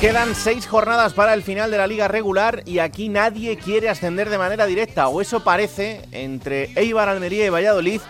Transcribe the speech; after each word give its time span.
Quedan 0.00 0.36
seis 0.36 0.68
jornadas 0.68 1.12
para 1.12 1.34
el 1.34 1.42
final 1.42 1.72
de 1.72 1.76
la 1.76 1.88
liga 1.88 2.06
regular 2.06 2.62
y 2.64 2.78
aquí 2.78 3.08
nadie 3.08 3.56
quiere 3.56 3.88
ascender 3.88 4.30
de 4.30 4.38
manera 4.38 4.64
directa, 4.64 5.08
o 5.08 5.20
eso 5.20 5.42
parece, 5.42 6.02
entre 6.12 6.70
Eibar, 6.76 7.08
Almería 7.08 7.44
y 7.44 7.48
Valladolid. 7.48 8.00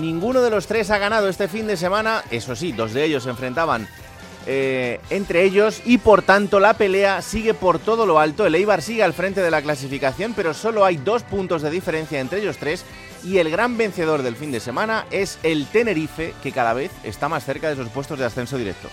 Ninguno 0.00 0.42
de 0.42 0.50
los 0.50 0.66
tres 0.66 0.90
ha 0.90 0.98
ganado 0.98 1.28
este 1.28 1.46
fin 1.46 1.68
de 1.68 1.76
semana, 1.76 2.24
eso 2.32 2.56
sí, 2.56 2.72
dos 2.72 2.92
de 2.92 3.04
ellos 3.04 3.22
se 3.22 3.30
enfrentaban 3.30 3.86
eh, 4.48 5.00
entre 5.10 5.44
ellos 5.44 5.80
y 5.84 5.98
por 5.98 6.22
tanto 6.22 6.58
la 6.58 6.74
pelea 6.74 7.22
sigue 7.22 7.54
por 7.54 7.78
todo 7.78 8.04
lo 8.04 8.18
alto. 8.18 8.44
El 8.44 8.56
Eibar 8.56 8.82
sigue 8.82 9.04
al 9.04 9.12
frente 9.12 9.42
de 9.42 9.50
la 9.52 9.62
clasificación, 9.62 10.34
pero 10.34 10.54
solo 10.54 10.84
hay 10.84 10.96
dos 10.96 11.22
puntos 11.22 11.62
de 11.62 11.70
diferencia 11.70 12.18
entre 12.18 12.40
ellos 12.40 12.56
tres 12.58 12.84
y 13.22 13.38
el 13.38 13.48
gran 13.48 13.76
vencedor 13.76 14.22
del 14.22 14.34
fin 14.34 14.50
de 14.50 14.58
semana 14.58 15.06
es 15.12 15.38
el 15.44 15.66
Tenerife, 15.66 16.34
que 16.42 16.50
cada 16.50 16.74
vez 16.74 16.90
está 17.04 17.28
más 17.28 17.44
cerca 17.44 17.68
de 17.68 17.76
sus 17.76 17.88
puestos 17.90 18.18
de 18.18 18.24
ascenso 18.24 18.58
directo. 18.58 18.88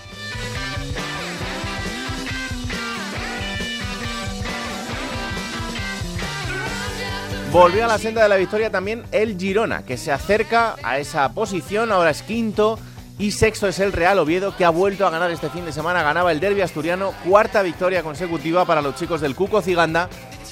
Volvió 7.54 7.84
a 7.84 7.86
la 7.86 7.98
senda 7.98 8.20
de 8.20 8.28
la 8.28 8.34
victoria 8.34 8.68
también 8.68 9.04
el 9.12 9.38
Girona, 9.38 9.84
que 9.84 9.96
se 9.96 10.10
acerca 10.10 10.74
a 10.82 10.98
esa 10.98 11.32
posición, 11.34 11.92
ahora 11.92 12.10
es 12.10 12.22
quinto 12.22 12.80
y 13.16 13.30
sexto 13.30 13.68
es 13.68 13.78
el 13.78 13.92
Real 13.92 14.18
Oviedo, 14.18 14.56
que 14.56 14.64
ha 14.64 14.70
vuelto 14.70 15.06
a 15.06 15.10
ganar 15.10 15.30
este 15.30 15.48
fin 15.50 15.64
de 15.64 15.70
semana. 15.70 16.02
Ganaba 16.02 16.32
el 16.32 16.40
derby 16.40 16.62
asturiano, 16.62 17.14
cuarta 17.24 17.62
victoria 17.62 18.02
consecutiva 18.02 18.64
para 18.64 18.82
los 18.82 18.96
chicos 18.96 19.20
del 19.20 19.36
Cuco 19.36 19.62
Ciganda, 19.62 20.08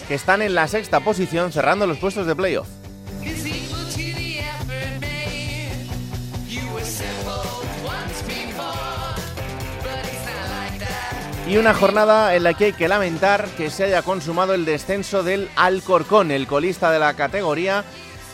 que 0.06 0.14
están 0.14 0.42
en 0.42 0.54
la 0.54 0.68
sexta 0.68 1.00
posición, 1.00 1.50
cerrando 1.50 1.88
los 1.88 1.98
puestos 1.98 2.24
de 2.24 2.36
playoff. 2.36 2.68
Y 11.52 11.58
una 11.58 11.74
jornada 11.74 12.34
en 12.34 12.44
la 12.44 12.54
que 12.54 12.64
hay 12.64 12.72
que 12.72 12.88
lamentar 12.88 13.46
que 13.58 13.68
se 13.68 13.84
haya 13.84 14.00
consumado 14.00 14.54
el 14.54 14.64
descenso 14.64 15.22
del 15.22 15.50
Alcorcón, 15.54 16.30
el 16.30 16.46
colista 16.46 16.90
de 16.90 16.98
la 16.98 17.12
categoría, 17.12 17.84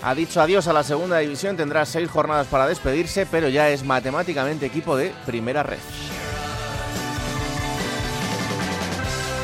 ha 0.04 0.14
dicho 0.14 0.40
adiós 0.40 0.68
a 0.68 0.72
la 0.72 0.84
segunda 0.84 1.18
división, 1.18 1.56
tendrá 1.56 1.84
seis 1.84 2.08
jornadas 2.08 2.46
para 2.46 2.68
despedirse, 2.68 3.26
pero 3.26 3.48
ya 3.48 3.70
es 3.70 3.82
matemáticamente 3.82 4.66
equipo 4.66 4.96
de 4.96 5.12
primera 5.26 5.64
red. 5.64 5.80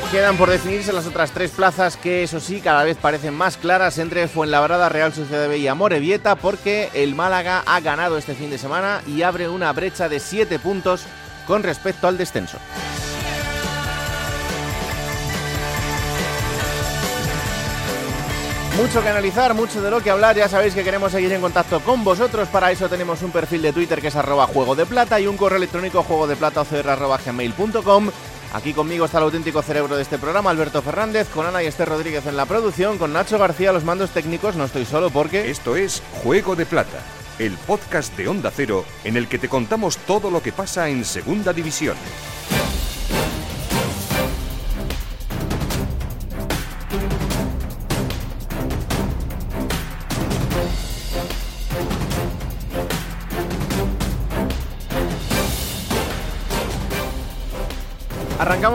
Quedan 0.09 0.37
por 0.37 0.49
definirse 0.49 0.93
las 0.93 1.05
otras 1.05 1.31
tres 1.31 1.51
plazas 1.51 1.97
que, 1.97 2.23
eso 2.23 2.39
sí, 2.39 2.61
cada 2.61 2.85
vez 2.85 2.95
parecen 2.95 3.33
más 3.33 3.57
claras 3.57 3.97
entre 3.97 4.29
Fuenlabrada, 4.29 4.87
Real 4.87 5.11
Sociedad 5.11 5.51
y 5.51 5.67
Amorebieta, 5.67 6.37
porque 6.37 6.91
el 6.93 7.13
Málaga 7.13 7.61
ha 7.65 7.81
ganado 7.81 8.17
este 8.17 8.35
fin 8.35 8.49
de 8.49 8.57
semana 8.57 9.01
y 9.05 9.23
abre 9.23 9.49
una 9.49 9.73
brecha 9.73 10.07
de 10.07 10.21
siete 10.21 10.59
puntos 10.59 11.03
con 11.45 11.61
respecto 11.61 12.07
al 12.07 12.17
descenso. 12.17 12.57
Mucho 18.77 19.01
que 19.01 19.07
analizar, 19.07 19.53
mucho 19.53 19.81
de 19.81 19.89
lo 19.89 20.01
que 20.01 20.09
hablar. 20.09 20.35
Ya 20.35 20.49
sabéis 20.49 20.73
que 20.73 20.83
queremos 20.83 21.11
seguir 21.11 21.31
en 21.31 21.39
contacto 21.39 21.79
con 21.79 22.03
vosotros. 22.03 22.49
Para 22.49 22.71
eso 22.71 22.89
tenemos 22.89 23.21
un 23.21 23.31
perfil 23.31 23.61
de 23.61 23.71
Twitter 23.71 24.01
que 24.01 24.09
es 24.09 24.15
arroba 24.17 24.47
juego 24.47 24.75
de 24.75 24.85
plata 24.85 25.17
y 25.17 25.27
un 25.27 25.37
correo 25.37 25.57
electrónico 25.57 26.03
juego 26.03 26.27
de 26.27 26.35
plata. 26.35 26.65
Aquí 28.53 28.73
conmigo 28.73 29.05
está 29.05 29.17
el 29.17 29.23
auténtico 29.23 29.61
cerebro 29.61 29.95
de 29.95 30.01
este 30.01 30.17
programa, 30.17 30.49
Alberto 30.49 30.81
Fernández, 30.81 31.27
con 31.29 31.45
Ana 31.45 31.63
y 31.63 31.67
Esther 31.67 31.87
Rodríguez 31.87 32.25
en 32.25 32.35
la 32.35 32.45
producción, 32.45 32.97
con 32.97 33.13
Nacho 33.13 33.37
García 33.37 33.71
los 33.71 33.85
mandos 33.85 34.09
técnicos. 34.11 34.55
No 34.57 34.65
estoy 34.65 34.85
solo 34.85 35.09
porque. 35.09 35.49
Esto 35.49 35.77
es 35.77 36.03
Juego 36.23 36.57
de 36.57 36.65
Plata, 36.65 36.99
el 37.39 37.53
podcast 37.53 38.15
de 38.17 38.27
Onda 38.27 38.51
Cero 38.53 38.83
en 39.05 39.15
el 39.15 39.29
que 39.29 39.39
te 39.39 39.47
contamos 39.47 39.97
todo 39.99 40.29
lo 40.29 40.43
que 40.43 40.51
pasa 40.51 40.89
en 40.89 41.05
Segunda 41.05 41.53
División. 41.53 41.95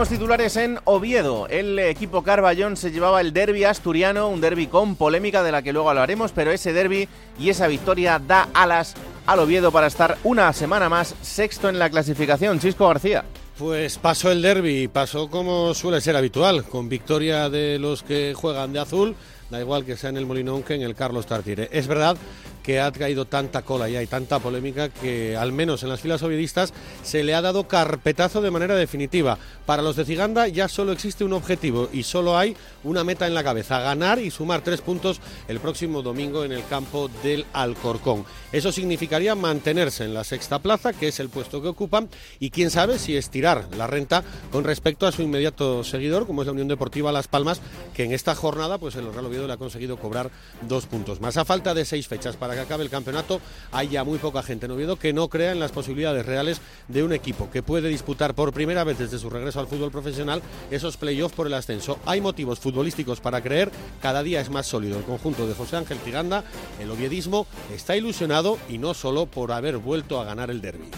Titulares 0.09 0.57
en 0.57 0.79
Oviedo. 0.85 1.47
El 1.49 1.79
equipo 1.79 2.23
Carballón 2.23 2.77
se 2.77 2.91
llevaba 2.91 3.21
el 3.21 3.33
derby 3.33 3.65
asturiano, 3.65 4.29
un 4.29 4.41
derby 4.41 4.67
con 4.67 4.97
polémica 4.97 5.43
de 5.43 5.53
la 5.53 5.63
que 5.63 5.73
luego 5.73 5.91
hablaremos, 5.91 6.33
pero 6.33 6.51
ese 6.51 6.73
derby 6.73 7.09
y 7.39 7.51
esa 7.51 7.67
victoria 7.67 8.19
da 8.19 8.49
alas 8.55 8.95
al 9.27 9.41
Oviedo 9.41 9.71
para 9.71 9.89
estar 9.89 10.17
una 10.25 10.53
semana 10.53 10.89
más 10.89 11.15
sexto 11.21 11.69
en 11.69 11.79
la 11.79 11.91
clasificación. 11.91 12.59
Chisco 12.59 12.89
García. 12.89 13.25
Pues 13.59 13.99
pasó 13.99 14.33
el 14.33 14.41
derby, 14.41 14.89
pasó 14.89 15.29
como 15.29 15.75
suele 15.75 16.01
ser 16.01 16.17
habitual, 16.17 16.65
con 16.65 16.89
victoria 16.89 17.51
de 17.51 17.79
los 17.79 18.03
que 18.03 18.33
juegan 18.35 18.73
de 18.73 18.81
azul, 18.81 19.15
da 19.51 19.61
igual 19.61 19.85
que 19.85 19.99
sea 19.99 20.09
en 20.11 20.17
el 20.17 20.25
Molinón 20.25 20.63
que 20.63 20.75
en 20.75 20.83
el 20.83 20.95
Carlos 20.95 21.27
Tartire. 21.27 21.69
Es 21.71 21.87
verdad 21.87 22.17
que 22.63 22.81
ha 22.81 22.91
traído 22.91 23.25
tanta 23.25 23.63
cola 23.63 23.89
y 23.89 23.97
hay 23.97 24.07
tanta 24.07 24.39
polémica 24.39 24.89
que 24.89 25.37
al 25.37 25.53
menos 25.53 25.83
en 25.83 25.89
las 25.89 26.01
filas 26.01 26.23
ovidistas 26.23 26.73
se 27.03 27.25
le 27.25 27.35
ha 27.35 27.43
dado 27.43 27.69
carpetazo 27.69 28.43
de 28.43 28.51
manera 28.51 28.75
definitiva. 28.75 29.39
Para 29.67 29.83
los 29.83 29.97
de 29.97 30.05
Ciganda 30.05 30.49
ya 30.49 30.69
solo 30.69 30.93
existe 30.93 31.25
un 31.25 31.33
objetivo 31.33 31.89
y 31.93 32.03
solo 32.03 32.37
hay 32.37 32.57
una 32.85 33.05
meta 33.05 33.27
en 33.27 33.35
la 33.35 33.45
cabeza, 33.45 33.81
ganar 33.81 34.19
y 34.19 34.31
sumar 34.31 34.63
tres 34.63 34.81
puntos 34.81 35.21
el 35.49 35.61
próximo 35.61 36.03
domingo 36.03 36.45
en 36.45 36.53
el 36.53 36.65
campo 36.67 37.11
del 37.23 37.47
Alcorcón. 37.53 38.25
Eso 38.53 38.73
significaría 38.73 39.35
mantenerse 39.35 40.05
en 40.05 40.15
la 40.15 40.25
sexta 40.25 40.59
plaza, 40.59 40.93
que 40.93 41.09
es 41.09 41.21
el 41.21 41.29
puesto 41.29 41.63
que 41.63 41.69
ocupan, 41.69 42.09
y 42.39 42.51
quién 42.51 42.71
sabe 42.71 42.99
si 42.99 43.17
estirar 43.17 43.69
la 43.77 43.87
renta 43.87 44.25
con 44.51 44.65
respecto 44.65 45.07
a 45.07 45.13
su 45.13 45.23
inmediato 45.23 45.85
seguidor, 45.85 46.27
como 46.27 46.43
es 46.43 46.47
la 46.47 46.53
Unión 46.53 46.69
Deportiva 46.69 47.13
Las 47.13 47.29
Palmas, 47.29 47.61
que 47.95 48.05
en 48.05 48.13
esta 48.13 48.35
jornada 48.35 48.79
pues 48.79 48.97
el 48.97 49.13
Real 49.13 49.27
Oviedo 49.27 49.47
le 49.47 49.53
ha 49.53 49.59
conseguido 49.59 49.97
cobrar 49.99 50.31
dos 50.63 50.87
puntos 50.87 51.21
más. 51.21 51.37
A 51.37 51.45
falta 51.45 51.75
de 51.75 51.85
seis 51.85 52.09
fechas 52.09 52.37
para 52.37 52.55
que 52.61 52.67
acabe 52.67 52.85
el 52.85 52.91
campeonato, 52.91 53.41
hay 53.73 53.89
ya 53.89 54.05
muy 54.05 54.19
poca 54.19 54.43
gente 54.43 54.67
en 54.67 54.73
Oviedo 54.73 54.97
que 54.97 55.13
no 55.13 55.29
crea 55.29 55.53
en 55.53 55.61
las 55.61 55.73
posibilidades 55.73 56.27
reales 56.27 56.61
de 56.89 57.03
un 57.03 57.13
equipo 57.13 57.51
que 57.51 57.63
puede 57.63 57.89
disputar 57.89 58.35
por 58.35 58.53
primera 58.53 58.85
vez 58.85 58.99
desde 58.99 59.19
su 59.19 59.31
regreso 59.31 59.61
al 59.61 59.67
fútbol 59.67 59.91
profesional 59.91 60.43
esos 60.71 60.97
playoffs 60.97 61.35
por 61.35 61.47
el 61.47 61.55
ascenso. 61.55 61.99
Hay 62.05 62.21
motivos 62.21 62.61
futbolísticos 62.61 63.21
para 63.21 63.43
creer, 63.43 63.71
cada 64.03 64.23
día 64.23 64.41
es 64.41 64.51
más 64.51 64.67
sólido 64.67 64.99
el 64.99 65.05
conjunto 65.05 65.47
de 65.47 65.55
José 65.55 65.77
Ángel 65.77 65.99
Tiganda, 65.99 66.45
el 66.81 66.91
oviedismo 66.91 67.47
está 67.75 67.97
ilusionado 67.97 68.59
y 68.69 68.79
no 68.79 68.95
solo 68.95 69.27
por 69.27 69.53
haber 69.53 69.79
vuelto 69.79 70.21
a 70.21 70.25
ganar 70.25 70.51
el 70.51 70.61
derby. 70.61 70.91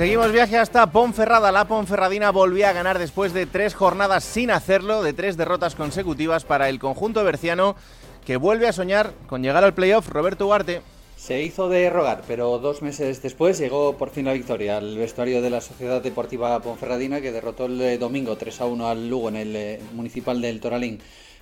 Seguimos 0.00 0.32
viaje 0.32 0.56
hasta 0.56 0.90
Ponferrada. 0.90 1.52
La 1.52 1.66
Ponferradina 1.66 2.30
volvió 2.30 2.66
a 2.66 2.72
ganar 2.72 2.98
después 2.98 3.34
de 3.34 3.44
tres 3.44 3.74
jornadas 3.74 4.24
sin 4.24 4.50
hacerlo, 4.50 5.02
de 5.02 5.12
tres 5.12 5.36
derrotas 5.36 5.74
consecutivas 5.74 6.46
para 6.46 6.70
el 6.70 6.78
conjunto 6.78 7.22
berciano 7.22 7.76
que 8.24 8.38
vuelve 8.38 8.66
a 8.66 8.72
soñar 8.72 9.12
con 9.26 9.42
llegar 9.42 9.62
al 9.62 9.74
playoff. 9.74 10.08
Roberto 10.08 10.46
Ugarte. 10.46 10.80
Se 11.18 11.42
hizo 11.42 11.68
de 11.68 11.90
rogar, 11.90 12.22
pero 12.26 12.58
dos 12.58 12.80
meses 12.80 13.20
después 13.20 13.58
llegó 13.58 13.98
por 13.98 14.08
fin 14.08 14.24
la 14.24 14.32
victoria 14.32 14.78
al 14.78 14.96
vestuario 14.96 15.42
de 15.42 15.50
la 15.50 15.60
Sociedad 15.60 16.00
Deportiva 16.00 16.58
Ponferradina 16.60 17.20
que 17.20 17.30
derrotó 17.30 17.66
el 17.66 17.78
eh, 17.82 17.98
domingo 17.98 18.38
3 18.38 18.58
a 18.58 18.64
1 18.64 18.88
al 18.88 19.06
Lugo 19.06 19.28
en 19.28 19.36
el 19.36 19.54
eh, 19.54 19.80
municipal 19.92 20.40
del 20.40 20.60
Toralín. 20.60 20.98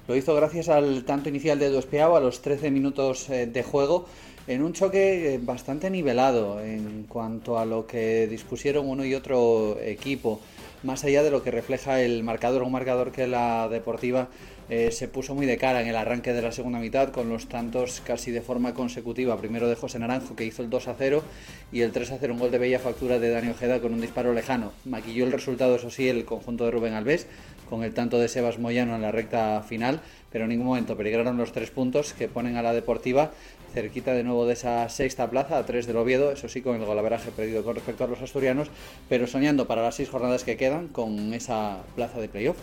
Lo 0.09 0.17
hizo 0.17 0.35
gracias 0.35 0.69
al 0.69 1.05
tanto 1.05 1.29
inicial 1.29 1.61
de 1.61 1.71
Duespiao 1.71 2.17
a 2.17 2.21
los 2.21 2.43
13 2.43 2.73
minutos 2.73 3.31
eh, 3.31 3.47
de 3.47 3.63
juego 3.63 4.07
en 4.49 4.63
un 4.63 4.73
choque 4.73 5.39
bastante 5.43 5.91
nivelado 5.91 6.61
en 6.63 7.05
cuanto 7.07 7.59
a 7.59 7.67
lo 7.67 7.87
que 7.87 8.27
dispusieron 8.27 8.89
uno 8.89 9.05
y 9.05 9.15
otro 9.15 9.79
equipo, 9.79 10.41
más 10.83 11.05
allá 11.05 11.23
de 11.23 11.31
lo 11.31 11.43
que 11.43 11.51
refleja 11.51 12.01
el 12.01 12.25
marcador, 12.25 12.63
un 12.63 12.73
marcador 12.73 13.13
que 13.13 13.27
la 13.27 13.69
Deportiva 13.69 14.29
eh, 14.71 14.91
se 14.91 15.07
puso 15.07 15.35
muy 15.35 15.45
de 15.45 15.59
cara 15.59 15.83
en 15.83 15.89
el 15.89 15.97
arranque 15.97 16.33
de 16.33 16.41
la 16.41 16.53
segunda 16.53 16.79
mitad 16.79 17.11
con 17.11 17.29
los 17.29 17.47
tantos 17.47 18.01
casi 18.01 18.31
de 18.31 18.41
forma 18.41 18.73
consecutiva. 18.73 19.39
Primero 19.39 19.69
de 19.69 19.75
José 19.75 19.99
Naranjo 19.99 20.35
que 20.35 20.45
hizo 20.45 20.63
el 20.63 20.71
2 20.71 20.89
a 20.89 20.95
0 20.97 21.23
y 21.71 21.83
el 21.83 21.93
3 21.93 22.13
a 22.13 22.19
0 22.19 22.33
un 22.33 22.41
gol 22.41 22.51
de 22.51 22.59
bella 22.59 22.79
factura 22.79 23.19
de 23.19 23.31
Dani 23.31 23.49
Ojeda 23.49 23.81
con 23.81 23.93
un 23.93 24.01
disparo 24.01 24.33
lejano. 24.33 24.73
Maquilló 24.87 25.25
el 25.25 25.33
resultado, 25.33 25.77
eso 25.77 25.91
sí, 25.91 26.09
el 26.09 26.25
conjunto 26.25 26.65
de 26.65 26.71
Rubén 26.71 26.95
Alves 26.95 27.27
con 27.69 27.83
el 27.83 27.93
tanto 27.93 28.19
de 28.19 28.29
Sebas 28.29 28.59
Moyano 28.59 28.95
en 28.95 29.03
la 29.03 29.13
recta 29.13 29.63
final, 29.63 30.01
pero 30.31 30.45
en 30.45 30.51
ningún 30.51 30.67
momento 30.67 30.97
peligraron 30.97 31.37
los 31.37 31.53
tres 31.53 31.71
puntos 31.71 32.13
que 32.13 32.29
ponen 32.29 32.57
a 32.57 32.63
la 32.63 32.73
Deportiva 32.73 33.31
cerquita 33.73 34.13
de 34.13 34.25
nuevo 34.25 34.47
de 34.47 34.55
esa 34.55 34.89
sexta 34.89 35.29
plaza, 35.31 35.59
a 35.59 35.67
tres 35.67 35.87
del 35.87 35.97
Oviedo, 35.97 36.33
eso 36.33 36.49
sí, 36.49 36.63
con 36.63 36.77
el 36.77 36.85
golaveraje 36.85 37.31
perdido 37.31 37.63
con 37.63 37.75
respecto 37.75 38.05
a 38.05 38.07
los 38.07 38.21
asturianos, 38.21 38.69
pero 39.09 39.27
soñando 39.27 39.67
para 39.67 39.83
las 39.83 39.95
seis 39.95 40.09
jornadas 40.09 40.45
que 40.45 40.57
quedan 40.57 40.89
con 40.89 41.35
esa 41.35 41.79
plaza 41.95 42.19
de 42.21 42.29
playoff. 42.29 42.57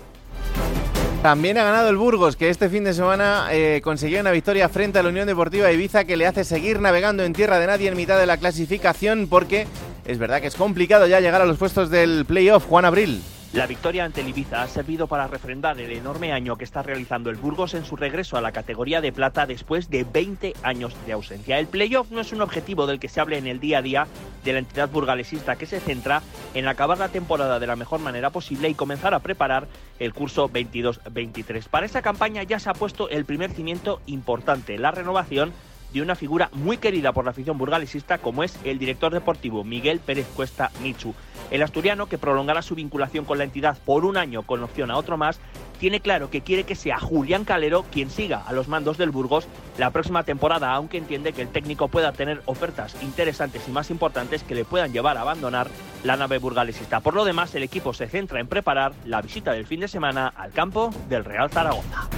También 1.21 1.57
ha 1.57 1.63
ganado 1.63 1.89
el 1.89 1.97
Burgos, 1.97 2.35
que 2.35 2.49
este 2.49 2.69
fin 2.69 2.83
de 2.83 2.93
semana 2.93 3.47
eh, 3.51 3.81
consiguió 3.83 4.19
una 4.19 4.31
victoria 4.31 4.69
frente 4.69 4.99
a 4.99 5.03
la 5.03 5.09
Unión 5.09 5.25
Deportiva 5.25 5.71
Ibiza 5.71 6.03
que 6.03 6.17
le 6.17 6.27
hace 6.27 6.43
seguir 6.43 6.79
navegando 6.79 7.23
en 7.23 7.33
tierra 7.33 7.57
de 7.57 7.65
nadie 7.65 7.87
en 7.87 7.97
mitad 7.97 8.19
de 8.19 8.27
la 8.27 8.37
clasificación 8.37 9.27
porque 9.27 9.65
es 10.05 10.19
verdad 10.19 10.39
que 10.39 10.47
es 10.47 10.55
complicado 10.55 11.07
ya 11.07 11.19
llegar 11.19 11.41
a 11.41 11.45
los 11.45 11.57
puestos 11.57 11.89
del 11.89 12.25
playoff. 12.25 12.67
Juan 12.67 12.85
Abril. 12.85 13.21
La 13.55 13.67
victoria 13.67 14.03
ante 14.03 14.19
el 14.19 14.27
Ibiza 14.27 14.63
ha 14.63 14.67
servido 14.67 15.07
para 15.07 15.27
refrendar 15.27 15.79
el 15.79 15.89
enorme 15.93 16.33
año 16.33 16.57
que 16.57 16.65
está 16.65 16.83
realizando 16.83 17.29
el 17.29 17.37
Burgos 17.37 17.73
en 17.73 17.85
su 17.85 17.95
regreso 17.95 18.35
a 18.35 18.41
la 18.41 18.51
categoría 18.51 18.99
de 18.99 19.13
plata 19.13 19.45
después 19.45 19.89
de 19.89 20.03
20 20.03 20.55
años 20.61 20.93
de 21.05 21.13
ausencia. 21.13 21.57
El 21.57 21.67
playoff 21.67 22.11
no 22.11 22.19
es 22.19 22.33
un 22.33 22.41
objetivo 22.41 22.85
del 22.85 22.99
que 22.99 23.07
se 23.07 23.21
hable 23.21 23.37
en 23.37 23.47
el 23.47 23.61
día 23.61 23.77
a 23.77 23.81
día 23.81 24.07
de 24.43 24.51
la 24.51 24.59
entidad 24.59 24.89
burgalesista 24.89 25.55
que 25.55 25.67
se 25.67 25.79
centra 25.79 26.21
en 26.53 26.67
acabar 26.67 26.97
la 26.97 27.07
temporada 27.07 27.57
de 27.57 27.67
la 27.67 27.77
mejor 27.77 28.01
manera 28.01 28.29
posible 28.29 28.67
y 28.67 28.73
comenzar 28.73 29.13
a 29.13 29.19
preparar 29.19 29.69
el 29.99 30.13
curso 30.13 30.49
22-23. 30.49 31.69
Para 31.69 31.85
esta 31.85 32.01
campaña 32.01 32.43
ya 32.43 32.59
se 32.59 32.69
ha 32.69 32.73
puesto 32.73 33.07
el 33.07 33.23
primer 33.23 33.51
cimiento 33.51 34.01
importante, 34.05 34.77
la 34.77 34.91
renovación 34.91 35.53
de 35.93 36.01
una 36.01 36.15
figura 36.15 36.49
muy 36.53 36.77
querida 36.77 37.13
por 37.13 37.25
la 37.25 37.31
afición 37.31 37.57
burgalesista 37.57 38.17
como 38.17 38.43
es 38.43 38.57
el 38.63 38.79
director 38.79 39.13
deportivo 39.13 39.63
Miguel 39.63 39.99
Pérez 39.99 40.27
Cuesta 40.35 40.71
Michu. 40.81 41.13
El 41.51 41.61
asturiano, 41.61 42.07
que 42.07 42.17
prolongará 42.17 42.61
su 42.61 42.75
vinculación 42.75 43.25
con 43.25 43.37
la 43.37 43.43
entidad 43.43 43.77
por 43.85 44.05
un 44.05 44.17
año 44.17 44.43
con 44.43 44.63
opción 44.63 44.91
a 44.91 44.97
otro 44.97 45.17
más, 45.17 45.39
tiene 45.79 45.99
claro 45.99 46.29
que 46.29 46.41
quiere 46.41 46.63
que 46.63 46.75
sea 46.75 46.99
Julián 46.99 47.45
Calero 47.45 47.85
quien 47.91 48.09
siga 48.09 48.43
a 48.45 48.53
los 48.53 48.67
mandos 48.67 48.97
del 48.97 49.11
Burgos 49.11 49.47
la 49.77 49.91
próxima 49.91 50.23
temporada, 50.23 50.73
aunque 50.73 50.97
entiende 50.97 51.33
que 51.33 51.41
el 51.41 51.49
técnico 51.49 51.87
pueda 51.87 52.13
tener 52.13 52.41
ofertas 52.45 52.95
interesantes 53.01 53.67
y 53.67 53.71
más 53.71 53.91
importantes 53.91 54.43
que 54.43 54.55
le 54.55 54.65
puedan 54.65 54.93
llevar 54.93 55.17
a 55.17 55.21
abandonar 55.21 55.67
la 56.03 56.17
nave 56.17 56.39
burgalesista. 56.39 57.01
Por 57.01 57.13
lo 57.13 57.25
demás, 57.25 57.53
el 57.55 57.63
equipo 57.63 57.93
se 57.93 58.07
centra 58.07 58.39
en 58.39 58.47
preparar 58.47 58.93
la 59.05 59.21
visita 59.21 59.51
del 59.51 59.67
fin 59.67 59.81
de 59.81 59.87
semana 59.87 60.27
al 60.27 60.51
campo 60.51 60.91
del 61.09 61.25
Real 61.25 61.49
Zaragoza. 61.49 62.09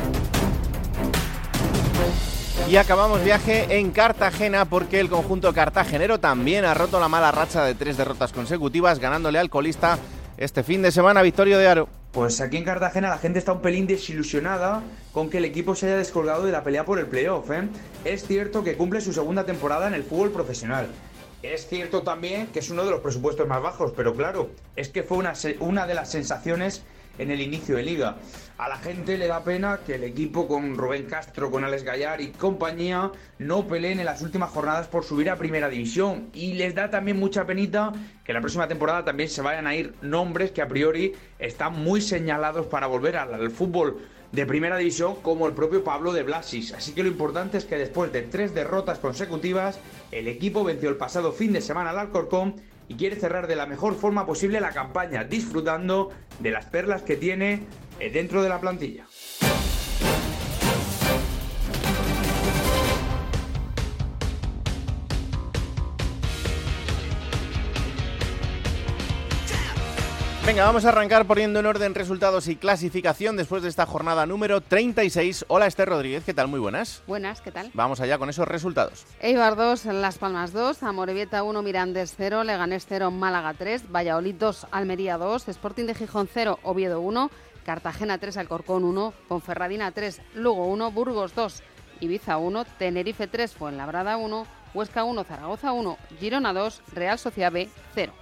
Y 2.65 2.75
acabamos 2.75 3.23
viaje 3.23 3.77
en 3.77 3.91
Cartagena 3.91 4.65
porque 4.65 4.99
el 4.99 5.09
conjunto 5.09 5.53
cartagenero 5.53 6.19
también 6.19 6.65
ha 6.65 6.73
roto 6.73 6.99
la 6.99 7.07
mala 7.07 7.31
racha 7.31 7.63
de 7.63 7.75
tres 7.75 7.95
derrotas 7.95 8.33
consecutivas, 8.33 8.99
ganándole 8.99 9.39
al 9.39 9.49
colista 9.49 9.97
este 10.37 10.63
fin 10.63 10.81
de 10.81 10.91
semana 10.91 11.21
Victorio 11.21 11.57
de 11.59 11.67
Aro. 11.67 11.87
Pues 12.11 12.41
aquí 12.41 12.57
en 12.57 12.65
Cartagena 12.65 13.09
la 13.09 13.19
gente 13.19 13.39
está 13.39 13.53
un 13.53 13.61
pelín 13.61 13.87
desilusionada 13.87 14.81
con 15.13 15.29
que 15.29 15.37
el 15.37 15.45
equipo 15.45 15.75
se 15.75 15.85
haya 15.85 15.97
descolgado 15.97 16.45
de 16.45 16.51
la 16.51 16.63
pelea 16.63 16.83
por 16.83 16.99
el 16.99 17.05
playoff. 17.05 17.49
¿eh? 17.51 17.69
Es 18.03 18.27
cierto 18.27 18.63
que 18.63 18.75
cumple 18.75 18.99
su 18.99 19.13
segunda 19.13 19.45
temporada 19.45 19.87
en 19.87 19.93
el 19.93 20.03
fútbol 20.03 20.31
profesional. 20.31 20.87
Es 21.43 21.67
cierto 21.67 22.01
también 22.01 22.47
que 22.47 22.59
es 22.59 22.69
uno 22.69 22.83
de 22.83 22.91
los 22.91 22.99
presupuestos 22.99 23.47
más 23.47 23.61
bajos, 23.61 23.93
pero 23.95 24.13
claro, 24.13 24.49
es 24.75 24.89
que 24.89 25.03
fue 25.03 25.17
una, 25.17 25.33
una 25.59 25.87
de 25.87 25.93
las 25.93 26.11
sensaciones 26.11 26.83
en 27.17 27.31
el 27.31 27.41
inicio 27.41 27.75
de 27.75 27.83
liga. 27.83 28.17
A 28.57 28.69
la 28.69 28.77
gente 28.77 29.19
le 29.19 29.27
da 29.27 29.43
pena 29.43 29.81
que 29.85 29.95
el 29.95 30.03
equipo 30.03 30.47
con 30.47 30.75
Rubén 30.77 31.05
Castro, 31.05 31.51
con 31.51 31.63
Alex 31.63 31.83
Gallar 31.83 32.21
y 32.21 32.29
compañía 32.29 33.11
no 33.37 33.67
peleen 33.67 33.99
en 33.99 34.05
las 34.05 34.23
últimas 34.23 34.49
jornadas 34.49 34.87
por 34.87 35.03
subir 35.03 35.29
a 35.29 35.35
primera 35.35 35.69
división. 35.69 36.29
Y 36.33 36.53
les 36.53 36.73
da 36.73 36.89
también 36.89 37.19
mucha 37.19 37.45
penita 37.45 37.93
que 38.23 38.33
la 38.33 38.41
próxima 38.41 38.67
temporada 38.67 39.05
también 39.05 39.29
se 39.29 39.43
vayan 39.43 39.67
a 39.67 39.75
ir 39.75 39.93
nombres 40.01 40.51
que 40.51 40.63
a 40.63 40.67
priori 40.67 41.13
están 41.37 41.73
muy 41.73 42.01
señalados 42.01 42.65
para 42.65 42.87
volver 42.87 43.17
al, 43.17 43.51
fútbol 43.51 43.99
de 44.31 44.45
primera 44.47 44.75
división 44.77 45.17
como 45.21 45.45
el 45.45 45.53
propio 45.53 45.83
Pablo 45.83 46.11
de 46.11 46.23
Blasis. 46.23 46.73
Así 46.73 46.93
que 46.93 47.03
lo 47.03 47.09
importante 47.09 47.59
es 47.59 47.65
que 47.65 47.77
después 47.77 48.11
de 48.11 48.23
tres 48.23 48.55
derrotas 48.55 48.97
consecutivas, 48.97 49.79
el 50.11 50.27
equipo 50.27 50.63
venció 50.63 50.89
el 50.89 50.97
pasado 50.97 51.31
fin 51.31 51.53
de 51.53 51.61
semana 51.61 51.91
al 51.91 51.99
Alcorcón 51.99 52.55
y 52.87 52.95
quiere 52.95 53.15
cerrar 53.15 53.47
de 53.47 53.55
la 53.55 53.65
mejor 53.65 53.95
forma 53.95 54.25
posible 54.25 54.61
la 54.61 54.71
campaña, 54.71 55.23
disfrutando 55.23 56.11
de 56.39 56.51
las 56.51 56.65
perlas 56.65 57.01
que 57.01 57.15
tiene 57.15 57.63
eh, 57.99 58.09
dentro 58.09 58.43
de 58.43 58.49
la 58.49 58.59
plantilla. 58.59 59.05
Venga, 70.47 70.63
vamos 70.63 70.85
a 70.85 70.89
arrancar 70.89 71.25
poniendo 71.27 71.59
en 71.59 71.65
orden 71.65 71.93
resultados 71.93 72.47
y 72.47 72.55
clasificación 72.55 73.35
después 73.35 73.63
de 73.63 73.67
esta 73.67 73.85
jornada 73.85 74.25
número 74.25 74.61
36. 74.61 75.43
Hola 75.49 75.67
Esther 75.67 75.89
Rodríguez, 75.89 76.23
¿qué 76.23 76.33
tal? 76.33 76.47
Muy 76.47 76.61
buenas. 76.61 77.03
Buenas, 77.05 77.41
¿qué 77.41 77.51
tal? 77.51 77.69
Vamos 77.73 77.99
allá 77.99 78.17
con 78.17 78.29
esos 78.29 78.47
resultados. 78.47 79.05
Eibar 79.19 79.57
2, 79.57 79.83
Las 79.87 80.17
Palmas 80.17 80.53
2, 80.53 80.83
Amorebieta 80.83 81.43
1, 81.43 81.61
Mirandés 81.63 82.13
0, 82.15 82.45
Leganés 82.45 82.85
0, 82.87 83.11
Málaga 83.11 83.55
3, 83.55 83.91
Valladolid 83.91 84.35
2, 84.35 84.67
Almería 84.71 85.17
2, 85.17 85.49
Sporting 85.49 85.83
de 85.83 85.95
Gijón 85.95 86.29
0, 86.33 86.59
Oviedo 86.63 87.01
1, 87.01 87.29
Cartagena 87.65 88.17
3, 88.17 88.37
Alcorcón 88.37 88.85
1, 88.85 89.13
Ponferradina 89.27 89.91
3, 89.91 90.21
Lugo 90.35 90.67
1, 90.67 90.91
Burgos 90.91 91.35
2, 91.35 91.61
Ibiza 91.99 92.37
1, 92.37 92.63
Tenerife 92.79 93.27
3, 93.27 93.53
Fuenlabrada 93.53 94.15
1, 94.15 94.47
Huesca 94.73 95.03
1, 95.03 95.23
Zaragoza 95.25 95.73
1, 95.73 95.97
Girona 96.21 96.53
2, 96.53 96.83
Real 96.93 97.19
Sociedad 97.19 97.51
B 97.51 97.67
0. 97.95 98.13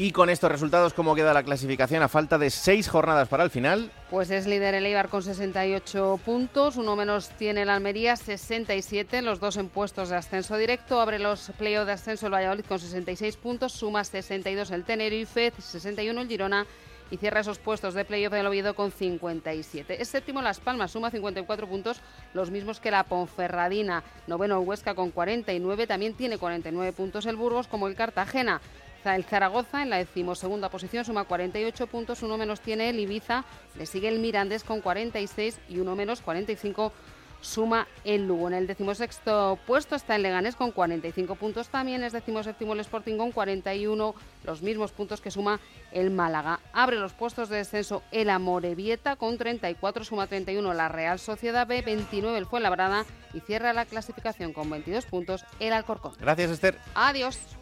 Y 0.00 0.12
con 0.12 0.30
estos 0.30 0.52
resultados, 0.52 0.94
¿cómo 0.94 1.16
queda 1.16 1.34
la 1.34 1.42
clasificación 1.42 2.04
a 2.04 2.08
falta 2.08 2.38
de 2.38 2.50
seis 2.50 2.86
jornadas 2.88 3.26
para 3.26 3.42
el 3.42 3.50
final? 3.50 3.90
Pues 4.10 4.30
es 4.30 4.46
líder 4.46 4.76
el 4.76 4.86
Eibar 4.86 5.08
con 5.08 5.24
68 5.24 6.20
puntos, 6.24 6.76
uno 6.76 6.94
menos 6.94 7.30
tiene 7.30 7.62
el 7.62 7.68
Almería, 7.68 8.14
67, 8.14 9.22
los 9.22 9.40
dos 9.40 9.56
en 9.56 9.68
puestos 9.68 10.10
de 10.10 10.14
ascenso 10.14 10.56
directo. 10.56 11.00
Abre 11.00 11.18
los 11.18 11.50
playoffs 11.58 11.88
de 11.88 11.94
ascenso 11.94 12.26
el 12.26 12.32
Valladolid 12.32 12.64
con 12.66 12.78
66 12.78 13.36
puntos, 13.38 13.72
suma 13.72 14.04
62 14.04 14.70
el 14.70 14.84
Tenerife, 14.84 15.52
61 15.58 16.20
el 16.20 16.28
Girona 16.28 16.64
y 17.10 17.16
cierra 17.16 17.40
esos 17.40 17.58
puestos 17.58 17.94
de 17.94 18.04
playoff 18.04 18.32
del 18.32 18.46
Oviedo 18.46 18.74
con 18.74 18.92
57. 18.92 20.00
Es 20.00 20.08
séptimo 20.08 20.42
Las 20.42 20.60
Palmas, 20.60 20.92
suma 20.92 21.10
54 21.10 21.66
puntos, 21.66 22.00
los 22.34 22.52
mismos 22.52 22.78
que 22.78 22.92
la 22.92 23.02
Ponferradina. 23.02 24.04
Noveno 24.28 24.60
Huesca 24.60 24.94
con 24.94 25.10
49, 25.10 25.88
también 25.88 26.14
tiene 26.14 26.38
49 26.38 26.92
puntos 26.92 27.26
el 27.26 27.34
Burgos 27.34 27.66
como 27.66 27.88
el 27.88 27.96
Cartagena. 27.96 28.60
El 29.04 29.24
Zaragoza 29.24 29.82
en 29.82 29.90
la 29.90 29.96
decimosegunda 29.96 30.68
posición 30.68 31.04
suma 31.04 31.24
48 31.24 31.86
puntos, 31.86 32.22
uno 32.22 32.36
menos 32.36 32.60
tiene 32.60 32.90
el 32.90 32.98
Ibiza, 32.98 33.44
le 33.76 33.86
sigue 33.86 34.08
el 34.08 34.18
Mirandés 34.18 34.64
con 34.64 34.80
46 34.80 35.58
y 35.68 35.78
uno 35.78 35.96
menos 35.96 36.20
45 36.20 36.92
suma 37.40 37.86
el 38.04 38.26
Lugo. 38.26 38.48
En 38.48 38.54
el 38.54 38.66
decimosexto 38.66 39.58
puesto 39.66 39.94
está 39.94 40.16
el 40.16 40.22
Leganés 40.22 40.56
con 40.56 40.72
45 40.72 41.36
puntos 41.36 41.68
también, 41.68 42.02
es 42.02 42.12
decimoséptimo 42.12 42.72
el 42.72 42.80
Sporting 42.80 43.16
con 43.16 43.32
41, 43.32 44.14
los 44.44 44.62
mismos 44.62 44.92
puntos 44.92 45.20
que 45.20 45.30
suma 45.30 45.60
el 45.92 46.10
Málaga. 46.10 46.60
Abre 46.72 46.96
los 46.96 47.12
puestos 47.12 47.48
de 47.48 47.58
descenso 47.58 48.02
el 48.10 48.30
Amorebieta 48.30 49.16
con 49.16 49.38
34, 49.38 50.04
suma 50.04 50.26
31 50.26 50.74
la 50.74 50.88
Real 50.88 51.18
Sociedad 51.18 51.66
B, 51.66 51.82
29 51.82 52.38
el 52.38 52.46
Fuenlabrada 52.46 53.04
y 53.34 53.40
cierra 53.40 53.72
la 53.72 53.84
clasificación 53.84 54.52
con 54.52 54.68
22 54.70 55.06
puntos 55.06 55.44
el 55.60 55.72
Alcorcón. 55.72 56.14
Gracias 56.18 56.50
Esther. 56.50 56.78
Adiós. 56.94 57.57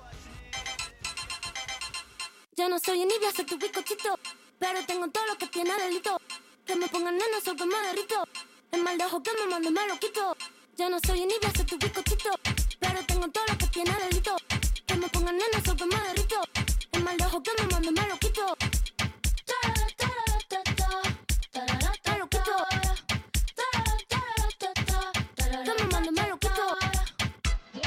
Yo 2.59 2.71
no 2.71 2.79
soy 2.79 3.03
envidia, 3.03 3.31
soy 3.37 3.45
tu 3.45 3.59
bizcochito. 3.59 4.19
Pero 4.59 4.83
tengo 4.87 5.07
todo 5.09 5.27
lo 5.27 5.37
que 5.37 5.47
tiene 5.49 5.77
delito. 5.77 6.17
Que 6.65 6.75
me 6.75 6.89
pongan 6.89 7.15
nena, 7.15 7.39
soy 7.45 7.55
que 7.55 7.67
me 7.67 7.79
derrito. 7.83 8.25
El 8.73 8.83
mal 8.83 8.97
de 8.97 9.05
ojo 9.05 9.23
que 9.23 9.31
me 9.39 9.47
mando 9.47 9.71
me 9.71 9.87
lo 9.87 9.99
quito. 9.99 10.35
Yo 10.79 10.89
no 10.89 10.99
soy 11.07 11.21
envidia, 11.21 11.53
soy 11.55 11.67
tu 11.67 11.77
bizcochito. 11.77 12.31
Pero 12.81 13.05
tengo 13.05 13.29
todo 13.29 13.45
lo 13.47 13.59
que 13.59 13.67
tiene 13.67 13.93
delito. 13.99 14.35
Que 14.87 14.95
me 14.97 15.07
pongan 15.09 15.37
nena, 15.37 15.63
soy 15.67 15.77
que 15.77 15.85
me 15.85 16.01
derrito. 16.01 16.41
El 16.93 17.05
mal 17.05 17.19
de 17.19 17.27
ojo 17.27 17.43
que 17.43 17.51
me 17.61 17.67
mando 17.69 17.93
me 17.93 18.09
lo 18.09 18.19
quito. 18.19 18.57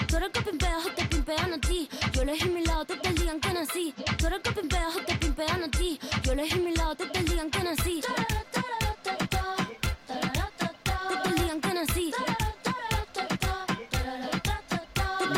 Tú 0.07 0.17
eres 0.17 0.29
que 0.29 0.41
pimpeas 0.41 0.95
te 0.95 1.05
pimpean 1.05 1.53
a 1.53 1.59
ti. 1.59 1.89
Yo 2.13 2.21
elegí 2.21 2.49
mi 2.49 2.63
lado, 2.65 2.85
te 2.85 2.97
te 2.97 3.08
digan 3.29 3.41
que 3.41 3.53
nací. 3.53 3.93
Tú 4.17 4.27
eres 4.27 4.39
que 4.39 4.51
pimpeas 4.51 4.95
o 4.95 5.01
te 5.01 5.15
pimpean 5.15 5.63
a 5.63 5.69
ti. 5.69 5.99
Yo 6.23 6.31
elegí 6.31 6.59
mi 6.59 6.75
lado, 6.75 6.95
te 6.95 7.05
te 7.05 7.23
digan 7.23 7.51
que 7.51 7.63
nací. 7.63 8.01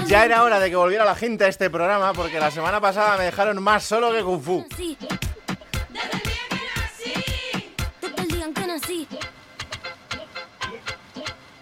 Ya 0.07 0.25
era 0.25 0.43
hora 0.43 0.60
de 0.60 0.69
que 0.69 0.75
volviera 0.75 1.05
la 1.05 1.15
gente 1.15 1.45
a 1.45 1.48
este 1.48 1.69
programa 1.69 2.12
porque 2.13 2.38
la 2.38 2.51
semana 2.51 2.81
pasada 2.81 3.17
me 3.17 3.24
dejaron 3.25 3.63
más 3.63 3.83
solo 3.83 4.12
que 4.12 4.21
Kung 4.21 4.41
Fu. 4.41 4.65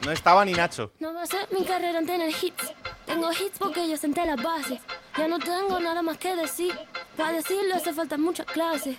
No 0.04 0.12
estaba 0.12 0.44
ni 0.44 0.54
Nacho. 0.54 0.92
No 1.00 1.14
va 1.14 1.22
a 1.22 1.28
ser 1.28 1.48
mi 1.52 1.64
carrera 1.64 2.00
en 2.00 2.08
tener 2.08 2.30
hits. 2.30 2.74
Tengo 3.06 3.32
hits 3.32 3.60
porque 3.60 3.88
yo 3.88 3.96
senté 3.96 4.26
las 4.26 4.42
bases. 4.42 4.80
Ya 5.18 5.28
no 5.28 5.40
tengo 5.40 5.80
nada 5.80 6.02
más 6.02 6.18
que 6.18 6.36
decir. 6.36 6.78
Para 7.18 7.34
decirlo 7.34 7.76
hace 7.76 7.94
falta 7.94 8.18
mucha 8.18 8.46
clase. 8.46 8.98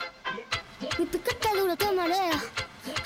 Mi 0.99 1.07
piquete 1.07 1.49
duro 1.59 1.77
te 1.77 1.91
marea. 1.93 2.41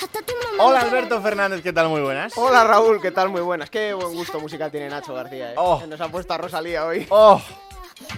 Hasta 0.02 0.22
tu 0.22 0.32
mamá. 0.34 0.64
Hola 0.64 0.80
Alberto 0.80 1.20
Fernández, 1.20 1.62
¿qué 1.62 1.72
tal? 1.72 1.88
Muy 1.88 2.00
buenas. 2.00 2.32
Hola 2.36 2.64
Raúl, 2.64 3.00
¿qué 3.00 3.10
tal? 3.10 3.28
Muy 3.28 3.40
buenas. 3.40 3.70
Qué 3.70 3.92
buen 3.94 4.14
gusto 4.14 4.40
musical 4.40 4.70
tiene 4.70 4.88
Nacho 4.88 5.14
García, 5.14 5.52
¿eh? 5.52 5.54
Oh. 5.56 5.82
Nos 5.86 6.00
ha 6.00 6.08
puesto 6.08 6.32
a 6.34 6.38
Rosalía 6.38 6.86
hoy. 6.86 7.06
¡Oh! 7.10 7.40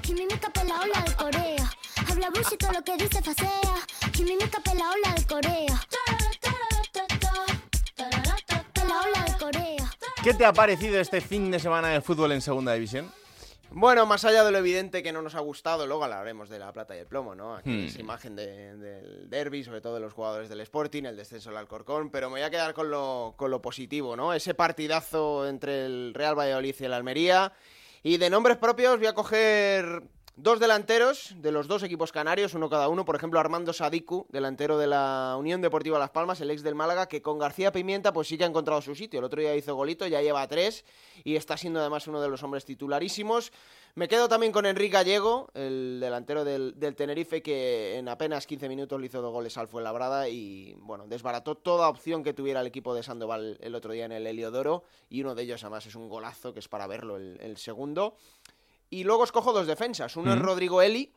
Chimimica 0.03 0.49
pela 0.51 0.81
ola 0.81 1.01
de 1.01 1.15
Corea. 1.15 1.71
Habla 2.11 2.31
bullshit 2.31 2.59
todo 2.59 2.73
lo 2.73 2.83
que 2.83 2.97
dice 2.97 3.23
facea. 3.23 3.75
Chimimica 4.13 4.61
pela 4.61 4.91
ola 4.91 5.15
de 5.15 5.27
Corea. 5.27 5.81
Pela 8.73 9.01
ola 9.01 9.25
de 9.25 9.39
Corea. 9.39 9.93
¿Qué 10.23 10.35
te 10.35 10.45
ha 10.45 10.53
parecido 10.53 11.01
este 11.01 11.21
fin 11.21 11.51
de 11.51 11.59
semana 11.59 11.89
de 11.89 12.01
fútbol 12.01 12.33
en 12.33 12.41
segunda 12.41 12.73
división? 12.75 13.11
Bueno, 13.71 14.07
más 14.07 14.25
allá 14.25 14.43
de 14.45 14.53
lo 14.53 14.59
evidente 14.59 15.03
que 15.03 15.13
no 15.13 15.21
nos 15.23 15.35
ha 15.35 15.41
gustado, 15.41 15.87
luego 15.87 16.05
hablaremos 16.05 16.49
de 16.49 16.59
la 16.59 16.73
plata 16.73 16.97
y 16.97 17.01
el 17.01 17.07
plomo, 17.07 17.35
¿no? 17.35 17.57
Aquí 17.57 17.69
Hmm. 17.71 17.87
es 17.87 17.99
imagen 17.99 18.35
de- 18.35 18.77
del 18.77 19.29
derby, 19.29 19.65
sobre 19.65 19.81
todo 19.83 19.95
de 19.95 20.01
los 20.01 20.13
jugadores 20.15 20.49
del 20.49 20.61
Sporting, 20.61 21.05
el 21.05 21.17
descenso 21.17 21.51
del 21.51 21.59
Alcorcón, 21.59 22.11
pero 22.11 22.29
me 22.29 22.35
voy 22.35 22.43
a 22.43 22.51
quedar 22.51 22.73
con 22.73 22.91
lo, 22.91 23.35
con 23.37 23.51
lo 23.51 23.61
positivo, 23.61 24.17
¿no? 24.17 24.33
Ese 24.33 24.55
partidazo 24.55 25.47
entre 25.47 25.85
el 25.85 26.15
Real 26.15 26.39
Valladolid 26.39 26.75
y 26.79 26.85
el 26.85 26.93
Almería. 26.95 27.53
Y 28.03 28.17
de 28.19 28.31
nombres 28.31 28.57
propios 28.57 28.99
voy 28.99 29.09
a 29.09 29.15
coger 29.15 30.03
dos 30.37 30.61
delanteros 30.61 31.35
de 31.39 31.51
los 31.51 31.67
dos 31.67 31.83
equipos 31.83 32.13
canarios, 32.13 32.53
uno 32.55 32.69
cada 32.69 32.89
uno. 32.89 33.05
Por 33.05 33.17
ejemplo, 33.17 33.41
Armando 33.41 33.73
Sadiku, 33.73 34.27
delantero 34.29 34.77
de 34.77 34.87
la 34.87 35.35
Unión 35.39 35.63
Deportiva 35.63 35.99
Las 35.99 36.11
Palmas, 36.11 36.41
el 36.43 36.51
ex 36.51 36.63
del 36.63 36.75
Málaga, 36.75 37.07
que 37.09 37.23
con 37.23 37.39
García 37.39 37.73
Pimienta 37.73 38.13
pues 38.13 38.29
sí 38.29 38.37
que 38.37 38.45
ha 38.45 38.47
encontrado 38.47 38.83
su 38.83 38.95
sitio. 38.95 39.19
El 39.19 39.25
otro 39.25 39.41
día 39.41 39.57
hizo 39.57 39.75
golito, 39.75 40.07
ya 40.07 40.21
lleva 40.21 40.47
tres 40.47 40.85
y 41.25 41.37
está 41.37 41.57
siendo 41.57 41.81
además 41.81 42.07
uno 42.07 42.21
de 42.21 42.29
los 42.29 42.43
hombres 42.43 42.67
titularísimos. 42.67 43.51
Me 43.95 44.09
quedo 44.09 44.29
también 44.29 44.53
con 44.53 44.67
Enrique 44.67 44.93
Gallego, 44.93 45.49
el 45.55 46.01
delantero 46.01 46.45
del, 46.45 46.75
Tenerife, 46.97 47.43
que 47.43 47.97
en 47.97 48.11
apenas 48.11 48.47
15 48.47 48.69
minutos 48.69 49.01
le 49.01 49.07
hizo 49.07 49.23
dos 49.23 49.33
goles 49.33 49.57
al 49.57 49.69
Fuenlabrada 49.69 50.29
y, 50.29 50.75
bueno, 50.81 51.07
desbarató 51.07 51.55
toda 51.55 51.89
opción 51.89 52.23
que 52.23 52.35
tuviera 52.35 52.61
el 52.61 52.67
equipo 52.67 52.95
de 52.95 53.03
Sandoval 53.03 53.57
el 53.59 53.75
otro 53.75 53.95
día 53.95 54.05
en 54.05 54.13
el 54.13 54.27
Heliodoro. 54.27 54.85
Y 55.09 55.23
uno 55.23 55.35
de 55.35 55.45
ellos, 55.45 55.65
además, 55.65 55.87
es 55.87 55.95
un 55.95 56.11
golazo, 56.11 56.53
que 56.53 56.59
es 56.59 56.69
para 56.69 56.87
verlo 56.87 57.17
el 57.17 57.57
segundo. 57.57 58.17
Y 58.91 59.05
luego 59.05 59.25
escojo 59.25 59.53
dos 59.53 59.67
defensas. 59.67 60.17
Uno 60.17 60.35
es. 60.35 60.39
Rodrigo 60.41 60.83
Eli, 60.83 61.13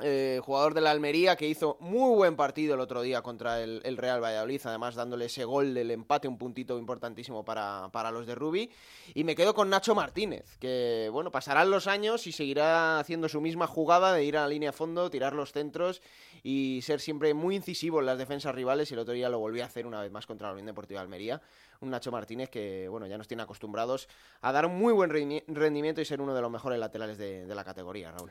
eh, 0.00 0.40
jugador 0.42 0.72
de 0.74 0.80
la 0.80 0.90
Almería, 0.90 1.36
que 1.36 1.46
hizo 1.46 1.76
muy 1.78 2.16
buen 2.16 2.34
partido 2.34 2.74
el 2.74 2.80
otro 2.80 3.02
día 3.02 3.22
contra 3.22 3.62
el, 3.62 3.82
el 3.84 3.98
Real 3.98 4.24
Valladolid, 4.24 4.60
además 4.64 4.94
dándole 4.94 5.26
ese 5.26 5.44
gol 5.44 5.74
del 5.74 5.90
empate, 5.90 6.26
un 6.26 6.38
puntito 6.38 6.78
importantísimo 6.78 7.44
para, 7.44 7.90
para 7.92 8.10
los 8.10 8.26
de 8.26 8.34
Rubi. 8.34 8.70
Y 9.14 9.24
me 9.24 9.36
quedo 9.36 9.54
con 9.54 9.68
Nacho 9.68 9.94
Martínez, 9.94 10.56
que 10.58 11.10
bueno, 11.12 11.30
pasarán 11.30 11.70
los 11.70 11.86
años 11.86 12.26
y 12.26 12.32
seguirá 12.32 12.98
haciendo 12.98 13.28
su 13.28 13.40
misma 13.40 13.66
jugada 13.66 14.12
de 14.14 14.24
ir 14.24 14.38
a 14.38 14.42
la 14.42 14.48
línea 14.48 14.70
a 14.70 14.72
fondo, 14.72 15.10
tirar 15.10 15.34
los 15.34 15.52
centros 15.52 16.00
y 16.42 16.80
ser 16.82 17.00
siempre 17.00 17.34
muy 17.34 17.54
incisivo 17.54 18.00
en 18.00 18.06
las 18.06 18.18
defensas 18.18 18.54
rivales. 18.54 18.90
Y 18.90 18.94
el 18.94 19.00
otro 19.00 19.14
día 19.14 19.28
lo 19.28 19.38
volví 19.38 19.60
a 19.60 19.66
hacer 19.66 19.86
una 19.86 20.00
vez 20.00 20.10
más 20.10 20.26
contra 20.26 20.48
la 20.48 20.54
Unión 20.54 20.66
Deportiva 20.66 21.00
de 21.00 21.04
Almería. 21.04 21.42
Un 21.82 21.90
Nacho 21.90 22.12
Martínez 22.12 22.48
que, 22.48 22.88
bueno, 22.88 23.06
ya 23.06 23.18
nos 23.18 23.26
tiene 23.26 23.42
acostumbrados 23.42 24.08
a 24.40 24.52
dar 24.52 24.66
un 24.66 24.78
muy 24.78 24.92
buen 24.92 25.10
rendi- 25.10 25.42
rendimiento 25.48 26.00
y 26.00 26.04
ser 26.04 26.20
uno 26.20 26.32
de 26.32 26.40
los 26.40 26.50
mejores 26.50 26.78
laterales 26.78 27.18
de, 27.18 27.44
de 27.44 27.54
la 27.54 27.64
categoría, 27.64 28.12
Raúl. 28.12 28.30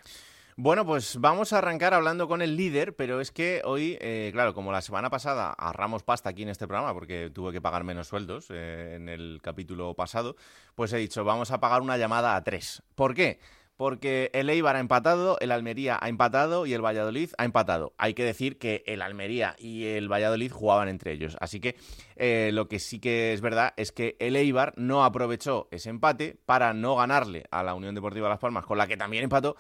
Bueno, 0.56 0.86
pues 0.86 1.18
vamos 1.20 1.54
a 1.54 1.58
arrancar 1.58 1.94
hablando 1.94 2.28
con 2.28 2.42
el 2.42 2.56
líder, 2.56 2.96
pero 2.96 3.20
es 3.22 3.32
que 3.32 3.62
hoy, 3.66 3.98
eh, 4.02 4.30
claro, 4.34 4.54
como 4.54 4.72
la 4.72 4.82
semana 4.82 5.10
pasada 5.10 5.52
ahorramos 5.52 6.04
pasta 6.04 6.30
aquí 6.30 6.44
en 6.44 6.50
este 6.50 6.68
programa 6.68 6.94
porque 6.94 7.30
tuve 7.34 7.52
que 7.52 7.62
pagar 7.62 7.84
menos 7.84 8.08
sueldos 8.08 8.48
eh, 8.50 8.96
en 8.96 9.10
el 9.10 9.40
capítulo 9.42 9.94
pasado, 9.96 10.36
pues 10.76 10.92
he 10.94 10.98
dicho, 10.98 11.24
vamos 11.24 11.52
a 11.52 11.60
pagar 11.60 11.82
una 11.82 11.98
llamada 11.98 12.36
a 12.36 12.44
tres. 12.44 12.84
¿Por 12.96 13.16
qué? 13.16 13.40
Porque 13.82 14.30
el 14.36 14.48
Eibar 14.52 14.76
ha 14.76 14.80
empatado, 14.80 15.38
el 15.40 15.52
Almería 15.52 15.98
ha 16.00 16.08
empatado 16.08 16.68
y 16.68 16.74
el 16.76 16.86
Valladolid 16.86 17.32
ha 17.40 17.46
empatado. 17.46 17.96
Hay 17.98 18.14
que 18.14 18.24
decir 18.24 18.60
que 18.60 18.84
el 18.86 19.02
Almería 19.02 19.56
y 19.58 19.86
el 19.86 20.08
Valladolid 20.08 20.52
jugaban 20.52 20.88
entre 20.88 21.14
ellos. 21.14 21.36
Así 21.42 21.60
que 21.60 21.76
eh, 22.16 22.52
lo 22.54 22.68
que 22.68 22.78
sí 22.78 23.00
que 23.00 23.34
es 23.34 23.42
verdad 23.42 23.74
es 23.78 23.92
que 23.92 24.18
el 24.20 24.36
Eibar 24.36 24.76
no 24.78 25.04
aprovechó 25.04 25.68
ese 25.72 25.90
empate 25.90 26.38
para 26.46 26.76
no 26.76 26.96
ganarle 26.96 27.46
a 27.50 27.64
la 27.64 27.74
Unión 27.74 27.96
Deportiva 27.96 28.30
Las 28.30 28.38
Palmas, 28.38 28.68
con 28.68 28.78
la 28.78 28.86
que 28.86 28.98
también 28.98 29.24
empató, 29.24 29.56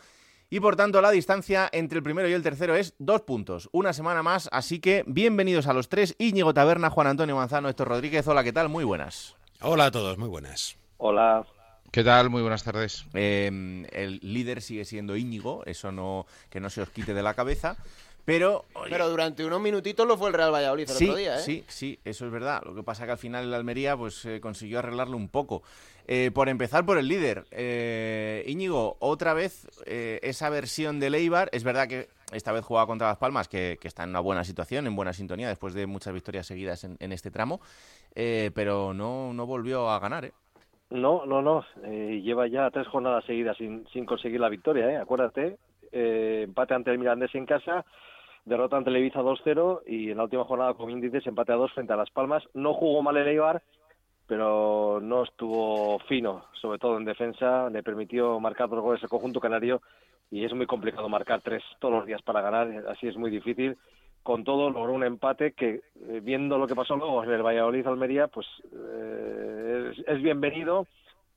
y 0.52 0.60
por 0.60 0.76
tanto, 0.76 1.02
la 1.02 1.10
distancia 1.10 1.68
entre 1.72 1.98
el 1.98 2.04
primero 2.04 2.30
y 2.30 2.34
el 2.34 2.44
tercero 2.44 2.76
es 2.76 2.94
dos 3.00 3.22
puntos. 3.22 3.70
Una 3.72 3.92
semana 3.92 4.22
más, 4.22 4.50
así 4.52 4.80
que 4.80 5.04
bienvenidos 5.08 5.66
a 5.66 5.74
los 5.74 5.90
tres. 5.90 6.16
Íñigo 6.20 6.54
Taberna, 6.54 6.92
Juan 6.92 7.08
Antonio 7.08 7.36
Manzano, 7.38 7.70
Héctor 7.70 7.88
Rodríguez. 7.88 8.28
Hola, 8.28 8.44
¿qué 8.44 8.54
tal? 8.54 8.70
Muy 8.70 8.84
buenas. 8.84 9.36
Hola 9.62 9.86
a 9.86 9.92
todos, 9.92 10.20
muy 10.20 10.30
buenas. 10.30 10.78
Hola. 10.98 11.44
¿Qué 11.92 12.06
tal? 12.06 12.30
Muy 12.30 12.42
buenas 12.42 12.64
tardes. 12.64 13.06
Eh, 13.14 13.86
el 13.92 14.20
líder 14.24 14.62
sigue 14.62 14.86
siendo 14.86 15.18
Íñigo, 15.18 15.64
eso 15.66 15.92
no 15.92 16.26
que 16.50 16.62
no 16.62 16.70
se 16.70 16.82
os 16.82 16.90
quite 16.90 17.14
de 17.14 17.22
la 17.22 17.34
cabeza. 17.34 17.76
Pero, 18.24 18.64
oye, 18.76 18.92
Pero 18.92 19.10
durante 19.10 19.44
unos 19.44 19.60
minutitos 19.60 20.08
lo 20.08 20.18
fue 20.18 20.30
el 20.30 20.34
Real 20.36 20.54
Valladolid 20.54 20.90
el 20.90 20.96
sí, 20.96 21.06
otro 21.06 21.18
día, 21.18 21.38
¿eh? 21.38 21.42
sí, 21.42 21.66
sí, 21.68 22.00
eso 22.06 22.26
es 22.26 22.32
verdad. 22.32 22.62
Lo 22.64 22.74
que 22.74 22.84
pasa 22.84 23.06
que 23.06 23.12
al 23.12 23.18
final 23.18 23.44
el 23.46 23.54
Almería 23.54 23.98
pues 23.98 24.24
eh, 24.26 24.40
consiguió 24.40 24.80
arreglarlo 24.80 25.18
un 25.18 25.28
poco. 25.28 25.64
Eh, 26.08 26.32
por 26.34 26.48
empezar 26.48 26.86
por 26.86 26.98
el 26.98 27.10
líder, 27.10 27.46
eh, 27.52 28.46
Íñigo, 28.48 28.96
otra 29.00 29.34
vez 29.34 29.68
eh, 29.86 30.20
esa 30.24 30.50
versión 30.50 31.00
de 31.02 31.08
Eibar, 31.08 31.50
es 31.52 31.66
verdad 31.66 31.90
que 31.90 32.08
esta 32.32 32.54
vez 32.54 32.64
jugaba 32.64 32.88
contra 32.88 33.08
Las 33.08 33.18
Palmas, 33.18 33.50
que, 33.50 33.78
que 33.82 33.88
está 33.90 34.04
en 34.04 34.12
una 34.12 34.22
buena 34.22 34.46
situación, 34.46 34.88
en 34.88 34.96
buena 34.96 35.12
sintonía, 35.12 35.50
después 35.50 35.74
de 35.74 35.88
muchas 35.88 36.14
victorias 36.14 36.48
seguidas 36.48 36.86
en, 36.86 36.96
en 37.00 37.12
este 37.12 37.32
tramo, 37.32 37.60
eh, 38.16 38.52
pero 38.54 38.94
no, 38.94 39.34
no 39.34 39.46
volvió 39.46 39.90
a 39.90 40.00
ganar, 40.00 40.26
¿eh? 40.26 40.34
No, 40.92 41.26
no, 41.26 41.42
no. 41.42 41.66
Eh, 41.84 42.22
lleva 42.24 42.48
ya 42.48 42.70
tres 42.70 42.88
jornadas 42.88 43.24
seguidas 43.26 43.58
sin, 43.58 43.88
sin 43.88 44.06
conseguir 44.06 44.40
la 44.40 44.50
victoria, 44.50 44.92
¿eh? 44.92 44.98
Acuérdate. 44.98 45.58
Eh, 45.92 46.42
empate 46.44 46.74
ante 46.74 46.92
el 46.92 47.00
Mirandés 47.00 47.34
en 47.36 47.46
casa, 47.46 47.86
derrota 48.46 48.78
ante 48.78 48.90
el 48.90 48.98
Ibiza 48.98 49.22
2-0 49.22 49.82
y 49.86 50.12
en 50.12 50.18
la 50.18 50.24
última 50.24 50.46
jornada, 50.46 50.74
como 50.74 50.88
bien 50.88 51.02
dices, 51.02 51.26
empate 51.28 51.52
a 51.52 51.56
2 51.56 51.74
frente 51.74 51.94
a 51.94 51.98
Las 51.98 52.10
Palmas. 52.12 52.44
No 52.54 52.74
jugó 52.74 53.02
mal 53.02 53.18
el 53.18 53.28
Eibar, 53.28 53.62
pero 54.28 55.00
no 55.02 55.24
estuvo 55.24 56.00
fino, 56.08 56.46
sobre 56.54 56.80
todo 56.80 56.98
en 56.98 57.06
defensa. 57.06 57.70
Le 57.70 57.84
permitió 57.84 58.40
marcar 58.40 58.70
dos 58.70 58.82
goles 58.82 59.04
el 59.04 59.10
conjunto 59.10 59.40
canario 59.40 59.82
y 60.30 60.46
es 60.46 60.54
muy 60.54 60.66
complicado 60.66 61.10
marcar 61.10 61.42
tres 61.42 61.64
todos 61.80 61.94
los 61.94 62.06
días 62.06 62.22
para 62.22 62.42
ganar, 62.42 62.86
así 62.90 63.08
es 63.08 63.18
muy 63.18 63.32
difícil. 63.32 63.78
Con 64.24 64.44
todo, 64.44 64.70
logró 64.70 64.94
un 64.94 65.04
empate 65.04 65.54
que, 65.54 65.82
eh, 66.08 66.20
viendo 66.22 66.60
lo 66.60 66.68
que 66.68 66.76
pasó 66.76 66.96
luego 66.96 67.24
en 67.24 67.32
el 67.32 67.42
Valladolid-Almería, 67.42 68.28
pues 68.28 68.46
eh, 68.72 69.92
es, 70.06 70.22
bienvenido, 70.22 70.86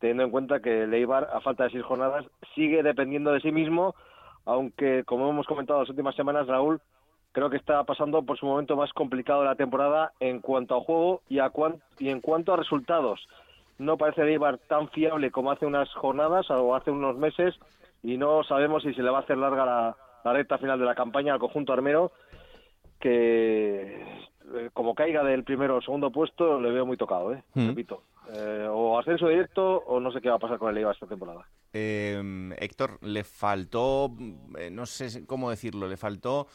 teniendo 0.00 0.24
en 0.24 0.30
cuenta 0.30 0.60
que 0.60 0.82
el 0.82 0.92
Eibar, 0.92 1.30
a 1.32 1.40
falta 1.40 1.64
de 1.64 1.70
seis 1.70 1.82
jornadas, 1.82 2.26
sigue 2.54 2.82
dependiendo 2.82 3.32
de 3.32 3.40
sí 3.40 3.52
mismo, 3.52 3.94
aunque, 4.44 5.02
como 5.04 5.30
hemos 5.30 5.46
comentado 5.46 5.80
las 5.80 5.88
últimas 5.88 6.14
semanas, 6.14 6.46
Raúl, 6.46 6.78
creo 7.32 7.48
que 7.48 7.56
está 7.56 7.82
pasando 7.84 8.22
por 8.22 8.38
su 8.38 8.44
momento 8.44 8.76
más 8.76 8.92
complicado 8.92 9.40
de 9.40 9.46
la 9.46 9.54
temporada 9.54 10.12
en 10.20 10.40
cuanto 10.40 10.76
a 10.76 10.80
juego 10.82 11.22
y, 11.30 11.38
a 11.38 11.48
cuan- 11.48 11.80
y 11.98 12.10
en 12.10 12.20
cuanto 12.20 12.52
a 12.52 12.58
resultados. 12.58 13.26
No 13.78 13.96
parece 13.96 14.20
el 14.22 14.28
Eibar 14.28 14.58
tan 14.58 14.90
fiable 14.90 15.30
como 15.30 15.50
hace 15.50 15.64
unas 15.64 15.90
jornadas 15.94 16.50
o 16.50 16.74
hace 16.76 16.90
unos 16.90 17.16
meses 17.16 17.54
y 18.02 18.18
no 18.18 18.44
sabemos 18.44 18.82
si 18.82 18.92
se 18.92 19.02
le 19.02 19.10
va 19.10 19.18
a 19.18 19.22
hacer 19.22 19.38
larga 19.38 19.64
la, 19.64 19.96
la 20.22 20.32
recta 20.34 20.58
final 20.58 20.78
de 20.78 20.84
la 20.84 20.94
campaña 20.94 21.32
al 21.32 21.40
conjunto 21.40 21.72
armero 21.72 22.12
que 23.04 24.02
eh, 24.54 24.70
como 24.72 24.94
caiga 24.94 25.22
del 25.22 25.44
primero 25.44 25.76
o 25.76 25.82
segundo 25.82 26.10
puesto 26.10 26.58
le 26.58 26.70
veo 26.72 26.86
muy 26.86 26.96
tocado, 26.96 27.34
¿eh? 27.34 27.44
Mm. 27.52 27.68
repito. 27.68 28.02
Eh, 28.32 28.66
o 28.70 28.98
ascenso 28.98 29.28
directo 29.28 29.84
o 29.84 30.00
no 30.00 30.10
sé 30.10 30.22
qué 30.22 30.30
va 30.30 30.36
a 30.36 30.38
pasar 30.38 30.58
con 30.58 30.70
el 30.70 30.78
Eibar 30.78 30.94
esta 30.94 31.06
temporada. 31.06 31.46
Eh, 31.74 32.50
Héctor, 32.58 32.98
le 33.02 33.24
faltó, 33.24 34.10
eh, 34.58 34.70
no 34.70 34.86
sé 34.86 35.26
cómo 35.26 35.50
decirlo, 35.50 35.86
le 35.86 35.98
faltó 35.98 36.46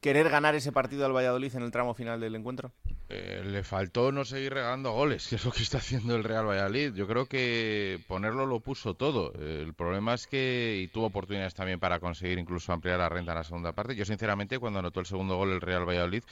querer 0.00 0.28
ganar 0.28 0.54
ese 0.54 0.72
partido 0.72 1.06
al 1.06 1.14
Valladolid 1.14 1.54
en 1.56 1.62
el 1.62 1.70
tramo 1.70 1.94
final 1.94 2.20
del 2.20 2.34
encuentro. 2.34 2.72
Eh, 3.08 3.42
le 3.44 3.62
faltó 3.64 4.12
no 4.12 4.24
seguir 4.24 4.52
regalando 4.52 4.92
goles, 4.92 5.28
que 5.28 5.36
es 5.36 5.44
lo 5.44 5.50
que 5.50 5.62
está 5.62 5.78
haciendo 5.78 6.14
el 6.14 6.24
Real 6.24 6.46
Valladolid. 6.46 6.94
Yo 6.94 7.06
creo 7.06 7.26
que 7.26 7.98
ponerlo 8.06 8.46
lo 8.46 8.60
puso 8.60 8.94
todo. 8.94 9.32
Eh, 9.38 9.62
el 9.62 9.74
problema 9.74 10.14
es 10.14 10.26
que, 10.26 10.78
y 10.82 10.88
tuvo 10.88 11.06
oportunidades 11.06 11.54
también 11.54 11.80
para 11.80 12.00
conseguir 12.00 12.38
incluso 12.38 12.72
ampliar 12.72 12.98
la 12.98 13.08
renta 13.08 13.32
en 13.32 13.38
la 13.38 13.44
segunda 13.44 13.72
parte. 13.72 13.96
Yo, 13.96 14.04
sinceramente, 14.04 14.58
cuando 14.58 14.78
anotó 14.78 15.00
el 15.00 15.06
segundo 15.06 15.36
gol 15.36 15.52
el 15.52 15.60
Real 15.60 15.88
Valladolid, 15.88 16.22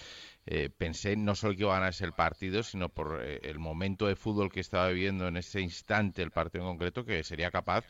eh, 0.46 0.70
pensé 0.70 1.16
no 1.16 1.34
solo 1.34 1.54
que 1.54 1.62
iba 1.62 1.74
a 1.74 1.80
ganarse 1.80 2.04
el 2.04 2.12
partido, 2.12 2.62
sino 2.62 2.88
por 2.88 3.20
eh, 3.20 3.40
el 3.42 3.58
momento 3.58 4.06
de 4.06 4.14
fútbol 4.14 4.52
que 4.52 4.60
estaba 4.60 4.88
viviendo 4.88 5.26
en 5.26 5.36
ese 5.36 5.60
instante 5.60 6.22
el 6.22 6.30
partido 6.30 6.64
en 6.64 6.70
concreto, 6.70 7.04
que 7.04 7.24
sería 7.24 7.50
capaz 7.50 7.84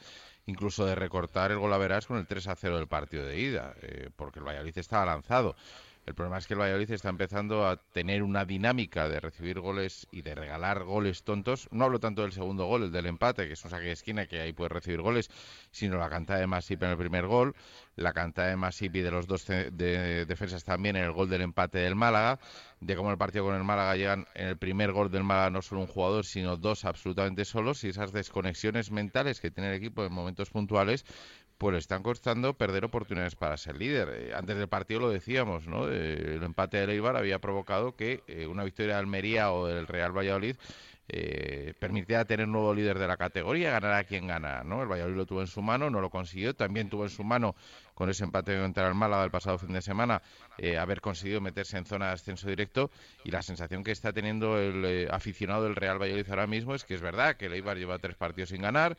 incluso 0.46 0.86
de 0.86 0.94
recortar 0.94 1.50
el 1.50 1.58
gol 1.58 1.72
a 1.72 1.78
verás 1.78 2.06
con 2.06 2.16
el 2.16 2.26
3 2.26 2.48
a 2.48 2.56
0 2.56 2.76
del 2.78 2.88
partido 2.88 3.24
de 3.26 3.38
ida, 3.38 3.74
eh, 3.82 4.10
porque 4.16 4.38
el 4.38 4.46
Valladolid 4.46 4.78
estaba 4.78 5.04
lanzado. 5.04 5.56
El 6.06 6.14
problema 6.14 6.38
es 6.38 6.46
que 6.46 6.54
el 6.54 6.60
Valladolid 6.60 6.92
está 6.92 7.08
empezando 7.08 7.66
a 7.66 7.78
tener 7.78 8.22
una 8.22 8.44
dinámica 8.44 9.08
de 9.08 9.18
recibir 9.18 9.58
goles 9.58 10.06
y 10.12 10.22
de 10.22 10.36
regalar 10.36 10.84
goles 10.84 11.24
tontos. 11.24 11.66
No 11.72 11.84
hablo 11.84 11.98
tanto 11.98 12.22
del 12.22 12.30
segundo 12.30 12.66
gol, 12.66 12.84
el 12.84 12.92
del 12.92 13.06
empate, 13.06 13.48
que 13.48 13.54
es 13.54 13.64
un 13.64 13.72
saque 13.72 13.86
de 13.86 13.92
esquina 13.92 14.26
que 14.26 14.40
ahí 14.40 14.52
puede 14.52 14.68
recibir 14.68 15.00
goles, 15.00 15.28
sino 15.72 15.98
la 15.98 16.08
cantidad 16.08 16.38
de 16.38 16.46
Masip 16.46 16.80
en 16.84 16.90
el 16.90 16.96
primer 16.96 17.26
gol, 17.26 17.56
la 17.96 18.12
cantidad 18.12 18.46
de 18.48 18.54
Masip 18.54 18.94
y 18.94 19.00
de 19.00 19.10
los 19.10 19.26
dos 19.26 19.46
de 19.46 20.24
defensas 20.26 20.62
también 20.62 20.94
en 20.94 21.02
el 21.02 21.10
gol 21.10 21.28
del 21.28 21.42
empate 21.42 21.78
del 21.78 21.96
Málaga, 21.96 22.38
de 22.78 22.94
cómo 22.94 23.10
el 23.10 23.18
partido 23.18 23.44
con 23.44 23.56
el 23.56 23.64
Málaga 23.64 23.96
llegan 23.96 24.28
en 24.34 24.46
el 24.46 24.56
primer 24.58 24.92
gol 24.92 25.10
del 25.10 25.24
Málaga 25.24 25.50
no 25.50 25.60
solo 25.60 25.80
un 25.80 25.88
jugador, 25.88 26.24
sino 26.24 26.56
dos 26.56 26.84
absolutamente 26.84 27.44
solos 27.44 27.82
y 27.82 27.88
esas 27.88 28.12
desconexiones 28.12 28.92
mentales 28.92 29.40
que 29.40 29.50
tiene 29.50 29.70
el 29.70 29.76
equipo 29.76 30.04
en 30.04 30.12
momentos 30.12 30.50
puntuales 30.50 31.04
pues 31.58 31.72
le 31.72 31.78
están 31.78 32.02
costando 32.02 32.54
perder 32.54 32.84
oportunidades 32.84 33.34
para 33.34 33.56
ser 33.56 33.76
líder. 33.76 34.08
Eh, 34.12 34.34
antes 34.34 34.56
del 34.56 34.68
partido 34.68 35.00
lo 35.00 35.10
decíamos, 35.10 35.66
¿no? 35.66 35.88
Eh, 35.90 36.36
el 36.36 36.42
empate 36.42 36.86
de 36.86 36.92
Eibar 36.92 37.16
había 37.16 37.38
provocado 37.38 37.96
que 37.96 38.22
eh, 38.26 38.46
una 38.46 38.64
victoria 38.64 38.94
de 38.94 39.00
Almería 39.00 39.52
o 39.52 39.66
del 39.66 39.86
Real 39.86 40.16
Valladolid 40.16 40.56
permitiera 41.78 42.24
tener 42.24 42.48
nuevo 42.48 42.74
líder 42.74 42.98
de 42.98 43.06
la 43.06 43.16
categoría, 43.16 43.70
ganar 43.70 43.92
a 43.92 44.02
quien 44.02 44.26
gana, 44.26 44.64
¿no? 44.64 44.82
El 44.82 44.88
Valladolid 44.88 45.14
lo 45.14 45.24
tuvo 45.24 45.40
en 45.40 45.46
su 45.46 45.62
mano, 45.62 45.88
no 45.88 46.00
lo 46.00 46.10
consiguió, 46.10 46.52
también 46.56 46.90
tuvo 46.90 47.04
en 47.04 47.10
su 47.10 47.22
mano 47.22 47.54
con 47.94 48.10
ese 48.10 48.24
empate 48.24 48.58
contra 48.58 48.88
el 48.88 48.96
Málaga 48.96 49.22
el 49.22 49.30
pasado 49.30 49.56
fin 49.56 49.72
de 49.72 49.82
semana 49.82 50.20
haber 50.80 51.00
conseguido 51.00 51.40
meterse 51.40 51.78
en 51.78 51.84
zona 51.84 52.08
de 52.08 52.14
ascenso 52.14 52.48
directo 52.48 52.90
y 53.22 53.30
la 53.30 53.42
sensación 53.42 53.84
que 53.84 53.92
está 53.92 54.12
teniendo 54.12 54.58
el 54.58 55.08
aficionado 55.12 55.62
del 55.62 55.76
Real 55.76 56.02
Valladolid 56.02 56.28
ahora 56.28 56.48
mismo 56.48 56.74
es 56.74 56.82
que 56.82 56.94
es 56.94 57.00
verdad 57.00 57.36
que 57.36 57.46
el 57.46 57.52
Eibar 57.52 57.76
lleva 57.76 58.00
tres 58.00 58.16
partidos 58.16 58.48
sin 58.48 58.62
ganar, 58.62 58.96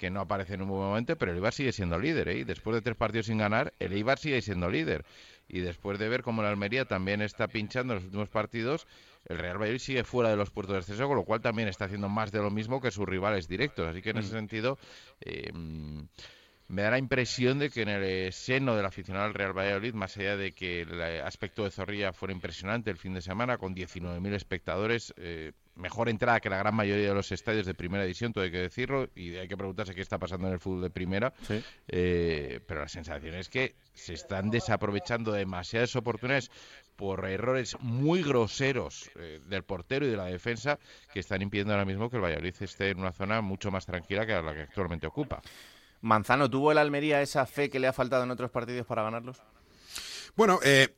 que 0.00 0.08
no 0.08 0.22
aparece 0.22 0.54
en 0.54 0.62
un 0.62 0.70
buen 0.70 0.80
momento, 0.80 1.14
pero 1.16 1.30
el 1.30 1.36
Eibar 1.36 1.52
sigue 1.52 1.72
siendo 1.72 1.98
líder, 1.98 2.28
¿eh? 2.28 2.38
Y 2.38 2.44
después 2.44 2.74
de 2.74 2.80
tres 2.80 2.96
partidos 2.96 3.26
sin 3.26 3.36
ganar, 3.36 3.74
el 3.78 3.92
Eibar 3.92 4.18
sigue 4.18 4.40
siendo 4.40 4.70
líder 4.70 5.04
y 5.46 5.60
después 5.60 5.98
de 5.98 6.08
ver 6.08 6.22
cómo 6.22 6.40
el 6.40 6.48
Almería 6.48 6.86
también 6.86 7.20
está 7.20 7.48
pinchando 7.48 7.92
en 7.92 7.96
los 7.98 8.04
últimos 8.06 8.30
partidos, 8.30 8.86
el 9.26 9.36
Real 9.36 9.58
Valladolid 9.58 9.78
sigue 9.78 10.02
fuera 10.02 10.30
de 10.30 10.36
los 10.36 10.50
puertos 10.50 10.72
de 10.72 10.78
ascenso, 10.78 11.06
con 11.06 11.18
lo 11.18 11.24
cual 11.24 11.42
también 11.42 11.68
está 11.68 11.84
haciendo 11.84 12.08
más 12.08 12.32
de 12.32 12.38
lo 12.38 12.50
mismo 12.50 12.80
que 12.80 12.90
sus 12.90 13.06
rivales 13.06 13.46
directos. 13.46 13.88
Así 13.88 14.00
que 14.00 14.10
en 14.10 14.16
ese 14.16 14.28
mm. 14.28 14.38
sentido, 14.38 14.78
eh, 15.20 15.52
me 15.52 16.82
da 16.82 16.92
la 16.92 16.98
impresión 16.98 17.58
de 17.58 17.68
que 17.68 17.82
en 17.82 17.90
el 17.90 18.32
seno 18.32 18.76
del 18.76 18.86
aficionado 18.86 19.26
al 19.26 19.34
Real 19.34 19.52
Valladolid, 19.52 19.92
más 19.92 20.16
allá 20.16 20.38
de 20.38 20.52
que 20.52 20.80
el 20.82 21.02
aspecto 21.20 21.64
de 21.64 21.70
Zorrilla 21.70 22.14
fuera 22.14 22.32
impresionante 22.32 22.90
el 22.90 22.96
fin 22.96 23.12
de 23.12 23.20
semana, 23.20 23.58
con 23.58 23.74
19.000 23.74 24.32
espectadores, 24.32 25.12
eh, 25.18 25.52
mejor 25.80 26.08
entrada 26.08 26.40
que 26.40 26.50
la 26.50 26.58
gran 26.58 26.74
mayoría 26.74 27.08
de 27.08 27.14
los 27.14 27.32
estadios 27.32 27.66
de 27.66 27.74
primera 27.74 28.04
división, 28.04 28.32
todo 28.32 28.44
hay 28.44 28.50
que 28.50 28.58
decirlo, 28.58 29.08
y 29.14 29.36
hay 29.36 29.48
que 29.48 29.56
preguntarse 29.56 29.94
qué 29.94 30.02
está 30.02 30.18
pasando 30.18 30.46
en 30.46 30.54
el 30.54 30.60
fútbol 30.60 30.82
de 30.82 30.90
primera. 30.90 31.32
Eh, 31.88 32.60
pero 32.66 32.80
la 32.80 32.88
sensación 32.88 33.34
es 33.34 33.48
que 33.48 33.74
se 33.94 34.14
están 34.14 34.50
desaprovechando 34.50 35.32
demasiadas 35.32 35.96
oportunidades 35.96 36.50
por 36.96 37.26
errores 37.26 37.76
muy 37.80 38.22
groseros 38.22 39.10
eh, 39.16 39.40
del 39.48 39.62
portero 39.62 40.06
y 40.06 40.10
de 40.10 40.16
la 40.16 40.26
defensa 40.26 40.78
que 41.12 41.20
están 41.20 41.42
impidiendo 41.42 41.72
ahora 41.72 41.86
mismo 41.86 42.10
que 42.10 42.16
el 42.16 42.22
Valladolid 42.22 42.54
esté 42.60 42.90
en 42.90 42.98
una 42.98 43.12
zona 43.12 43.40
mucho 43.40 43.70
más 43.70 43.86
tranquila 43.86 44.26
que 44.26 44.32
la 44.34 44.54
que 44.54 44.62
actualmente 44.62 45.06
ocupa. 45.06 45.40
Manzano, 46.02 46.48
¿tuvo 46.48 46.72
el 46.72 46.78
Almería 46.78 47.20
esa 47.20 47.44
fe 47.46 47.68
que 47.68 47.78
le 47.78 47.86
ha 47.86 47.92
faltado 47.92 48.24
en 48.24 48.30
otros 48.30 48.50
partidos 48.50 48.86
para 48.86 49.02
ganarlos? 49.02 49.42
Bueno, 50.36 50.60
eh, 50.62 50.88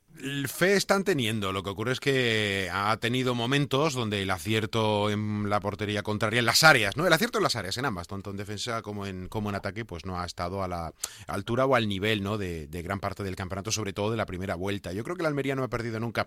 fe 0.47 0.77
están 0.77 1.05
teniendo. 1.05 1.53
Lo 1.53 1.63
que 1.63 1.71
ocurre 1.71 1.93
es 1.93 2.01
que 2.01 2.69
ha 2.73 2.97
tenido 2.99 3.35
momentos 3.35 3.95
donde 3.95 4.23
el 4.23 4.31
acierto 4.31 5.11
en 5.11 5.49
la 5.49 5.61
portería 5.61 6.03
contraria, 6.03 6.41
en 6.41 6.47
las 6.47 6.63
áreas, 6.63 6.97
¿no? 6.97 7.07
El 7.07 7.13
acierto 7.13 7.39
en 7.39 7.45
las 7.45 7.57
áreas, 7.57 7.77
en 7.79 7.85
ambas, 7.85 8.07
tanto 8.07 8.31
en 8.31 8.37
defensa 8.37 8.83
como 8.83 9.07
en, 9.07 9.29
como 9.29 9.49
en 9.49 9.57
ataque, 9.57 9.85
pues 9.85 10.05
no 10.05 10.21
ha 10.21 10.25
estado 10.25 10.63
a 10.63 10.69
la 10.69 10.93
altura 11.27 11.67
o 11.67 11.75
al 11.75 11.89
nivel, 11.89 12.23
¿no? 12.23 12.39
De, 12.39 12.69
gran 12.83 13.01
parte 13.01 13.23
del 13.23 13.37
campeonato, 13.37 13.73
sobre 13.73 13.93
todo 13.93 14.11
de 14.11 14.17
la 14.17 14.27
primera 14.27 14.55
vuelta. 14.55 14.93
Yo 14.93 15.05
creo 15.05 15.17
que 15.17 15.23
el 15.23 15.27
Almería 15.27 15.55
no 15.55 15.65
ha 15.65 15.69
perdido 15.69 16.01
nunca 16.01 16.27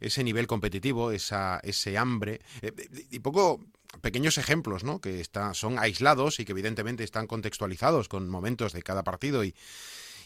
ese 0.00 0.24
nivel 0.24 0.46
competitivo, 0.46 1.12
esa, 1.12 1.60
ese 1.62 1.98
hambre. 1.98 2.40
Eh, 2.62 2.72
y 3.10 3.18
poco 3.20 3.60
pequeños 4.00 4.38
ejemplos, 4.38 4.84
¿no? 4.84 5.00
Que 5.00 5.20
está, 5.20 5.52
son 5.54 5.78
aislados 5.78 6.40
y 6.40 6.44
que 6.44 6.52
evidentemente 6.52 7.04
están 7.04 7.26
contextualizados 7.26 8.08
con 8.08 8.28
momentos 8.28 8.72
de 8.72 8.82
cada 8.82 9.02
partido 9.02 9.44
y 9.44 9.54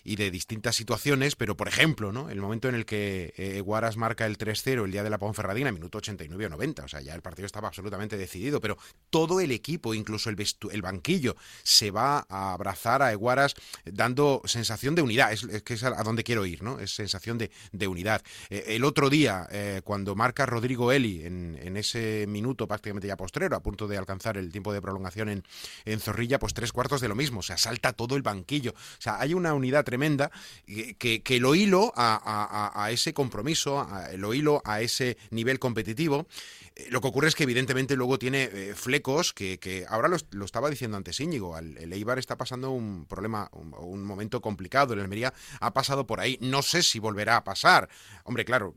y 0.04 0.16
de 0.16 0.30
distintas 0.30 0.76
situaciones, 0.76 1.34
pero 1.34 1.56
por 1.56 1.66
ejemplo, 1.66 2.12
¿no? 2.12 2.28
El 2.28 2.40
momento 2.40 2.68
en 2.68 2.74
el 2.74 2.84
que 2.84 3.32
eh, 3.36 3.60
Guaras 3.62 3.96
marca 3.96 4.26
el 4.26 4.36
3-0 4.36 4.84
el 4.84 4.92
día 4.92 5.02
de 5.02 5.10
la 5.10 5.18
Ponferradina, 5.18 5.72
minuto 5.72 5.98
89 5.98 6.46
o 6.46 6.50
90, 6.50 6.84
o 6.84 6.88
sea, 6.88 7.00
ya 7.00 7.14
el 7.14 7.22
partido 7.22 7.46
estaba 7.46 7.68
absolutamente 7.68 8.16
decidido, 8.18 8.60
pero 8.60 8.76
todo 9.08 9.40
el 9.40 9.50
equipo, 9.50 9.94
incluso 9.94 10.28
el, 10.28 10.36
el 10.70 10.82
banquillo, 10.82 11.36
se 11.62 11.90
va 11.90 12.26
a 12.28 12.52
abrazar 12.52 13.02
a 13.02 13.12
Eguaras 13.12 13.54
dando 13.84 14.42
sensación 14.44 14.94
de 14.94 15.02
unidad, 15.02 15.32
es, 15.32 15.46
que 15.62 15.74
es 15.74 15.84
a, 15.84 16.02
donde 16.02 16.22
quiero 16.22 16.44
ir, 16.44 16.62
¿no? 16.62 16.78
Es 16.78 16.94
sensación 16.94 17.38
de, 17.38 17.50
unidad. 17.86 18.22
Eh, 18.50 18.64
el 18.68 18.84
otro 18.84 19.10
día, 19.10 19.46
eh, 19.50 19.82
cuando 19.84 20.14
marca 20.14 20.46
Rodrigo 20.46 20.90
Eli 20.90 21.24
en, 21.24 21.58
en, 21.60 21.76
ese 21.76 22.24
minuto 22.26 22.66
prácticamente 22.66 23.06
ya 23.06 23.16
postrero, 23.16 23.56
a 23.56 23.62
punto 23.62 23.86
de 23.86 23.98
alcanzar 23.98 24.38
el 24.38 24.50
tiempo 24.50 24.72
de 24.72 24.80
prolongación 24.80 25.28
en, 25.28 25.44
en 25.84 26.00
Zorrilla, 26.00 26.38
pues 26.38 26.54
tres 26.54 26.72
cuartos 26.72 27.00
de 27.00 27.08
lo 27.08 27.14
mismo, 27.14 27.40
o 27.40 27.42
sea, 27.42 27.58
salta 27.58 27.92
todo 27.92 28.16
el 28.16 28.22
banquillo, 28.22 28.72
o 28.72 29.00
sea, 29.00 29.20
hay 29.20 29.34
una 29.34 29.54
unidad 29.54 29.84
tremenda, 29.94 30.32
que, 30.98 31.22
que 31.22 31.38
lo 31.38 31.54
hilo 31.54 31.92
a, 31.94 32.88
ese 32.90 33.14
compromiso, 33.14 33.86
lo 34.16 34.34
hilo 34.34 34.60
a 34.64 34.80
ese 34.80 35.16
nivel 35.30 35.60
competitivo 35.60 36.26
eh, 36.26 36.63
lo 36.90 37.00
que 37.00 37.06
ocurre 37.06 37.28
es 37.28 37.36
que 37.36 37.44
evidentemente 37.44 37.94
luego 37.94 38.18
tiene 38.18 38.44
eh, 38.52 38.74
flecos 38.74 39.32
que, 39.32 39.86
ahora 39.88 40.08
lo, 40.08 40.44
estaba 40.44 40.68
diciendo 40.70 40.96
antes 40.96 41.20
Íñigo, 41.20 41.56
el, 41.56 41.92
Eibar 41.92 42.18
está 42.18 42.36
pasando 42.36 42.72
un 42.72 43.06
problema, 43.06 43.48
un, 43.52 44.04
momento 44.04 44.40
complicado, 44.40 44.92
el 44.92 45.00
Almería 45.00 45.32
ha 45.60 45.72
pasado 45.72 46.06
por 46.06 46.18
ahí, 46.18 46.36
no 46.40 46.62
sé 46.62 46.82
si 46.82 46.98
volverá 46.98 47.36
a 47.36 47.44
pasar. 47.44 47.88
Hombre, 48.24 48.44
claro, 48.44 48.74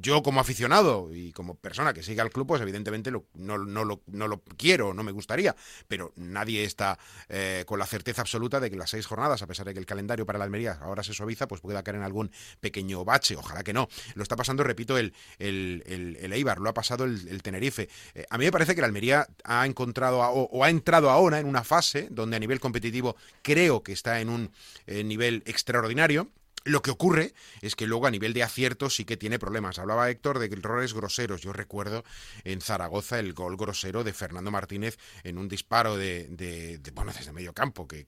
yo 0.00 0.22
como 0.22 0.40
aficionado 0.40 1.14
y 1.14 1.32
como 1.32 1.54
persona 1.54 1.94
que 1.94 2.02
sigue 2.02 2.20
al 2.20 2.30
club, 2.30 2.46
pues 2.46 2.60
evidentemente 2.60 3.10
no, 3.10 3.24
no, 3.34 3.56
lo, 3.56 4.02
no 4.06 4.28
lo 4.28 4.42
quiero, 4.58 4.92
no 4.92 5.02
me 5.02 5.12
gustaría, 5.12 5.56
pero 5.88 6.12
nadie 6.16 6.64
está 6.64 6.98
eh, 7.30 7.64
con 7.66 7.78
la 7.78 7.86
certeza 7.86 8.20
absoluta 8.20 8.60
de 8.60 8.70
que 8.70 8.76
las 8.76 8.90
seis 8.90 9.06
jornadas, 9.06 9.40
a 9.40 9.46
pesar 9.46 9.64
de 9.64 9.72
que 9.72 9.80
el 9.80 9.86
calendario 9.86 10.26
para 10.26 10.38
la 10.38 10.44
Almería 10.44 10.78
ahora 10.82 11.02
se 11.02 11.14
suaviza, 11.14 11.48
pues 11.48 11.62
pueda 11.62 11.82
caer 11.82 11.96
en 11.96 12.02
algún 12.02 12.30
pequeño 12.60 13.06
bache, 13.06 13.36
ojalá 13.36 13.62
que 13.62 13.72
no. 13.72 13.88
Lo 14.14 14.22
está 14.22 14.36
pasando, 14.36 14.64
repito, 14.64 14.98
el, 14.98 15.14
el, 15.38 16.18
el 16.20 16.32
Eibar, 16.34 16.58
lo 16.58 16.68
ha 16.68 16.74
pasado 16.74 16.89
el, 16.98 17.42
Tenerife. 17.42 17.88
Eh, 18.14 18.24
a 18.28 18.38
mí 18.38 18.44
me 18.44 18.52
parece 18.52 18.74
que 18.74 18.80
la 18.80 18.86
Almería 18.86 19.26
ha 19.44 19.66
encontrado 19.66 20.20
o, 20.20 20.64
ha 20.64 20.70
entrado 20.70 21.10
ahora 21.10 21.40
en 21.40 21.46
una 21.46 21.64
fase 21.64 22.08
donde 22.10 22.36
a 22.36 22.38
nivel 22.38 22.60
competitivo 22.60 23.16
creo 23.42 23.82
que 23.82 23.92
está 23.92 24.20
en 24.20 24.28
un 24.28 24.50
eh, 24.86 25.04
nivel 25.04 25.42
extraordinario. 25.46 26.28
Lo 26.64 26.82
que 26.82 26.90
ocurre 26.90 27.32
es 27.62 27.74
que 27.74 27.86
luego 27.86 28.06
a 28.06 28.10
nivel 28.10 28.32
de 28.32 28.42
acierto 28.42 28.90
sí 28.90 29.04
que 29.04 29.16
tiene 29.16 29.38
problemas. 29.38 29.78
Hablaba 29.78 30.10
Héctor 30.10 30.38
de 30.38 30.46
errores 30.46 30.92
groseros. 30.92 31.40
Yo 31.40 31.52
recuerdo 31.52 32.04
en 32.44 32.60
Zaragoza 32.60 33.18
el 33.18 33.32
gol 33.32 33.56
grosero 33.56 34.04
de 34.04 34.12
Fernando 34.12 34.50
Martínez 34.50 34.98
en 35.24 35.38
un 35.38 35.48
disparo 35.48 35.96
de, 35.96 36.28
de, 36.28 36.78
bueno, 36.92 37.12
desde 37.16 37.32
medio 37.32 37.54
campo, 37.54 37.88
que 37.88 38.04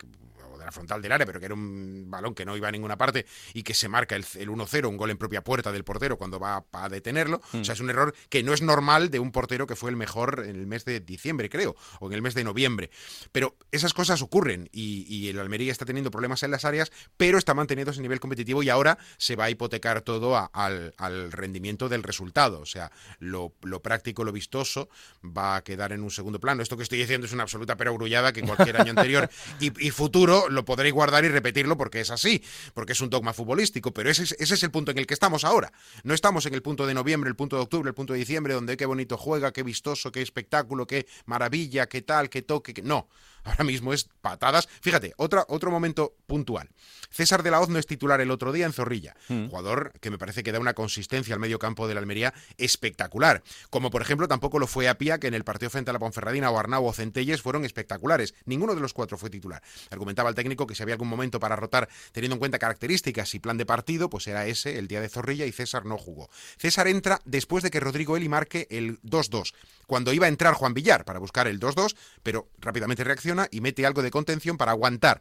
de 0.59 0.65
la 0.65 0.73
frontal 0.73 1.03
del 1.03 1.13
área, 1.13 1.27
pero 1.27 1.41
que 1.41 1.47
era 1.47 1.55
un 1.55 2.07
balón 2.09 2.35
que 2.35 2.45
no 2.45 2.57
iba 2.57 2.69
a 2.69 2.71
ninguna 2.71 2.97
parte 2.97 3.27
y 3.55 3.63
que 3.63 3.75
se 3.75 3.89
marca 3.89 4.17
el, 4.17 4.25
1-0, 4.25 4.89
un 4.89 4.97
gol 4.97 5.11
en 5.11 5.19
propia 5.19 5.43
puerta 5.43 5.73
del 5.73 5.85
portero 5.85 6.17
cuando 6.17 6.39
va 6.39 6.65
a, 6.73 6.89
detenerlo. 6.89 7.41
O 7.53 7.65
sea, 7.65 7.73
mm. 7.73 7.77
es 7.77 7.81
un 7.81 7.91
error 7.91 8.15
que 8.29 8.43
no 8.43 8.53
es 8.53 8.63
normal 8.63 9.11
de 9.11 9.19
un 9.19 9.33
portero 9.33 9.67
que 9.67 9.77
fue 9.77 9.91
el 9.91 9.97
mejor 9.97 10.45
en 10.47 10.57
el 10.57 10.67
mes 10.67 10.85
de 10.85 11.01
diciembre, 11.01 11.49
creo, 11.49 11.77
o 12.01 12.07
en 12.07 12.13
el 12.13 12.23
mes 12.23 12.35
de 12.35 12.45
noviembre. 12.45 12.91
Pero 13.31 13.57
esas 13.71 13.95
cosas 13.95 14.23
ocurren 14.23 14.69
y, 14.73 15.29
el 15.29 15.39
Almería 15.39 15.71
está 15.71 15.85
teniendo 15.85 16.11
problemas 16.11 16.43
en 16.43 16.51
las 16.51 16.65
áreas, 16.65 16.91
pero 17.17 17.39
está 17.39 17.55
manteniendo 17.55 17.93
ese 17.93 18.03
nivel 18.03 18.21
competitivo 18.21 18.42
y 18.45 18.69
ahora 18.69 18.99
se 19.17 19.37
va 19.37 19.45
a 19.45 19.51
hipotecar 19.51 20.03
todo 20.03 20.37
al, 20.53 21.33
rendimiento 21.33 21.89
del 21.89 22.03
resultado. 22.03 22.61
O 22.61 22.67
sea, 22.67 22.91
lo, 23.19 23.53
práctico, 23.83 24.25
lo 24.25 24.33
vistoso 24.33 24.89
va 25.25 25.57
a 25.57 25.65
quedar 25.65 25.93
en 25.93 26.03
un 26.03 26.11
segundo 26.11 26.41
plano. 26.41 26.63
Esto 26.63 26.77
que 26.77 26.83
estoy 26.83 26.99
diciendo 26.99 27.27
es 27.27 27.33
una 27.33 27.45
absoluta 27.45 27.77
perogrullada 27.77 28.33
que 28.33 28.43
cualquier 28.43 28.81
año 28.81 28.91
anterior 28.91 29.29
y 29.61 29.91
futuro 29.91 30.49
lo 30.49 30.65
podréis 30.65 30.95
guardar 30.95 31.25
y 31.25 31.29
repetirlo 31.29 31.77
porque 31.77 32.01
es 32.01 32.11
así, 32.11 32.43
porque 32.75 32.93
es 32.93 33.01
un 33.01 33.11
dogma 33.11 33.33
futbolístico, 33.33 33.93
pero 33.93 34.11
ese, 34.11 34.23
ese 34.23 34.55
es 34.55 34.63
el 34.63 34.71
punto 34.71 34.91
en 34.91 34.99
el 34.99 35.07
que 35.07 35.15
estamos 35.15 35.45
ahora. 35.45 35.73
No 36.05 36.15
estamos 36.15 36.47
en 36.47 36.55
el 36.55 36.63
punto 36.63 36.87
de 36.87 36.95
noviembre, 36.95 37.29
el 37.29 37.37
punto 37.37 37.57
de 37.57 37.63
octubre, 37.63 37.89
el 37.89 37.95
punto 37.95 38.13
de 38.13 38.19
diciembre, 38.19 38.55
donde 38.55 38.77
qué 38.77 38.87
bonito 38.87 39.17
juega, 39.17 39.53
qué 39.53 39.63
vistoso, 39.63 40.11
qué 40.13 40.23
espectáculo, 40.23 40.87
qué 40.87 41.07
maravilla, 41.27 41.89
qué 41.89 42.03
tal, 42.03 42.29
qué 42.29 42.43
toque, 42.43 42.75
qué... 42.75 42.83
no. 42.83 43.09
Ahora 43.45 43.65
mismo 43.65 43.93
es 43.93 44.09
patadas. 44.21 44.69
Fíjate, 44.81 45.15
otra, 45.17 45.45
otro 45.49 45.71
momento 45.71 46.15
puntual. 46.27 46.71
César 47.11 47.43
de 47.43 47.51
la 47.51 47.61
Hoz 47.61 47.69
no 47.69 47.79
es 47.79 47.87
titular 47.87 48.21
el 48.21 48.31
otro 48.31 48.53
día 48.53 48.67
en 48.67 48.73
Zorrilla. 48.73 49.15
Mm. 49.29 49.49
Jugador 49.49 49.93
que 50.01 50.11
me 50.11 50.19
parece 50.19 50.43
que 50.43 50.53
da 50.53 50.61
una 50.61 50.75
consistencia 50.75 51.35
al 51.35 51.41
medio 51.41 51.59
campo 51.59 51.87
de 51.87 51.95
la 51.95 52.01
Almería 52.01 52.33
espectacular. 52.57 53.43
Como 53.71 53.91
por 53.91 54.01
ejemplo 54.03 54.29
tampoco 54.29 54.59
lo 54.59 54.67
fue 54.67 54.89
Apia, 54.89 55.19
que 55.19 55.27
en 55.27 55.35
el 55.35 55.45
partido 55.45 55.71
frente 55.71 55.91
a 55.91 55.93
la 55.93 55.99
Ponferradina 55.99 56.51
o 56.51 56.59
Arnau 56.59 56.87
o 56.87 56.93
Centelles 56.93 57.43
fueron 57.43 57.65
espectaculares. 57.65 58.35
Ninguno 58.47 58.75
de 58.75 58.81
los 58.81 58.93
cuatro 58.95 59.19
fue 59.19 59.31
titular. 59.31 59.63
Argumentaba 59.91 60.29
el 60.29 60.35
técnico 60.35 60.67
que 60.67 60.75
si 60.75 60.83
había 60.83 60.95
algún 60.95 61.09
momento 61.09 61.41
para 61.41 61.57
rotar 61.57 61.89
teniendo 62.13 62.37
en 62.37 62.39
cuenta 62.39 62.59
características 62.59 63.35
y 63.35 63.41
plan 63.41 63.59
de 63.59 63.67
partido, 63.67 64.09
pues 64.09 64.27
era 64.27 64.47
ese, 64.47 64.79
el 64.79 64.89
día 64.89 65.01
de 65.01 65.09
Zorrilla, 65.09 65.47
y 65.47 65.53
César 65.53 65.85
no 65.85 65.99
jugó. 65.99 66.31
César 66.57 66.89
entra 66.89 67.21
después 67.25 67.63
de 67.63 67.71
que 67.71 67.81
Rodrigo 67.81 68.17
Eli 68.17 68.29
marque 68.29 68.67
el 68.71 69.01
2-2, 69.03 69.53
cuando 69.87 70.13
iba 70.13 70.27
a 70.27 70.29
entrar 70.29 70.55
Juan 70.55 70.75
Villar 70.75 71.05
para 71.05 71.19
buscar 71.19 71.47
el 71.47 71.61
2-2, 71.61 71.95
pero 72.23 72.49
rápidamente 72.59 73.05
reacciona 73.05 73.32
y 73.51 73.61
mete 73.61 73.87
algo 73.87 74.03
de 74.03 74.11
contención 74.11 74.57
para 74.57 74.73
aguantar 74.73 75.21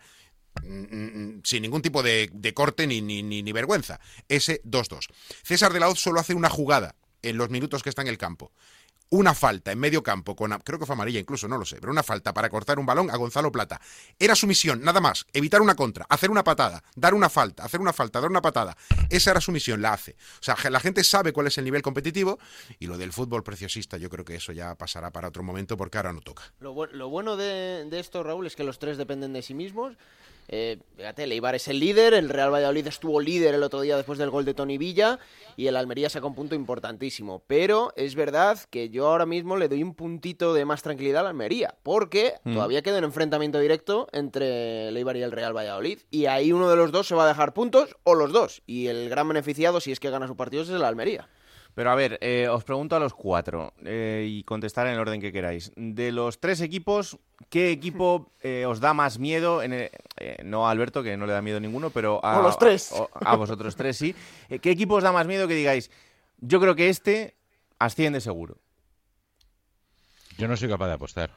mm, 0.64 0.82
mm, 0.82 1.42
sin 1.44 1.62
ningún 1.62 1.82
tipo 1.82 2.04
de, 2.04 2.30
de 2.34 2.54
corte 2.54 2.88
ni, 2.88 3.02
ni, 3.02 3.24
ni, 3.24 3.44
ni 3.44 3.52
vergüenza. 3.52 4.00
Ese 4.28 4.62
2-2. 4.64 5.08
César 5.44 5.74
de 5.74 5.80
la 5.80 5.90
Hoz 5.90 6.00
solo 6.00 6.20
hace 6.20 6.34
una 6.34 6.50
jugada 6.50 6.96
en 7.22 7.38
los 7.38 7.50
minutos 7.50 7.84
que 7.84 7.90
está 7.90 8.02
en 8.02 8.08
el 8.08 8.18
campo 8.18 8.52
una 9.12 9.36
falta 9.36 9.72
en 9.74 9.80
medio 9.80 10.02
campo, 10.02 10.36
con, 10.36 10.52
creo 10.64 10.80
que 10.80 10.86
fue 10.86 10.94
amarilla 10.94 11.20
incluso, 11.20 11.48
no 11.48 11.58
lo 11.58 11.66
sé, 11.66 11.78
pero 11.80 11.92
una 11.92 12.02
falta 12.02 12.34
para 12.34 12.50
cortar 12.50 12.80
un 12.80 12.86
balón 12.86 13.12
a 13.12 13.18
Gonzalo 13.18 13.52
Plata. 13.52 13.80
Era 14.18 14.36
su 14.36 14.48
misión, 14.48 14.82
nada 14.82 15.02
más, 15.02 15.26
evitar 15.34 15.62
una 15.62 15.76
contra, 15.76 16.06
hacer 16.08 16.32
una 16.32 16.44
patada, 16.44 16.82
dar 16.96 17.14
una 17.14 17.30
falta, 17.30 17.66
hacer 17.66 17.82
una 17.82 17.92
falta, 17.92 18.22
dar 18.22 18.30
una 18.30 18.42
patada. 18.42 18.78
Esa 19.10 19.32
era 19.32 19.42
su 19.42 19.52
misión, 19.52 19.82
la 19.82 19.94
hace. 19.94 20.16
O 20.40 20.44
sea, 20.44 20.56
la 20.70 20.80
gente 20.80 21.04
sabe 21.04 21.34
cuál 21.34 21.48
es 21.48 21.58
el 21.58 21.66
nivel 21.66 21.82
competitivo 21.82 22.40
y 22.80 22.88
lo 22.88 22.98
del 22.98 23.12
fútbol 23.12 23.44
preciosista, 23.44 23.98
yo 23.98 24.10
creo 24.10 24.24
que 24.24 24.36
eso 24.36 24.54
ya 24.54 24.76
pasará 24.76 25.12
para 25.12 25.28
otro 25.28 25.44
momento 25.44 25.76
porque 25.76 25.98
ahora 25.98 26.14
no 26.14 26.22
toca. 26.22 26.44
Lo, 26.62 26.74
bu 26.74 26.86
lo 26.86 27.10
bueno 27.10 27.36
de, 27.36 27.86
de 27.90 28.00
esto, 28.00 28.24
Raúl, 28.24 28.48
es 28.48 28.56
que 28.56 28.64
los 28.64 28.80
tres 28.80 28.98
dependen 28.98 29.34
de 29.34 29.42
sí 29.42 29.54
mismos. 29.54 29.98
Eh, 30.48 30.78
fíjate, 30.98 31.24
el 31.24 31.32
Eibar 31.32 31.56
es 31.56 31.68
el 31.68 31.80
líder, 31.80 32.14
el 32.14 32.30
Real 32.30 32.54
Valladolid 32.54 32.88
estuvo 32.88 33.22
líder 33.22 33.56
el 33.56 33.64
otro 33.64 33.82
día 33.82 33.96
después 33.96 34.20
del 34.20 34.30
gol 34.30 34.44
de 34.44 34.54
Tony 34.54 34.78
Villa 34.78 35.20
y 35.56 35.68
el 35.68 35.76
Almería 35.76 36.10
saca 36.10 36.28
un 36.28 36.36
punto 36.36 36.56
importantísimo. 36.56 37.42
Pero 37.48 37.94
es 37.96 38.16
verdad 38.16 38.60
que 38.70 38.90
yo 38.90 39.08
ahora 39.08 39.26
mismo 39.26 39.58
le 39.58 39.68
doy 39.68 39.84
un 39.84 39.94
puntito 39.94 40.54
de 40.54 40.66
más 40.66 40.82
tranquilidad 40.82 41.22
al 41.22 41.28
Almería, 41.28 41.76
porque 41.84 42.36
mm. 42.44 42.54
todavía 42.54 42.82
queda 42.82 42.98
un 42.98 43.06
enfrentamiento 43.06 43.60
directo 43.60 44.08
entre 44.12 44.90
el 44.90 44.98
Eibar 44.98 45.18
y 45.18 45.24
el 45.24 45.32
Real 45.32 45.56
Valladolid. 45.56 46.00
Y 46.10 46.26
ahí 46.26 46.52
uno 46.52 46.70
de 46.70 46.76
los 46.76 46.92
dos 46.92 47.08
se 47.08 47.16
va 47.16 47.26
a 47.26 47.28
dejar 47.28 47.54
puntos 47.54 47.96
o 48.04 48.16
los 48.16 48.32
dos. 48.32 48.62
Y 48.66 48.88
el 48.88 49.10
gran 49.10 49.28
beneficiado, 49.28 49.80
si 49.80 49.92
es 49.92 50.00
que 50.00 50.10
gana 50.10 50.28
su 50.28 50.36
partido, 50.36 50.64
es 50.64 50.70
el 50.70 50.84
Almería. 50.84 51.30
Pero 51.74 51.92
a 51.92 51.96
ver, 51.96 52.18
eh, 52.22 52.48
os 52.50 52.64
pregunto 52.64 52.96
a 52.96 53.00
los 53.00 53.14
cuatro 53.14 53.74
eh, 53.86 54.26
y 54.28 54.44
contestar 54.44 54.88
en 54.88 54.94
el 54.94 55.00
orden 55.00 55.22
que 55.22 55.32
queráis. 55.32 55.72
De 55.76 56.12
los 56.12 56.40
tres 56.40 56.60
equipos, 56.60 57.18
¿qué 57.50 57.72
equipo 57.72 58.32
eh, 58.42 58.66
os 58.66 58.80
da 58.80 58.94
más 58.94 59.20
miedo? 59.20 59.64
En 59.64 59.74
el, 59.74 59.92
eh, 60.18 60.38
no 60.44 60.68
a 60.68 60.72
Alberto, 60.72 61.02
que 61.02 61.16
no 61.16 61.26
le 61.26 61.34
da 61.34 61.42
miedo 61.42 61.60
ninguno, 61.60 61.90
pero 61.90 62.24
a, 62.26 62.40
a 62.40 62.42
los 62.42 62.58
tres. 62.58 62.92
A, 62.92 63.32
a, 63.32 63.36
vosotros 63.36 63.76
tres 63.76 63.98
sí. 63.98 64.16
¿Qué 64.62 64.72
equipo 64.72 64.96
os 64.96 65.04
da 65.04 65.12
más 65.12 65.28
miedo 65.28 65.48
que 65.48 65.56
digáis, 65.56 65.92
yo 66.40 66.60
creo 66.60 66.76
que 66.76 66.90
este 66.90 67.36
asciende 67.80 68.20
seguro? 68.20 68.58
Yo 70.38 70.48
no 70.48 70.58
soy 70.58 70.68
capaz 70.68 70.88
de 70.88 70.94
apostar. 70.94 71.32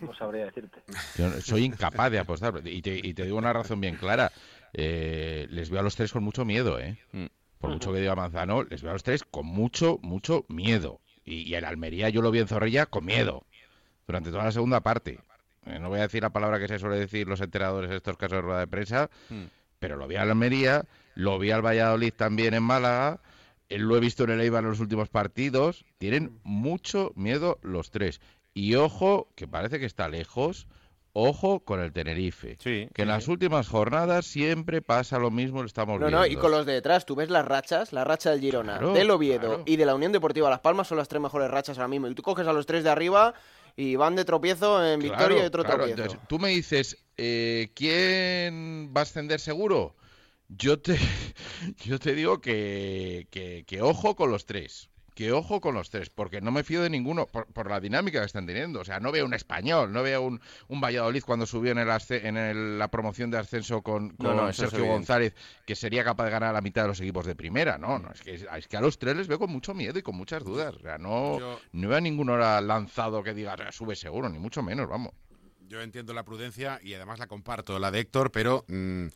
No 0.00 0.14
sabría 0.14 0.44
decirte. 0.44 0.80
Yo 1.16 1.30
soy 1.40 1.64
incapaz 1.64 2.10
de 2.10 2.18
apostar. 2.18 2.60
Y 2.64 2.82
te, 2.82 2.94
y 2.96 3.14
te 3.14 3.24
digo 3.24 3.38
una 3.38 3.52
razón 3.52 3.80
bien 3.80 3.96
clara. 3.96 4.30
les 4.72 5.70
veo 5.70 5.80
a 5.80 5.82
los 5.82 5.96
tres 5.96 6.12
con 6.12 6.22
mucho 6.22 6.44
miedo, 6.44 6.78
¿eh? 6.78 6.98
Mm 7.12 7.26
por 7.58 7.70
mucho 7.70 7.92
que 7.92 8.00
diga 8.00 8.14
Manzano, 8.14 8.62
les 8.64 8.82
veo 8.82 8.90
a 8.90 8.94
los 8.94 9.02
tres 9.02 9.24
con 9.24 9.46
mucho, 9.46 9.98
mucho 10.02 10.44
miedo. 10.48 11.00
Y, 11.24 11.42
y 11.42 11.54
el 11.54 11.64
Almería 11.64 12.08
yo 12.08 12.22
lo 12.22 12.30
vi 12.30 12.38
en 12.38 12.48
Zorrilla 12.48 12.86
con 12.86 13.04
miedo, 13.04 13.44
durante 14.06 14.30
toda 14.30 14.44
la 14.44 14.52
segunda 14.52 14.80
parte. 14.80 15.20
Eh, 15.66 15.78
no 15.78 15.88
voy 15.88 15.98
a 15.98 16.02
decir 16.02 16.22
la 16.22 16.30
palabra 16.30 16.58
que 16.58 16.68
se 16.68 16.78
suele 16.78 16.98
decir 16.98 17.28
los 17.28 17.40
enteradores 17.40 17.90
en 17.90 17.96
estos 17.96 18.16
casos 18.16 18.38
de 18.38 18.42
rueda 18.42 18.60
de 18.60 18.66
prensa, 18.66 19.10
hmm. 19.28 19.44
pero 19.78 19.96
lo 19.96 20.06
vi 20.06 20.16
al 20.16 20.30
Almería, 20.30 20.84
lo 21.14 21.38
vi 21.38 21.50
al 21.50 21.64
Valladolid 21.64 22.12
también 22.14 22.54
en 22.54 22.62
Málaga, 22.62 23.20
eh, 23.68 23.78
lo 23.78 23.96
he 23.96 24.00
visto 24.00 24.24
en 24.24 24.30
el 24.30 24.40
Eibar 24.40 24.64
en 24.64 24.70
los 24.70 24.80
últimos 24.80 25.08
partidos. 25.08 25.84
Tienen 25.98 26.38
mucho 26.42 27.12
miedo 27.16 27.58
los 27.62 27.90
tres. 27.90 28.20
Y 28.54 28.74
ojo, 28.74 29.28
que 29.34 29.46
parece 29.46 29.78
que 29.78 29.86
está 29.86 30.08
lejos, 30.08 30.66
Ojo 31.20 31.58
con 31.64 31.80
el 31.80 31.92
Tenerife. 31.92 32.56
Sí, 32.60 32.88
que 32.94 33.02
en 33.02 33.08
las 33.08 33.26
últimas 33.26 33.66
jornadas 33.66 34.24
siempre 34.24 34.82
pasa 34.82 35.18
lo 35.18 35.32
mismo, 35.32 35.62
lo 35.62 35.66
estamos 35.66 35.98
no, 35.98 36.06
viendo. 36.06 36.16
No, 36.16 36.26
y 36.26 36.36
con 36.36 36.52
los 36.52 36.64
de 36.64 36.74
detrás, 36.74 37.06
tú 37.06 37.16
ves 37.16 37.28
las 37.28 37.44
rachas, 37.44 37.92
la 37.92 38.04
racha 38.04 38.30
del 38.30 38.40
Girona, 38.40 38.78
claro, 38.78 38.92
del 38.92 39.10
Oviedo 39.10 39.40
claro. 39.40 39.62
y 39.66 39.74
de 39.74 39.84
la 39.84 39.96
Unión 39.96 40.12
Deportiva 40.12 40.48
Las 40.48 40.60
Palmas 40.60 40.86
son 40.86 40.96
las 40.96 41.08
tres 41.08 41.20
mejores 41.20 41.50
rachas 41.50 41.76
ahora 41.76 41.88
mismo. 41.88 42.06
Y 42.06 42.14
tú 42.14 42.22
coges 42.22 42.46
a 42.46 42.52
los 42.52 42.66
tres 42.66 42.84
de 42.84 42.90
arriba 42.90 43.34
y 43.74 43.96
van 43.96 44.14
de 44.14 44.24
tropiezo 44.24 44.84
en 44.86 45.00
victoria 45.00 45.26
claro, 45.26 45.42
y 45.42 45.46
otro 45.46 45.64
claro. 45.64 45.78
tropiezo. 45.78 46.02
Entonces, 46.02 46.28
tú 46.28 46.38
me 46.38 46.50
dices, 46.50 47.04
eh, 47.16 47.72
¿quién 47.74 48.92
va 48.96 49.00
a 49.00 49.02
ascender 49.02 49.40
seguro? 49.40 49.96
Yo 50.46 50.78
te, 50.78 50.96
yo 51.84 51.98
te 51.98 52.14
digo 52.14 52.40
que, 52.40 53.26
que, 53.32 53.64
que 53.66 53.82
ojo 53.82 54.14
con 54.14 54.30
los 54.30 54.46
tres 54.46 54.88
que 55.18 55.32
ojo 55.32 55.60
con 55.60 55.74
los 55.74 55.90
tres, 55.90 56.10
porque 56.10 56.40
no 56.40 56.52
me 56.52 56.62
fío 56.62 56.80
de 56.80 56.88
ninguno 56.88 57.26
por, 57.26 57.46
por, 57.46 57.68
la 57.68 57.80
dinámica 57.80 58.20
que 58.20 58.26
están 58.26 58.46
teniendo. 58.46 58.78
O 58.78 58.84
sea, 58.84 59.00
no 59.00 59.10
veo 59.10 59.26
un 59.26 59.34
español, 59.34 59.92
no 59.92 60.04
veo 60.04 60.22
un, 60.22 60.40
un 60.68 60.80
Valladolid 60.80 61.24
cuando 61.24 61.44
subió 61.44 61.72
en, 61.72 61.78
el 61.78 61.88
en 62.08 62.36
el, 62.36 62.78
la 62.78 62.86
promoción 62.86 63.28
de 63.28 63.38
ascenso 63.38 63.82
con, 63.82 64.10
con 64.10 64.36
no, 64.36 64.46
no, 64.46 64.52
Sergio 64.52 64.86
González, 64.86 65.34
que 65.66 65.74
sería 65.74 66.04
capaz 66.04 66.26
de 66.26 66.30
ganar 66.30 66.50
a 66.50 66.52
la 66.52 66.60
mitad 66.60 66.82
de 66.82 66.88
los 66.88 67.00
equipos 67.00 67.26
de 67.26 67.34
primera. 67.34 67.78
No, 67.78 67.98
no, 67.98 68.12
es 68.12 68.22
que, 68.22 68.34
es 68.34 68.68
que 68.68 68.76
a 68.76 68.80
los 68.80 68.96
tres 69.00 69.16
les 69.16 69.26
veo 69.26 69.40
con 69.40 69.50
mucho 69.50 69.74
miedo 69.74 69.98
y 69.98 70.02
con 70.02 70.14
muchas 70.14 70.44
dudas. 70.44 70.76
O 70.76 70.80
sea, 70.82 70.98
no, 70.98 71.40
Yo... 71.40 71.60
no 71.72 71.88
veo 71.88 71.98
a 71.98 72.00
ninguno 72.00 72.34
ahora 72.34 72.60
lanzado 72.60 73.24
que 73.24 73.34
diga, 73.34 73.56
sube 73.72 73.96
seguro, 73.96 74.28
ni 74.28 74.38
mucho 74.38 74.62
menos, 74.62 74.88
vamos. 74.88 75.14
Yo 75.66 75.82
entiendo 75.82 76.14
la 76.14 76.22
prudencia 76.22 76.78
y 76.80 76.94
además 76.94 77.18
la 77.18 77.26
comparto, 77.26 77.76
la 77.80 77.90
de 77.90 77.98
Héctor, 77.98 78.30
pero... 78.30 78.64
Mmm... 78.68 79.08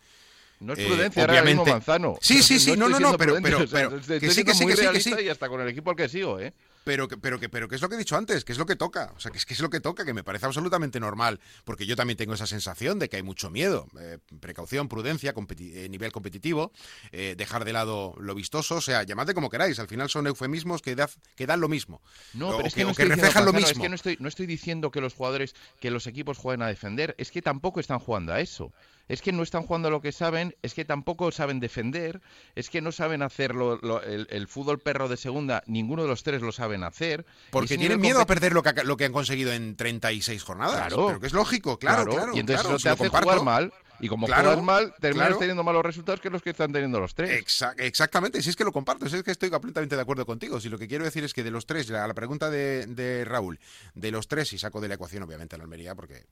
No 0.63 0.73
es 0.75 0.79
prudencia, 0.79 1.23
eh, 1.23 1.27
obviamente. 1.29 1.63
Era 1.63 1.73
Manzano. 1.73 2.17
Sí, 2.21 2.43
sí, 2.43 2.59
sí, 2.59 2.77
no, 2.77 2.89
no, 2.89 3.01
no, 3.01 3.19
pero, 3.19 3.37
pero, 3.43 3.65
pero, 3.71 3.91
que 4.01 4.31
sí, 4.31 4.45
que 4.45 4.55
sí, 4.55 4.67
que 4.67 4.77
sí, 4.77 4.87
que 4.93 5.01
sí. 5.01 5.15
Y 5.25 5.29
hasta 5.29 5.49
con 5.49 5.61
el 5.61 5.69
equipo 5.69 5.91
al 5.91 5.97
que 5.97 6.09
sigo, 6.09 6.39
¿eh? 6.39 6.53
Pero 6.85 7.09
que, 7.09 7.17
pero 7.17 7.39
que, 7.39 7.49
pero 7.49 7.69
que 7.69 7.77
es 7.77 7.83
lo 7.83 7.89
que 7.89 7.95
he 7.95 7.99
dicho 7.99 8.17
antes, 8.17 8.45
que 8.45 8.53
es 8.53 8.59
lo 8.59 8.67
que 8.67 8.77
toca, 8.77 9.13
o 9.17 9.21
sea, 9.21 9.31
que 9.31 9.39
es 9.39 9.47
que 9.47 9.55
es 9.55 9.61
lo 9.61 9.71
que 9.71 9.81
toca, 9.81 10.05
que 10.05 10.15
me 10.15 10.25
parece 10.25 10.47
absolutamente 10.47 10.99
normal, 10.99 11.41
porque 11.65 11.87
yo 11.87 11.95
también 11.97 12.17
tengo 12.17 12.35
esa 12.35 12.47
sensación 12.47 12.99
de 12.99 13.09
que 13.09 13.17
hay 13.17 13.23
mucho 13.23 13.51
miedo, 13.51 13.87
eh, 14.01 14.19
precaución, 14.41 14.89
prudencia, 14.89 15.33
competi 15.33 15.73
eh, 15.77 15.89
nivel 15.89 16.13
competitivo, 16.13 16.73
eh, 17.13 17.35
dejar 17.37 17.65
de 17.65 17.73
lado 17.73 18.15
lo 18.19 18.35
vistoso, 18.35 18.77
o 18.77 18.81
sea, 18.81 19.05
llamadle 19.05 19.35
como 19.35 19.49
queráis, 19.49 19.79
al 19.79 19.89
final 19.89 20.09
son 20.09 20.27
eufemismos 20.27 20.83
que, 20.83 20.97
da, 20.97 21.09
que 21.37 21.47
dan 21.47 21.61
lo 21.61 21.69
mismo, 21.69 22.03
no, 22.35 22.49
o 22.49 22.57
pero 22.57 22.69
es 22.69 22.75
que, 22.75 22.81
que, 22.81 22.85
no 22.85 22.91
o 22.91 22.95
que 22.95 23.05
reflejan 23.05 23.45
lo 23.45 23.53
mismo. 23.53 23.71
Es 23.71 23.79
que 23.79 23.89
no 23.89 23.95
estoy, 23.95 24.17
no 24.19 24.29
estoy 24.29 24.47
diciendo 24.47 24.91
que 24.91 25.01
los 25.01 25.15
jugadores, 25.15 25.55
que 25.81 25.91
los 25.91 26.07
equipos 26.07 26.39
jueguen 26.39 26.63
a 26.63 26.67
defender, 26.67 27.15
es 27.19 27.31
que 27.31 27.43
tampoco 27.43 27.81
están 27.81 27.99
jugando 27.99 28.33
a 28.33 28.41
eso. 28.41 28.73
Es 29.09 29.21
que 29.21 29.33
no 29.33 29.43
están 29.43 29.65
jugando 29.65 29.91
lo 29.91 30.01
que 30.01 30.13
saben, 30.13 30.55
es 30.63 30.75
que 30.75 30.85
tampoco 30.85 31.33
saben 31.33 31.61
defender, 31.61 32.23
es 32.55 32.71
que 32.71 32.81
no 32.81 32.93
saben 32.93 33.23
hacer 33.23 33.55
lo, 33.55 33.77
lo, 33.79 34.03
el, 34.03 34.27
el, 34.31 34.47
fútbol 34.49 34.79
perro 34.79 35.09
de 35.09 35.17
segunda, 35.17 35.63
ninguno 35.67 36.03
de 36.03 36.09
los 36.09 36.23
tres 36.23 36.41
lo 36.41 36.53
saben 36.73 36.85
hacer. 36.85 37.27
Porque 37.51 37.77
tienen 37.77 38.01
miedo 38.01 38.21
a 38.21 38.27
perder 38.27 38.53
lo 38.53 38.63
que, 38.63 38.85
lo 38.85 38.97
que 38.97 39.05
han 39.05 39.13
conseguido 39.13 39.53
en 39.53 39.77
36 39.77 40.43
jornadas. 40.43 40.77
Claro. 40.77 41.07
Pero 41.09 41.21
que 41.21 41.27
es 41.27 41.33
lógico, 41.33 41.79
claro, 41.79 42.05
claro. 42.05 42.17
claro 42.17 42.37
y 42.37 42.41
entonces 42.41 42.63
claro, 42.63 42.77
eso 42.77 42.83
te 42.83 42.89
hace 42.89 43.05
comparto. 43.05 43.29
jugar 43.29 43.45
mal. 43.45 43.73
Y 44.01 44.09
como 44.09 44.27
claro, 44.27 44.49
juegas 44.49 44.65
mal, 44.65 44.95
terminas 45.01 45.29
claro. 45.29 45.39
teniendo 45.39 45.63
malos 45.63 45.85
resultados 45.85 46.21
que 46.21 46.29
los 46.29 46.43
que 46.43 46.51
están 46.51 46.73
teniendo 46.73 46.99
los 46.99 47.15
tres. 47.15 47.31
Exa 47.31 47.73
exactamente, 47.79 48.43
si 48.43 48.51
es 48.51 48.57
que 48.57 48.65
lo 48.65 48.73
comparto, 48.73 49.09
si 49.09 49.15
es 49.15 49.23
que 49.23 49.31
estoy 49.31 49.49
completamente 49.49 49.95
de 49.95 50.03
acuerdo 50.03 50.27
contigo. 50.27 50.61
Si 50.61 50.69
lo 50.69 50.77
que 50.77 50.89
quiero 50.89 51.05
decir 51.05 51.23
es 51.23 51.33
que 51.33 51.45
de 51.45 51.53
los 51.53 51.67
tres, 51.67 51.89
a 51.93 52.09
la 52.09 52.15
pregunta 52.15 52.51
de, 52.51 52.87
de 52.87 53.25
Raúl, 53.25 53.61
de 53.95 54.11
los 54.11 54.27
tres, 54.27 54.53
y 54.55 54.59
saco 54.59 54.81
de 54.81 54.89
la 54.89 54.95
ecuación 54.95 55.23
obviamente 55.23 55.55
a 55.55 55.59
la 55.59 55.65
Almería, 55.65 55.95
porque 55.95 56.25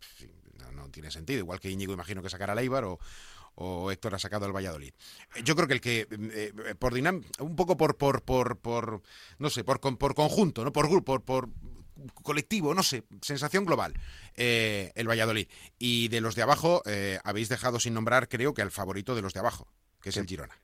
no, 0.59 0.72
no, 0.72 0.88
tiene 0.88 1.12
sentido, 1.12 1.38
igual 1.38 1.61
que 1.61 1.70
Íñigo 1.70 1.92
imagino 1.92 2.22
que 2.22 2.31
sacará 2.31 2.55
a 2.55 2.57
Leibar 2.57 2.85
o, 2.87 2.98
o 3.62 3.90
Héctor 3.90 4.14
ha 4.14 4.18
sacado 4.18 4.46
al 4.46 4.56
Valladolid. 4.56 4.94
Yo 5.44 5.54
creo 5.54 5.68
que 5.68 5.74
el 5.74 5.80
que, 5.80 6.08
eh, 6.10 6.74
por 6.78 6.94
dinam 6.94 7.22
un 7.38 7.56
poco 7.56 7.76
por, 7.76 7.96
por, 7.96 8.22
por, 8.22 8.58
por, 8.58 9.02
no 9.38 9.50
sé, 9.50 9.64
por, 9.64 9.80
por 9.80 10.14
conjunto, 10.14 10.64
¿no? 10.64 10.72
por 10.72 10.88
grupo, 10.88 11.20
por, 11.20 11.22
por 11.22 11.48
colectivo, 12.22 12.74
no 12.74 12.82
sé, 12.82 13.04
sensación 13.20 13.66
global, 13.66 13.92
eh, 14.34 14.92
el 14.94 15.06
Valladolid. 15.06 15.46
Y 15.78 16.08
de 16.08 16.22
los 16.22 16.34
de 16.34 16.42
abajo, 16.42 16.82
eh, 16.86 17.18
habéis 17.22 17.50
dejado 17.50 17.78
sin 17.78 17.92
nombrar, 17.92 18.28
creo 18.28 18.54
que 18.54 18.62
al 18.62 18.70
favorito 18.70 19.14
de 19.14 19.22
los 19.22 19.34
de 19.34 19.40
abajo, 19.40 19.68
que 20.00 20.08
es 20.08 20.16
el 20.16 20.26
Girona. 20.26 20.58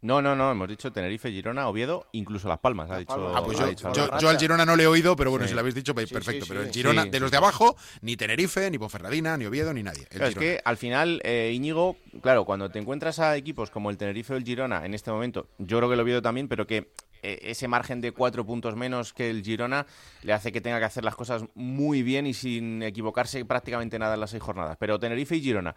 No, 0.00 0.22
no, 0.22 0.36
no, 0.36 0.52
hemos 0.52 0.68
dicho 0.68 0.92
Tenerife, 0.92 1.30
Girona, 1.30 1.68
Oviedo, 1.68 2.06
incluso 2.12 2.46
Las 2.46 2.60
Palmas, 2.60 2.88
ha 2.90 2.98
dicho. 2.98 3.32
Ah, 3.34 3.42
pues 3.44 3.58
yo, 3.58 3.64
ha 3.64 3.68
dicho 3.68 3.92
yo, 3.92 4.18
yo, 4.18 4.28
al 4.28 4.38
Girona 4.38 4.64
no 4.64 4.76
le 4.76 4.84
he 4.84 4.86
oído, 4.86 5.16
pero 5.16 5.30
bueno, 5.30 5.44
sí. 5.44 5.50
si 5.50 5.54
lo 5.54 5.60
habéis 5.60 5.74
dicho, 5.74 5.92
perfecto. 5.94 6.20
Sí, 6.20 6.40
pero 6.46 6.62
el 6.62 6.70
Girona, 6.70 7.04
de 7.06 7.18
los 7.18 7.32
de 7.32 7.36
abajo, 7.36 7.76
ni 8.02 8.16
Tenerife, 8.16 8.70
ni 8.70 8.78
Ponferradina, 8.78 9.36
ni 9.36 9.46
Oviedo, 9.46 9.74
ni 9.74 9.82
nadie. 9.82 10.06
Claro, 10.06 10.26
es 10.26 10.36
que 10.36 10.60
al 10.64 10.76
final, 10.76 11.20
eh, 11.24 11.50
Íñigo, 11.52 11.96
claro, 12.22 12.44
cuando 12.44 12.70
te 12.70 12.78
encuentras 12.78 13.18
a 13.18 13.36
equipos 13.36 13.70
como 13.70 13.90
el 13.90 13.96
Tenerife 13.96 14.34
o 14.34 14.36
el 14.36 14.44
Girona 14.44 14.86
en 14.86 14.94
este 14.94 15.10
momento, 15.10 15.48
yo 15.58 15.78
creo 15.78 15.88
que 15.88 15.94
el 15.94 16.00
Oviedo 16.00 16.22
también, 16.22 16.46
pero 16.46 16.66
que 16.66 16.92
eh, 17.22 17.40
ese 17.42 17.66
margen 17.66 18.00
de 18.00 18.12
cuatro 18.12 18.46
puntos 18.46 18.76
menos 18.76 19.12
que 19.12 19.30
el 19.30 19.42
Girona 19.42 19.86
le 20.22 20.32
hace 20.32 20.52
que 20.52 20.60
tenga 20.60 20.78
que 20.78 20.84
hacer 20.84 21.04
las 21.04 21.16
cosas 21.16 21.44
muy 21.54 22.02
bien 22.02 22.26
y 22.26 22.34
sin 22.34 22.82
equivocarse 22.82 23.44
prácticamente 23.44 23.98
nada 23.98 24.14
en 24.14 24.20
las 24.20 24.30
seis 24.30 24.42
jornadas. 24.42 24.76
Pero 24.78 24.98
Tenerife 24.98 25.36
y 25.36 25.40
Girona, 25.40 25.74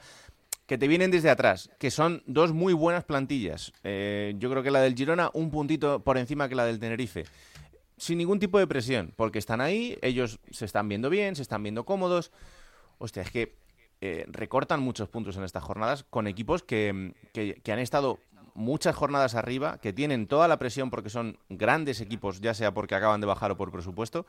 que 0.72 0.78
te 0.78 0.88
vienen 0.88 1.12
desde 1.12 1.30
atrás, 1.30 1.70
que 1.80 1.92
son 1.92 2.24
dos 2.28 2.54
muy 2.54 2.72
buenas 2.72 3.04
plantillas. 3.04 3.74
Eh, 3.84 4.36
yo 4.38 4.50
creo 4.50 4.64
que 4.64 4.72
la 4.72 4.80
del 4.80 4.96
Girona 4.96 5.30
un 5.34 5.52
puntito 5.52 6.02
por 6.02 6.18
encima 6.18 6.48
que 6.48 6.56
la 6.56 6.64
del 6.64 6.80
Tenerife. 6.80 7.26
Sin 7.98 8.20
ningún 8.20 8.40
tipo 8.40 8.58
de 8.58 8.66
presión, 8.68 9.12
porque 9.18 9.38
están 9.38 9.60
ahí, 9.60 10.00
ellos 10.02 10.40
se 10.50 10.64
están 10.64 10.88
viendo 10.88 11.10
bien, 11.10 11.36
se 11.36 11.42
están 11.42 11.62
viendo 11.62 11.84
cómodos. 11.84 12.32
Hostia, 13.00 13.22
es 13.22 13.32
que 13.32 13.58
eh, 14.00 14.24
recortan 14.30 14.80
muchos 14.80 15.10
puntos 15.10 15.36
en 15.36 15.44
estas 15.44 15.62
jornadas 15.62 16.06
con 16.10 16.26
equipos 16.26 16.64
que, 16.64 17.16
que, 17.34 17.56
que 17.56 17.72
han 17.74 17.80
estado 17.80 18.20
muchas 18.54 18.96
jornadas 18.96 19.36
arriba, 19.36 19.78
que 19.80 19.92
tienen 19.92 20.26
toda 20.26 20.48
la 20.48 20.58
presión 20.58 20.90
porque 20.90 21.10
son 21.10 21.38
grandes 21.50 22.00
equipos, 22.00 22.40
ya 22.40 22.54
sea 22.54 22.74
porque 22.74 22.96
acaban 22.96 23.20
de 23.20 23.28
bajar 23.28 23.52
o 23.52 23.58
por 23.58 23.74
presupuesto, 23.74 24.26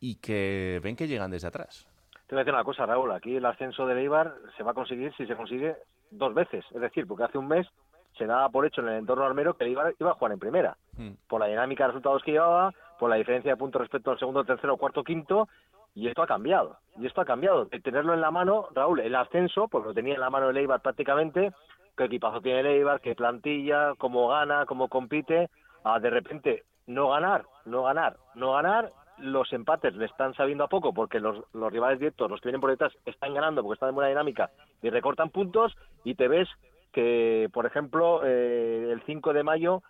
y 0.00 0.16
que 0.16 0.80
ven 0.82 0.96
que 0.96 1.06
llegan 1.06 1.30
desde 1.30 1.46
atrás. 1.46 1.86
Te 2.32 2.36
voy 2.36 2.40
a 2.40 2.44
decir 2.44 2.54
una 2.54 2.64
cosa, 2.64 2.86
Raúl. 2.86 3.12
Aquí 3.12 3.36
el 3.36 3.44
ascenso 3.44 3.84
del 3.84 3.98
Eibar 3.98 4.32
se 4.56 4.62
va 4.62 4.70
a 4.70 4.74
conseguir 4.74 5.12
si 5.16 5.26
se 5.26 5.36
consigue 5.36 5.76
dos 6.10 6.32
veces. 6.32 6.64
Es 6.74 6.80
decir, 6.80 7.06
porque 7.06 7.24
hace 7.24 7.36
un 7.36 7.46
mes 7.46 7.68
se 8.16 8.24
daba 8.24 8.48
por 8.48 8.64
hecho 8.64 8.80
en 8.80 8.88
el 8.88 9.00
entorno 9.00 9.26
armero 9.26 9.52
que 9.52 9.64
el 9.64 9.68
Eibar 9.68 9.92
iba 10.00 10.12
a 10.12 10.14
jugar 10.14 10.32
en 10.32 10.38
primera. 10.38 10.78
Mm. 10.96 11.10
Por 11.28 11.40
la 11.40 11.48
dinámica 11.48 11.84
de 11.84 11.88
resultados 11.88 12.22
que 12.22 12.32
llevaba, 12.32 12.72
por 12.98 13.10
la 13.10 13.16
diferencia 13.16 13.50
de 13.50 13.58
puntos 13.58 13.82
respecto 13.82 14.12
al 14.12 14.18
segundo, 14.18 14.44
tercero, 14.44 14.78
cuarto, 14.78 15.04
quinto. 15.04 15.46
Y 15.94 16.08
esto 16.08 16.22
ha 16.22 16.26
cambiado. 16.26 16.78
Y 16.96 17.04
esto 17.04 17.20
ha 17.20 17.26
cambiado. 17.26 17.68
El 17.70 17.82
tenerlo 17.82 18.14
en 18.14 18.22
la 18.22 18.30
mano, 18.30 18.68
Raúl, 18.74 19.00
el 19.00 19.14
ascenso, 19.14 19.68
pues 19.68 19.84
lo 19.84 19.92
tenía 19.92 20.14
en 20.14 20.20
la 20.20 20.30
mano 20.30 20.48
el 20.48 20.56
Eibar 20.56 20.80
prácticamente. 20.80 21.52
¿Qué 21.98 22.04
equipazo 22.04 22.40
tiene 22.40 22.60
el 22.60 22.66
Eibar? 22.66 23.02
¿Qué 23.02 23.14
plantilla? 23.14 23.92
¿Cómo 23.98 24.28
gana? 24.28 24.64
¿Cómo 24.64 24.88
compite? 24.88 25.50
A 25.84 26.00
de 26.00 26.08
repente 26.08 26.64
no 26.86 27.10
ganar, 27.10 27.44
no 27.66 27.82
ganar, 27.82 28.16
no 28.34 28.54
ganar. 28.54 28.88
Los 29.22 29.52
empates 29.52 29.94
le 29.94 30.06
están 30.06 30.34
sabiendo 30.34 30.64
a 30.64 30.68
poco 30.68 30.92
porque 30.92 31.20
los, 31.20 31.44
rivales 31.52 31.98
directos, 31.98 32.30
los 32.30 32.40
que 32.40 32.48
vienen 32.48 32.60
por 32.60 32.70
detrás, 32.70 32.92
están 33.06 33.34
ganando 33.34 33.62
porque 33.62 33.74
están 33.74 33.90
en 33.90 33.94
buena 33.94 34.08
dinámica 34.08 34.50
y 34.82 34.90
recortan 34.90 35.30
puntos. 35.30 35.76
Y 36.04 36.14
te 36.14 36.28
ves 36.28 36.48
que, 36.92 37.48
por 37.52 37.66
ejemplo, 37.66 38.20
eh, 38.24 38.90
el 38.92 39.02
5 39.06 39.32
de 39.32 39.42
mayo, 39.42 39.82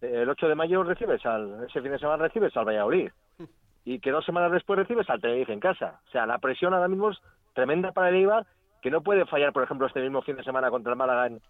eh, 0.00 0.22
el 0.22 0.28
8 0.28 0.48
de 0.48 0.54
mayo 0.54 0.82
recibes 0.82 1.24
al, 1.26 1.64
ese 1.68 1.80
fin 1.80 1.92
de 1.92 1.98
semana 1.98 2.24
recibes 2.24 2.56
al 2.56 2.66
Valladolid 2.66 3.10
y 3.84 4.00
que 4.00 4.10
dos 4.10 4.24
semanas 4.24 4.52
después 4.52 4.78
recibes 4.78 5.08
al 5.08 5.20
Tenerife 5.20 5.52
en 5.52 5.60
casa. 5.60 6.00
O 6.08 6.10
sea, 6.10 6.26
la 6.26 6.38
presión 6.38 6.74
ahora 6.74 6.88
mismo 6.88 7.10
es 7.10 7.18
tremenda 7.54 7.92
para 7.92 8.10
el 8.10 8.16
Eibar, 8.16 8.46
que 8.82 8.90
no 8.90 9.02
puede 9.02 9.24
fallar, 9.24 9.52
por 9.52 9.62
ejemplo, 9.62 9.86
este 9.86 10.02
mismo 10.02 10.20
fin 10.22 10.36
de 10.36 10.44
semana 10.44 10.70
contra 10.70 10.92
el 10.92 10.98
Málaga 10.98 11.26
en, 11.26 11.40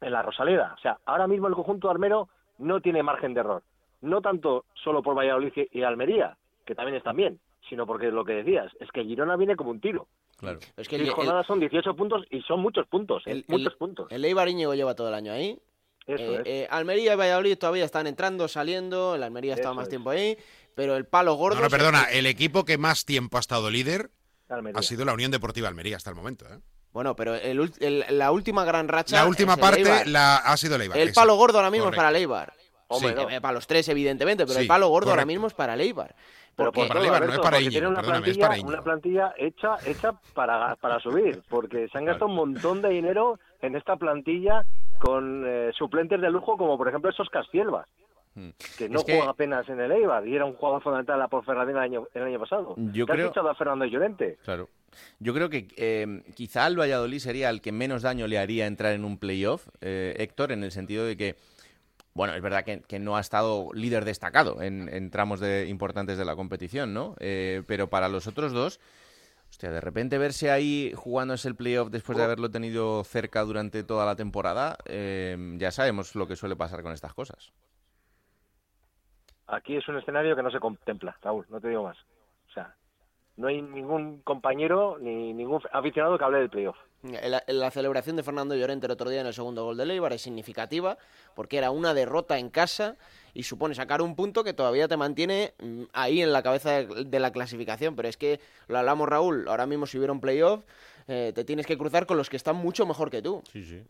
en 0.00 0.12
la 0.12 0.22
Rosaleda. 0.22 0.74
O 0.74 0.80
sea, 0.80 0.98
ahora 1.04 1.26
mismo 1.26 1.48
el 1.48 1.54
conjunto 1.54 1.90
armero 1.90 2.28
no 2.58 2.80
tiene 2.80 3.02
margen 3.02 3.34
de 3.34 3.40
error. 3.40 3.62
No 4.00 4.20
tanto 4.20 4.64
solo 4.74 5.02
por 5.02 5.16
Valladolid 5.16 5.52
y 5.70 5.82
Almería, 5.82 6.36
que 6.66 6.74
también 6.74 6.96
están 6.96 7.16
bien, 7.16 7.40
sino 7.68 7.86
porque 7.86 8.06
lo 8.08 8.24
que 8.24 8.32
decías, 8.34 8.70
es 8.80 8.90
que 8.92 9.04
Girona 9.04 9.36
viene 9.36 9.56
como 9.56 9.70
un 9.70 9.80
tiro. 9.80 10.08
Claro. 10.36 10.58
Es 10.76 10.86
que 10.88 10.96
Seis 10.98 11.08
el, 11.08 11.14
jornadas 11.14 11.46
son 11.46 11.60
18 11.60 11.94
puntos 11.96 12.24
y 12.30 12.42
son 12.42 12.60
muchos 12.60 12.86
puntos, 12.88 13.22
¿eh? 13.26 13.30
el- 13.32 13.44
muchos 13.48 13.72
el- 13.72 13.78
puntos. 13.78 14.06
el 14.10 14.24
Eibar 14.24 14.48
Íñigo 14.48 14.74
lleva 14.74 14.94
todo 14.94 15.08
el 15.08 15.14
año 15.14 15.32
ahí. 15.32 15.58
Eso 16.06 16.22
Eh, 16.22 16.34
es. 16.36 16.42
eh, 16.46 16.68
Almería 16.70 17.14
y 17.14 17.16
Valladolid 17.16 17.56
todavía 17.58 17.84
están 17.84 18.06
entrando, 18.06 18.46
saliendo. 18.46 19.14
El 19.16 19.22
Almería 19.22 19.54
ha 19.54 19.56
estado 19.56 19.74
más 19.74 19.84
es. 19.84 19.88
tiempo 19.88 20.10
ahí. 20.10 20.36
Pero 20.74 20.94
el 20.96 21.06
palo 21.06 21.34
gordo. 21.34 21.60
No, 21.60 21.68
perdona, 21.70 22.04
el 22.04 22.26
equipo 22.26 22.64
que 22.64 22.76
más 22.78 23.04
tiempo 23.06 23.38
ha 23.38 23.40
estado 23.40 23.70
líder 23.70 24.10
Almería. 24.48 24.78
ha 24.78 24.82
sido 24.82 25.04
la 25.04 25.14
Unión 25.14 25.30
Deportiva 25.32 25.68
Almería 25.68 25.96
hasta 25.96 26.10
el 26.10 26.16
momento. 26.16 26.44
¿eh? 26.46 26.58
Bueno, 26.92 27.16
pero 27.16 27.34
el 27.34 27.72
el- 27.80 28.04
la 28.10 28.30
última 28.30 28.64
gran 28.64 28.86
racha. 28.88 29.16
La 29.16 29.26
última 29.26 29.56
parte 29.56 30.04
la, 30.06 30.36
ha 30.36 30.56
sido 30.56 30.76
el 30.76 30.82
Eibar. 30.82 30.98
El 30.98 31.12
palo 31.12 31.34
gordo 31.34 31.58
ahora 31.58 31.70
mismo 31.70 31.86
Correcto. 31.86 32.00
es 32.02 32.04
para 32.04 32.10
el 32.10 32.16
Eibar. 32.22 32.52
Hombre, 32.88 33.08
Sí, 33.10 33.16
no. 33.16 33.30
eh, 33.30 33.40
para 33.40 33.54
los 33.54 33.66
tres, 33.66 33.88
evidentemente, 33.88 34.46
pero 34.46 34.60
el 34.60 34.66
palo 34.68 34.86
gordo 34.88 35.10
ahora 35.10 35.24
mismo 35.24 35.48
es 35.48 35.54
para 35.54 35.74
el 35.74 35.80
Eibar. 35.80 36.14
Pero 36.56 36.72
por 36.72 36.88
para 36.88 37.00
todo, 37.00 37.04
Eibar, 37.04 37.20
no 37.20 37.24
Alberto, 37.26 37.42
es 37.42 37.50
para 37.50 37.60
Íñigo, 37.60 37.88
una 37.88 37.96
perdóname, 38.00 38.16
es 38.18 38.22
plantilla, 38.38 38.46
para 38.46 38.58
Íñigo. 38.58 38.68
una 38.72 38.82
plantilla 38.82 39.34
hecha, 39.36 39.76
hecha 39.84 40.12
para, 40.34 40.76
para 40.76 40.98
subir, 41.00 41.42
porque 41.50 41.86
se 41.88 41.98
han 41.98 42.06
gastado 42.06 42.26
un 42.30 42.36
montón 42.36 42.80
de 42.80 42.88
dinero 42.88 43.38
en 43.60 43.76
esta 43.76 43.96
plantilla 43.96 44.64
con 44.98 45.44
eh, 45.46 45.70
suplentes 45.76 46.18
de 46.20 46.30
lujo, 46.30 46.56
como 46.56 46.78
por 46.78 46.88
ejemplo 46.88 47.10
esos 47.10 47.28
Castielvas, 47.28 47.86
que 48.78 48.88
no 48.88 49.00
Es 49.00 49.04
que- 49.04 49.16
juega 49.16 49.30
apenas 49.30 49.68
en 49.68 49.80
el 49.80 49.92
Eibar 49.92 50.26
y 50.26 50.34
era 50.34 50.46
un 50.46 50.54
jugador 50.54 50.82
fundamental 50.82 51.16
en 51.16 51.20
la 51.20 51.28
Ponferradina 51.28 51.80
el 51.80 51.84
año, 51.92 52.08
el 52.14 52.22
año 52.22 52.40
pasado. 52.40 52.74
Yo 52.78 53.04
¿Te 53.04 53.12
has 53.12 53.16
creo- 53.16 53.28
fichado 53.28 53.50
a 53.50 53.54
Fernando 53.54 53.84
Llorente? 53.84 54.38
Claro. 54.42 54.68
Yo 55.18 55.34
creo 55.34 55.50
que 55.50 55.68
eh, 55.76 56.22
quizá 56.34 56.66
el 56.66 56.78
Valladolid 56.80 57.18
sería 57.18 57.50
el 57.50 57.60
que 57.60 57.70
menos 57.70 58.00
daño 58.00 58.26
le 58.26 58.38
haría 58.38 58.66
entrar 58.66 58.94
en 58.94 59.04
un 59.04 59.18
playoff, 59.18 59.68
eh, 59.82 60.14
Héctor, 60.18 60.52
en 60.52 60.64
el 60.64 60.72
sentido 60.72 61.04
de 61.04 61.18
que, 61.18 61.36
bueno, 62.16 62.34
es 62.34 62.40
verdad 62.40 62.64
que, 62.64 62.80
que 62.80 62.98
no 62.98 63.16
ha 63.18 63.20
estado 63.20 63.68
líder 63.74 64.06
destacado 64.06 64.62
en, 64.62 64.88
en 64.88 65.10
tramos 65.10 65.38
de, 65.38 65.68
importantes 65.68 66.16
de 66.16 66.24
la 66.24 66.34
competición, 66.34 66.94
¿no? 66.94 67.14
Eh, 67.20 67.62
pero 67.66 67.90
para 67.90 68.08
los 68.08 68.26
otros 68.26 68.52
dos, 68.52 68.80
hostia, 69.50 69.70
de 69.70 69.82
repente 69.82 70.16
verse 70.16 70.50
ahí 70.50 70.94
jugándose 70.96 71.46
el 71.46 71.56
playoff 71.56 71.90
después 71.90 72.16
de 72.16 72.24
haberlo 72.24 72.50
tenido 72.50 73.04
cerca 73.04 73.42
durante 73.42 73.84
toda 73.84 74.06
la 74.06 74.16
temporada, 74.16 74.78
eh, 74.86 75.36
ya 75.58 75.70
sabemos 75.70 76.14
lo 76.14 76.26
que 76.26 76.36
suele 76.36 76.56
pasar 76.56 76.82
con 76.82 76.92
estas 76.92 77.12
cosas. 77.12 77.52
Aquí 79.48 79.76
es 79.76 79.86
un 79.86 79.98
escenario 79.98 80.34
que 80.34 80.42
no 80.42 80.50
se 80.50 80.58
contempla, 80.58 81.18
Raúl, 81.20 81.44
no 81.50 81.60
te 81.60 81.68
digo 81.68 81.82
más. 81.82 81.98
No 83.36 83.48
hay 83.48 83.60
ningún 83.60 84.20
compañero 84.22 84.96
ni 85.00 85.32
ningún 85.34 85.60
aficionado 85.72 86.16
que 86.16 86.24
hable 86.24 86.38
del 86.38 86.50
playoff. 86.50 86.76
La, 87.02 87.42
la 87.46 87.70
celebración 87.70 88.16
de 88.16 88.22
Fernando 88.22 88.56
Llorente 88.56 88.86
el 88.86 88.92
otro 88.92 89.10
día 89.10 89.20
en 89.20 89.26
el 89.26 89.34
segundo 89.34 89.64
gol 89.64 89.76
del 89.76 89.90
Eibar 89.90 90.12
es 90.12 90.22
significativa 90.22 90.96
porque 91.34 91.58
era 91.58 91.70
una 91.70 91.94
derrota 91.94 92.38
en 92.38 92.48
casa 92.48 92.96
y 93.34 93.42
supone 93.44 93.74
sacar 93.74 94.00
un 94.02 94.16
punto 94.16 94.42
que 94.42 94.54
todavía 94.54 94.88
te 94.88 94.96
mantiene 94.96 95.52
mm, 95.62 95.82
ahí 95.92 96.22
en 96.22 96.32
la 96.32 96.42
cabeza 96.42 96.70
de, 96.70 97.04
de 97.04 97.20
la 97.20 97.30
clasificación. 97.30 97.94
Pero 97.94 98.08
es 98.08 98.16
que 98.16 98.40
lo 98.68 98.78
hablamos, 98.78 99.08
Raúl, 99.08 99.46
ahora 99.48 99.66
mismo 99.66 99.86
si 99.86 99.98
hubiera 99.98 100.12
un 100.12 100.20
playoff, 100.20 100.64
eh, 101.06 101.32
te 101.34 101.44
tienes 101.44 101.66
que 101.66 101.78
cruzar 101.78 102.06
con 102.06 102.16
los 102.16 102.28
que 102.28 102.36
están 102.36 102.56
mucho 102.56 102.86
mejor 102.86 103.10
que 103.10 103.22
tú. 103.22 103.42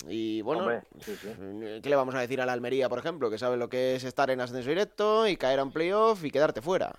Y 0.08 0.42
bueno, 0.42 0.62
Hombre, 0.62 0.82
sí, 1.00 1.16
sí. 1.16 1.28
eh, 1.38 1.80
¿qué 1.82 1.88
le 1.88 1.96
vamos 1.96 2.14
a 2.14 2.20
decir 2.20 2.40
a 2.42 2.46
la 2.46 2.52
Almería, 2.52 2.88
por 2.90 2.98
ejemplo? 2.98 3.30
Que 3.30 3.38
sabe 3.38 3.56
lo 3.56 3.68
que 3.70 3.94
es 3.94 4.04
estar 4.04 4.28
en 4.30 4.40
ascenso 4.40 4.68
directo 4.68 5.26
y 5.26 5.36
caer 5.36 5.60
a 5.60 5.62
un 5.62 5.72
playoff 5.72 6.22
y 6.24 6.30
quedarte 6.30 6.60
fuera. 6.60 6.94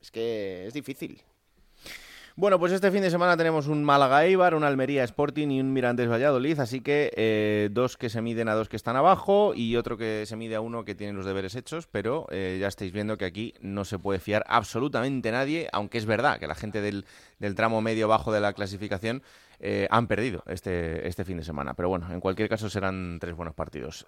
Es 0.00 0.10
que 0.10 0.66
es 0.66 0.74
difícil. 0.74 1.22
Bueno, 2.40 2.58
pues 2.58 2.72
este 2.72 2.90
fin 2.90 3.02
de 3.02 3.10
semana 3.10 3.36
tenemos 3.36 3.66
un 3.66 3.84
Málaga 3.84 4.24
Eibar, 4.24 4.54
un 4.54 4.64
Almería 4.64 5.04
Sporting 5.04 5.48
y 5.50 5.60
un 5.60 5.74
Mirantes 5.74 6.08
Valladolid, 6.08 6.58
así 6.58 6.80
que 6.80 7.12
eh, 7.14 7.68
dos 7.70 7.98
que 7.98 8.08
se 8.08 8.22
miden 8.22 8.48
a 8.48 8.54
dos 8.54 8.70
que 8.70 8.76
están 8.76 8.96
abajo 8.96 9.52
y 9.54 9.76
otro 9.76 9.98
que 9.98 10.24
se 10.24 10.36
mide 10.36 10.54
a 10.54 10.62
uno 10.62 10.86
que 10.86 10.94
tiene 10.94 11.12
los 11.12 11.26
deberes 11.26 11.54
hechos, 11.54 11.86
pero 11.86 12.26
eh, 12.30 12.56
ya 12.58 12.68
estáis 12.68 12.92
viendo 12.92 13.18
que 13.18 13.26
aquí 13.26 13.52
no 13.60 13.84
se 13.84 13.98
puede 13.98 14.20
fiar 14.20 14.42
absolutamente 14.48 15.30
nadie, 15.30 15.68
aunque 15.70 15.98
es 15.98 16.06
verdad 16.06 16.38
que 16.40 16.46
la 16.46 16.54
gente 16.54 16.80
del, 16.80 17.04
del 17.40 17.54
tramo 17.54 17.82
medio 17.82 18.08
bajo 18.08 18.32
de 18.32 18.40
la 18.40 18.54
clasificación 18.54 19.22
eh, 19.58 19.86
han 19.90 20.06
perdido 20.06 20.42
este, 20.46 21.06
este 21.08 21.26
fin 21.26 21.36
de 21.36 21.44
semana. 21.44 21.74
Pero 21.74 21.90
bueno, 21.90 22.10
en 22.10 22.20
cualquier 22.20 22.48
caso 22.48 22.70
serán 22.70 23.18
tres 23.20 23.34
buenos 23.36 23.54
partidos. 23.54 24.06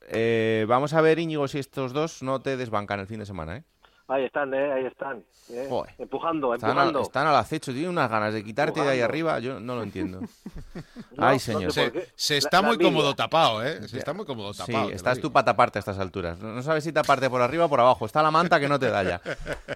Vamos 0.67 0.95
a 0.95 1.03
ver, 1.03 1.19
Íñigo, 1.19 1.49
si 1.49 1.59
estos 1.59 1.93
dos 1.93 2.23
no 2.23 2.41
te 2.41 2.57
desbancan 2.57 2.99
el 2.99 3.07
fin 3.07 3.19
de 3.19 3.27
semana, 3.27 3.59
¿eh? 3.59 3.65
Ahí 4.09 4.25
están, 4.25 4.53
¿eh? 4.53 4.73
Ahí 4.73 4.85
están. 4.87 5.25
¿eh? 5.51 5.67
Joder. 5.71 5.95
Empujando, 5.99 6.55
Están, 6.55 6.71
empujando. 6.71 6.99
al, 6.99 7.05
están 7.05 7.27
al 7.27 7.37
acecho, 7.37 7.73
tienen 7.73 7.91
unas 7.91 8.11
ganas 8.11 8.35
de 8.35 8.45
quitarte 8.45 8.81
de 8.81 8.89
ahí 8.89 9.01
Empujando. 9.01 9.31
arriba, 9.31 9.39
yo 9.39 9.61
no 9.61 9.75
lo 9.77 9.83
entiendo. 9.83 10.21
No, 11.15 11.27
Ay, 11.27 11.35
no 11.37 11.41
señor. 11.41 11.73
sé 11.73 11.91
Se, 11.91 12.09
se 12.17 12.35
La- 12.35 12.39
está 12.39 12.57
la 12.63 12.63
muy 12.69 12.73
envidia. 12.75 12.91
cómodo 12.93 13.15
tapado, 13.15 13.63
¿eh? 13.67 13.87
Se 13.87 13.99
está 13.99 14.15
muy 14.15 14.25
cómodo 14.25 14.55
Sí, 14.55 14.63
tapado. 14.67 14.89
lo 14.89 14.95
estás 14.97 15.19
tú 15.21 15.31
para 15.31 15.45
taparte 15.45 15.79
a 15.79 15.81
estas 15.81 15.99
alturas. 15.99 16.39
No 16.39 16.53
no 16.55 16.63
sabes 16.63 16.85
si 16.85 16.93
taparte 16.93 17.29
por 17.29 17.43
arriba 17.43 17.67
o 17.67 17.69
por 17.69 17.81
abajo. 17.81 18.07
Está 18.07 18.23
la 18.23 18.31
manta 18.31 18.59
que 18.59 18.67
no 18.69 18.79
te 18.79 18.89
da 18.89 19.03
ya. 19.03 19.21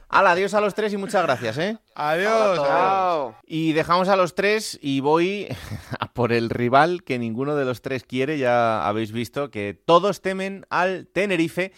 Hala, 0.08 0.30
adiós 0.30 0.54
a 0.54 0.62
los 0.62 0.74
tres 0.74 0.94
y 0.94 0.96
muchas 0.96 1.22
gracias, 1.22 1.58
¿eh? 1.58 1.76
Adiós. 1.94 2.58
adiós. 2.58 3.34
Y 3.46 3.74
dejamos 3.74 4.08
a 4.08 4.16
los 4.16 4.34
tres 4.34 4.78
y 4.80 5.00
voy 5.00 5.46
a 6.00 6.10
por 6.12 6.32
el 6.32 6.48
rival 6.48 7.04
que 7.04 7.18
ninguno 7.18 7.54
de 7.54 7.66
los 7.66 7.82
tres 7.82 8.02
quiere. 8.04 8.38
Ya 8.38 8.86
habéis 8.88 9.12
visto 9.12 9.50
que 9.50 9.78
todos 9.84 10.22
temen 10.22 10.64
al 10.70 11.06
Tenerife. 11.06 11.72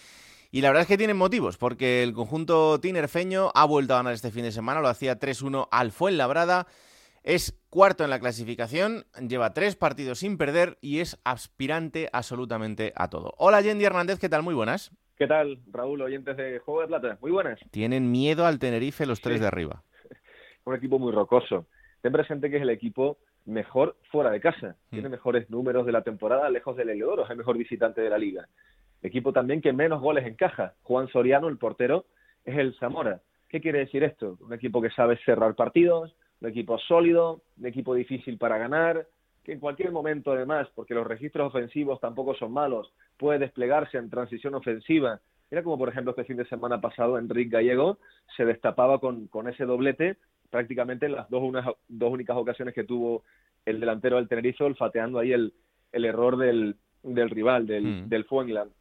Y 0.51 0.63
la 0.63 0.69
verdad 0.69 0.83
es 0.83 0.89
que 0.89 0.97
tienen 0.97 1.19
motivos, 1.19 1.59
porque 1.59 2.03
el 2.03 2.15
conjunto 2.15 2.81
tinerfeño 2.81 3.51
ha 3.55 3.67
vuelto 3.67 3.93
a 3.93 3.99
ganar 3.99 4.15
este 4.15 4.31
fin 4.31 4.45
de 4.45 4.51
semana, 4.51 4.81
lo 4.81 4.89
hacía 4.89 5.19
3-1 5.19 5.69
al 5.71 5.93
Fuenlabrada, 5.93 6.67
es 7.23 7.61
cuarto 7.69 8.03
en 8.03 8.09
la 8.09 8.19
clasificación, 8.19 9.05
lleva 9.29 9.53
tres 9.53 9.77
partidos 9.77 10.21
sin 10.21 10.39
perder 10.39 10.79
y 10.81 11.01
es 11.01 11.21
aspirante 11.25 12.09
absolutamente 12.15 12.95
a 12.97 13.11
todo. 13.11 13.35
Hola 13.37 13.61
Yendi 13.61 13.85
Hernández, 13.85 14.19
¿qué 14.19 14.31
tal? 14.31 14.43
Muy 14.43 14.55
buenas. 14.55 14.91
¿Qué 15.19 15.27
tal, 15.27 15.59
Raúl, 15.71 16.01
oyentes 16.01 16.35
de 16.39 16.61
Juego 16.61 16.81
de 16.81 16.87
Plata? 16.87 17.19
Muy 17.21 17.31
buenas. 17.31 17.61
Tienen 17.71 18.11
miedo 18.11 18.47
al 18.47 18.59
Tenerife 18.59 19.05
los 19.05 19.21
tres 19.21 19.41
de 19.41 19.49
arriba. 19.49 19.83
un 20.65 20.77
equipo 20.77 20.99
muy 20.99 21.13
rocoso. 21.13 21.67
Ten 22.01 22.13
presente 22.13 22.49
que 22.49 22.57
es 22.57 22.63
el 22.63 22.71
equipo 22.71 23.19
mejor 23.45 23.97
fuera 24.11 24.31
de 24.31 24.41
casa. 24.41 24.69
Hmm. 24.69 24.95
Tiene 24.95 25.09
mejores 25.11 25.51
números 25.51 25.85
de 25.85 25.93
la 25.93 26.01
temporada, 26.01 26.49
lejos 26.49 26.75
del 26.75 26.89
Heliodoro, 26.89 27.25
es 27.25 27.31
el 27.31 27.37
mejor 27.37 27.59
visitante 27.59 28.01
de 28.01 28.09
la 28.09 28.17
liga. 28.17 28.49
Equipo 29.03 29.33
también 29.33 29.61
que 29.61 29.73
menos 29.73 30.01
goles 30.01 30.27
encaja. 30.27 30.75
Juan 30.83 31.09
Soriano, 31.09 31.49
el 31.49 31.59
portero, 31.59 32.07
es 32.45 32.57
el 32.59 32.75
Zamora. 32.79 33.21
¿Qué 33.49 33.61
quiere 33.61 33.81
decir 33.81 34.03
esto? 34.05 34.37
Un 34.41 34.53
equipo 34.53 34.83
que 34.83 34.91
sabe 34.91 35.17
cerrar 35.25 35.55
partidos, 35.55 36.15
un 36.41 36.49
equipo 36.49 36.79
sólido, 36.79 37.43
un 37.59 37.67
equipo 37.67 37.95
difícil 37.95 38.39
para 38.39 38.59
ganar, 38.59 39.07
que 39.45 39.53
en 39.53 39.61
cualquier 39.61 39.93
momento 39.93 40.33
además, 40.33 40.69
porque 40.75 40.95
los 40.95 41.07
registros 41.07 41.49
ofensivos 41.49 42.01
tampoco 42.01 42.35
son 42.35 42.53
malos, 42.53 42.93
puede 43.17 43.39
desplegarse 43.39 43.97
en 43.97 44.11
transición 44.11 44.55
ofensiva. 44.55 45.21
Mira 45.51 45.63
como 45.63 45.79
por 45.79 45.89
ejemplo 45.89 46.11
este 46.11 46.25
fin 46.25 46.37
de 46.37 46.45
semana 46.47 46.81
pasado 46.81 47.19
Enrique 47.19 47.51
Gallego 47.57 47.99
se 48.37 48.45
destapaba 48.45 48.99
con, 49.01 49.29
con 49.29 49.49
ese 49.49 49.65
doblete 49.65 50.17
prácticamente 50.51 51.07
en 51.07 51.13
las 51.13 51.31
dos, 51.31 51.43
unas, 51.43 51.67
dos 51.89 52.13
únicas 52.13 52.37
ocasiones 52.37 52.75
que 52.75 52.85
tuvo 52.85 53.23
el 53.65 53.81
delantero 53.81 54.17
del 54.17 54.29
Tenerife, 54.29 54.65
olfateando 54.65 55.19
ahí 55.19 55.33
el, 55.33 55.55
el 55.93 56.05
error 56.05 56.37
del, 56.37 56.77
del 57.03 57.31
rival, 57.31 57.67
del, 57.67 57.85
Mm. 57.85 58.09
del 58.09 58.25
Fuenland. 58.25 58.73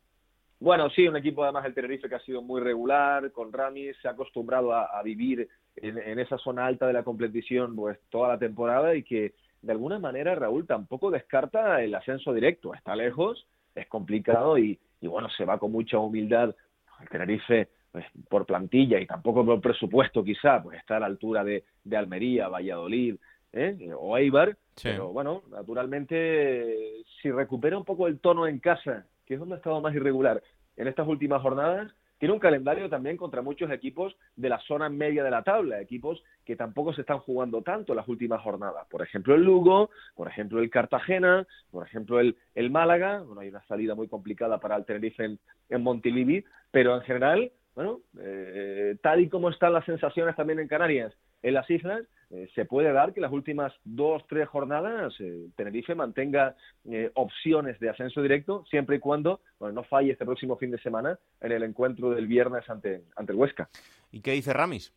Bueno, 0.59 0.89
sí, 0.89 1.07
un 1.07 1.15
equipo 1.15 1.43
además 1.43 1.65
el 1.65 1.73
Tenerife 1.73 2.09
que 2.09 2.15
ha 2.15 2.19
sido 2.19 2.41
muy 2.41 2.61
regular, 2.61 3.31
con 3.31 3.53
Ramis, 3.53 3.95
se 4.01 4.07
ha 4.07 4.11
acostumbrado 4.11 4.73
a, 4.73 4.85
a 4.85 5.03
vivir 5.03 5.47
en, 5.75 5.97
en 5.99 6.19
esa 6.19 6.37
zona 6.39 6.65
alta 6.65 6.87
de 6.87 6.93
la 6.93 7.03
competición 7.03 7.75
pues 7.75 7.99
toda 8.09 8.29
la 8.29 8.39
temporada 8.39 8.95
y 8.95 9.03
que 9.03 9.35
de 9.61 9.71
alguna 9.71 9.99
manera 9.99 10.33
Raúl 10.33 10.65
tampoco 10.65 11.11
descarta 11.11 11.83
el 11.83 11.93
ascenso 11.93 12.33
directo. 12.33 12.73
Está 12.73 12.95
lejos, 12.95 13.45
es 13.75 13.87
complicado 13.87 14.57
y, 14.57 14.79
y 15.01 15.07
bueno, 15.07 15.29
se 15.29 15.45
va 15.45 15.59
con 15.59 15.71
mucha 15.71 15.99
humildad. 15.99 16.55
El 17.01 17.09
Tenerife, 17.09 17.69
pues, 17.91 18.05
por 18.27 18.45
plantilla 18.45 18.99
y 18.99 19.05
tampoco 19.05 19.45
por 19.45 19.61
presupuesto 19.61 20.23
quizá, 20.23 20.63
pues 20.63 20.79
está 20.79 20.97
a 20.97 21.01
la 21.01 21.05
altura 21.05 21.43
de, 21.43 21.63
de 21.83 21.97
Almería, 21.97 22.47
Valladolid 22.47 23.15
¿eh? 23.53 23.91
o 23.95 24.17
Eibar. 24.17 24.57
Sí. 24.75 24.89
Pero 24.89 25.09
bueno, 25.09 25.43
naturalmente, 25.49 27.03
si 27.21 27.29
recupera 27.29 27.77
un 27.77 27.85
poco 27.85 28.07
el 28.07 28.19
tono 28.19 28.47
en 28.47 28.59
casa, 28.59 29.05
que 29.27 29.35
es 29.35 29.39
donde 29.39 29.55
ha 29.55 29.57
estado 29.57 29.81
más 29.81 29.93
irregular 29.93 30.41
en 30.77 30.87
estas 30.87 31.07
últimas 31.07 31.41
jornadas, 31.41 31.93
tiene 32.19 32.33
un 32.33 32.39
calendario 32.39 32.89
también 32.89 33.15
contra 33.15 33.41
muchos 33.41 33.69
equipos 33.69 34.15
de 34.35 34.49
la 34.49 34.59
zona 34.61 34.89
media 34.89 35.23
de 35.23 35.29
la 35.29 35.43
tabla, 35.43 35.79
equipos 35.79 36.23
que 36.45 36.55
tampoco 36.55 36.93
se 36.93 37.01
están 37.01 37.19
jugando 37.19 37.61
tanto 37.61 37.93
las 37.93 38.07
últimas 38.07 38.41
jornadas. 38.41 38.87
Por 38.89 39.03
ejemplo, 39.03 39.35
el 39.35 39.43
Lugo, 39.43 39.91
por 40.15 40.27
ejemplo, 40.27 40.59
el 40.59 40.69
Cartagena, 40.69 41.45
por 41.69 41.85
ejemplo, 41.85 42.19
el, 42.19 42.35
el 42.55 42.71
Málaga. 42.71 43.21
Bueno, 43.21 43.41
hay 43.41 43.49
una 43.49 43.63
salida 43.65 43.93
muy 43.93 44.07
complicada 44.07 44.59
para 44.59 44.75
el 44.77 44.85
Tenerife 44.85 45.37
en, 45.69 45.83
Montilivi, 45.83 46.43
pero 46.71 46.95
en 46.95 47.01
general, 47.01 47.51
bueno, 47.75 47.99
eh, 48.19 48.97
tal 49.03 49.21
y 49.21 49.29
como 49.29 49.49
están 49.49 49.73
las 49.73 49.85
sensaciones 49.85 50.35
también 50.35 50.59
en 50.59 50.67
Canarias, 50.67 51.13
en 51.43 51.53
las 51.53 51.69
islas, 51.69 52.03
eh, 52.29 52.49
se 52.55 52.65
puede 52.65 52.91
dar 52.91 53.13
que 53.13 53.21
las 53.21 53.31
últimas 53.31 53.71
dos, 53.85 54.21
tres 54.27 54.49
jornadas 54.49 55.13
eh, 55.19 55.47
Tenerife 55.55 55.95
mantenga 55.95 56.55
eh, 56.85 57.09
opciones 57.13 57.79
de 57.79 57.89
ascenso 57.89 58.21
directo, 58.21 58.65
siempre 58.69 58.97
y 58.97 58.99
cuando 58.99 59.39
bueno, 59.59 59.75
no 59.75 59.83
falle 59.83 60.11
este 60.11 60.25
próximo 60.25 60.57
fin 60.57 60.71
de 60.71 60.79
semana 60.79 61.17
en 61.39 61.51
el 61.53 61.63
encuentro 61.63 62.09
del 62.09 62.27
viernes 62.27 62.69
ante, 62.69 63.03
ante 63.15 63.31
el 63.31 63.37
Huesca. 63.37 63.69
¿Y 64.11 64.19
qué 64.21 64.31
dice 64.31 64.51
Ramis? 64.51 64.93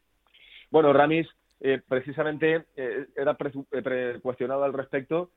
Bueno, 0.71 0.93
Ramis 0.93 1.29
eh, 1.61 1.81
precisamente 1.87 2.65
era 3.17 3.35
pre- 3.35 3.53
pre- 3.83 4.21
cuestionado 4.21 4.65
al 4.65 4.73
respecto 4.73 5.31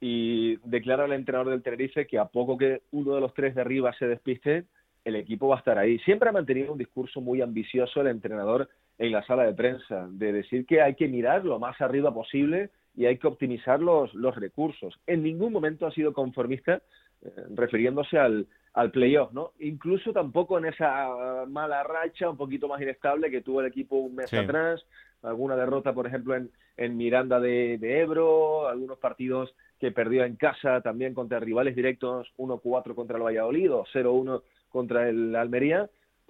y 0.00 0.56
declara 0.68 1.04
al 1.04 1.12
entrenador 1.12 1.50
del 1.50 1.62
Tenerife 1.62 2.06
que 2.06 2.18
a 2.18 2.26
poco 2.26 2.56
que 2.56 2.82
uno 2.92 3.14
de 3.14 3.20
los 3.20 3.34
tres 3.34 3.54
de 3.54 3.60
arriba 3.60 3.92
se 3.98 4.06
despiste, 4.06 4.64
el 5.04 5.16
equipo 5.16 5.48
va 5.48 5.56
a 5.56 5.58
estar 5.58 5.78
ahí. 5.78 5.98
Siempre 6.00 6.28
ha 6.28 6.32
mantenido 6.32 6.72
un 6.72 6.78
discurso 6.78 7.20
muy 7.20 7.42
ambicioso 7.42 8.00
el 8.00 8.08
entrenador 8.08 8.68
en 8.98 9.12
la 9.12 9.22
sala 9.24 9.44
de 9.44 9.54
prensa, 9.54 10.08
de 10.10 10.32
decir 10.32 10.66
que 10.66 10.82
hay 10.82 10.94
que 10.94 11.08
mirar 11.08 11.44
lo 11.44 11.58
más 11.58 11.80
arriba 11.80 12.12
posible 12.12 12.70
y 12.96 13.06
hay 13.06 13.16
que 13.18 13.28
optimizar 13.28 13.80
los, 13.80 14.12
los 14.14 14.34
recursos. 14.34 14.98
En 15.06 15.22
ningún 15.22 15.52
momento 15.52 15.86
ha 15.86 15.92
sido 15.92 16.12
conformista 16.12 16.82
eh, 17.22 17.30
refiriéndose 17.54 18.18
al, 18.18 18.46
al 18.74 18.90
playoff, 18.90 19.32
¿no? 19.32 19.52
Incluso 19.60 20.12
tampoco 20.12 20.58
en 20.58 20.66
esa 20.66 21.44
mala 21.48 21.82
racha 21.84 22.28
un 22.28 22.36
poquito 22.36 22.66
más 22.68 22.80
inestable 22.82 23.30
que 23.30 23.40
tuvo 23.40 23.60
el 23.60 23.68
equipo 23.68 23.96
un 23.96 24.14
mes 24.16 24.30
Sí. 24.30 24.36
atrás, 24.36 24.84
alguna 25.22 25.56
derrota, 25.56 25.92
por 25.92 26.06
ejemplo, 26.06 26.34
en, 26.34 26.50
en 26.76 26.96
Miranda 26.96 27.38
de, 27.40 27.78
de 27.78 28.00
Ebro, 28.00 28.68
algunos 28.68 28.98
partidos 28.98 29.54
que 29.80 29.92
perdió 29.92 30.24
en 30.24 30.34
casa 30.36 30.80
también 30.80 31.14
contra 31.14 31.38
rivales 31.38 31.76
directos, 31.76 32.32
1-4 32.36 32.94
contra 32.96 33.16
el 33.16 33.22
Valladolid 33.22 33.72
o 33.72 33.84
0-1 33.92 34.42
contra 34.70 35.08
el 35.08 35.34
Almería. 35.36 35.88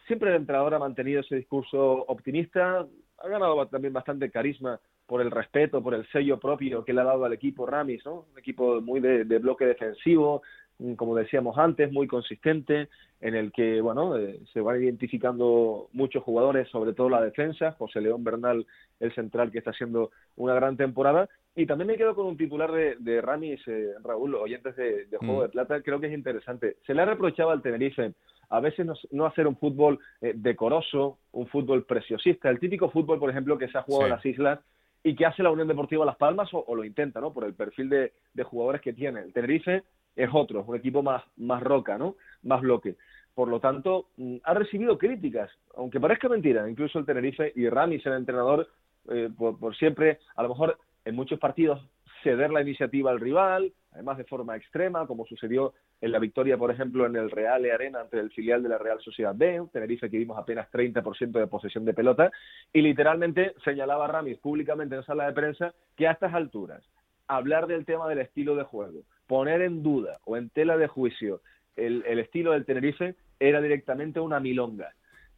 Siempre 0.08 0.30
el 0.30 0.36
entrenador 0.36 0.74
ha 0.74 0.78
mantenido 0.78 1.20
ese 1.20 1.36
discurso 1.36 2.04
optimista, 2.08 2.86
ha 3.18 3.28
ganado 3.28 3.66
también 3.68 3.92
bastante 3.92 4.30
carisma 4.30 4.80
por 5.06 5.20
el 5.20 5.30
respeto, 5.30 5.82
por 5.82 5.94
el 5.94 6.06
sello 6.08 6.38
propio 6.40 6.82
que 6.82 6.94
le 6.94 7.02
ha 7.02 7.04
dado 7.04 7.26
al 7.26 7.32
equipo 7.34 7.66
Ramis, 7.66 8.04
¿no? 8.06 8.26
Un 8.32 8.38
equipo 8.38 8.80
muy 8.80 9.00
de, 9.00 9.24
de 9.24 9.38
bloque 9.38 9.66
defensivo, 9.66 10.42
mm, 10.78 10.94
como 10.94 11.14
decíamos 11.14 11.58
antes, 11.58 11.92
muy 11.92 12.06
consistente, 12.06 12.88
en 13.20 13.34
el 13.34 13.52
que, 13.52 13.82
bueno, 13.82 14.16
eh, 14.16 14.40
se 14.52 14.62
van 14.62 14.82
identificando 14.82 15.88
muchos 15.92 16.22
jugadores, 16.22 16.68
sobre 16.70 16.94
todo 16.94 17.10
la 17.10 17.20
defensa, 17.22 17.72
José 17.72 18.00
León 18.00 18.24
Bernal, 18.24 18.66
el 19.00 19.14
central, 19.14 19.50
que 19.50 19.58
está 19.58 19.70
haciendo 19.70 20.10
una 20.36 20.54
gran 20.54 20.76
temporada. 20.78 21.28
Y 21.54 21.66
también 21.66 21.88
me 21.88 21.96
quedo 21.96 22.14
con 22.14 22.26
un 22.26 22.36
titular 22.38 22.72
de, 22.72 22.96
de 22.98 23.20
Ramis, 23.20 23.60
eh, 23.66 23.92
Raúl, 24.02 24.34
oyentes 24.36 24.74
de, 24.76 25.04
de 25.06 25.18
Juego 25.18 25.40
Mm. 25.40 25.42
de 25.42 25.48
Plata, 25.50 25.82
creo 25.82 26.00
que 26.00 26.06
es 26.06 26.14
interesante. 26.14 26.76
Se 26.86 26.94
le 26.94 27.02
ha 27.02 27.06
reprochado 27.06 27.50
al 27.50 27.60
Tenerife 27.60 28.14
a 28.50 28.60
veces 28.60 28.86
no, 28.86 28.94
no 29.10 29.26
hacer 29.26 29.46
un 29.46 29.56
fútbol 29.56 29.98
eh, 30.20 30.32
decoroso, 30.36 31.18
un 31.32 31.46
fútbol 31.48 31.84
preciosista, 31.84 32.48
el 32.50 32.58
típico 32.58 32.90
fútbol, 32.90 33.18
por 33.18 33.30
ejemplo, 33.30 33.58
que 33.58 33.68
se 33.68 33.78
ha 33.78 33.82
jugado 33.82 34.04
Sí. 34.04 34.06
en 34.06 34.16
las 34.16 34.26
islas 34.26 34.60
y 35.04 35.14
que 35.14 35.26
hace 35.26 35.42
la 35.42 35.50
Unión 35.50 35.68
Deportiva 35.68 36.04
Las 36.04 36.16
Palmas 36.16 36.52
o, 36.54 36.64
o 36.66 36.74
lo 36.74 36.84
intenta, 36.84 37.20
¿no? 37.20 37.32
Por 37.32 37.44
el 37.44 37.54
perfil 37.54 37.88
de, 37.88 38.12
de 38.34 38.42
jugadores 38.42 38.80
que 38.80 38.92
tiene. 38.92 39.20
El 39.20 39.32
Tenerife 39.32 39.84
es 40.16 40.28
otro, 40.32 40.64
un 40.66 40.76
equipo 40.76 41.02
más, 41.02 41.22
más 41.36 41.62
roca, 41.62 41.96
¿no? 41.98 42.16
Más 42.42 42.60
bloque. 42.60 42.96
Por 43.34 43.48
lo 43.48 43.60
tanto, 43.60 44.08
mm, 44.16 44.36
ha 44.42 44.54
recibido 44.54 44.98
críticas, 44.98 45.50
aunque 45.76 46.00
parezca 46.00 46.28
mentira, 46.28 46.68
incluso 46.68 46.98
el 46.98 47.06
Tenerife 47.06 47.52
y 47.54 47.68
Ramis, 47.68 48.04
el 48.06 48.14
entrenador, 48.14 48.68
eh, 49.10 49.28
por, 49.36 49.58
por 49.58 49.76
siempre, 49.76 50.18
a 50.34 50.42
lo 50.42 50.48
mejor 50.48 50.78
en 51.04 51.14
muchos 51.14 51.38
partidos, 51.38 51.80
ceder 52.22 52.50
la 52.50 52.62
iniciativa 52.62 53.10
al 53.10 53.20
rival, 53.20 53.72
además 53.92 54.18
de 54.18 54.24
forma 54.24 54.56
extrema, 54.56 55.06
como 55.06 55.26
sucedió 55.26 55.74
en 56.00 56.12
la 56.12 56.18
victoria, 56.18 56.56
por 56.56 56.70
ejemplo, 56.70 57.06
en 57.06 57.16
el 57.16 57.30
Real 57.30 57.64
E 57.64 57.72
Arena 57.72 58.00
ante 58.00 58.18
el 58.18 58.30
filial 58.30 58.62
de 58.62 58.68
la 58.68 58.78
Real 58.78 59.00
Sociedad 59.00 59.34
B, 59.34 59.62
Tenerife 59.72 60.10
que 60.10 60.18
vimos 60.18 60.38
apenas 60.38 60.70
30% 60.70 61.32
de 61.32 61.46
posesión 61.46 61.84
de 61.84 61.94
pelota, 61.94 62.30
y 62.72 62.82
literalmente 62.82 63.54
señalaba 63.64 64.06
Ramis 64.06 64.38
públicamente 64.38 64.94
en 64.94 65.02
sala 65.02 65.26
de 65.26 65.32
prensa 65.32 65.74
que 65.96 66.06
a 66.06 66.12
estas 66.12 66.34
alturas 66.34 66.82
hablar 67.26 67.66
del 67.66 67.84
tema 67.84 68.08
del 68.08 68.20
estilo 68.20 68.56
de 68.56 68.64
juego, 68.64 69.02
poner 69.26 69.62
en 69.62 69.82
duda 69.82 70.18
o 70.24 70.36
en 70.36 70.48
tela 70.50 70.76
de 70.76 70.88
juicio 70.88 71.42
el, 71.76 72.02
estilo 72.18 72.52
del 72.52 72.64
Tenerife 72.64 73.14
era 73.38 73.60
directamente 73.60 74.18
una 74.18 74.40
milonga. 74.40 74.92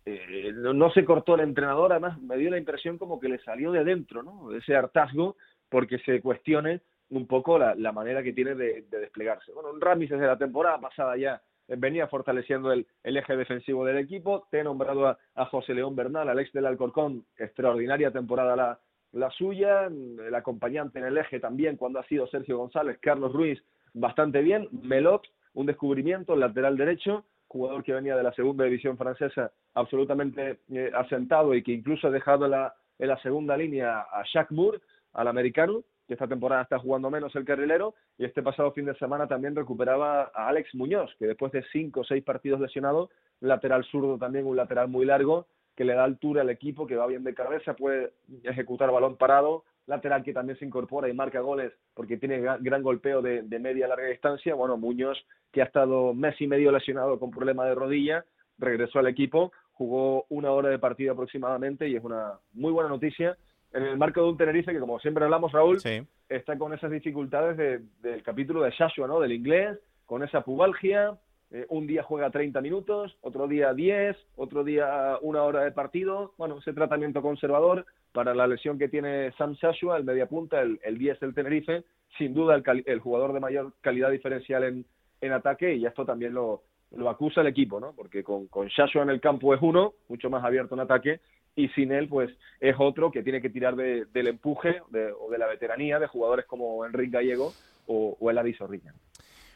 Eh, 0.06 0.52
no, 0.54 0.72
no 0.72 0.90
se 0.90 1.04
cortó 1.04 1.34
el 1.34 1.42
entrenador, 1.42 1.92
además 1.92 2.20
me 2.22 2.38
dio 2.38 2.50
la 2.50 2.58
impresión 2.58 2.96
como 2.96 3.20
que 3.20 3.28
le 3.28 3.38
salió 3.40 3.72
de 3.72 3.84
dentro, 3.84 4.22
¿no? 4.22 4.52
Ese 4.52 4.74
hartazgo 4.74 5.36
porque 5.70 5.98
se 6.00 6.20
cuestione 6.20 6.80
un 7.08 7.26
poco 7.26 7.58
la, 7.58 7.74
la 7.74 7.92
manera 7.92 8.22
que 8.22 8.32
tiene 8.32 8.54
de, 8.54 8.84
de 8.90 8.98
desplegarse. 9.00 9.52
Bueno, 9.52 9.70
Ramis 9.80 10.10
desde 10.10 10.26
la 10.26 10.36
temporada 10.36 10.78
pasada 10.78 11.16
ya 11.16 11.40
venía 11.66 12.08
fortaleciendo 12.08 12.72
el, 12.72 12.86
el 13.02 13.16
eje 13.16 13.36
defensivo 13.36 13.84
del 13.84 13.98
equipo. 13.98 14.46
Te 14.50 14.60
he 14.60 14.64
nombrado 14.64 15.06
a, 15.06 15.18
a 15.34 15.46
José 15.46 15.74
León 15.74 15.96
Bernal, 15.96 16.28
al 16.28 16.38
ex 16.38 16.52
del 16.52 16.66
Alcorcón, 16.66 17.24
extraordinaria 17.38 18.10
temporada 18.10 18.54
la, 18.54 18.78
la 19.12 19.30
suya. 19.30 19.86
El 19.86 20.34
acompañante 20.34 20.98
en 20.98 21.06
el 21.06 21.18
eje 21.18 21.40
también, 21.40 21.76
cuando 21.76 21.98
ha 21.98 22.04
sido 22.04 22.26
Sergio 22.26 22.58
González, 22.58 22.98
Carlos 23.00 23.32
Ruiz, 23.32 23.62
bastante 23.94 24.42
bien. 24.42 24.68
Melot, 24.70 25.22
un 25.54 25.66
descubrimiento, 25.66 26.36
lateral 26.36 26.76
derecho, 26.76 27.24
jugador 27.48 27.82
que 27.82 27.92
venía 27.92 28.16
de 28.16 28.22
la 28.22 28.32
segunda 28.32 28.64
división 28.64 28.96
francesa, 28.96 29.50
absolutamente 29.74 30.60
eh, 30.72 30.90
asentado 30.94 31.54
y 31.54 31.62
que 31.62 31.72
incluso 31.72 32.06
ha 32.06 32.10
dejado 32.10 32.46
la, 32.46 32.74
en 32.98 33.08
la 33.08 33.20
segunda 33.22 33.56
línea 33.56 34.00
a 34.00 34.22
Jacques 34.32 34.56
Moore, 34.56 34.80
al 35.12 35.28
americano, 35.28 35.82
que 36.06 36.14
esta 36.14 36.26
temporada 36.26 36.62
está 36.62 36.78
jugando 36.78 37.10
menos 37.10 37.34
el 37.36 37.44
carrilero, 37.44 37.94
y 38.18 38.24
este 38.24 38.42
pasado 38.42 38.72
fin 38.72 38.86
de 38.86 38.94
semana 38.96 39.28
también 39.28 39.54
recuperaba 39.54 40.30
a 40.34 40.48
Alex 40.48 40.74
Muñoz, 40.74 41.14
que 41.18 41.26
después 41.26 41.52
de 41.52 41.64
cinco 41.72 42.00
o 42.00 42.04
seis 42.04 42.24
partidos 42.24 42.60
lesionado, 42.60 43.10
lateral 43.40 43.84
zurdo 43.84 44.18
también, 44.18 44.46
un 44.46 44.56
lateral 44.56 44.88
muy 44.88 45.06
largo, 45.06 45.46
que 45.76 45.84
le 45.84 45.94
da 45.94 46.04
altura 46.04 46.42
al 46.42 46.50
equipo, 46.50 46.86
que 46.86 46.96
va 46.96 47.06
bien 47.06 47.24
de 47.24 47.32
cabeza, 47.32 47.74
puede 47.74 48.12
ejecutar 48.42 48.90
balón 48.90 49.16
parado, 49.16 49.64
lateral 49.86 50.22
que 50.22 50.32
también 50.32 50.58
se 50.58 50.64
incorpora 50.64 51.08
y 51.08 51.14
marca 51.14 51.40
goles 51.40 51.72
porque 51.94 52.16
tiene 52.16 52.40
gran, 52.40 52.82
golpeo 52.82 53.22
de, 53.22 53.42
de 53.42 53.58
media 53.58 53.86
a 53.86 53.88
larga 53.88 54.06
distancia. 54.06 54.54
Bueno, 54.54 54.76
Muñoz, 54.76 55.18
que 55.52 55.62
ha 55.62 55.64
estado 55.64 56.12
mes 56.12 56.40
y 56.40 56.46
medio 56.46 56.70
lesionado 56.70 57.18
con 57.18 57.30
problema 57.30 57.64
de 57.66 57.74
rodilla, 57.74 58.24
regresó 58.58 58.98
al 58.98 59.06
equipo, 59.06 59.52
jugó 59.72 60.26
una 60.28 60.52
hora 60.52 60.68
de 60.68 60.78
partido 60.78 61.12
aproximadamente 61.12 61.88
y 61.88 61.96
es 61.96 62.04
una 62.04 62.38
muy 62.52 62.72
buena 62.72 62.90
noticia 62.90 63.36
en 63.72 63.82
el 63.84 63.96
marco 63.98 64.22
de 64.22 64.28
un 64.30 64.36
Tenerife 64.36 64.72
que, 64.72 64.80
como 64.80 64.98
siempre 64.98 65.24
hablamos, 65.24 65.52
Raúl, 65.52 65.80
Sí. 65.80 66.02
está 66.28 66.56
con 66.58 66.72
esas 66.72 66.90
dificultades 66.90 67.56
de- 67.56 67.80
del 68.02 68.22
capítulo 68.22 68.62
de 68.62 68.70
Shashua, 68.70 69.06
¿no? 69.06 69.20
Del 69.20 69.32
inglés, 69.32 69.78
con 70.06 70.22
esa 70.22 70.42
pubalgia. 70.42 71.16
eh, 71.52 71.66
un 71.68 71.84
día 71.84 72.04
juega 72.04 72.30
30 72.30 72.60
minutos, 72.60 73.18
otro 73.22 73.48
día 73.48 73.74
10, 73.74 74.16
otro 74.36 74.62
día 74.62 75.18
una 75.20 75.42
hora 75.42 75.64
de 75.64 75.72
partido. 75.72 76.32
Bueno, 76.38 76.58
ese 76.60 76.72
tratamiento 76.72 77.22
conservador 77.22 77.86
para 78.12 78.36
la 78.36 78.46
lesión 78.46 78.78
que 78.78 78.88
tiene 78.88 79.32
Sam 79.32 79.54
Shashua, 79.54 79.96
el 79.96 80.04
mediapunta, 80.04 80.60
el, 80.62 80.78
el 80.84 80.96
10 80.96 81.18
del 81.18 81.34
Tenerife, 81.34 81.82
sin 82.18 82.34
duda 82.34 82.54
el, 82.54 82.84
el 82.86 83.00
jugador 83.00 83.32
de 83.32 83.40
mayor 83.40 83.72
calidad 83.80 84.12
diferencial 84.12 84.62
en, 84.62 84.84
en 85.20 85.32
ataque 85.32 85.74
y 85.74 85.86
esto 85.86 86.04
también 86.04 86.34
lo, 86.34 86.62
lo 86.92 87.10
acusa 87.10 87.40
el 87.40 87.48
equipo, 87.48 87.80
¿no? 87.80 87.94
Porque 87.96 88.22
con, 88.22 88.46
con 88.46 88.68
Shashua 88.68 89.02
en 89.02 89.10
el 89.10 89.20
campo 89.20 89.52
es 89.52 89.60
uno, 89.60 89.94
mucho 90.08 90.30
más 90.30 90.44
abierto 90.44 90.76
en 90.76 90.82
ataque, 90.82 91.18
y 91.56 91.68
sin 91.70 91.92
él, 91.92 92.08
pues 92.08 92.30
es 92.60 92.76
otro 92.78 93.10
que 93.10 93.22
tiene 93.22 93.40
que 93.42 93.50
tirar 93.50 93.76
de- 93.76 94.06
del 94.06 94.28
empuje 94.28 94.80
de- 94.90 95.12
o 95.12 95.30
de 95.30 95.38
la 95.38 95.46
veteranía 95.46 95.98
de 95.98 96.06
jugadores 96.06 96.46
como 96.46 96.84
Enrique 96.86 97.12
Gallego 97.12 97.52
o, 97.86 98.16
o 98.18 98.30
el 98.30 98.38
Adi 98.38 98.54
Zorrilla. 98.54 98.94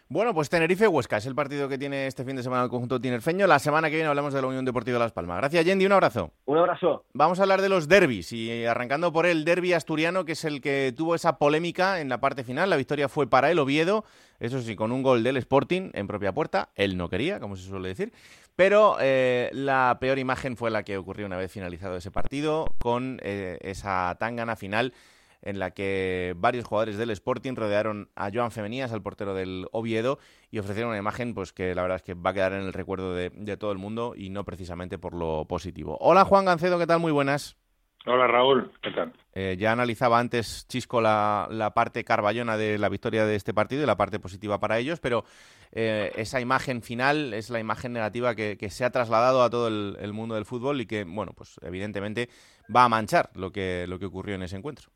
Bueno, 0.07 0.35
pues 0.35 0.51
Tenerife-Huesca 0.51 1.17
es 1.17 1.25
el 1.25 1.35
partido 1.35 1.67
que 1.67 1.79
tiene 1.79 2.07
este 2.07 2.25
fin 2.25 2.37
de 2.37 2.43
semana 2.43 2.63
el 2.65 2.69
conjunto 2.69 3.01
tinerfeño. 3.01 3.47
La 3.47 3.59
semana 3.59 3.89
que 3.89 3.97
viene 3.97 4.09
hablamos 4.11 4.35
de 4.35 4.43
la 4.43 4.47
Unión 4.47 4.65
Deportiva 4.67 4.99
Las 4.99 5.13
Palmas. 5.13 5.39
Gracias, 5.39 5.65
Yendi. 5.65 5.87
Un 5.87 5.93
abrazo. 5.93 6.31
Un 6.45 6.59
abrazo. 6.59 7.07
Vamos 7.15 7.41
a 7.41 7.43
hablar 7.43 7.63
de 7.63 7.71
los 7.71 7.89
derbis 7.89 8.31
y 8.33 8.67
arrancando 8.67 9.13
por 9.15 9.25
el 9.25 9.47
derby 9.47 9.73
asturiano, 9.73 10.27
que 10.27 10.33
es 10.33 10.45
el 10.45 10.61
que 10.61 10.93
tuvo 10.95 11.15
esa 11.15 11.39
polémica 11.39 12.03
en 12.03 12.11
la 12.11 12.21
parte 12.21 12.45
final. 12.45 12.69
La 12.69 12.77
victoria 12.77 13.09
fue 13.09 13.27
para 13.31 13.51
el 13.51 13.59
Oviedo, 13.59 14.05
eso 14.41 14.61
sí, 14.61 14.77
con 14.77 14.93
un 14.93 15.03
gol 15.03 15.23
del 15.25 15.39
Sporting 15.39 15.91
en 15.95 16.07
propia 16.07 16.33
puerta. 16.33 16.69
Él 16.75 16.99
no 16.99 17.09
quería, 17.09 17.41
como 17.41 17.57
se 17.57 17.67
suele 17.67 17.89
decir. 17.89 18.13
Pero 18.57 18.97
eh, 19.01 19.51
la 19.53 19.99
peor 20.01 20.19
imagen 20.19 20.57
fue 20.57 20.71
la 20.71 20.85
que 20.85 20.97
ocurrió 20.97 21.27
una 21.27 21.37
vez 21.37 21.51
finalizado 21.51 21.97
ese 21.97 22.11
partido, 22.11 22.75
con 22.79 23.19
eh, 23.23 23.59
esa 23.63 24.17
tangana 24.19 24.57
final 24.57 24.95
en 25.43 25.59
la 25.59 25.73
que 25.73 26.35
varios 26.39 26.65
jugadores 26.65 26.97
del 26.97 27.11
Sporting 27.11 27.55
rodearon 27.55 28.09
a 28.15 28.31
Joan 28.33 28.51
Femenías, 28.51 28.93
al 28.93 29.03
portero 29.03 29.35
del 29.35 29.67
Oviedo, 29.73 30.19
y 30.51 30.59
ofrecieron 30.59 30.91
una 30.91 30.99
imagen 30.99 31.35
pues 31.35 31.53
que 31.53 31.75
la 31.75 31.83
verdad 31.83 31.97
es 31.97 32.03
que 32.03 32.15
va 32.15 32.31
a 32.31 32.35
quedar 32.35 32.53
en 32.55 32.63
el 32.63 32.73
recuerdo 32.73 33.15
de, 33.15 33.31
de 33.31 33.57
todo 33.57 33.71
el 33.71 33.79
mundo 33.79 34.15
y 34.17 34.31
no 34.31 34.45
precisamente 34.45 34.99
por 34.99 35.15
lo 35.15 35.45
positivo. 35.47 35.99
Hola 36.01 36.25
Juan 36.25 36.47
Gancedo, 36.47 36.79
¿qué 36.79 36.87
tal? 36.87 37.01
Muy 37.01 37.13
buenas. 37.13 37.59
Hola 38.07 38.27
Raúl, 38.27 38.71
¿qué 38.83 38.91
tal? 38.91 39.13
Eh, 39.35 39.57
ya 39.59 39.73
analizaba 39.73 40.19
antes 40.19 40.69
Chisco 40.69 41.01
la, 41.01 41.49
la, 41.51 41.71
parte 41.73 42.05
carballona 42.05 42.59
de 42.59 42.79
la 42.79 42.91
victoria 42.91 43.25
de 43.25 43.35
este 43.35 43.55
partido 43.55 43.83
y 43.83 43.87
la 43.87 43.97
parte 43.97 44.21
positiva 44.21 44.61
para 44.61 44.79
ellos, 44.79 45.01
pero 45.01 45.25
eh, 45.73 46.13
esa 46.17 46.39
imagen 46.39 46.83
final 46.83 47.33
es 47.33 47.49
la 47.49 47.61
imagen 47.61 47.95
negativa 47.95 48.35
que, 48.35 48.59
que 48.59 48.69
se 48.69 48.85
ha 48.85 48.91
trasladado 48.91 49.43
a 49.43 49.49
todo 49.49 49.69
el, 49.69 49.97
el, 50.01 50.13
mundo 50.13 50.35
del 50.35 50.45
fútbol 50.45 50.83
y 50.83 50.87
que, 50.87 51.05
bueno, 51.05 51.33
pues 51.35 51.59
evidentemente 51.63 52.29
va 52.75 52.85
a 52.85 52.91
manchar 52.91 53.31
lo 53.37 53.51
que, 53.51 53.87
lo 53.89 53.99
que 53.99 54.07
ocurrió 54.07 54.35
en 54.35 54.43
ese 54.43 54.57
encuentro. 54.57 54.91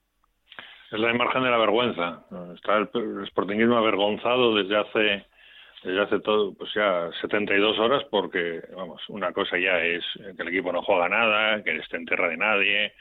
Es 0.90 1.00
la 1.00 1.10
imagen 1.10 1.42
de 1.42 1.50
la 1.50 1.58
vergüenza. 1.58 2.24
Está 2.54 2.76
el, 2.76 2.90
el 2.92 3.26
sportingismo 3.26 3.76
avergonzado 3.76 4.54
desde 4.54 4.76
hace 4.76 5.26
desde 5.82 6.00
hace 6.00 6.20
todo, 6.20 6.54
pues 6.54 6.72
ya 6.74 7.10
72 7.20 7.78
horas, 7.78 8.04
porque, 8.10 8.62
vamos, 8.74 9.02
una 9.08 9.32
cosa 9.32 9.58
ya 9.58 9.82
es 9.84 10.04
que 10.36 10.42
el 10.42 10.48
equipo 10.48 10.72
no 10.72 10.82
juega 10.82 11.08
nada, 11.08 11.62
que 11.62 11.76
esté 11.76 11.96
en 11.96 12.06
tierra 12.06 12.28
de 12.28 12.36
nadie, 12.36 12.92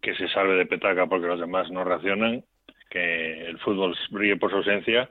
que 0.00 0.14
se 0.14 0.28
salve 0.28 0.54
de 0.54 0.66
petaca 0.66 1.06
porque 1.06 1.26
los 1.26 1.40
demás 1.40 1.70
no 1.70 1.84
reaccionan, 1.84 2.44
que 2.90 3.46
el 3.46 3.58
fútbol 3.58 3.96
brille 4.10 4.36
por 4.36 4.50
su 4.50 4.56
ausencia, 4.56 5.10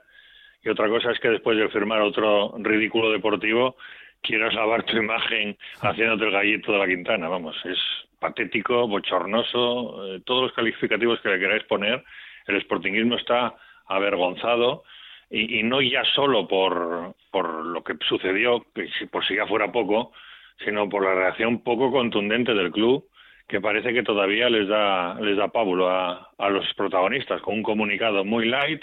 y 0.64 0.68
otra 0.68 0.88
cosa 0.88 1.10
es 1.10 1.18
que 1.18 1.28
después 1.28 1.58
de 1.58 1.68
firmar 1.68 2.00
otro 2.02 2.54
ridículo 2.58 3.10
deportivo, 3.10 3.76
quieras 4.20 4.54
lavar 4.54 4.84
tu 4.84 4.96
imagen 4.96 5.56
haciéndote 5.80 6.24
el 6.24 6.30
gallito 6.30 6.72
de 6.72 6.78
la 6.78 6.86
Quintana, 6.86 7.28
vamos, 7.28 7.56
es 7.64 7.78
patético, 8.20 8.86
bochornoso, 8.86 10.06
eh, 10.06 10.20
todos 10.24 10.42
los 10.42 10.52
calificativos 10.52 11.20
que 11.20 11.28
le 11.28 11.40
queráis 11.40 11.64
poner, 11.64 12.04
el 12.46 12.60
sportingismo 12.62 13.16
está 13.16 13.54
avergonzado, 13.86 14.84
y, 15.32 15.60
y, 15.60 15.62
no 15.62 15.80
ya 15.80 16.04
solo 16.14 16.46
por, 16.46 17.14
por 17.30 17.64
lo 17.64 17.82
que 17.82 17.94
sucedió, 18.06 18.64
que 18.74 18.86
si, 18.98 19.06
por 19.06 19.26
si 19.26 19.34
ya 19.34 19.46
fuera 19.46 19.72
poco, 19.72 20.12
sino 20.62 20.88
por 20.88 21.04
la 21.04 21.14
reacción 21.14 21.62
poco 21.62 21.90
contundente 21.90 22.52
del 22.52 22.70
club, 22.70 23.08
que 23.48 23.60
parece 23.60 23.94
que 23.94 24.02
todavía 24.02 24.50
les 24.50 24.68
da, 24.68 25.14
les 25.20 25.36
da 25.36 25.48
pábulo 25.48 25.88
a, 25.88 26.30
a 26.36 26.50
los 26.50 26.66
protagonistas, 26.74 27.40
con 27.40 27.54
un 27.54 27.62
comunicado 27.62 28.24
muy 28.24 28.46
light, 28.46 28.82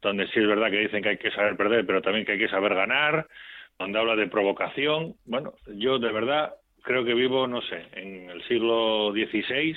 donde 0.00 0.26
sí 0.28 0.40
es 0.40 0.46
verdad 0.46 0.70
que 0.70 0.80
dicen 0.80 1.02
que 1.02 1.10
hay 1.10 1.18
que 1.18 1.30
saber 1.30 1.56
perder, 1.56 1.86
pero 1.86 2.00
también 2.00 2.24
que 2.24 2.32
hay 2.32 2.38
que 2.38 2.48
saber 2.48 2.74
ganar, 2.74 3.28
donde 3.78 3.98
habla 3.98 4.16
de 4.16 4.28
provocación. 4.28 5.14
Bueno, 5.26 5.52
yo 5.76 5.98
de 5.98 6.10
verdad 6.10 6.54
creo 6.82 7.04
que 7.04 7.14
vivo, 7.14 7.46
no 7.46 7.60
sé, 7.62 7.86
en 7.92 8.30
el 8.30 8.42
siglo 8.48 9.12
XVI, 9.12 9.76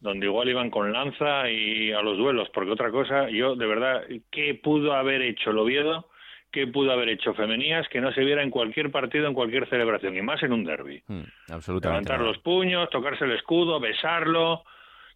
donde 0.00 0.26
igual 0.26 0.48
iban 0.48 0.70
con 0.70 0.92
lanza 0.92 1.50
y 1.50 1.92
a 1.92 2.02
los 2.02 2.16
duelos, 2.16 2.48
porque 2.50 2.70
otra 2.70 2.90
cosa, 2.90 3.28
yo 3.28 3.56
de 3.56 3.66
verdad, 3.66 4.04
¿qué 4.30 4.54
pudo 4.54 4.94
haber 4.94 5.22
hecho 5.22 5.50
el 5.50 5.58
Oviedo? 5.58 6.08
¿Qué 6.50 6.66
pudo 6.66 6.92
haber 6.92 7.10
hecho 7.10 7.34
Femenías 7.34 7.86
que 7.88 8.00
no 8.00 8.10
se 8.12 8.24
viera 8.24 8.42
en 8.42 8.50
cualquier 8.50 8.90
partido, 8.90 9.26
en 9.26 9.34
cualquier 9.34 9.68
celebración, 9.68 10.16
y 10.16 10.22
más 10.22 10.42
en 10.42 10.52
un 10.52 10.64
derby? 10.64 11.02
Hmm, 11.06 11.24
absolutamente. 11.50 12.10
Levantar 12.10 12.26
los 12.26 12.38
puños, 12.38 12.88
tocarse 12.88 13.24
el 13.24 13.32
escudo, 13.32 13.78
besarlo, 13.80 14.64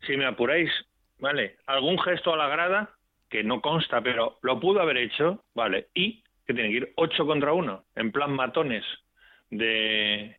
si 0.06 0.16
me 0.16 0.26
apuráis, 0.26 0.70
¿vale? 1.20 1.56
Algún 1.66 1.98
gesto 1.98 2.34
a 2.34 2.36
la 2.36 2.48
grada, 2.48 2.90
que 3.30 3.42
no 3.42 3.62
consta, 3.62 4.02
pero 4.02 4.38
lo 4.42 4.60
pudo 4.60 4.82
haber 4.82 4.98
hecho, 4.98 5.42
¿vale? 5.54 5.86
Y 5.94 6.22
que 6.46 6.52
tiene 6.52 6.68
que 6.68 6.76
ir 6.76 6.92
8 6.96 7.24
contra 7.24 7.54
1, 7.54 7.84
en 7.96 8.12
plan 8.12 8.32
matones 8.32 8.84
de, 9.48 10.36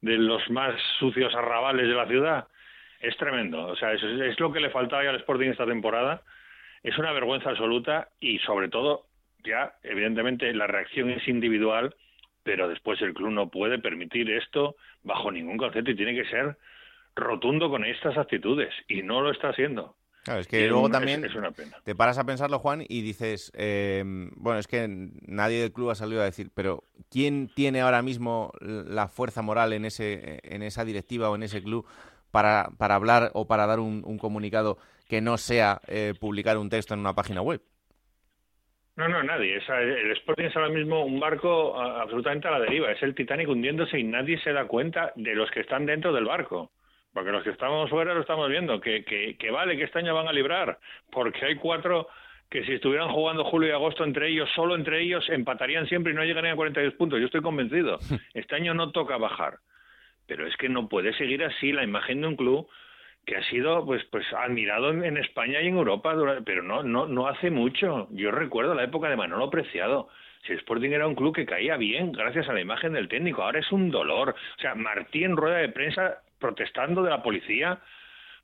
de 0.00 0.16
los 0.16 0.48
más 0.50 0.80
sucios 1.00 1.34
arrabales 1.34 1.88
de 1.88 1.94
la 1.94 2.06
ciudad 2.06 2.46
es 3.00 3.16
tremendo. 3.16 3.66
O 3.66 3.76
sea, 3.76 3.92
es, 3.92 4.02
es, 4.02 4.38
lo 4.38 4.52
que 4.52 4.60
le 4.60 4.70
faltaba 4.70 5.02
ya 5.04 5.10
al 5.10 5.16
Sporting 5.16 5.50
esta 5.50 5.66
temporada. 5.66 6.22
Es 6.82 6.96
una 6.98 7.12
vergüenza 7.12 7.50
absoluta 7.50 8.08
y 8.20 8.38
sobre 8.40 8.68
todo, 8.68 9.06
ya 9.44 9.74
evidentemente 9.82 10.52
la 10.54 10.66
reacción 10.66 11.10
es 11.10 11.26
individual, 11.28 11.94
pero 12.42 12.68
después 12.68 13.00
el 13.02 13.14
club 13.14 13.30
no 13.30 13.48
puede 13.50 13.78
permitir 13.78 14.30
esto 14.30 14.76
bajo 15.02 15.30
ningún 15.30 15.56
concepto 15.58 15.90
y 15.90 15.96
tiene 15.96 16.14
que 16.14 16.28
ser 16.28 16.56
rotundo 17.16 17.68
con 17.70 17.84
estas 17.84 18.16
actitudes 18.16 18.72
y 18.88 19.02
no 19.02 19.20
lo 19.20 19.30
está 19.30 19.48
haciendo. 19.50 19.96
Claro, 20.24 20.40
es 20.40 20.48
que 20.48 20.60
Y 20.60 20.68
luego 20.68 20.86
es- 20.86 20.92
también 20.92 21.24
es 21.24 21.34
una 21.34 21.50
pena. 21.50 21.78
te 21.82 21.94
paras 21.94 22.18
a 22.18 22.24
pensarlo, 22.24 22.58
Juan, 22.58 22.84
y 22.86 23.00
dices, 23.00 23.50
eh, 23.56 24.02
bueno, 24.36 24.58
es 24.60 24.66
que 24.66 24.86
nadie 25.26 25.60
del 25.62 25.72
club 25.72 25.90
ha 25.90 25.94
salido 25.94 26.20
a 26.20 26.26
decir, 26.26 26.50
pero 26.54 26.84
¿quién 27.10 27.48
tiene 27.54 27.80
ahora 27.80 28.02
mismo 28.02 28.52
la 28.60 29.08
fuerza 29.08 29.40
moral 29.40 29.72
en, 29.72 29.86
ese, 29.86 30.40
en 30.42 30.62
esa 30.62 30.84
directiva 30.84 31.30
o 31.30 31.36
en 31.36 31.42
ese 31.42 31.62
club 31.62 31.86
para, 32.30 32.70
para 32.78 32.94
hablar 32.94 33.30
o 33.34 33.46
para 33.46 33.66
dar 33.66 33.80
un, 33.80 34.02
un 34.04 34.18
comunicado 34.18 34.78
que 35.08 35.20
no 35.20 35.36
sea 35.38 35.80
eh, 35.88 36.14
publicar 36.18 36.56
un 36.56 36.70
texto 36.70 36.94
en 36.94 37.00
una 37.00 37.14
página 37.14 37.42
web? 37.42 37.60
No, 38.96 39.08
no, 39.08 39.22
nadie. 39.22 39.58
O 39.58 39.62
sea, 39.62 39.80
el 39.80 40.10
Sporting 40.12 40.44
es 40.44 40.56
ahora 40.56 40.68
mismo 40.68 41.04
un 41.04 41.18
barco 41.18 41.80
absolutamente 41.80 42.48
a 42.48 42.50
la 42.50 42.60
deriva. 42.60 42.92
Es 42.92 43.02
el 43.02 43.14
Titanic 43.14 43.48
hundiéndose 43.48 43.98
y 43.98 44.04
nadie 44.04 44.38
se 44.40 44.52
da 44.52 44.66
cuenta 44.66 45.12
de 45.16 45.34
los 45.34 45.50
que 45.50 45.60
están 45.60 45.86
dentro 45.86 46.12
del 46.12 46.26
barco. 46.26 46.70
Porque 47.12 47.32
los 47.32 47.42
que 47.42 47.50
estamos 47.50 47.88
fuera 47.88 48.14
lo 48.14 48.20
estamos 48.20 48.48
viendo. 48.50 48.78
Que, 48.80 49.02
que, 49.04 49.36
que 49.38 49.50
vale, 49.50 49.76
que 49.76 49.84
este 49.84 50.00
año 50.00 50.14
van 50.14 50.28
a 50.28 50.32
librar. 50.32 50.78
Porque 51.10 51.46
hay 51.46 51.56
cuatro 51.56 52.08
que 52.50 52.64
si 52.64 52.74
estuvieran 52.74 53.10
jugando 53.10 53.44
julio 53.44 53.70
y 53.70 53.72
agosto 53.72 54.04
entre 54.04 54.28
ellos, 54.28 54.50
solo 54.54 54.74
entre 54.74 55.00
ellos, 55.00 55.24
empatarían 55.30 55.86
siempre 55.86 56.12
y 56.12 56.16
no 56.16 56.24
llegarían 56.24 56.54
a 56.54 56.56
42 56.56 56.94
puntos. 56.94 57.20
Yo 57.20 57.26
estoy 57.26 57.42
convencido. 57.42 57.98
Este 58.34 58.56
año 58.56 58.74
no 58.74 58.90
toca 58.90 59.16
bajar. 59.16 59.58
Pero 60.30 60.46
es 60.46 60.56
que 60.58 60.68
no 60.68 60.88
puede 60.88 61.12
seguir 61.14 61.42
así 61.42 61.72
la 61.72 61.82
imagen 61.82 62.20
de 62.20 62.28
un 62.28 62.36
club 62.36 62.68
que 63.26 63.36
ha 63.36 63.42
sido 63.50 63.84
pues 63.84 64.04
pues 64.12 64.24
admirado 64.32 64.90
en, 64.90 65.16
España 65.16 65.60
y 65.60 65.66
en 65.66 65.74
Europa, 65.76 66.14
pero 66.46 66.62
no 66.62 66.84
no 66.84 67.08
no 67.08 67.26
hace 67.26 67.50
mucho. 67.50 68.06
Yo 68.12 68.30
recuerdo 68.30 68.74
la 68.74 68.84
época 68.84 69.10
de 69.10 69.16
Manolo 69.16 69.50
Preciado. 69.50 70.08
Si 70.46 70.52
el 70.52 70.58
Sporting 70.58 70.90
era 70.90 71.08
un 71.08 71.16
club 71.16 71.34
que 71.34 71.44
caía 71.44 71.76
bien 71.76 72.12
gracias 72.12 72.48
a 72.48 72.52
la 72.52 72.60
imagen 72.60 72.92
del 72.92 73.08
técnico, 73.08 73.42
ahora 73.42 73.58
es 73.58 73.72
un 73.72 73.90
dolor. 73.90 74.36
O 74.56 74.60
sea, 74.60 74.76
Martí 74.76 75.24
en 75.24 75.36
rueda 75.36 75.56
de 75.56 75.68
prensa 75.70 76.22
protestando 76.38 77.02
de 77.02 77.10
la 77.10 77.24
policía 77.24 77.80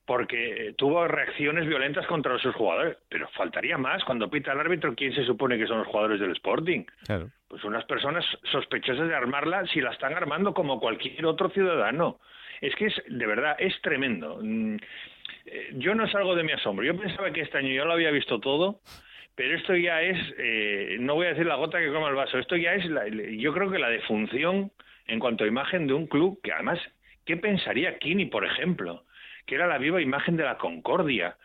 porque 0.07 0.69
eh, 0.69 0.73
tuvo 0.75 1.07
reacciones 1.09 1.67
violentas 1.67 2.07
contra 2.07 2.39
sus 2.39 2.55
jugadores, 2.55 2.97
pero 3.09 3.29
faltaría 3.37 3.77
más 3.77 4.05
cuando 4.05 4.31
pita 4.31 4.53
el 4.53 4.61
árbitro 4.61 4.95
quién 4.95 5.13
se 5.15 5.25
supone 5.25 5.59
que 5.59 5.67
son 5.67 5.79
los 5.79 5.87
jugadores 5.89 6.21
del 6.21 6.31
Sporting 6.33 6.85
Claro. 7.07 7.31
pues 7.49 7.65
unas 7.65 7.85
personas 7.85 8.25
sospechosas 8.53 9.09
de 9.09 9.15
armarla 9.15 9.67
si 9.67 9.81
la 9.81 9.91
están 9.91 10.15
armando 10.15 10.55
como 10.55 10.79
cualquier 10.81 11.27
otro 11.27 11.51
ciudadano. 11.51 12.21
Es 12.61 12.75
que 12.77 12.87
es, 12.87 13.03
de 13.09 13.27
verdad, 13.27 13.57
es 13.59 13.79
tremendo. 13.83 14.39
Mm, 14.43 14.77
eh, 15.47 15.71
Yo 15.75 15.95
no 15.95 16.09
salgo 16.09 16.35
de 16.37 16.45
mi 16.45 16.53
asombro. 16.53 16.87
Yo 16.87 16.97
pensaba 16.97 17.31
que 17.33 17.43
este 17.43 17.59
año 17.59 17.69
yo 17.73 17.85
lo 17.85 17.93
había 17.93 18.11
visto 18.11 18.39
todo, 18.41 18.81
pero 19.35 19.57
esto 19.57 19.75
ya 19.77 20.01
es, 20.03 20.17
eh, 20.39 20.97
no 21.01 21.15
voy 21.17 21.27
a 21.27 21.31
decir 21.31 21.47
la 21.47 21.57
gota 21.57 21.79
que 21.81 21.93
coma 21.93 22.09
el 22.09 22.15
vaso, 22.15 22.39
esto 22.39 22.57
ya 22.57 22.75
es, 22.75 22.87
la- 22.87 23.07
yo 23.09 23.53
creo 23.53 23.71
que 23.71 23.79
la 23.79 23.91
defunción 23.91 24.71
en 25.09 25.19
cuanto 25.19 25.45
a 25.45 25.49
imagen 25.49 25.87
de 25.87 25.93
un 25.95 26.07
club 26.07 26.41
que 26.43 26.53
además, 26.53 26.79
¿qué 27.27 27.37
pensaría 27.37 27.99
Kini, 27.99 28.27
por 28.27 28.45
ejemplo? 28.47 29.05
Que 29.47 29.55
era 29.55 29.67
la 29.67 29.79
viva 29.79 30.03
imagen 30.03 30.37
de 30.37 30.45
la 30.45 30.59
concordia. 30.59 31.37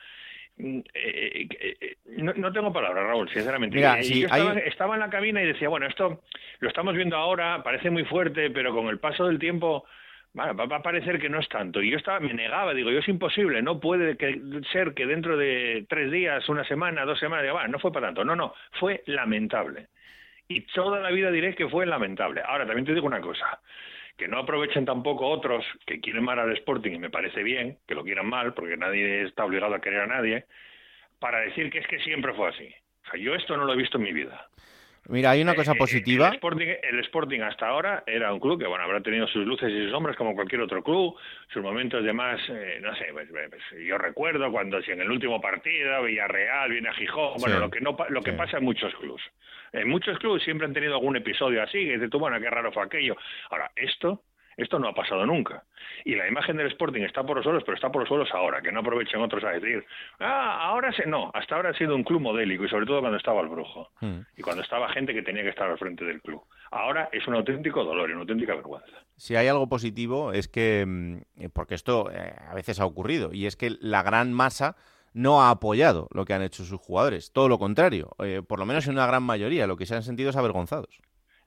Mm, 0.58 0.80
eh, 0.94 1.48
eh, 1.60 1.78
eh, 1.80 1.96
no, 2.18 2.34
no 2.34 2.52
tengo 2.52 2.74
palabras, 2.74 3.06
Raúl, 3.06 3.30
sinceramente. 3.30 3.76
Mira, 3.78 4.02
yo 4.02 4.26
estaba, 4.26 4.52
hay- 4.52 4.64
estaba 4.66 4.94
en 4.96 5.00
la 5.00 5.10
cabina 5.10 5.42
y 5.42 5.48
decía, 5.48 5.70
bueno, 5.70 5.86
esto 5.88 6.22
lo 6.60 6.68
estamos 6.68 6.94
viendo 6.96 7.16
ahora, 7.16 7.64
parece 7.64 7.90
muy 7.90 8.04
fuerte, 8.06 8.50
pero 8.52 8.74
con 8.76 8.88
el 8.88 9.00
paso 9.00 9.28
del 9.28 9.40
tiempo 9.40 9.86
bueno, 10.34 10.56
va 10.56 10.66
va 10.66 10.78
a 10.78 10.82
parecer 10.82 11.20
que 11.20 11.28
no 11.30 11.40
es 11.40 11.50
tanto. 11.50 11.82
Y 11.82 11.90
yo 11.92 11.98
estaba, 11.98 12.20
me 12.22 12.34
negaba, 12.34 12.74
digo, 12.74 12.90
yo 12.90 13.00
es 13.00 13.08
imposible, 13.10 13.62
no 13.62 13.80
puede 13.80 14.16
que- 14.18 14.40
ser 14.72 14.94
que 14.94 15.06
dentro 15.06 15.36
de 15.38 15.86
tres 15.90 16.10
días, 16.12 16.48
una 16.50 16.64
semana, 16.64 17.04
dos 17.06 17.20
semanas, 17.20 17.44
diga, 17.46 17.68
no 17.68 17.80
fue 17.80 17.92
para 17.92 18.08
tanto. 18.08 18.24
No, 18.24 18.36
no, 18.36 18.54
fue 18.80 19.04
lamentable. 19.08 19.88
Y 20.48 20.62
toda 20.74 21.00
la 21.00 21.12
vida 21.12 21.32
diré 21.32 21.54
que 21.56 21.68
fue 21.70 21.86
lamentable. 21.86 22.42
Ahora, 22.46 22.66
también 22.66 22.86
te 22.86 22.94
digo 22.94 23.08
una 23.08 23.22
cosa, 23.22 23.60
que 24.22 24.28
no 24.28 24.38
aprovechen 24.38 24.86
tampoco 24.86 25.28
otros 25.28 25.66
que 25.84 26.00
quieren 26.00 26.24
mal 26.24 26.38
al 26.38 26.54
Sporting, 26.54 26.92
y 26.92 27.00
me 27.00 27.10
parece 27.10 27.42
bien, 27.42 27.80
que 27.88 27.96
lo 27.96 28.04
quieran 28.04 28.30
mal, 28.30 28.54
porque 28.54 28.78
nadie 28.78 29.24
está 29.24 29.46
obligado 29.46 29.74
a 29.74 29.82
querer 29.82 30.02
a 30.02 30.06
nadie, 30.06 30.46
para 31.18 31.40
decir 31.40 31.72
que 31.72 31.80
es 31.80 31.88
que 31.88 31.98
siempre 32.02 32.32
fue 32.36 32.50
así. 32.50 32.72
O 33.04 33.10
sea, 33.10 33.20
yo 33.20 33.34
esto 33.34 33.58
no 33.58 33.66
lo 33.66 33.74
he 33.74 33.78
visto 33.78 33.98
en 33.98 34.04
mi 34.04 34.14
vida. 34.14 34.48
Mira, 35.10 35.32
hay 35.32 35.42
una 35.42 35.56
cosa 35.56 35.72
Eh, 35.74 35.78
positiva. 35.78 36.28
El 36.28 36.36
Sporting, 36.36 36.68
el 36.84 37.00
Sporting 37.00 37.40
hasta 37.42 37.68
ahora 37.68 38.04
era 38.06 38.32
un 38.32 38.40
club 38.40 38.60
que 38.60 38.68
bueno 38.68 38.84
habrá 38.84 39.02
tenido 39.02 39.28
sus 39.28 39.46
luces 39.46 39.70
y 39.72 39.82
sus 39.84 39.92
sombras 39.92 40.16
como 40.16 40.36
cualquier 40.36 40.62
otro 40.62 40.84
club, 40.84 41.16
sus 41.52 41.62
momentos 41.64 42.04
de 42.04 42.14
más, 42.14 42.40
eh, 42.50 42.80
no 42.82 42.96
sé, 42.96 43.08
pues, 43.12 43.28
pues, 43.32 43.62
yo 43.86 43.98
recuerdo 43.98 44.52
cuando 44.52 44.82
si 44.84 44.92
en 44.92 45.02
el 45.02 45.10
último 45.12 45.42
partido 45.42 46.04
Villarreal 46.04 46.70
viene 46.72 46.90
a 46.90 46.94
Gijón, 46.94 47.34
bueno, 47.40 47.56
Sí, 47.56 47.62
lo 47.62 47.70
que 47.72 47.82
no 47.82 47.98
lo 48.10 48.22
que 48.22 48.32
sí. 48.32 48.38
pasa 48.38 48.58
en 48.60 48.64
muchos 48.64 48.94
clubs. 48.96 49.24
En 49.74 49.90
muchos 49.90 50.20
clubes 50.20 50.44
siempre 50.44 50.68
han 50.68 50.74
tenido 50.74 50.94
algún 50.96 51.16
episodio 51.16 51.64
así, 51.64 51.84
que 51.86 51.94
dices 51.94 52.10
tú, 52.10 52.20
bueno, 52.20 52.40
qué 52.40 52.50
raro 52.50 52.72
fue 52.72 52.84
aquello. 52.84 53.16
Ahora, 53.50 53.72
esto 53.76 54.22
esto 54.64 54.80
no 54.80 54.88
ha 54.88 54.94
pasado 54.94 55.26
nunca. 55.26 55.64
Y 56.06 56.16
la 56.16 56.28
imagen 56.28 56.58
del 56.58 56.68
Sporting 56.68 57.02
está 57.02 57.24
por 57.24 57.38
los 57.38 57.44
suelos, 57.44 57.64
pero 57.64 57.76
está 57.76 57.92
por 57.92 58.02
los 58.02 58.10
suelos 58.10 58.30
ahora, 58.34 58.62
que 58.62 58.72
no 58.72 58.80
aprovechen 58.80 59.22
otros 59.22 59.44
a 59.44 59.50
decir, 59.50 59.86
ah, 60.20 60.68
ahora 60.68 60.92
se... 60.94 61.06
No, 61.06 61.32
hasta 61.34 61.56
ahora 61.56 61.70
ha 61.70 61.74
sido 61.74 61.96
un 61.96 62.04
club 62.04 62.22
modélico 62.22 62.66
y 62.66 62.70
sobre 62.70 62.86
todo 62.86 63.00
cuando 63.02 63.18
estaba 63.18 63.42
el 63.42 63.48
brujo 63.48 63.90
Hmm. 64.02 64.22
y 64.36 64.42
cuando 64.42 64.64
estaba 64.64 64.90
gente 64.90 65.14
que 65.14 65.22
tenía 65.22 65.44
que 65.44 65.50
estar 65.50 65.70
al 65.70 65.78
frente 65.78 66.06
del 66.06 66.22
club. 66.22 66.42
Ahora 66.72 67.10
es 67.12 67.28
un 67.28 67.36
auténtico 67.36 67.84
dolor 67.84 68.10
y 68.10 68.14
una 68.14 68.22
auténtica 68.22 68.56
vergüenza. 68.56 68.98
Si 69.16 69.36
hay 69.36 69.48
algo 69.48 69.68
positivo 69.68 70.32
es 70.32 70.48
que, 70.48 70.86
mm, 70.88 71.50
porque 71.54 71.76
esto 71.76 72.10
eh, 72.12 72.34
a 72.50 72.56
veces 72.56 72.80
ha 72.80 72.86
ocurrido, 72.86 73.32
y 73.34 73.46
es 73.46 73.56
que 73.56 73.72
la 73.80 74.04
gran 74.04 74.34
masa 74.34 74.76
no 75.14 75.42
ha 75.42 75.50
apoyado 75.50 76.08
lo 76.14 76.26
que 76.26 76.34
han 76.34 76.42
hecho 76.42 76.64
sus 76.64 76.80
jugadores. 76.80 77.32
Todo 77.32 77.50
lo 77.50 77.60
contrario, 77.60 78.12
eh, 78.24 78.42
por 78.48 78.60
lo 78.60 78.66
menos 78.66 78.88
en 78.88 78.94
una 78.94 79.06
gran 79.06 79.24
mayoría, 79.24 79.68
lo 79.68 79.78
que 79.78 79.86
se 79.86 79.96
han 79.96 80.04
sentido 80.04 80.30
es 80.30 80.38
avergonzados. 80.38 81.00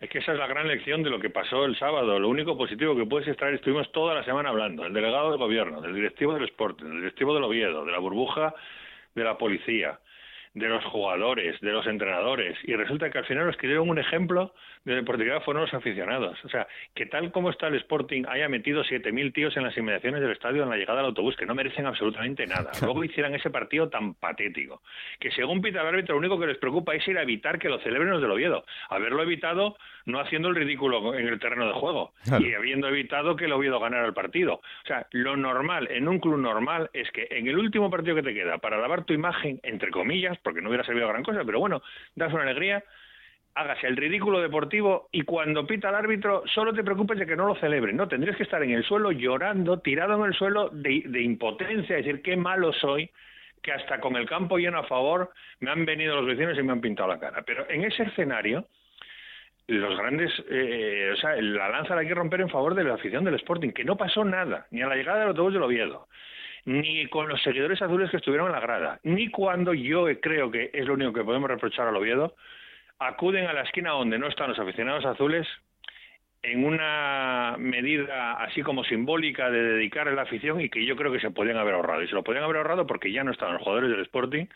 Es 0.05 0.11
que 0.11 0.19
esa 0.19 0.33
es 0.33 0.39
la 0.39 0.47
gran 0.47 0.69
lección 0.69 1.03
de 1.03 1.09
lo 1.09 1.19
que 1.19 1.31
pasó 1.31 1.65
el 1.65 1.79
sábado. 1.79 2.19
Lo 2.19 2.29
único 2.29 2.59
positivo 2.59 2.95
que 2.95 3.07
puedes 3.07 3.27
extraer, 3.27 3.55
estuvimos 3.55 3.91
toda 3.91 4.15
la 4.15 4.23
semana 4.23 4.51
hablando, 4.51 4.85
el 4.85 4.93
delegado 4.93 5.31
del 5.31 5.39
gobierno, 5.39 5.81
del 5.81 5.95
directivo 5.95 6.35
del 6.35 6.45
Sporting, 6.45 6.85
del 6.85 6.99
directivo 6.99 7.33
del 7.33 7.45
Oviedo, 7.45 7.87
de 7.87 7.93
la 7.93 8.01
burbuja 8.01 8.55
de 9.15 9.25
la 9.25 9.39
policía, 9.39 9.99
de 10.53 10.69
los 10.69 10.85
jugadores, 10.85 11.59
de 11.63 11.73
los 11.73 11.87
entrenadores, 11.87 12.59
y 12.65 12.75
resulta 12.77 13.09
que 13.09 13.17
al 13.17 13.25
final 13.25 13.47
los 13.47 13.57
que 13.57 13.67
dieron 13.67 13.89
un 13.89 13.99
ejemplo 13.99 14.53
de 14.85 14.95
deportividad 14.95 15.43
fueron 15.43 15.63
los 15.63 15.73
aficionados. 15.73 16.39
O 16.45 16.51
sea, 16.51 16.69
que 16.95 17.07
tal 17.07 17.33
como 17.33 17.49
está 17.49 17.69
el 17.69 17.77
Sporting 17.77 18.25
haya 18.29 18.49
metido 18.49 18.85
7.000 18.85 19.33
tíos 19.33 19.57
en 19.57 19.63
las 19.63 19.77
inmediaciones 19.77 20.21
del 20.21 20.33
estadio 20.33 20.63
en 20.63 20.69
la 20.69 20.77
llegada 20.77 21.01
al 21.01 21.07
autobús, 21.07 21.35
que 21.37 21.47
no 21.47 21.55
merecen 21.55 21.87
absolutamente 21.87 22.47
nada. 22.47 22.71
Luego 22.83 23.03
hicieran 23.03 23.35
ese 23.35 23.49
partido 23.49 23.89
tan 23.89 24.13
patético, 24.15 24.83
que 25.19 25.31
según 25.31 25.63
pita 25.63 25.81
el 25.81 25.87
árbitro, 25.87 26.15
lo 26.15 26.19
único 26.19 26.39
que 26.39 26.47
les 26.47 26.59
preocupa 26.59 26.95
es 26.95 27.09
ir 27.09 27.17
a 27.17 27.23
evitar 27.23 27.59
que 27.59 27.71
lo 27.71 27.79
celebren 27.79 28.11
los 28.11 28.21
del 28.21 28.31
Oviedo. 28.31 28.67
Haberlo 28.91 29.23
evitado 29.23 29.77
no 30.07 30.21
haciendo 30.21 30.49
el 30.49 30.55
ridículo 30.55 31.15
en 31.15 31.27
el 31.29 31.39
terreno 31.41 31.67
de 31.67 31.73
juego 31.73 32.13
Claro. 32.25 32.45
y 32.45 32.55
habiendo 32.55 32.89
evitado 32.89 33.37
que 33.37 33.47
el 33.47 33.53
Oviedo 33.53 33.81
ganara 33.81 34.07
el 34.07 34.15
partido. 34.15 34.55
O 34.55 34.87
sea, 34.87 35.07
lo 35.13 35.37
normal 35.37 35.89
en 35.91 36.09
un 36.09 36.19
club 36.19 36.39
normal 36.39 36.91
es 36.93 37.11
que 37.11 37.27
en 37.31 37.47
el 37.47 37.59
último 37.59 37.91
partido 37.91 38.15
que 38.17 38.23
te 38.23 38.35
queda 38.35 38.59
para 38.59 38.79
lavar 38.79 39.05
tu 39.05 39.13
imagen, 39.15 39.61
entre 39.63 39.91
comillas, 39.91 40.37
porque 40.43 40.61
no 40.61 40.69
hubiera 40.69 40.85
servido 40.85 41.09
gran 41.09 41.23
cosa, 41.23 41.43
pero 41.45 41.59
bueno, 41.61 41.83
das 42.15 42.33
una 42.33 42.43
alegría, 42.43 42.85
hagas 43.57 43.83
el 43.85 43.97
ridículo 43.97 44.41
deportivo 44.41 45.09
y 45.13 45.23
cuando 45.23 45.67
pita 45.67 45.89
el 45.89 45.95
árbitro 45.95 46.43
solo 46.53 46.75
te 46.75 46.83
preocupes 46.83 47.19
de 47.19 47.27
que 47.27 47.37
no 47.37 47.47
lo 47.47 47.55
celebren. 47.55 47.97
No, 47.97 48.09
tendrías 48.09 48.37
que 48.37 48.43
estar 48.43 48.63
en 48.63 48.73
el 48.73 48.85
suelo 48.85 49.13
llorando, 49.13 49.79
tirado 49.79 50.17
en 50.17 50.25
el 50.25 50.35
suelo 50.35 50.71
de, 50.71 51.05
de 51.07 51.23
impotencia, 51.23 51.97
decir 51.97 52.21
qué 52.21 52.37
malo 52.37 52.73
soy 52.73 53.09
que 53.63 53.73
hasta 53.73 53.99
con 54.01 54.17
el 54.17 54.27
campo 54.29 54.59
lleno 54.59 54.79
a 54.81 54.85
favor 54.85 55.31
me 55.61 55.71
han 55.71 55.87
venido 55.87 56.17
los 56.17 56.27
vecinos 56.27 56.59
y 56.59 56.63
me 56.63 56.73
han 56.73 56.83
pintado 56.83 57.09
la 57.09 57.19
cara. 57.19 57.43
Pero 57.47 57.65
en 57.71 57.85
ese 57.85 58.03
escenario, 58.03 58.67
los 59.67 59.97
grandes, 59.97 60.31
eh, 60.51 61.11
o 61.13 61.17
sea, 61.17 61.37
la 61.37 61.69
lanza 61.69 61.95
la 61.95 62.03
hay 62.03 62.09
que 62.09 62.15
romper 62.15 62.41
en 62.41 62.51
favor 62.51 62.75
de 62.75 62.85
la 62.85 62.95
afición 62.95 63.25
del 63.25 63.35
Sporting, 63.35 63.71
que 63.71 63.85
no 63.85 63.97
pasó 63.97 64.25
nada, 64.25 64.67
ni 64.71 64.83
a 64.83 64.87
la 64.87 64.97
llegada 64.97 65.21
del 65.21 65.29
autobús 65.29 65.55
del 65.55 65.63
Oviedo, 65.63 66.09
ni 66.67 67.07
con 67.09 67.29
los 67.29 67.43
seguidores 67.43 67.81
azules 67.81 68.11
que 68.11 68.19
estuvieron 68.19 68.47
en 68.47 68.53
la 68.53 68.61
grada, 68.61 69.01
ni 69.03 69.31
cuando 69.31 69.73
yo 69.73 70.07
creo 70.21 70.51
que 70.51 70.71
es 70.73 70.87
lo 70.87 70.95
único 70.95 71.13
que 71.13 71.25
podemos 71.25 71.49
reprochar 71.49 71.89
al 71.89 71.97
Oviedo, 71.97 72.35
acuden 72.99 73.47
a 73.47 73.53
la 73.53 73.63
esquina 73.63 73.91
donde 73.91 74.19
no 74.19 74.29
están 74.29 74.51
los 74.51 74.59
aficionados 74.59 75.05
azules 75.05 75.47
en 76.43 76.65
una 76.65 77.57
medida 77.59 78.35
así 78.35 78.63
como 78.63 78.85
simbólica 78.85 79.51
de 79.51 79.63
dedicar 79.63 80.09
a 80.09 80.13
la 80.13 80.23
afición 80.23 80.61
y 80.61 80.69
que 80.69 80.85
yo 80.85 80.95
creo 80.95 81.11
que 81.11 81.21
se 81.21 81.31
podían 81.31 81.57
haber 81.57 81.75
ahorrado. 81.75 82.03
Y 82.03 82.07
se 82.07 82.15
lo 82.15 82.23
podían 82.23 82.45
haber 82.45 82.59
ahorrado 82.59 82.87
porque 82.87 83.11
ya 83.11 83.25
no 83.25 83.33
estaban 83.33 83.55
los 83.55 83.63
jugadores 83.63 83.91
del 83.91 84.03
Sporting, 84.03 84.47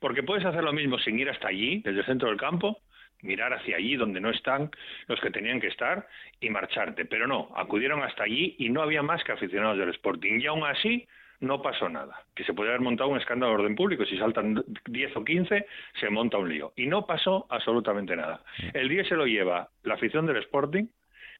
porque 0.00 0.24
puedes 0.24 0.44
hacer 0.44 0.64
lo 0.64 0.72
mismo 0.72 0.98
sin 0.98 1.18
ir 1.18 1.30
hasta 1.30 1.48
allí, 1.48 1.82
desde 1.84 2.00
el 2.00 2.06
centro 2.06 2.28
del 2.28 2.36
campo, 2.36 2.80
mirar 3.22 3.52
hacia 3.52 3.76
allí 3.76 3.96
donde 3.96 4.20
no 4.20 4.30
están 4.30 4.70
los 5.06 5.20
que 5.20 5.30
tenían 5.30 5.60
que 5.60 5.68
estar 5.68 6.06
y 6.40 6.50
marcharte. 6.50 7.04
Pero 7.04 7.26
no, 7.26 7.50
acudieron 7.56 8.02
hasta 8.02 8.24
allí 8.24 8.56
y 8.58 8.68
no 8.68 8.82
había 8.82 9.02
más 9.02 9.22
que 9.24 9.32
aficionados 9.32 9.78
del 9.78 9.90
Sporting. 9.90 10.40
Y 10.40 10.46
aún 10.46 10.64
así 10.64 11.06
no 11.40 11.62
pasó 11.62 11.88
nada. 11.88 12.22
Que 12.34 12.44
se 12.44 12.54
podría 12.54 12.74
haber 12.74 12.84
montado 12.84 13.10
un 13.10 13.18
escándalo 13.18 13.52
de 13.52 13.62
orden 13.62 13.76
público. 13.76 14.04
Si 14.04 14.18
saltan 14.18 14.64
10 14.86 15.16
o 15.16 15.24
15, 15.24 15.66
se 16.00 16.10
monta 16.10 16.38
un 16.38 16.48
lío. 16.48 16.72
Y 16.76 16.86
no 16.86 17.06
pasó 17.06 17.46
absolutamente 17.50 18.16
nada. 18.16 18.42
El 18.72 18.88
día 18.88 19.04
se 19.04 19.16
lo 19.16 19.26
lleva 19.26 19.68
la 19.82 19.94
afición 19.94 20.26
del 20.26 20.38
Sporting, 20.38 20.86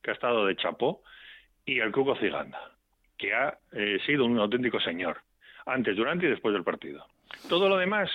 que 0.02 0.10
ha 0.10 0.14
estado 0.14 0.46
de 0.46 0.56
chapó, 0.56 1.02
y 1.64 1.80
el 1.80 1.92
Cuco 1.92 2.16
Ciganda, 2.16 2.72
que 3.18 3.34
ha 3.34 3.58
eh, 3.72 3.98
sido 4.06 4.24
un 4.24 4.38
auténtico 4.38 4.78
señor, 4.80 5.18
antes, 5.66 5.96
durante 5.96 6.26
y 6.26 6.30
después 6.30 6.52
del 6.52 6.62
partido. 6.62 7.04
Todo 7.48 7.68
lo 7.68 7.76
demás, 7.76 8.10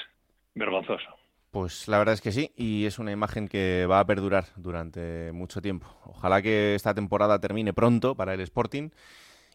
vergonzoso. 0.55 1.20
Pues 1.51 1.89
la 1.89 1.97
verdad 1.97 2.13
es 2.13 2.21
que 2.21 2.31
sí, 2.31 2.51
y 2.55 2.85
es 2.85 2.97
una 2.97 3.11
imagen 3.11 3.49
que 3.49 3.85
va 3.85 3.99
a 3.99 4.05
perdurar 4.05 4.45
durante 4.55 5.33
mucho 5.33 5.61
tiempo. 5.61 5.87
Ojalá 6.05 6.41
que 6.41 6.75
esta 6.75 6.93
temporada 6.93 7.39
termine 7.39 7.73
pronto 7.73 8.15
para 8.15 8.33
el 8.33 8.39
Sporting 8.39 8.89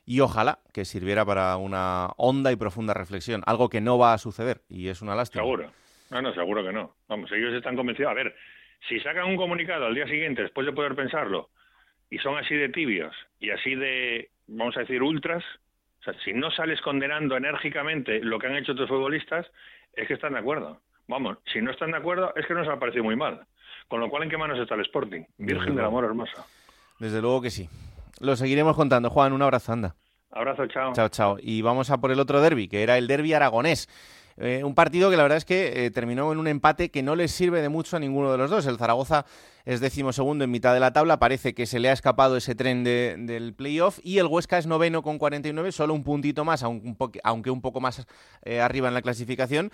y 0.04 0.20
ojalá 0.20 0.58
que 0.74 0.84
sirviera 0.84 1.24
para 1.24 1.56
una 1.56 2.08
honda 2.18 2.52
y 2.52 2.56
profunda 2.56 2.92
reflexión, 2.92 3.42
algo 3.46 3.70
que 3.70 3.80
no 3.80 3.96
va 3.96 4.12
a 4.12 4.18
suceder 4.18 4.60
y 4.68 4.88
es 4.88 5.00
una 5.00 5.14
lástima. 5.14 5.42
Seguro. 5.42 5.72
No, 6.10 6.20
no, 6.20 6.34
seguro 6.34 6.62
que 6.62 6.72
no. 6.72 6.94
Vamos, 7.08 7.32
ellos 7.32 7.54
están 7.54 7.76
convencidos. 7.76 8.10
A 8.10 8.14
ver, 8.14 8.36
si 8.88 9.00
sacan 9.00 9.24
un 9.24 9.36
comunicado 9.36 9.86
al 9.86 9.94
día 9.94 10.06
siguiente, 10.06 10.42
después 10.42 10.66
de 10.66 10.74
poder 10.74 10.94
pensarlo, 10.94 11.48
y 12.10 12.18
son 12.18 12.36
así 12.36 12.54
de 12.54 12.68
tibios 12.68 13.16
y 13.40 13.50
así 13.50 13.74
de, 13.74 14.30
vamos 14.46 14.76
a 14.76 14.80
decir, 14.80 15.02
ultras, 15.02 15.42
o 16.00 16.04
sea, 16.04 16.14
si 16.24 16.34
no 16.34 16.50
sales 16.50 16.80
condenando 16.82 17.36
enérgicamente 17.36 18.20
lo 18.20 18.38
que 18.38 18.48
han 18.48 18.56
hecho 18.56 18.72
otros 18.72 18.88
futbolistas, 18.88 19.46
es 19.94 20.06
que 20.06 20.14
están 20.14 20.34
de 20.34 20.40
acuerdo. 20.40 20.80
Vamos, 21.08 21.38
si 21.52 21.60
no 21.60 21.70
están 21.70 21.92
de 21.92 21.98
acuerdo, 21.98 22.32
es 22.36 22.46
que 22.46 22.54
nos 22.54 22.66
ha 22.68 22.78
parecido 22.78 23.04
muy 23.04 23.16
mal. 23.16 23.46
Con 23.88 24.00
lo 24.00 24.10
cual, 24.10 24.24
¿en 24.24 24.30
qué 24.30 24.36
manos 24.36 24.58
está 24.58 24.74
el 24.74 24.80
Sporting? 24.82 25.22
Virgen 25.38 25.76
del 25.76 25.84
amor 25.84 26.04
hermoso. 26.04 26.32
Desde 26.98 27.20
luego 27.20 27.40
que 27.42 27.50
sí. 27.50 27.68
Lo 28.20 28.34
seguiremos 28.34 28.74
contando. 28.74 29.10
Juan, 29.10 29.32
un 29.32 29.42
abrazo, 29.42 29.72
anda. 29.72 29.94
Abrazo, 30.32 30.66
chao. 30.66 30.92
Chao, 30.92 31.08
chao. 31.08 31.36
Y 31.40 31.62
vamos 31.62 31.90
a 31.90 31.98
por 31.98 32.10
el 32.10 32.18
otro 32.18 32.40
derby, 32.40 32.66
que 32.68 32.82
era 32.82 32.98
el 32.98 33.06
derby 33.06 33.32
aragonés. 33.32 33.88
Eh, 34.38 34.64
un 34.64 34.74
partido 34.74 35.08
que 35.08 35.16
la 35.16 35.22
verdad 35.22 35.38
es 35.38 35.44
que 35.46 35.86
eh, 35.86 35.90
terminó 35.90 36.30
en 36.32 36.38
un 36.38 36.46
empate 36.46 36.90
que 36.90 37.02
no 37.02 37.14
les 37.16 37.30
sirve 37.30 37.62
de 37.62 37.68
mucho 37.70 37.96
a 37.96 38.00
ninguno 38.00 38.32
de 38.32 38.36
los 38.38 38.50
dos. 38.50 38.66
El 38.66 38.76
Zaragoza 38.76 39.24
es 39.64 39.80
decimosegundo 39.80 40.44
en 40.44 40.50
mitad 40.50 40.74
de 40.74 40.80
la 40.80 40.92
tabla, 40.92 41.18
parece 41.18 41.54
que 41.54 41.64
se 41.64 41.78
le 41.78 41.88
ha 41.88 41.92
escapado 41.92 42.36
ese 42.36 42.54
tren 42.54 42.84
de- 42.84 43.14
del 43.18 43.54
playoff 43.54 43.98
y 44.02 44.18
el 44.18 44.26
Huesca 44.26 44.58
es 44.58 44.66
noveno 44.66 45.02
con 45.02 45.16
49, 45.18 45.72
solo 45.72 45.94
un 45.94 46.04
puntito 46.04 46.44
más, 46.44 46.62
aunque 46.62 46.86
un, 46.88 46.96
po- 46.96 47.12
aunque 47.24 47.50
un 47.50 47.62
poco 47.62 47.80
más 47.80 48.06
eh, 48.42 48.60
arriba 48.60 48.88
en 48.88 48.94
la 48.94 49.00
clasificación. 49.02 49.70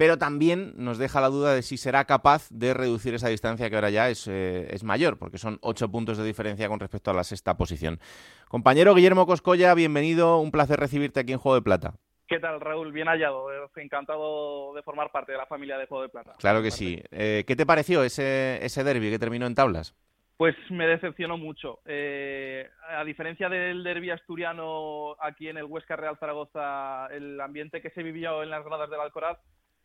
Pero 0.00 0.16
también 0.16 0.72
nos 0.76 0.96
deja 0.96 1.20
la 1.20 1.28
duda 1.28 1.54
de 1.54 1.60
si 1.60 1.76
será 1.76 2.06
capaz 2.06 2.48
de 2.48 2.72
reducir 2.72 3.12
esa 3.12 3.28
distancia 3.28 3.68
que 3.68 3.74
ahora 3.74 3.90
ya 3.90 4.08
es, 4.08 4.26
eh, 4.28 4.66
es 4.70 4.82
mayor, 4.82 5.18
porque 5.18 5.36
son 5.36 5.58
ocho 5.60 5.90
puntos 5.90 6.16
de 6.16 6.24
diferencia 6.24 6.68
con 6.68 6.80
respecto 6.80 7.10
a 7.10 7.14
la 7.14 7.22
sexta 7.22 7.58
posición. 7.58 8.00
Compañero 8.48 8.94
Guillermo 8.94 9.26
Coscolla, 9.26 9.74
bienvenido, 9.74 10.38
un 10.38 10.52
placer 10.52 10.80
recibirte 10.80 11.20
aquí 11.20 11.34
en 11.34 11.38
Juego 11.38 11.56
de 11.56 11.60
Plata. 11.60 11.92
¿Qué 12.26 12.38
tal, 12.38 12.62
Raúl? 12.62 12.92
Bien 12.92 13.08
hallado. 13.08 13.52
Eh, 13.52 13.68
Encantado 13.76 14.72
de 14.72 14.82
formar 14.82 15.12
parte 15.12 15.32
de 15.32 15.38
la 15.38 15.44
familia 15.44 15.76
de 15.76 15.84
Juego 15.84 16.04
de 16.04 16.08
Plata. 16.08 16.34
Claro 16.38 16.62
que 16.62 16.70
sí. 16.70 17.02
Eh, 17.10 17.44
¿Qué 17.46 17.54
te 17.54 17.66
pareció 17.66 18.02
ese, 18.02 18.64
ese 18.64 18.82
derby 18.82 19.10
que 19.10 19.18
terminó 19.18 19.46
en 19.46 19.54
tablas? 19.54 19.94
Pues 20.38 20.56
me 20.70 20.86
decepcionó 20.86 21.36
mucho. 21.36 21.80
Eh, 21.84 22.66
a 22.88 23.04
diferencia 23.04 23.50
del 23.50 23.84
derby 23.84 24.08
asturiano 24.08 25.14
aquí 25.20 25.48
en 25.48 25.58
el 25.58 25.64
Huesca 25.64 25.96
Real 25.96 26.16
Zaragoza, 26.18 27.08
el 27.08 27.38
ambiente 27.38 27.82
que 27.82 27.90
se 27.90 28.02
vivió 28.02 28.42
en 28.42 28.48
las 28.48 28.64
gradas 28.64 28.88
del 28.88 29.00
Alcoraz 29.00 29.36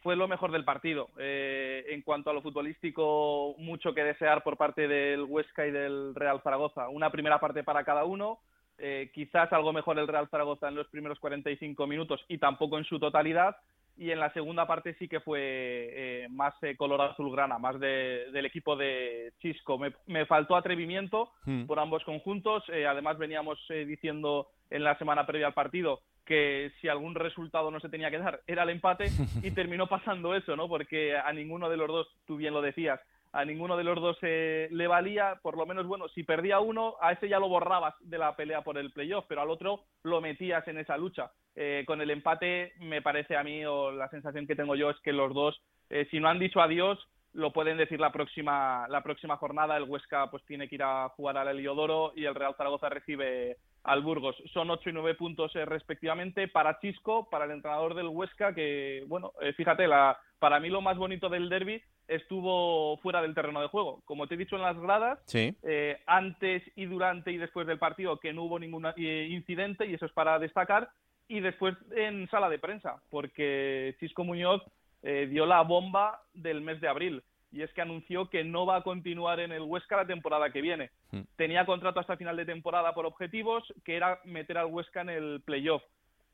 fue 0.06 0.16
lo 0.16 0.28
mejor 0.28 0.52
del 0.52 0.64
partido. 0.64 1.10
Eh, 1.18 1.84
en 1.90 2.04
cuanto 2.04 2.30
a 2.30 2.34
lo 2.34 2.44
futbolístico, 2.44 3.56
mucho 3.58 3.92
que 3.96 4.04
desear 4.04 4.44
por 4.44 4.56
parte 4.56 4.88
del 4.88 5.24
Huesca 5.24 5.66
y 5.66 5.72
del 5.72 6.14
Real 6.14 6.42
Zaragoza. 6.44 6.90
Una 6.90 7.10
primera 7.10 7.40
parte 7.40 7.64
para 7.64 7.84
cada 7.84 8.06
uno. 8.06 8.38
Eh, 8.78 9.10
quizás 9.16 9.52
algo 9.52 9.74
mejor 9.74 9.98
el 9.98 10.08
Real 10.08 10.28
Zaragoza 10.30 10.68
en 10.68 10.76
los 10.76 10.88
primeros 10.90 11.18
45 11.20 11.88
minutos 11.88 12.24
y 12.28 12.38
tampoco 12.38 12.78
en 12.78 12.84
su 12.86 13.00
totalidad. 13.00 13.58
Y 13.98 14.12
en 14.12 14.20
la 14.20 14.32
segunda 14.34 14.68
parte 14.68 14.94
sí 15.00 15.08
que 15.08 15.22
fue 15.22 15.40
eh, 15.42 16.28
más 16.30 16.54
eh, 16.62 16.76
color 16.78 17.02
azulgrana, 17.02 17.58
más 17.58 17.80
de- 17.80 18.30
del 18.32 18.46
equipo 18.46 18.76
de 18.76 19.34
Chisco. 19.40 19.80
Me, 19.80 19.92
me 20.06 20.28
faltó 20.28 20.56
atrevimiento 20.56 21.32
Hmm. 21.46 21.66
por 21.66 21.80
ambos 21.80 22.04
conjuntos. 22.04 22.64
Además, 22.70 23.18
veníamos 23.18 23.58
diciendo 23.88 24.50
en 24.70 24.84
la 24.84 24.96
semana 25.00 25.26
previa 25.26 25.48
al 25.48 25.54
partido 25.56 26.02
que 26.26 26.72
si 26.82 26.88
algún 26.88 27.16
resultado 27.16 27.72
no 27.72 27.80
se 27.80 27.90
tenía 27.90 28.12
que 28.12 28.18
dar 28.18 28.42
era 28.48 28.64
el 28.64 28.70
empate 28.70 29.06
y 29.42 29.52
terminó 29.52 29.88
pasando 29.88 30.36
eso, 30.36 30.56
¿no? 30.56 30.68
Porque 30.68 31.16
a 31.16 31.32
ninguno 31.32 31.70
de 31.70 31.78
los 31.78 31.88
dos, 31.88 32.08
tú 32.26 32.38
bien 32.38 32.54
lo 32.54 32.62
decías, 32.62 33.00
a 33.36 33.44
ninguno 33.44 33.76
de 33.76 33.84
los 33.84 34.00
dos 34.00 34.18
eh, 34.22 34.70
le 34.72 34.88
valía, 34.88 35.40
por 35.42 35.58
lo 35.58 35.66
menos, 35.66 35.86
bueno, 35.86 36.08
si 36.08 36.24
perdía 36.24 36.62
uno, 36.62 36.96
a 37.02 37.12
ese 37.12 37.28
ya 37.28 37.38
lo 37.38 37.50
borrabas 37.50 37.94
de 38.00 38.18
la 38.18 38.34
pelea 38.36 38.62
por 38.62 38.78
el 38.78 38.92
playoff, 38.92 39.26
pero 39.28 39.42
al 39.42 39.50
otro 39.50 39.84
lo 40.04 40.22
metías 40.22 40.66
en 40.70 40.78
esa 40.78 40.98
lucha. 40.98 41.32
Eh, 41.54 41.84
con 41.86 42.00
el 42.00 42.12
empate, 42.12 42.74
me 42.80 43.02
parece 43.02 43.36
a 43.36 43.44
mí, 43.44 43.66
o 43.66 43.92
la 43.92 44.10
sensación 44.10 44.48
que 44.48 44.56
tengo 44.56 44.76
yo 44.76 44.90
es 44.90 44.98
que 45.02 45.12
los 45.12 45.34
dos, 45.34 45.62
eh, 45.90 46.08
si 46.12 46.22
no 46.22 46.30
han 46.30 46.40
dicho 46.40 46.62
adiós, 46.62 46.98
lo 47.34 47.52
pueden 47.52 47.76
decir 47.78 48.00
la 48.00 48.14
próxima, 48.14 48.88
la 48.88 49.04
próxima 49.04 49.36
jornada. 49.36 49.76
El 49.76 49.84
Huesca 49.84 50.32
pues 50.32 50.44
tiene 50.46 50.70
que 50.70 50.76
ir 50.76 50.84
a 50.84 51.10
jugar 51.10 51.38
al 51.38 51.50
Heliodoro 51.50 52.14
y 52.16 52.24
el 52.24 52.36
Real 52.36 52.56
Zaragoza 52.56 52.88
recibe 52.88 53.58
al 53.86 54.02
Burgos. 54.02 54.36
Son 54.54 54.70
ocho 54.70 54.90
y 54.90 54.94
nueve 54.94 55.16
puntos 55.16 55.56
eh, 55.56 55.64
respectivamente 55.66 56.48
para 56.48 56.80
Chisco, 56.80 57.30
para 57.30 57.46
el 57.46 57.52
entrenador 57.52 57.94
del 57.94 58.08
Huesca, 58.08 58.54
que, 58.54 59.04
bueno, 59.08 59.32
eh, 59.42 59.54
fíjate, 59.54 59.88
la, 59.88 60.18
para 60.40 60.60
mí 60.60 60.70
lo 60.70 60.82
más 60.82 60.98
bonito 60.98 61.30
del 61.30 61.48
derby 61.50 61.82
estuvo 62.08 62.98
fuera 62.98 63.22
del 63.22 63.34
terreno 63.34 63.62
de 63.62 63.68
juego. 63.68 64.02
Como 64.06 64.28
te 64.28 64.36
he 64.36 64.38
dicho 64.38 64.56
en 64.56 64.62
las 64.62 64.78
gradas, 64.80 65.20
Sí. 65.26 65.56
eh, 65.64 65.98
antes 66.06 66.64
y 66.76 66.86
durante 66.86 67.32
y 67.32 67.38
después 67.38 67.66
del 67.68 67.80
partido 67.80 68.20
que 68.20 68.34
no 68.34 68.44
hubo 68.44 68.60
ningún 68.60 68.86
eh, 68.98 69.28
incidente 69.30 69.86
y 69.86 69.94
eso 69.94 70.06
es 70.06 70.12
para 70.12 70.38
destacar. 70.40 70.90
Y 71.28 71.40
después 71.40 71.76
en 71.96 72.30
sala 72.30 72.50
de 72.50 72.60
prensa, 72.60 73.02
porque 73.10 73.96
Chisco 74.00 74.24
Muñoz 74.24 74.62
eh, 75.02 75.28
dio 75.28 75.46
la 75.48 75.62
bomba 75.62 76.22
del 76.34 76.62
mes 76.62 76.80
de 76.82 76.88
abril 76.88 77.24
y 77.56 77.62
es 77.62 77.72
que 77.72 77.82
anunció 77.82 78.30
que 78.30 78.44
no 78.44 78.66
va 78.66 78.76
a 78.76 78.84
continuar 78.84 79.40
en 79.40 79.54
el 79.54 79.62
Huesca 79.62 79.96
la 79.96 80.06
temporada 80.06 80.50
que 80.50 80.62
viene. 80.62 80.92
Tenía 81.38 81.66
contrato 81.66 82.02
hasta 82.02 82.18
final 82.18 82.36
de 82.36 82.46
temporada 82.46 82.94
por 82.94 83.06
objetivos, 83.06 83.64
que 83.86 83.96
era 83.96 84.20
meter 84.26 84.58
al 84.58 84.66
Huesca 84.66 85.02
en 85.02 85.10
el 85.10 85.42
playoff. 85.46 85.82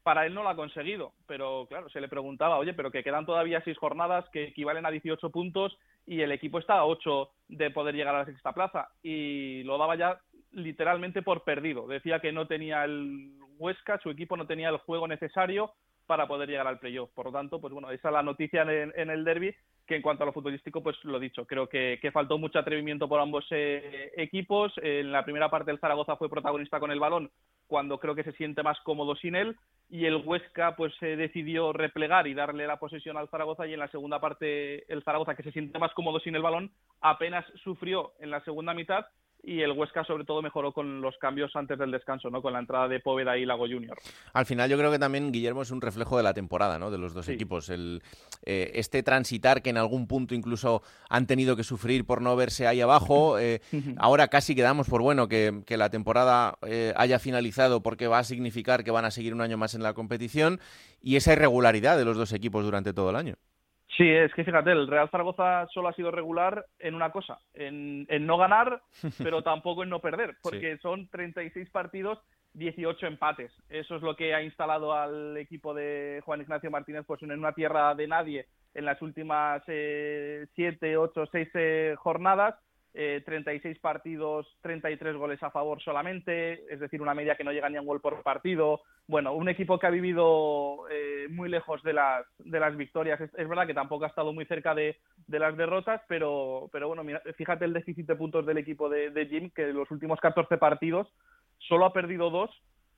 Para 0.02 0.26
él 0.26 0.34
no 0.34 0.42
lo 0.42 0.50
ha 0.50 0.56
conseguido, 0.56 1.14
pero 1.28 1.68
claro, 1.70 1.90
se 1.90 2.02
le 2.02 2.08
preguntaba, 2.08 2.58
oye, 2.58 2.74
pero 2.74 2.90
que 2.90 3.04
quedan 3.04 3.28
todavía 3.28 3.62
seis 3.64 3.78
jornadas 3.78 4.28
que 4.34 4.46
equivalen 4.46 4.88
a 4.88 4.90
18 4.90 5.30
puntos 5.30 5.78
y 6.08 6.22
el 6.22 6.32
equipo 6.32 6.58
está 6.58 6.80
a 6.80 6.86
8 6.86 7.30
de 7.50 7.70
poder 7.70 7.94
llegar 7.94 8.16
a 8.16 8.20
la 8.20 8.26
sexta 8.26 8.54
plaza 8.54 8.90
y 9.04 9.62
lo 9.62 9.78
daba 9.78 9.96
ya 9.96 10.20
literalmente 10.54 11.22
por 11.22 11.44
perdido. 11.44 11.86
Decía 11.86 12.20
que 12.20 12.32
no 12.32 12.48
tenía 12.48 12.84
el 12.84 13.38
Huesca, 13.60 14.00
su 14.00 14.10
equipo 14.10 14.36
no 14.36 14.48
tenía 14.48 14.70
el 14.70 14.78
juego 14.78 15.08
necesario 15.08 15.72
para 16.12 16.28
poder 16.28 16.50
llegar 16.50 16.68
al 16.68 16.78
playoff. 16.78 17.10
Por 17.12 17.28
lo 17.28 17.32
tanto, 17.32 17.62
pues 17.62 17.72
bueno, 17.72 17.90
esa 17.90 18.10
es 18.10 18.14
la 18.14 18.22
noticia 18.22 18.64
en, 18.64 18.92
en 18.98 19.10
el 19.10 19.24
derby, 19.24 19.56
que 19.88 19.96
en 19.96 20.02
cuanto 20.02 20.24
a 20.24 20.26
lo 20.26 20.34
futbolístico, 20.34 20.84
pues 20.84 20.98
lo 21.06 21.22
dicho, 21.22 21.46
creo 21.46 21.70
que, 21.70 21.98
faltó 22.12 22.38
mucho 22.38 22.60
atrevimiento 22.60 23.08
por 23.08 23.22
ambos 23.22 23.46
eh, 23.52 24.12
equipos. 24.18 24.74
En 24.84 25.14
la 25.14 25.24
primera 25.24 25.50
parte 25.50 25.72
el 25.72 25.80
Zaragoza 25.80 26.18
fue 26.18 26.30
protagonista 26.30 26.82
con 26.82 26.92
el 26.92 27.00
balón, 27.00 27.32
cuando 27.66 27.98
creo 27.98 28.14
que 28.14 28.26
se 28.26 28.34
siente 28.34 28.62
más 28.62 28.78
cómodo 28.82 29.16
sin 29.16 29.36
él, 29.36 29.56
y 29.90 30.04
el 30.04 30.18
Huesca 30.18 30.76
pues 30.76 30.94
se 31.00 31.16
decidió 31.16 31.72
replegar 31.72 32.28
y 32.28 32.34
darle 32.34 32.68
la 32.68 32.78
posesión 32.78 33.16
al 33.16 33.30
Zaragoza, 33.30 33.66
y 33.68 33.74
en 33.74 33.80
la 33.80 33.88
segunda 33.88 34.20
parte 34.20 34.92
el 34.92 35.02
Zaragoza, 35.04 35.36
que 35.36 35.44
se 35.44 35.54
siente 35.54 35.80
más 35.80 35.94
cómodo 35.94 36.20
sin 36.20 36.36
el 36.36 36.42
balón, 36.42 36.72
apenas 37.00 37.46
sufrió 37.64 38.12
en 38.20 38.32
la 38.32 38.44
segunda 38.44 38.74
mitad 38.74 39.06
y 39.44 39.62
el 39.62 39.72
Huesca 39.72 40.04
sobre 40.04 40.24
todo 40.24 40.42
mejoró 40.42 40.72
con 40.72 41.02
los 41.02 41.18
cambios 41.18 41.56
antes 41.56 41.78
del 41.78 41.92
descanso, 41.92 42.30
¿no? 42.30 42.42
Con 42.42 42.54
la 42.54 42.60
entrada 42.60 42.88
de 42.88 43.00
Póveda 43.00 43.38
y 43.38 43.46
Lago 43.46 43.68
Junior. 43.68 43.98
Al 44.34 44.46
final 44.46 44.70
yo 44.70 44.78
creo 44.78 44.92
que 44.92 45.00
también 45.00 45.32
Guillermo 45.32 45.64
es 45.64 45.72
un 45.72 45.82
reflejo 45.82 46.18
de 46.18 46.24
la 46.24 46.34
temporada, 46.34 46.78
¿no? 46.78 46.92
De 46.92 46.98
los 46.98 47.14
dos 47.14 47.28
equipos. 47.30 47.70
El, 47.70 48.02
eh, 48.46 48.72
este 48.76 49.04
transitar 49.04 49.62
que 49.62 49.72
en 49.72 49.78
algún 49.78 50.08
punto 50.08 50.36
incluso 50.36 50.84
han 51.10 51.26
tenido 51.28 51.56
que 51.56 51.64
sufrir 51.64 52.06
por 52.06 52.22
no 52.22 52.36
verse 52.36 52.68
ahí 52.68 52.82
abajo. 52.82 53.38
Eh, 53.42 53.60
ahora 53.98 54.28
casi 54.28 54.56
quedamos 54.56 54.88
por 54.88 55.02
bueno 55.02 55.28
que, 55.28 55.64
que 55.66 55.76
la 55.76 55.90
temporada 55.90 56.58
eh, 56.62 56.94
haya 56.96 57.18
finalizado 57.18 57.82
porque 57.82 58.08
va 58.08 58.20
a 58.20 58.24
significar 58.24 58.84
que 58.84 58.92
van 58.92 59.04
a 59.06 59.12
seguir 59.12 59.34
un 59.34 59.42
año 59.42 59.58
más 59.58 59.74
en 59.74 59.82
la 59.82 59.94
competición 59.94 60.60
y 61.02 61.16
esa 61.16 61.34
irregularidad 61.34 61.98
de 61.98 62.06
los 62.06 62.18
dos 62.18 62.34
equipos 62.34 62.64
durante 62.64 62.94
todo 62.94 63.10
el 63.10 63.16
año. 63.16 63.36
Sí, 63.98 64.08
es 64.10 64.34
que 64.34 64.44
fíjate, 64.44 64.72
el 64.72 64.88
Real 64.88 65.10
Zaragoza 65.10 65.68
solo 65.74 65.90
ha 65.90 65.94
sido 65.94 66.12
regular 66.12 66.66
en 66.80 66.96
una 66.96 67.12
cosa, 67.12 67.40
en, 67.54 68.06
en 68.10 68.26
no 68.26 68.38
ganar, 68.38 68.82
pero 69.18 69.44
tampoco 69.44 69.84
en 69.84 69.90
no 69.90 70.00
perder, 70.00 70.38
porque 70.42 70.78
son 70.78 71.10
36 71.10 71.70
partidos, 71.70 72.20
18 72.54 73.06
empates. 73.08 73.52
Eso 73.70 73.96
es 73.96 74.02
lo 74.02 74.16
que 74.16 74.34
ha 74.34 74.44
instalado 74.44 74.94
al 74.94 75.36
equipo 75.38 75.74
de 75.74 76.22
Juan 76.26 76.42
Ignacio 76.42 76.72
Martínez 76.72 77.04
pues 77.06 77.22
en 77.24 77.32
una 77.32 77.54
tierra 77.54 77.94
de 77.96 78.08
nadie 78.08 78.48
en 78.74 78.86
las 78.86 79.02
últimas 79.02 79.62
eh, 79.68 80.48
7, 80.56 80.98
8, 80.98 81.26
6 81.32 81.50
jornadas. 81.98 82.56
Eh, 82.94 83.22
36 83.26 83.80
partidos, 83.80 84.46
33 84.62 85.16
goles 85.16 85.42
a 85.42 85.50
favor 85.50 85.82
solamente, 85.82 86.66
es 86.74 86.78
decir, 86.78 87.02
una 87.02 87.14
media 87.14 87.36
que 87.36 87.44
no 87.46 87.54
llega 87.54 87.70
ni 87.70 87.78
a 87.78 87.82
un 87.82 87.88
gol 87.88 88.02
por 88.02 88.22
partido. 88.22 88.82
Bueno, 89.08 89.34
un 89.34 89.48
equipo 89.48 89.80
que 89.80 89.88
ha 89.88 89.92
vivido 89.92 90.90
eh, 90.90 91.28
muy 91.30 91.48
lejos 91.48 91.82
de 91.84 91.94
las, 91.94 92.26
de 92.40 92.60
las 92.60 92.76
victorias. 92.76 93.22
Es, 93.22 93.48
verdad 93.48 93.66
que 93.66 93.74
tampoco 93.74 94.04
ha 94.04 94.10
estado 94.10 94.34
muy 94.34 94.46
cerca 94.46 94.76
de, 94.76 94.98
las 95.28 95.56
derrotas, 95.56 96.02
pero, 96.10 96.70
pero 96.74 96.90
bueno, 96.90 97.06
mira, 97.06 97.22
fíjate 97.38 97.64
el 97.64 97.72
déficit 97.72 98.08
de 98.08 98.16
puntos 98.18 98.46
del 98.46 98.58
equipo 98.58 98.90
de, 98.90 99.10
de 99.10 99.26
Jim, 99.26 99.52
que 99.56 99.70
en 99.70 99.76
los 99.76 99.90
últimos 99.90 100.20
14 100.20 100.58
partidos 100.58 101.08
solo 101.60 101.86
ha 101.86 101.94
perdido 101.94 102.30
dos, 102.30 102.50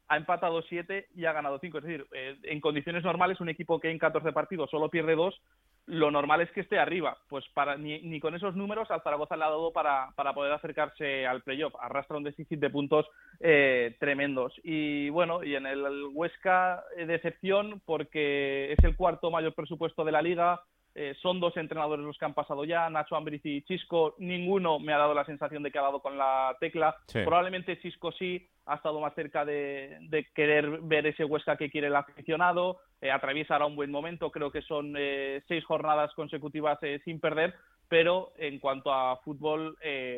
ha 0.08 0.18
empatado 0.18 0.62
siete 0.64 1.08
y 1.16 1.26
ha 1.26 1.34
ganado 1.34 1.60
cinco. 1.60 1.78
Es 1.78 1.84
decir, 1.84 2.06
eh, 2.14 2.38
en 2.44 2.62
condiciones 2.62 3.04
normales, 3.04 3.40
un 3.40 3.50
equipo 3.50 3.80
que 3.80 3.90
en 3.90 3.98
14 3.98 4.32
partidos 4.32 4.70
solo 4.70 4.90
pierde 4.90 5.16
dos, 5.16 5.40
lo 5.86 6.12
normal 6.12 6.42
es 6.42 6.52
que 6.52 6.62
esté 6.62 6.80
arriba. 6.80 7.18
Pues 7.30 7.46
para, 7.54 7.78
ni, 7.78 8.00
ni 8.02 8.20
con 8.20 8.36
esos 8.36 8.56
números 8.56 8.90
al 8.92 9.02
Zaragoza 9.02 9.36
le 9.36 9.44
ha 9.46 9.50
dado 9.50 9.72
para, 9.72 10.12
para 10.16 10.34
poder 10.34 10.54
acercarse 10.54 11.26
al 11.26 11.42
playoff. 11.42 11.74
Arrastra 11.80 12.18
un 12.18 12.24
déficit 12.24 12.60
de 12.60 12.70
puntos 12.70 13.06
eh, 13.40 13.96
tremendos. 14.00 14.54
Y 14.64 15.10
bueno, 15.10 15.44
y 15.44 15.56
en 15.56 15.66
el, 15.66 15.86
el 15.86 16.04
Huesca, 16.14 16.84
eh, 16.98 17.06
decepción 17.06 17.82
porque 17.86 18.74
es 18.74 18.84
el 18.84 18.96
cuarto 18.96 19.32
mayor 19.32 19.54
presupuesto 19.54 20.04
de 20.04 20.12
la 20.12 20.22
liga. 20.22 20.62
Eh, 20.96 21.16
son 21.22 21.40
dos 21.40 21.58
entrenadores 21.58 22.06
los 22.06 22.18
que 22.18 22.26
han 22.26 22.36
pasado 22.36 22.66
ya, 22.66 22.90
Nacho 22.90 23.16
Ambriz 23.16 23.42
y 23.46 23.64
Chisco. 23.64 24.16
Ninguno 24.20 24.80
me 24.80 24.94
ha 24.94 24.98
dado 24.98 25.14
la 25.14 25.26
sensación 25.26 25.64
de 25.64 25.72
que 25.72 25.80
ha 25.80 25.84
dado 25.84 26.02
con 26.02 26.18
la 26.18 26.56
tecla. 26.60 26.96
Sí. 27.08 27.20
Probablemente 27.24 27.80
Chisco 27.80 28.12
sí 28.12 28.48
ha 28.66 28.76
estado 28.76 29.00
más 29.00 29.14
cerca 29.16 29.44
de, 29.44 29.98
de 30.02 30.28
querer 30.34 30.80
ver 30.82 31.08
ese 31.08 31.26
Huesca 31.26 31.58
que 31.58 31.70
quiere 31.70 31.88
el 31.88 31.96
aficionado. 31.96 32.80
Eh, 33.02 33.12
atraviesa 33.12 33.56
ahora 33.56 33.66
un 33.66 33.76
buen 33.76 33.92
momento. 33.92 34.32
Creo 34.32 34.52
que 34.52 34.62
son 34.62 34.96
eh, 34.98 35.42
seis 35.48 35.66
jornadas 35.66 36.14
consecutivas 36.14 36.78
eh, 36.84 37.02
sin 37.04 37.20
perder. 37.20 37.56
Pero 37.90 38.32
en 38.38 38.60
cuanto 38.60 38.92
a 38.92 39.18
fútbol, 39.18 39.78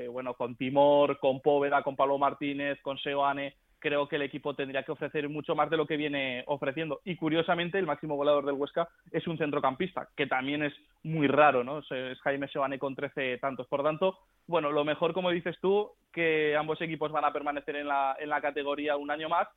bueno, 0.10 0.36
con 0.36 0.56
Timor, 0.56 1.20
con 1.20 1.42
Póveda, 1.42 1.84
con 1.84 1.96
Pablo 1.96 2.18
Martínez, 2.18 2.80
con 2.82 2.98
Seoane, 2.98 3.56
creo 3.86 4.08
que 4.08 4.16
el 4.16 4.24
equipo 4.24 4.56
tendría 4.56 4.82
que 4.82 4.94
ofrecer 4.94 5.30
mucho 5.30 5.54
más 5.54 5.70
de 5.70 5.78
lo 5.78 5.86
que 5.86 5.96
viene 5.96 6.44
ofreciendo. 6.48 7.02
Y 7.06 7.16
curiosamente, 7.16 7.78
el 7.78 7.86
máximo 7.86 8.16
goleador 8.16 8.44
del 8.44 8.56
Huesca 8.56 8.90
es 9.12 9.28
un 9.28 9.38
centrocampista, 9.38 10.10
que 10.18 10.26
también 10.26 10.64
es 10.64 10.74
muy 11.04 11.28
raro, 11.28 11.64
¿no? 11.64 11.84
Es 11.88 12.20
Jaime 12.22 12.48
Sebane 12.48 12.80
con 12.80 12.96
13 12.96 13.38
tantos. 13.38 13.68
Por 13.68 13.84
tanto, 13.84 14.18
bueno, 14.48 14.72
lo 14.72 14.84
mejor, 14.84 15.14
como 15.14 15.30
dices 15.30 15.56
tú, 15.62 15.92
que 16.12 16.56
ambos 16.56 16.82
equipos 16.82 17.12
van 17.12 17.26
a 17.26 17.32
permanecer 17.32 17.76
en 17.76 17.88
la, 17.88 18.16
en 18.20 18.30
la 18.30 18.42
categoría 18.42 18.98
un 18.98 19.12
año 19.12 19.30
más, 19.30 19.48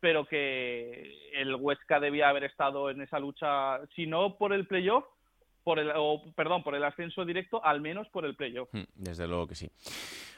pero 0.00 0.26
que 0.26 1.30
el 1.32 1.54
Huesca 1.54 2.00
debía 2.00 2.28
haber 2.28 2.42
estado 2.42 2.90
en 2.90 3.02
esa 3.02 3.20
lucha, 3.20 3.78
si 3.94 4.08
no 4.08 4.36
por 4.36 4.52
el 4.52 4.66
playoff, 4.66 5.04
por 5.66 5.80
el, 5.80 5.90
o, 5.96 6.22
perdón, 6.36 6.62
por 6.62 6.76
el 6.76 6.84
ascenso 6.84 7.24
directo, 7.24 7.60
al 7.64 7.80
menos 7.80 8.06
por 8.10 8.24
el 8.24 8.36
playoff. 8.36 8.68
Desde 8.94 9.26
luego 9.26 9.48
que 9.48 9.56
sí. 9.56 9.68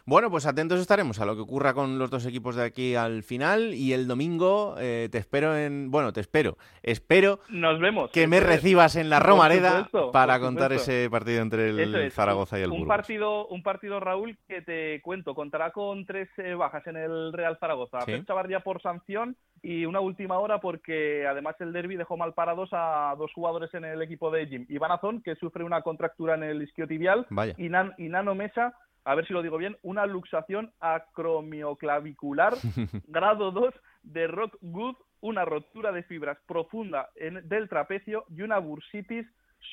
Bueno, 0.06 0.30
pues 0.30 0.46
atentos 0.46 0.80
estaremos 0.80 1.20
a 1.20 1.26
lo 1.26 1.34
que 1.34 1.42
ocurra 1.42 1.74
con 1.74 1.98
los 1.98 2.08
dos 2.08 2.24
equipos 2.24 2.56
de 2.56 2.64
aquí 2.64 2.94
al 2.94 3.22
final 3.22 3.74
y 3.74 3.92
el 3.92 4.08
domingo 4.08 4.74
eh, 4.78 5.10
te 5.12 5.18
espero 5.18 5.54
en... 5.54 5.90
Bueno, 5.90 6.14
te 6.14 6.20
espero. 6.22 6.56
Espero 6.82 7.40
Nos 7.50 7.78
vemos. 7.78 8.10
que 8.10 8.26
me 8.26 8.40
recibas 8.40 8.96
en 8.96 9.10
la 9.10 9.20
Romareda 9.20 9.84
supuesto, 9.84 10.10
para 10.12 10.40
contar 10.40 10.72
ese 10.72 11.10
partido 11.10 11.42
entre 11.42 11.68
el 11.68 11.94
es. 11.94 12.14
Zaragoza 12.14 12.58
y 12.58 12.62
el 12.62 12.70
un 12.70 12.78
Burgos. 12.78 12.96
partido, 12.96 13.46
un 13.48 13.62
partido, 13.62 14.00
Raúl, 14.00 14.38
que 14.48 14.62
te 14.62 15.02
cuento, 15.02 15.34
contará 15.34 15.72
con 15.72 16.06
tres 16.06 16.30
eh, 16.38 16.54
bajas 16.54 16.86
en 16.86 16.96
el 16.96 17.34
Real 17.34 17.58
Zaragoza. 17.60 18.00
Sí. 18.06 18.24
Chavarría 18.26 18.60
por 18.60 18.80
sanción 18.80 19.36
y 19.62 19.84
una 19.86 20.00
última 20.00 20.38
hora 20.38 20.60
porque 20.60 21.26
además 21.26 21.56
el 21.60 21.72
derby 21.72 21.96
dejó 21.96 22.16
mal 22.16 22.34
parados 22.34 22.68
a 22.72 23.14
dos 23.18 23.32
jugadores 23.32 23.72
en 23.74 23.84
el 23.84 24.00
equipo 24.02 24.30
de 24.30 24.46
Jim. 24.46 24.66
Iván 24.68 24.92
Azón, 24.92 25.22
que 25.22 25.34
sufre 25.36 25.64
una 25.64 25.82
contractura 25.82 26.34
en 26.34 26.42
el 26.44 26.62
isquiotibial, 26.62 27.26
Vaya. 27.30 27.54
y, 27.58 27.68
Nan- 27.68 27.94
y 27.98 28.08
Nano 28.08 28.34
Mesa, 28.34 28.74
a 29.04 29.14
ver 29.14 29.26
si 29.26 29.32
lo 29.32 29.42
digo 29.42 29.56
bien, 29.58 29.76
una 29.82 30.06
luxación 30.06 30.72
acromioclavicular 30.80 32.54
grado 33.08 33.50
2 33.50 33.74
de 34.02 34.26
Rock 34.26 34.56
Good, 34.60 34.96
una 35.20 35.44
rotura 35.44 35.92
de 35.92 36.02
fibras 36.04 36.38
profunda 36.46 37.08
en- 37.16 37.48
del 37.48 37.68
trapecio 37.68 38.24
y 38.34 38.42
una 38.42 38.58
bursitis 38.58 39.26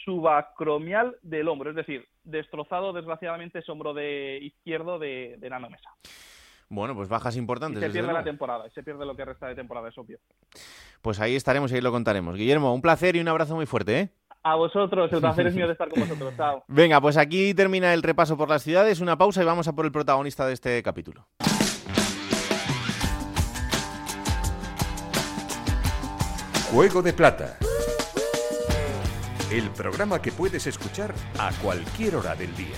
subacromial 0.03 1.15
del 1.21 1.47
hombro, 1.47 1.69
es 1.69 1.75
decir, 1.75 2.07
destrozado 2.23 2.91
desgraciadamente 2.91 3.59
ese 3.59 3.71
hombro 3.71 3.93
de 3.93 4.39
izquierdo 4.41 4.97
de, 4.97 5.35
de 5.37 5.49
Nano 5.49 5.69
Mesa. 5.69 5.89
Bueno, 6.69 6.95
pues 6.95 7.07
bajas 7.09 7.35
Y 7.35 7.39
importantes. 7.39 7.81
se 7.81 7.89
pierde 7.89 8.11
la 8.13 8.23
temporada, 8.23 8.65
y 8.67 8.71
se 8.71 8.81
pierde 8.83 9.05
lo 9.05 9.15
que 9.15 9.23
resta 9.25 9.47
de 9.47 9.55
temporada, 9.55 9.89
es 9.89 9.97
obvio. 9.97 10.17
Pues 11.01 11.19
ahí 11.19 11.35
estaremos 11.35 11.71
y 11.71 11.75
ahí 11.75 11.81
lo 11.81 11.91
contaremos. 11.91 12.35
Guillermo, 12.35 12.73
un 12.73 12.81
placer 12.81 13.15
y 13.15 13.19
un 13.19 13.27
abrazo 13.27 13.55
muy 13.55 13.65
fuerte, 13.65 13.99
¿eh? 13.99 14.09
A 14.43 14.55
vosotros, 14.55 15.11
el 15.11 15.19
placer 15.21 15.47
es 15.47 15.55
mío 15.55 15.65
de 15.67 15.73
estar 15.73 15.89
con 15.89 15.99
vosotros. 16.07 16.33
Chao. 16.37 16.63
Venga, 16.67 17.01
pues 17.01 17.17
aquí 17.17 17.53
termina 17.53 17.93
el 17.93 18.03
repaso 18.03 18.37
por 18.37 18.49
las 18.49 18.63
ciudades, 18.63 18.99
una 18.99 19.17
pausa 19.17 19.41
y 19.41 19.45
vamos 19.45 19.67
a 19.67 19.73
por 19.73 19.85
el 19.85 19.91
protagonista 19.91 20.45
de 20.47 20.53
este 20.53 20.81
capítulo. 20.83 21.27
Juego 26.71 27.01
de 27.01 27.13
Plata. 27.13 27.57
El 29.51 29.69
programa 29.69 30.21
que 30.21 30.31
puedes 30.31 30.67
escuchar 30.67 31.13
a 31.39 31.51
cualquier 31.61 32.15
hora 32.15 32.35
del 32.35 32.53
día. 32.55 32.75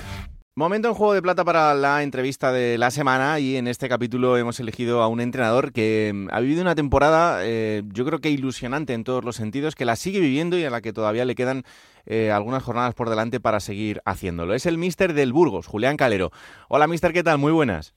Momento 0.58 0.88
en 0.88 0.96
Juego 0.96 1.14
de 1.14 1.22
Plata 1.22 1.46
para 1.46 1.76
la 1.76 2.02
entrevista 2.02 2.52
de 2.52 2.80
la 2.80 2.90
semana 2.90 3.40
y 3.40 3.58
en 3.58 3.68
este 3.68 3.88
capítulo 3.88 4.38
hemos 4.38 4.60
elegido 4.60 5.04
a 5.04 5.08
un 5.08 5.22
entrenador 5.22 5.72
que 5.72 6.12
mm, 6.12 6.30
ha 6.32 6.40
vivido 6.40 6.64
una 6.64 6.74
temporada 6.74 7.46
eh, 7.46 7.84
yo 7.94 8.06
creo 8.06 8.18
que 8.18 8.32
ilusionante 8.32 8.96
en 8.96 9.04
todos 9.04 9.24
los 9.24 9.36
sentidos, 9.36 9.76
que 9.76 9.86
la 9.86 9.96
sigue 9.96 10.20
viviendo 10.20 10.58
y 10.58 10.64
a 10.64 10.72
la 10.72 10.82
que 10.82 10.94
todavía 10.94 11.26
le 11.26 11.36
quedan 11.36 11.62
eh, 12.08 12.32
algunas 12.32 12.64
jornadas 12.64 12.96
por 12.96 13.08
delante 13.08 13.40
para 13.40 13.60
seguir 13.60 14.02
haciéndolo. 14.04 14.56
Es 14.56 14.66
el 14.66 14.80
míster 14.80 15.14
del 15.14 15.32
Burgos, 15.32 15.68
Julián 15.68 15.96
Calero. 15.96 16.32
Hola 16.70 16.88
míster, 16.88 17.14
¿qué 17.14 17.22
tal? 17.22 17.38
Muy 17.38 17.52
buenas. 17.52 17.94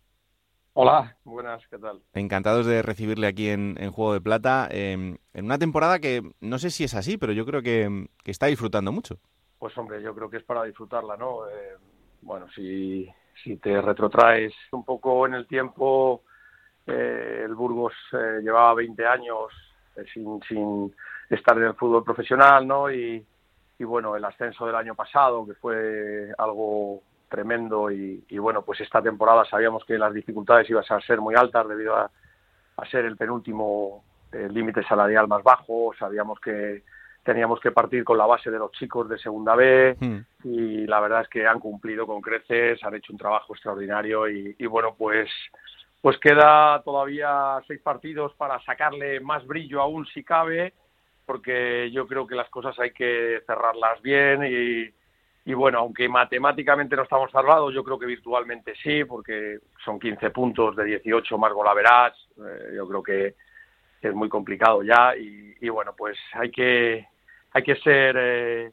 Hola, 0.74 1.16
buenas, 1.24 1.66
¿qué 1.66 1.78
tal? 1.78 2.02
Encantados 2.12 2.66
de 2.66 2.82
recibirle 2.82 3.26
aquí 3.26 3.48
en, 3.48 3.76
en 3.80 3.90
Juego 3.90 4.12
de 4.12 4.20
Plata 4.20 4.68
eh, 4.70 5.16
en 5.32 5.44
una 5.46 5.56
temporada 5.56 5.98
que 5.98 6.30
no 6.40 6.58
sé 6.58 6.68
si 6.68 6.84
es 6.84 6.92
así, 6.92 7.16
pero 7.16 7.32
yo 7.32 7.46
creo 7.46 7.62
que, 7.62 8.10
que 8.22 8.30
está 8.30 8.48
disfrutando 8.48 8.92
mucho. 8.92 9.18
Pues 9.58 9.76
hombre, 9.78 10.02
yo 10.02 10.14
creo 10.14 10.28
que 10.28 10.36
es 10.36 10.44
para 10.44 10.64
disfrutarla, 10.64 11.16
¿no? 11.16 11.46
Eh, 11.48 11.76
bueno, 12.22 12.46
si, 12.54 13.08
si 13.42 13.56
te 13.56 13.80
retrotraes 13.80 14.52
un 14.72 14.84
poco 14.84 15.26
en 15.26 15.34
el 15.34 15.46
tiempo, 15.46 16.22
eh, 16.86 17.42
el 17.44 17.54
Burgos 17.54 17.94
eh, 18.12 18.40
llevaba 18.42 18.74
20 18.74 19.06
años 19.06 19.52
eh, 19.96 20.04
sin, 20.12 20.40
sin 20.42 20.94
estar 21.28 21.56
en 21.58 21.64
el 21.64 21.74
fútbol 21.74 22.04
profesional, 22.04 22.66
¿no? 22.66 22.90
Y, 22.90 23.24
y 23.78 23.84
bueno, 23.84 24.16
el 24.16 24.24
ascenso 24.24 24.66
del 24.66 24.76
año 24.76 24.94
pasado, 24.94 25.46
que 25.46 25.54
fue 25.54 26.32
algo 26.38 27.02
tremendo 27.28 27.90
y, 27.90 28.24
y 28.28 28.38
bueno, 28.38 28.62
pues 28.62 28.80
esta 28.80 29.00
temporada 29.00 29.44
sabíamos 29.44 29.84
que 29.84 29.96
las 29.96 30.12
dificultades 30.12 30.68
iban 30.68 30.84
a 30.88 31.00
ser 31.00 31.20
muy 31.20 31.34
altas 31.36 31.66
debido 31.68 31.96
a, 31.96 32.10
a 32.76 32.86
ser 32.86 33.04
el 33.04 33.16
penúltimo 33.16 34.02
eh, 34.32 34.48
límite 34.50 34.82
salarial 34.84 35.28
más 35.28 35.42
bajo, 35.42 35.92
sabíamos 35.98 36.38
que 36.40 36.82
teníamos 37.22 37.60
que 37.60 37.70
partir 37.70 38.04
con 38.04 38.18
la 38.18 38.26
base 38.26 38.50
de 38.50 38.58
los 38.58 38.72
chicos 38.72 39.08
de 39.08 39.18
Segunda 39.18 39.54
B 39.54 39.96
Hmm. 40.00 40.18
y 40.44 40.86
la 40.86 41.00
verdad 41.00 41.22
es 41.22 41.28
que 41.28 41.46
han 41.46 41.60
cumplido 41.60 42.06
con 42.06 42.20
creces, 42.20 42.82
han 42.82 42.94
hecho 42.94 43.12
un 43.12 43.18
trabajo 43.18 43.54
extraordinario 43.54 44.28
y, 44.28 44.56
y 44.58 44.66
bueno, 44.66 44.94
pues 44.96 45.28
pues 46.00 46.16
queda 46.18 46.80
todavía 46.82 47.60
seis 47.66 47.80
partidos 47.82 48.34
para 48.34 48.58
sacarle 48.62 49.20
más 49.20 49.46
brillo 49.46 49.82
aún 49.82 50.06
si 50.06 50.24
cabe, 50.24 50.72
porque 51.26 51.90
yo 51.92 52.06
creo 52.06 52.26
que 52.26 52.34
las 52.34 52.48
cosas 52.48 52.78
hay 52.78 52.92
que 52.92 53.42
cerrarlas 53.46 54.00
bien 54.00 54.42
y, 54.44 55.50
y 55.50 55.54
bueno, 55.54 55.80
aunque 55.80 56.08
matemáticamente 56.08 56.96
no 56.96 57.02
estamos 57.02 57.30
salvados, 57.30 57.74
yo 57.74 57.84
creo 57.84 57.98
que 57.98 58.06
virtualmente 58.06 58.74
sí, 58.82 59.04
porque 59.04 59.58
son 59.84 59.98
15 60.00 60.30
puntos 60.30 60.74
de 60.76 60.84
18 60.84 61.36
más 61.36 61.52
golaveras, 61.52 62.14
eh, 62.38 62.72
yo 62.76 62.88
creo 62.88 63.02
que 63.02 63.34
es 64.08 64.14
muy 64.14 64.28
complicado 64.28 64.82
ya 64.82 65.16
y, 65.16 65.54
y 65.60 65.68
bueno, 65.68 65.94
pues 65.96 66.16
hay 66.34 66.50
que 66.50 67.06
hay 67.52 67.62
que 67.62 67.76
ser 67.76 68.16
eh, 68.18 68.72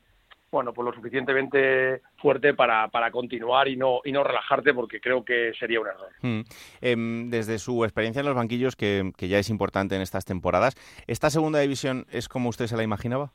bueno, 0.51 0.73
pues 0.73 0.85
lo 0.85 0.93
suficientemente 0.93 2.01
fuerte 2.17 2.53
para, 2.53 2.87
para 2.87 3.11
continuar 3.11 3.67
y 3.67 3.75
no 3.75 3.99
y 4.03 4.11
no 4.11 4.23
relajarte 4.23 4.73
porque 4.73 5.01
creo 5.01 5.23
que 5.23 5.51
sería 5.59 5.79
un 5.81 5.87
error. 5.87 6.09
Mm. 6.21 6.41
Em, 6.81 7.29
desde 7.29 7.59
su 7.59 7.83
experiencia 7.83 8.21
en 8.21 8.25
los 8.27 8.35
banquillos, 8.35 8.75
que, 8.75 9.11
que 9.17 9.27
ya 9.27 9.39
es 9.39 9.49
importante 9.49 9.95
en 9.95 10.01
estas 10.01 10.25
temporadas, 10.25 10.75
¿esta 11.05 11.29
segunda 11.29 11.59
división 11.59 12.05
es 12.11 12.29
como 12.29 12.49
usted 12.49 12.67
se 12.67 12.77
la 12.77 12.83
imaginaba? 12.83 13.33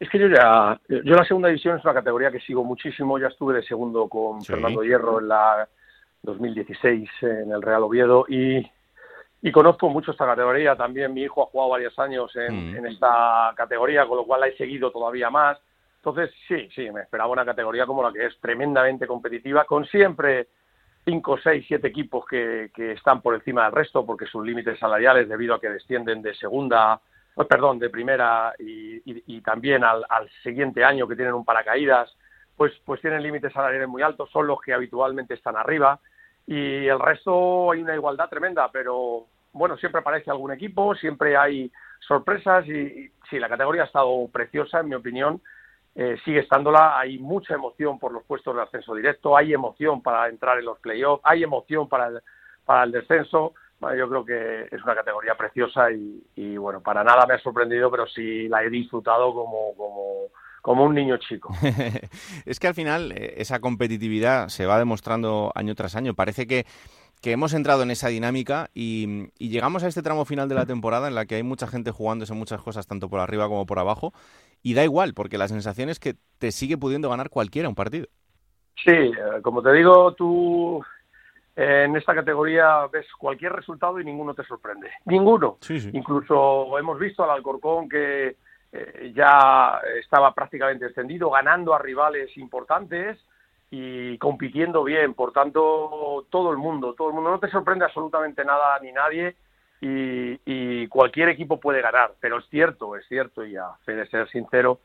Es 0.00 0.08
que 0.08 0.18
yo 0.18 0.26
ya, 0.28 0.80
yo 0.88 1.14
la 1.14 1.24
segunda 1.24 1.48
división 1.48 1.78
es 1.78 1.84
una 1.84 1.94
categoría 1.94 2.32
que 2.32 2.40
sigo 2.40 2.64
muchísimo, 2.64 3.18
ya 3.18 3.28
estuve 3.28 3.54
de 3.54 3.62
segundo 3.62 4.08
con 4.08 4.40
Sí. 4.40 4.52
Fernando 4.52 4.82
Hierro 4.82 5.20
en 5.20 5.28
la 5.28 5.68
2016 6.22 7.08
en 7.22 7.52
el 7.52 7.62
Real 7.62 7.82
Oviedo 7.84 8.24
y, 8.28 8.68
y 9.42 9.50
conozco 9.50 9.88
mucho 9.88 10.12
esta 10.12 10.24
categoría, 10.26 10.76
también 10.76 11.12
mi 11.12 11.22
hijo 11.22 11.42
ha 11.42 11.46
jugado 11.46 11.70
varios 11.70 11.98
años 11.98 12.34
en, 12.36 12.72
Mm. 12.72 12.76
en 12.76 12.86
esta 12.86 13.52
categoría, 13.56 14.06
con 14.06 14.16
lo 14.18 14.24
cual 14.24 14.40
la 14.42 14.46
he 14.48 14.56
seguido 14.56 14.90
todavía 14.92 15.30
más. 15.30 15.58
Entonces, 15.96 16.32
sí, 16.48 16.68
sí, 16.74 16.90
me 16.90 17.02
esperaba 17.02 17.30
una 17.30 17.44
categoría 17.44 17.84
como 17.86 18.02
la 18.02 18.12
que 18.12 18.26
es 18.26 18.40
tremendamente 18.40 19.06
competitiva, 19.06 19.64
con 19.64 19.84
siempre 19.86 20.48
cinco, 21.04 21.36
seis, 21.42 21.64
siete 21.66 21.88
equipos 21.88 22.24
que, 22.26 22.70
que 22.74 22.92
están 22.92 23.20
por 23.20 23.34
encima 23.34 23.64
del 23.64 23.72
resto 23.72 24.06
porque 24.06 24.26
sus 24.26 24.44
límites 24.46 24.78
salariales 24.78 25.28
debido 25.28 25.54
a 25.54 25.60
que 25.60 25.68
descienden 25.70 26.22
de 26.22 26.34
segunda, 26.34 27.00
oh, 27.34 27.44
perdón, 27.44 27.80
de 27.80 27.90
primera 27.90 28.52
y, 28.60 28.96
y- 29.10 29.24
y 29.26 29.40
también 29.40 29.82
al, 29.82 30.04
al 30.08 30.30
siguiente 30.44 30.84
año 30.84 31.08
que 31.08 31.16
tienen 31.16 31.34
un 31.34 31.44
paracaídas, 31.44 32.16
pues, 32.56 32.72
pues 32.84 33.00
tienen 33.00 33.22
límites 33.24 33.52
salariales 33.52 33.88
muy 33.88 34.02
altos, 34.02 34.30
son 34.30 34.46
los 34.46 34.60
que 34.60 34.72
habitualmente 34.74 35.34
están 35.34 35.56
arriba 35.56 35.98
y 36.46 36.86
el 36.86 36.98
resto 37.00 37.70
hay 37.72 37.82
una 37.82 37.94
igualdad 37.94 38.28
tremenda, 38.28 38.68
pero 38.72 39.26
bueno, 39.52 39.76
siempre 39.76 40.00
aparece 40.00 40.30
algún 40.30 40.52
equipo, 40.52 40.94
siempre 40.94 41.36
hay 41.36 41.70
sorpresas 42.00 42.66
y, 42.66 42.72
y 42.72 43.12
sí, 43.30 43.38
la 43.38 43.48
categoría 43.48 43.82
ha 43.82 43.86
estado 43.86 44.28
preciosa 44.32 44.80
en 44.80 44.88
mi 44.88 44.94
opinión 44.94 45.40
eh, 45.94 46.16
sigue 46.24 46.40
estándola. 46.40 46.98
Hay 46.98 47.18
mucha 47.18 47.54
emoción 47.54 47.98
por 47.98 48.12
los 48.12 48.24
puestos 48.24 48.54
de 48.54 48.62
ascenso 48.62 48.94
directo, 48.94 49.36
hay 49.36 49.52
emoción 49.52 50.02
para 50.02 50.28
entrar 50.28 50.58
en 50.58 50.64
los 50.64 50.78
playoffs, 50.78 51.22
hay 51.24 51.42
emoción 51.42 51.88
para 51.88 52.08
el, 52.08 52.20
para 52.64 52.84
el 52.84 52.92
descenso. 52.92 53.54
Yo 53.98 54.08
creo 54.08 54.24
que 54.24 54.68
es 54.70 54.82
una 54.84 54.94
categoría 54.94 55.34
preciosa 55.34 55.90
y, 55.90 56.22
y, 56.36 56.56
bueno, 56.56 56.80
para 56.80 57.02
nada 57.02 57.26
me 57.26 57.34
ha 57.34 57.38
sorprendido, 57.40 57.90
pero 57.90 58.06
sí 58.06 58.46
la 58.46 58.62
he 58.62 58.70
disfrutado 58.70 59.34
como, 59.34 59.74
como, 59.76 60.28
como 60.62 60.84
un 60.84 60.94
niño 60.94 61.16
chico. 61.16 61.52
es 62.46 62.60
que 62.60 62.68
al 62.68 62.74
final 62.74 63.10
eh, 63.10 63.34
esa 63.38 63.58
competitividad 63.58 64.48
se 64.48 64.66
va 64.66 64.78
demostrando 64.78 65.50
año 65.56 65.74
tras 65.74 65.96
año. 65.96 66.14
Parece 66.14 66.46
que, 66.46 66.64
que 67.22 67.30
hemos 67.30 67.54
entrado 67.54 67.84
en 67.84 67.92
esa 67.92 68.08
dinámica 68.08 68.68
y, 68.74 69.28
y 69.38 69.48
llegamos 69.48 69.84
a 69.84 69.88
este 69.88 70.02
tramo 70.02 70.24
final 70.24 70.48
de 70.48 70.56
la 70.56 70.66
temporada 70.66 71.06
en 71.06 71.14
la 71.14 71.24
que 71.24 71.36
hay 71.36 71.44
mucha 71.44 71.68
gente 71.68 71.92
jugándose 71.92 72.34
muchas 72.34 72.60
cosas, 72.60 72.88
tanto 72.88 73.08
por 73.08 73.20
arriba 73.20 73.48
como 73.48 73.64
por 73.64 73.78
abajo, 73.78 74.12
y 74.60 74.74
da 74.74 74.82
igual, 74.82 75.14
porque 75.14 75.38
la 75.38 75.46
sensación 75.46 75.88
es 75.88 76.00
que 76.00 76.16
te 76.38 76.50
sigue 76.50 76.76
pudiendo 76.76 77.08
ganar 77.08 77.30
cualquiera 77.30 77.68
un 77.68 77.76
partido. 77.76 78.08
Sí, 78.84 78.90
eh, 78.90 79.12
como 79.40 79.62
te 79.62 79.72
digo, 79.72 80.14
tú 80.14 80.84
eh, 81.54 81.84
en 81.86 81.96
esta 81.96 82.12
categoría 82.12 82.88
ves 82.92 83.06
cualquier 83.16 83.52
resultado 83.52 84.00
y 84.00 84.04
ninguno 84.04 84.34
te 84.34 84.44
sorprende. 84.44 84.90
Ninguno. 85.04 85.58
Incluso 85.92 86.76
hemos 86.76 86.98
visto 86.98 87.22
al 87.22 87.30
Alcorcón 87.30 87.88
que 87.88 88.36
eh, 88.72 89.12
ya 89.14 89.80
estaba 90.00 90.34
prácticamente 90.34 90.86
extendido, 90.86 91.30
ganando 91.30 91.72
a 91.72 91.78
rivales 91.78 92.36
importantes 92.36 93.18
y 93.72 94.18
compitiendo 94.18 94.84
bien. 94.84 95.14
Por 95.14 95.32
tanto, 95.32 96.26
todo 96.28 96.50
el 96.50 96.58
mundo, 96.58 96.94
todo 96.94 97.08
el 97.08 97.14
mundo. 97.14 97.30
No 97.30 97.40
te 97.40 97.48
sorprende 97.48 97.86
absolutamente 97.86 98.44
nada 98.44 98.78
ni 98.80 98.92
nadie 98.92 99.34
y, 99.80 100.38
y 100.44 100.86
cualquier 100.88 101.30
equipo 101.30 101.58
puede 101.58 101.80
ganar. 101.80 102.12
Pero 102.20 102.38
es 102.38 102.44
cierto, 102.50 102.94
es 102.96 103.06
cierto, 103.08 103.44
y 103.46 103.56
a 103.56 103.70
fe 103.86 103.94
de 103.94 104.06
ser 104.08 104.28
sincero, 104.28 104.80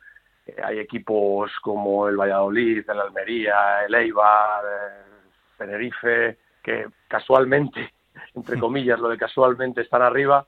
eh, 0.45 0.55
hay 0.63 0.79
equipos 0.79 1.51
como 1.61 2.07
el 2.07 2.15
Valladolid, 2.15 2.89
el 2.89 2.99
Almería, 2.99 3.85
el 3.85 3.93
Eibar, 3.93 4.63
el 4.65 5.57
Tenerife, 5.57 6.37
que 6.63 6.87
casualmente, 7.09 7.93
entre 8.35 8.57
comillas, 8.59 8.99
lo 8.99 9.09
de 9.09 9.17
casualmente 9.17 9.81
están 9.81 10.01
arriba, 10.01 10.47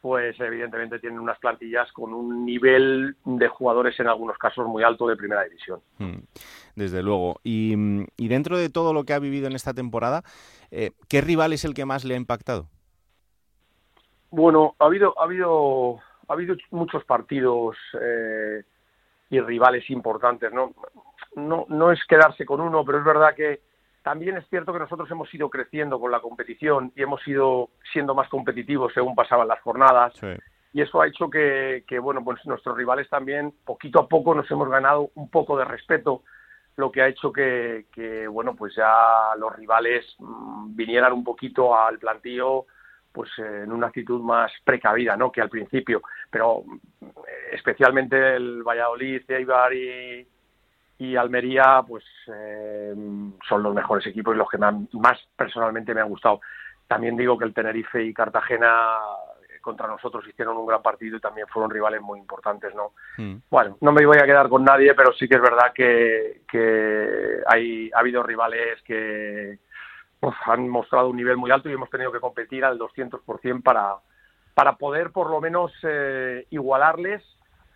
pues 0.00 0.38
evidentemente 0.40 0.98
tienen 0.98 1.18
unas 1.18 1.38
plantillas 1.38 1.90
con 1.92 2.14
un 2.14 2.44
nivel 2.44 3.16
de 3.24 3.48
jugadores 3.48 3.98
en 4.00 4.06
algunos 4.06 4.38
casos 4.38 4.66
muy 4.66 4.82
alto 4.82 5.06
de 5.06 5.16
primera 5.16 5.44
división. 5.44 5.80
Mm, 5.98 6.18
Desde 6.76 7.02
luego. 7.02 7.40
Y, 7.42 7.74
mm, 7.76 8.06
y 8.16 8.28
dentro 8.28 8.56
de 8.56 8.70
todo 8.70 8.92
lo 8.92 9.04
que 9.04 9.12
ha 9.12 9.18
vivido 9.18 9.46
en 9.48 9.54
esta 9.54 9.74
temporada, 9.74 10.22
eh, 10.70 10.92
¿qué 11.08 11.20
rival 11.20 11.52
es 11.52 11.64
el 11.64 11.74
que 11.74 11.84
más 11.84 12.04
le 12.04 12.14
ha 12.14 12.18
impactado? 12.18 12.68
Bueno, 14.30 14.74
ha 14.78 14.84
habido, 14.84 15.18
ha 15.20 15.24
habido, 15.24 15.98
ha 16.28 16.32
habido 16.32 16.56
muchos 16.70 17.04
partidos 17.04 17.76
eh, 18.00 18.62
y 19.30 19.40
rivales 19.40 19.88
importantes, 19.90 20.52
¿no? 20.52 20.74
No, 21.34 21.66
no 21.68 21.92
es 21.92 22.00
quedarse 22.06 22.44
con 22.44 22.60
uno, 22.60 22.84
pero 22.84 22.98
es 22.98 23.04
verdad 23.04 23.34
que 23.34 23.60
también 24.08 24.38
es 24.38 24.48
cierto 24.48 24.72
que 24.72 24.78
nosotros 24.78 25.10
hemos 25.10 25.32
ido 25.34 25.50
creciendo 25.50 26.00
con 26.00 26.10
la 26.10 26.20
competición 26.20 26.90
y 26.96 27.02
hemos 27.02 27.20
ido 27.28 27.68
siendo 27.92 28.14
más 28.14 28.26
competitivos 28.30 28.90
según 28.94 29.14
pasaban 29.14 29.46
las 29.46 29.60
jornadas. 29.60 30.14
Y 30.72 30.80
eso 30.80 31.02
ha 31.02 31.06
hecho 31.06 31.28
que, 31.28 31.84
que, 31.86 31.98
bueno, 31.98 32.24
pues 32.24 32.38
nuestros 32.46 32.74
rivales 32.74 33.06
también, 33.10 33.52
poquito 33.66 34.00
a 34.00 34.08
poco, 34.08 34.34
nos 34.34 34.50
hemos 34.50 34.70
ganado 34.70 35.10
un 35.14 35.28
poco 35.28 35.58
de 35.58 35.66
respeto, 35.66 36.22
lo 36.76 36.90
que 36.90 37.02
ha 37.02 37.08
hecho 37.08 37.30
que, 37.30 37.84
que 37.92 38.26
bueno, 38.26 38.56
pues 38.56 38.74
ya 38.74 39.34
los 39.36 39.54
rivales 39.54 40.06
mmm, 40.20 40.74
vinieran 40.74 41.12
un 41.12 41.22
poquito 41.22 41.78
al 41.78 41.98
plantío 41.98 42.64
pues 43.12 43.28
en 43.36 43.70
una 43.70 43.88
actitud 43.88 44.22
más 44.22 44.50
precavida, 44.64 45.18
¿no? 45.18 45.30
Que 45.30 45.42
al 45.42 45.50
principio, 45.50 46.00
pero 46.30 46.64
eh, 47.02 47.50
especialmente 47.52 48.36
el 48.36 48.62
Valladolid, 48.62 49.30
Eibar 49.30 49.74
y, 49.74 50.26
y 50.98 51.14
Almería, 51.14 51.82
pues 51.86 52.04
eh, 52.26 52.92
son 53.48 53.62
los 53.62 53.74
mejores 53.74 54.06
equipos 54.06 54.34
y 54.34 54.38
los 54.38 54.48
que 54.48 54.58
han, 54.60 54.88
más 54.94 55.18
personalmente 55.36 55.94
me 55.94 56.00
han 56.00 56.08
gustado. 56.08 56.40
También 56.88 57.16
digo 57.16 57.38
que 57.38 57.44
el 57.44 57.54
Tenerife 57.54 58.02
y 58.02 58.12
Cartagena 58.12 58.96
eh, 59.48 59.60
contra 59.60 59.86
nosotros 59.86 60.26
hicieron 60.26 60.56
un 60.56 60.66
gran 60.66 60.82
partido 60.82 61.16
y 61.16 61.20
también 61.20 61.46
fueron 61.46 61.70
rivales 61.70 62.02
muy 62.02 62.18
importantes, 62.18 62.74
¿no? 62.74 62.92
Mm. 63.16 63.36
Bueno, 63.48 63.76
no 63.80 63.92
me 63.92 64.04
voy 64.04 64.16
a 64.18 64.26
quedar 64.26 64.48
con 64.48 64.64
nadie, 64.64 64.94
pero 64.94 65.12
sí 65.12 65.28
que 65.28 65.36
es 65.36 65.42
verdad 65.42 65.72
que, 65.72 66.42
que 66.50 67.42
hay, 67.46 67.90
ha 67.94 68.00
habido 68.00 68.22
rivales 68.24 68.82
que 68.82 69.60
han 70.46 70.68
mostrado 70.68 71.10
un 71.10 71.16
nivel 71.16 71.36
muy 71.36 71.52
alto 71.52 71.68
y 71.68 71.74
hemos 71.74 71.90
tenido 71.90 72.10
que 72.10 72.18
competir 72.18 72.64
al 72.64 72.76
200% 72.76 73.62
para, 73.62 73.96
para 74.54 74.72
poder 74.76 75.12
por 75.12 75.30
lo 75.30 75.40
menos 75.40 75.72
eh, 75.84 76.44
igualarles 76.50 77.22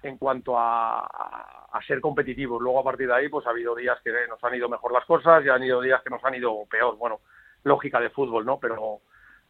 en 0.02 0.18
cuanto 0.18 0.58
a, 0.58 1.61
a, 1.72 1.82
ser 1.82 2.00
competitivos. 2.00 2.60
Luego 2.60 2.80
a 2.80 2.84
partir 2.84 3.06
de 3.08 3.14
ahí 3.14 3.28
pues 3.28 3.46
ha 3.46 3.50
habido 3.50 3.74
días 3.74 3.98
que 4.02 4.10
nos 4.28 4.42
han 4.44 4.54
ido 4.54 4.68
mejor 4.68 4.92
las 4.92 5.04
cosas 5.04 5.44
y 5.44 5.48
han 5.48 5.62
ido 5.62 5.80
días 5.80 6.02
que 6.02 6.10
nos 6.10 6.24
han 6.24 6.34
ido 6.34 6.64
peor. 6.70 6.96
Bueno, 6.96 7.20
lógica 7.64 8.00
de 8.00 8.10
fútbol, 8.10 8.44
¿no? 8.44 8.58
Pero 8.58 9.02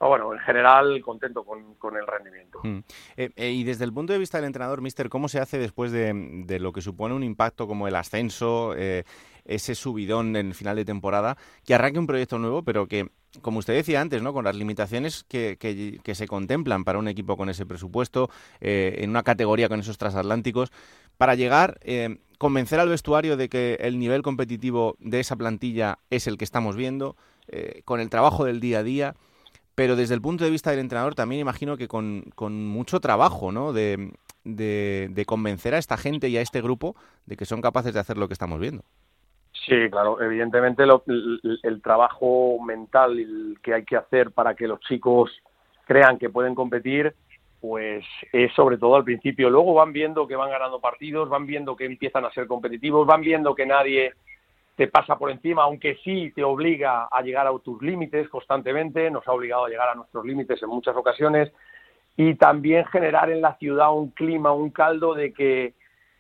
bueno, 0.09 0.33
en 0.33 0.41
general 0.41 1.01
contento 1.01 1.45
con, 1.45 1.75
con 1.75 1.97
el 1.97 2.07
rendimiento. 2.07 2.61
Mm. 2.63 2.79
Eh, 3.17 3.31
eh, 3.37 3.51
y 3.51 3.65
desde 3.65 3.85
el 3.85 3.93
punto 3.93 4.13
de 4.13 4.19
vista 4.19 4.39
del 4.39 4.47
entrenador, 4.47 4.81
Mister, 4.81 5.09
¿cómo 5.09 5.29
se 5.29 5.39
hace 5.39 5.59
después 5.59 5.93
de, 5.93 6.13
de 6.45 6.59
lo 6.59 6.73
que 6.73 6.81
supone 6.81 7.15
un 7.15 7.23
impacto 7.23 7.67
como 7.67 7.87
el 7.87 7.95
ascenso, 7.95 8.75
eh, 8.77 9.05
ese 9.45 9.75
subidón 9.75 10.37
en 10.37 10.49
el 10.49 10.55
final 10.55 10.77
de 10.77 10.85
temporada, 10.85 11.37
que 11.65 11.75
arranque 11.75 11.99
un 11.99 12.07
proyecto 12.07 12.39
nuevo, 12.39 12.63
pero 12.63 12.87
que 12.87 13.11
como 13.41 13.59
usted 13.59 13.75
decía 13.75 14.01
antes, 14.01 14.23
¿no? 14.23 14.33
con 14.33 14.45
las 14.45 14.57
limitaciones 14.57 15.25
que, 15.25 15.57
que, 15.59 16.15
se 16.15 16.29
contemplan 16.29 16.85
para 16.85 16.99
un 16.99 17.09
equipo 17.09 17.37
con 17.37 17.49
ese 17.49 17.65
presupuesto, 17.65 18.31
eh, 18.61 18.97
en 18.99 19.11
una 19.11 19.23
categoría 19.23 19.69
con 19.69 19.81
esos 19.81 19.97
transatlánticos, 19.97 20.71
para 21.17 21.35
llegar, 21.35 21.79
eh, 21.83 22.19
convencer 22.39 22.81
al 22.81 22.89
vestuario 22.89 23.37
de 23.37 23.49
que 23.49 23.79
el 23.81 23.99
nivel 23.99 24.23
competitivo 24.23 24.97
de 24.99 25.21
esa 25.21 25.37
plantilla 25.37 25.99
es 26.11 26.27
el 26.27 26.37
que 26.37 26.45
estamos 26.45 26.77
viendo, 26.77 27.17
eh, 27.49 27.83
con 27.85 28.01
el 28.01 28.11
trabajo 28.11 28.45
del 28.45 28.61
día 28.61 28.81
a 28.81 28.83
día, 28.83 29.15
pero 29.75 29.97
desde 29.97 30.15
el 30.15 30.21
punto 30.21 30.45
de 30.45 30.51
vista 30.51 30.71
del 30.71 30.81
entrenador 30.81 31.15
también 31.15 31.41
imagino 31.41 31.79
que 31.79 31.89
con, 31.89 32.25
con 32.35 32.67
mucho 32.67 33.01
trabajo, 33.01 33.53
¿no? 33.53 33.73
De, 33.73 34.13
de 34.45 35.25
convencer 35.25 35.75
a 35.75 35.79
esta 35.79 35.97
gente 35.97 36.29
y 36.29 36.37
a 36.37 36.43
este 36.43 36.61
grupo 36.61 36.97
de 37.27 37.37
que 37.37 37.47
son 37.47 37.63
capaces 37.63 37.95
de 37.95 38.01
hacer 38.01 38.19
lo 38.19 38.29
que 38.29 38.35
estamos 38.35 38.61
viendo. 38.61 38.85
Sí, 39.67 39.89
claro, 39.91 40.21
evidentemente 40.21 40.85
lo, 40.87 41.05
el, 41.07 41.61
el, 41.63 41.83
trabajo 41.83 42.61
mental 42.61 43.57
que 43.63 43.75
hay 43.75 43.85
que 43.85 43.97
hacer 43.97 44.33
para 44.33 44.55
que 44.55 44.67
los 44.67 44.81
chicos 44.81 45.31
crean 45.87 46.19
que 46.19 46.31
pueden 46.31 46.55
competir 46.55 47.15
pues 47.63 48.05
es 48.33 48.53
sobre 48.55 48.77
todo 48.77 48.97
al 48.97 49.05
principio. 49.05 49.49
Luego 49.49 49.73
van 49.73 49.93
viendo 49.93 50.27
que 50.27 50.35
van 50.35 50.51
ganando 50.51 50.81
partidos, 50.81 51.29
van 51.29 51.47
viendo 51.47 51.77
que 51.77 51.85
empiezan 51.85 52.25
a 52.25 52.33
ser 52.33 52.49
competitivos, 52.49 53.07
van 53.07 53.21
viendo 53.21 53.55
que 53.55 53.65
nadie 53.65 54.13
te 54.75 54.89
pasa 54.89 55.17
por 55.17 55.31
encima, 55.31 55.63
aunque 55.63 55.97
sí 56.03 56.33
te 56.35 56.43
obliga 56.43 57.07
a 57.11 57.23
llegar 57.23 57.47
a 57.47 57.57
tus 57.61 57.81
límites 57.81 58.29
constantemente, 58.29 59.13
nos 59.13 59.27
ha 59.29 59.33
obligado 59.33 59.67
a 59.67 59.69
llegar 59.69 59.89
a 59.89 59.95
nuestros 59.95 60.25
límites 60.25 60.61
en 60.61 60.71
muchas 60.71 60.97
ocasiones, 60.97 61.53
y 62.17 62.35
también 62.35 62.85
generar 62.87 63.31
en 63.31 63.41
la 63.41 63.57
ciudad 63.59 63.95
un 63.95 64.11
clima, 64.11 64.53
un 64.53 64.71
caldo 64.71 65.15
de 65.15 65.33
que 65.33 65.75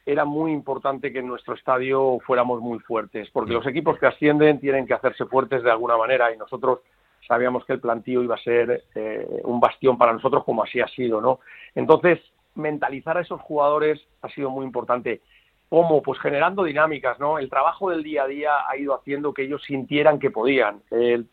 era 0.05 0.25
muy 0.25 0.53
importante 0.53 1.13
que 1.13 1.21
en 1.21 1.29
nuestro 1.29 1.55
estadio 1.55 2.19
fuéramos 2.27 2.61
muy 2.61 2.79
fuertes, 2.81 3.29
porque 3.31 3.53
los 3.53 3.67
equipos 3.67 3.99
que 3.99 4.07
ascienden 4.07 4.59
tienen 4.59 4.87
que 4.87 4.95
hacerse 4.95 5.27
fuertes 5.27 5.63
de 5.63 5.71
alguna 5.71 5.97
manera 5.97 6.33
y 6.33 6.37
nosotros 6.37 6.81
sabíamos 7.27 7.65
que 7.65 7.75
el 7.75 7.81
plantío 7.81 8.23
iba 8.23 8.35
a 8.35 8.43
ser 8.43 8.85
eh, 8.95 9.41
un 9.45 9.61
bastión 9.61 9.97
para 9.97 10.13
nosotros 10.13 10.45
como 10.45 10.65
así 10.65 10.81
ha 10.81 10.89
sido, 10.89 11.21
¿no? 11.21 11.39
Entonces, 11.75 12.21
mentalizar 12.55 13.17
a 13.17 13.21
esos 13.21 13.41
jugadores 13.41 14.01
ha 14.23 14.29
sido 14.29 14.51
muy 14.51 14.67
importante. 14.67 15.21
¿Cómo? 15.69 16.03
Pues 16.03 16.21
generando 16.21 16.65
dinámicas, 16.65 17.19
¿no? 17.19 17.39
El 17.39 17.49
trabajo 17.49 17.91
del 17.91 18.03
día 18.03 18.25
a 18.25 18.27
día 18.27 18.51
ha 18.69 18.77
ido 18.77 18.95
haciendo 18.95 19.33
que 19.33 19.45
ellos 19.45 19.63
sintieran 19.67 20.19
que 20.19 20.31
podían. 20.31 20.83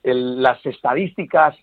las 0.04 0.66
estadísticas 0.66 1.58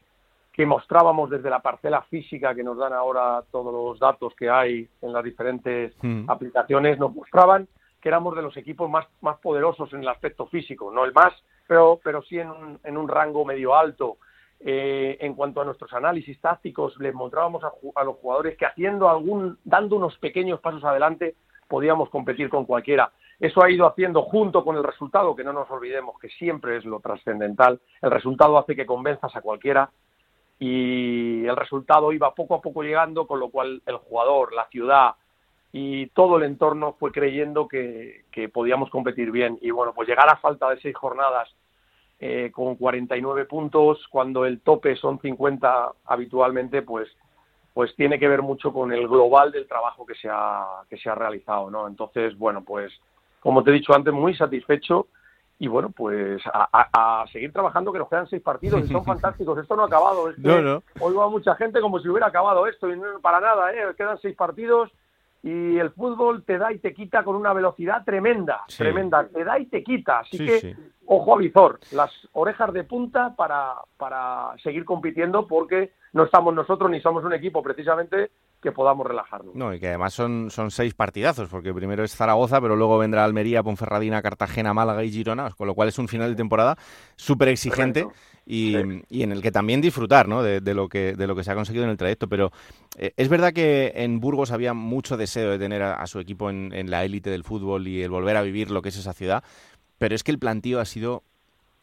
que 0.56 0.64
mostrábamos 0.64 1.28
desde 1.28 1.50
la 1.50 1.60
parcela 1.60 2.00
física 2.02 2.54
que 2.54 2.64
nos 2.64 2.78
dan 2.78 2.94
ahora 2.94 3.42
todos 3.52 3.74
los 3.74 3.98
datos 3.98 4.34
que 4.34 4.48
hay 4.48 4.88
en 5.02 5.12
las 5.12 5.22
diferentes 5.22 5.92
Mm. 6.02 6.30
aplicaciones 6.30 6.98
nos 6.98 7.14
mostraban 7.14 7.68
que 8.00 8.08
éramos 8.08 8.34
de 8.34 8.40
los 8.40 8.56
equipos 8.56 8.88
más, 8.88 9.06
más 9.20 9.38
poderosos 9.38 9.92
en 9.92 10.00
el 10.00 10.08
aspecto 10.08 10.46
físico, 10.46 10.90
no 10.90 11.04
el 11.04 11.12
más, 11.12 11.34
pero, 11.66 12.00
pero 12.02 12.22
sí 12.22 12.38
en 12.38 12.48
un, 12.48 12.80
en 12.82 12.96
un 12.96 13.06
rango 13.06 13.44
medio 13.44 13.74
alto. 13.74 14.16
Eh, 14.60 15.18
en 15.20 15.34
cuanto 15.34 15.60
a 15.60 15.66
nuestros 15.66 15.92
análisis 15.92 16.40
tácticos, 16.40 16.96
les 17.00 17.12
mostrábamos 17.12 17.62
a 17.62 18.04
los 18.04 18.16
jugadores 18.16 18.56
que 18.56 18.64
haciendo 18.64 19.10
algún, 19.10 19.58
dando 19.62 19.96
unos 19.96 20.16
pequeños 20.16 20.60
pasos 20.60 20.82
adelante, 20.84 21.34
podíamos 21.68 22.08
competir 22.08 22.48
con 22.48 22.64
cualquiera. 22.64 23.12
Eso 23.38 23.62
ha 23.62 23.70
ido 23.70 23.86
haciendo 23.86 24.22
junto 24.22 24.64
con 24.64 24.76
el 24.76 24.84
resultado, 24.84 25.36
que 25.36 25.44
no 25.44 25.52
nos 25.52 25.70
olvidemos 25.70 26.18
que 26.18 26.30
siempre 26.30 26.78
es 26.78 26.86
lo 26.86 27.00
trascendental. 27.00 27.78
El 28.00 28.10
resultado 28.10 28.56
hace 28.56 28.74
que 28.74 28.86
convenzas 28.86 29.36
a 29.36 29.42
cualquiera 29.42 29.90
y 30.58 31.44
el 31.44 31.56
resultado 31.56 32.12
iba 32.12 32.34
poco 32.34 32.54
a 32.54 32.60
poco 32.60 32.82
llegando, 32.82 33.26
con 33.26 33.40
lo 33.40 33.50
cual 33.50 33.82
el 33.86 33.96
jugador, 33.96 34.52
la 34.54 34.66
ciudad 34.68 35.14
y 35.72 36.06
todo 36.08 36.38
el 36.38 36.44
entorno 36.44 36.96
fue 36.98 37.12
creyendo 37.12 37.68
que, 37.68 38.24
que 38.30 38.48
podíamos 38.48 38.88
competir 38.88 39.30
bien. 39.30 39.58
Y 39.60 39.70
bueno, 39.70 39.92
pues 39.94 40.08
llegar 40.08 40.28
a 40.30 40.36
falta 40.36 40.70
de 40.70 40.80
seis 40.80 40.96
jornadas 40.96 41.54
eh, 42.18 42.50
con 42.52 42.76
49 42.76 43.44
puntos, 43.44 44.06
cuando 44.08 44.46
el 44.46 44.60
tope 44.60 44.96
son 44.96 45.20
50 45.20 45.92
habitualmente, 46.06 46.82
pues 46.82 47.08
pues 47.74 47.94
tiene 47.94 48.18
que 48.18 48.26
ver 48.26 48.40
mucho 48.40 48.72
con 48.72 48.90
el 48.90 49.06
global 49.06 49.52
del 49.52 49.68
trabajo 49.68 50.06
que 50.06 50.14
se 50.14 50.30
ha, 50.32 50.64
que 50.88 50.96
se 50.96 51.10
ha 51.10 51.14
realizado, 51.14 51.70
¿no? 51.70 51.86
Entonces, 51.86 52.34
bueno, 52.38 52.64
pues 52.64 52.90
como 53.40 53.62
te 53.62 53.68
he 53.70 53.74
dicho 53.74 53.94
antes, 53.94 54.14
muy 54.14 54.34
satisfecho 54.34 55.08
y 55.58 55.68
bueno, 55.68 55.90
pues 55.90 56.42
a, 56.52 56.68
a- 56.72 57.22
a 57.22 57.26
seguir 57.28 57.52
trabajando 57.52 57.92
que 57.92 57.98
nos 57.98 58.08
quedan 58.08 58.26
seis 58.28 58.42
partidos 58.42 58.84
y 58.84 58.88
son 58.92 59.04
fantásticos. 59.06 59.58
Esto 59.58 59.74
no 59.76 59.84
ha 59.84 59.86
acabado. 59.86 60.28
Es 60.28 60.36
que 60.36 60.42
No, 60.42 60.60
no. 60.60 60.82
Oigo 61.00 61.22
a 61.22 61.30
mucha 61.30 61.54
gente 61.56 61.80
como 61.80 61.98
si 62.00 62.08
hubiera 62.08 62.26
acabado 62.26 62.66
esto 62.66 62.90
y 62.90 62.98
no, 62.98 63.20
para 63.20 63.40
nada, 63.40 63.72
¿eh? 63.72 63.94
Quedan 63.96 64.18
seis 64.18 64.36
partidos 64.36 64.90
y 65.42 65.78
el 65.78 65.90
fútbol 65.92 66.42
te 66.44 66.58
da 66.58 66.72
y 66.72 66.78
te 66.78 66.92
quita 66.92 67.22
con 67.22 67.36
una 67.36 67.52
velocidad 67.52 68.04
tremenda, 68.04 68.64
Sí. 68.68 68.78
tremenda. 68.78 69.26
Te 69.28 69.44
da 69.44 69.58
y 69.58 69.66
te 69.66 69.82
quita. 69.82 70.18
Así 70.20 70.36
Sí, 70.38 70.44
que 70.46 70.60
sí. 70.60 70.74
ojo 71.06 71.34
a 71.34 71.38
visor, 71.38 71.78
las 71.92 72.10
orejas 72.32 72.72
de 72.72 72.84
punta 72.84 73.34
para, 73.36 73.74
para 73.96 74.54
seguir 74.62 74.84
compitiendo 74.84 75.46
porque 75.46 75.92
no 76.12 76.24
estamos 76.24 76.52
nosotros 76.54 76.90
ni 76.90 77.00
somos 77.00 77.24
un 77.24 77.32
equipo 77.32 77.62
precisamente 77.62 78.30
que 78.62 78.72
podamos 78.72 79.06
relajarnos. 79.06 79.54
No, 79.54 79.72
y 79.72 79.78
que 79.78 79.88
además 79.88 80.14
son, 80.14 80.50
son 80.50 80.70
seis 80.70 80.94
partidazos, 80.94 81.48
porque 81.48 81.72
primero 81.72 82.02
es 82.02 82.16
Zaragoza, 82.16 82.60
pero 82.60 82.74
luego 82.74 82.98
vendrá 82.98 83.24
Almería, 83.24 83.62
Ponferradina, 83.62 84.22
Cartagena, 84.22 84.74
Málaga 84.74 85.04
y 85.04 85.10
Girona, 85.10 85.50
con 85.50 85.66
lo 85.66 85.74
cual 85.74 85.88
es 85.88 85.98
un 85.98 86.08
final 86.08 86.30
de 86.30 86.36
temporada 86.36 86.76
súper 87.16 87.48
exigente 87.48 88.06
y, 88.44 88.76
y 89.08 89.22
en 89.22 89.32
el 89.32 89.42
que 89.42 89.52
también 89.52 89.80
disfrutar 89.80 90.26
¿no? 90.26 90.42
de, 90.42 90.60
de 90.60 90.74
lo 90.74 90.88
que, 90.88 91.14
de 91.14 91.26
lo 91.26 91.36
que 91.36 91.44
se 91.44 91.52
ha 91.52 91.54
conseguido 91.54 91.84
en 91.84 91.90
el 91.90 91.96
trayecto. 91.96 92.28
Pero 92.28 92.50
eh, 92.96 93.12
es 93.16 93.28
verdad 93.28 93.52
que 93.52 93.92
en 93.94 94.20
Burgos 94.20 94.50
había 94.50 94.74
mucho 94.74 95.16
deseo 95.16 95.50
de 95.50 95.58
tener 95.58 95.82
a, 95.82 95.94
a 95.94 96.06
su 96.06 96.18
equipo 96.18 96.50
en, 96.50 96.72
en 96.72 96.90
la 96.90 97.04
élite 97.04 97.30
del 97.30 97.44
fútbol 97.44 97.86
y 97.86 98.02
el 98.02 98.10
volver 98.10 98.36
a 98.36 98.42
vivir 98.42 98.70
lo 98.70 98.82
que 98.82 98.88
es 98.88 98.96
esa 98.96 99.12
ciudad, 99.12 99.44
pero 99.98 100.14
es 100.14 100.24
que 100.24 100.32
el 100.32 100.38
plantío 100.38 100.80
ha 100.80 100.84
sido 100.84 101.22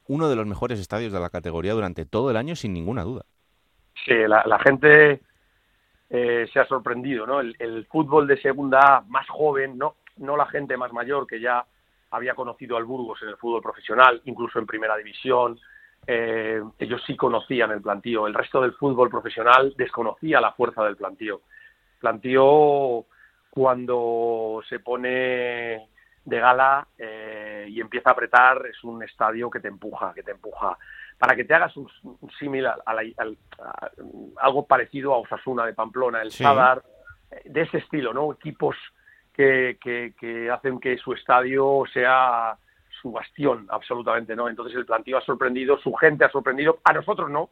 uno 0.08 0.28
de 0.28 0.36
los 0.36 0.46
mejores 0.46 0.80
estadios 0.80 1.14
de 1.14 1.20
la 1.20 1.30
categoría 1.30 1.74
durante 1.74 2.06
todo 2.06 2.30
el 2.30 2.38
año, 2.38 2.56
sin 2.56 2.74
ninguna 2.74 3.04
duda. 3.04 3.24
Sí, 4.06 4.14
la, 4.28 4.44
la 4.46 4.60
gente 4.60 5.22
eh, 6.10 6.48
se 6.52 6.60
ha 6.60 6.66
sorprendido, 6.68 7.26
¿no? 7.26 7.40
El, 7.40 7.56
el 7.60 7.86
fútbol 7.88 8.28
de 8.28 8.42
segunda 8.42 8.98
A 8.98 9.02
más 9.02 9.28
joven, 9.30 9.78
no, 9.78 9.96
no 10.18 10.38
la 10.38 10.46
gente 10.46 10.78
más 10.78 10.92
mayor 10.94 11.26
que 11.26 11.40
ya 11.40 11.66
había 12.12 12.36
conocido 12.36 12.78
al 12.78 12.84
Burgos 12.84 13.22
en 13.24 13.30
el 13.30 13.38
fútbol 13.38 13.62
profesional, 13.62 14.22
incluso 14.26 14.60
en 14.60 14.68
primera 14.68 14.96
división. 14.96 15.60
eh, 16.06 16.62
ellos 16.80 17.02
sí 17.08 17.16
conocían 17.16 17.72
el 17.72 17.82
plantío. 17.82 18.28
El 18.28 18.34
resto 18.34 18.62
del 18.62 18.74
fútbol 18.74 19.10
profesional 19.10 19.74
desconocía 19.78 20.42
la 20.42 20.52
fuerza 20.52 20.84
del 20.84 20.98
plantío. 20.98 21.42
Plantío, 22.00 23.06
cuando 23.50 24.62
se 24.68 24.80
pone 24.80 25.88
de 26.26 26.40
gala 26.40 26.88
eh, 26.98 27.66
y 27.70 27.80
empieza 27.82 28.10
a 28.10 28.14
apretar, 28.14 28.66
es 28.68 28.84
un 28.84 29.02
estadio 29.04 29.50
que 29.50 29.60
te 29.60 29.68
empuja, 29.70 30.14
que 30.14 30.24
te 30.24 30.32
empuja. 30.32 30.78
Para 31.24 31.38
que 31.38 31.46
te 31.46 31.54
hagas 31.54 31.74
un, 31.78 31.88
a- 32.86 33.90
algo 34.42 34.66
parecido 34.66 35.14
a 35.14 35.20
Osasuna 35.20 35.66
de 35.66 35.74
Pamplona, 35.74 36.22
el 36.22 36.32
Sí. 36.34 36.44
Sadar, 36.44 36.84
eh, 37.32 37.44
de 37.46 37.62
ese 37.62 37.78
estilo, 37.78 38.14
¿no? 38.14 38.34
Equipos 38.34 38.76
que, 39.32 39.78
que, 39.82 40.14
que 40.20 40.52
hacen 40.52 40.82
que 40.82 40.98
su 40.98 41.14
estadio 41.14 41.84
sea 41.94 42.58
su 43.02 43.14
bastión, 43.14 43.68
absolutamente, 43.70 44.36
¿no? 44.36 44.50
Entonces 44.50 44.76
el 44.76 44.86
plantío 44.86 45.18
ha 45.18 45.22
sorprendido, 45.22 45.78
su 45.78 45.94
gente 45.94 46.26
ha 46.26 46.30
sorprendido, 46.30 46.80
a 46.84 46.92
nosotros 46.92 47.30
no, 47.30 47.50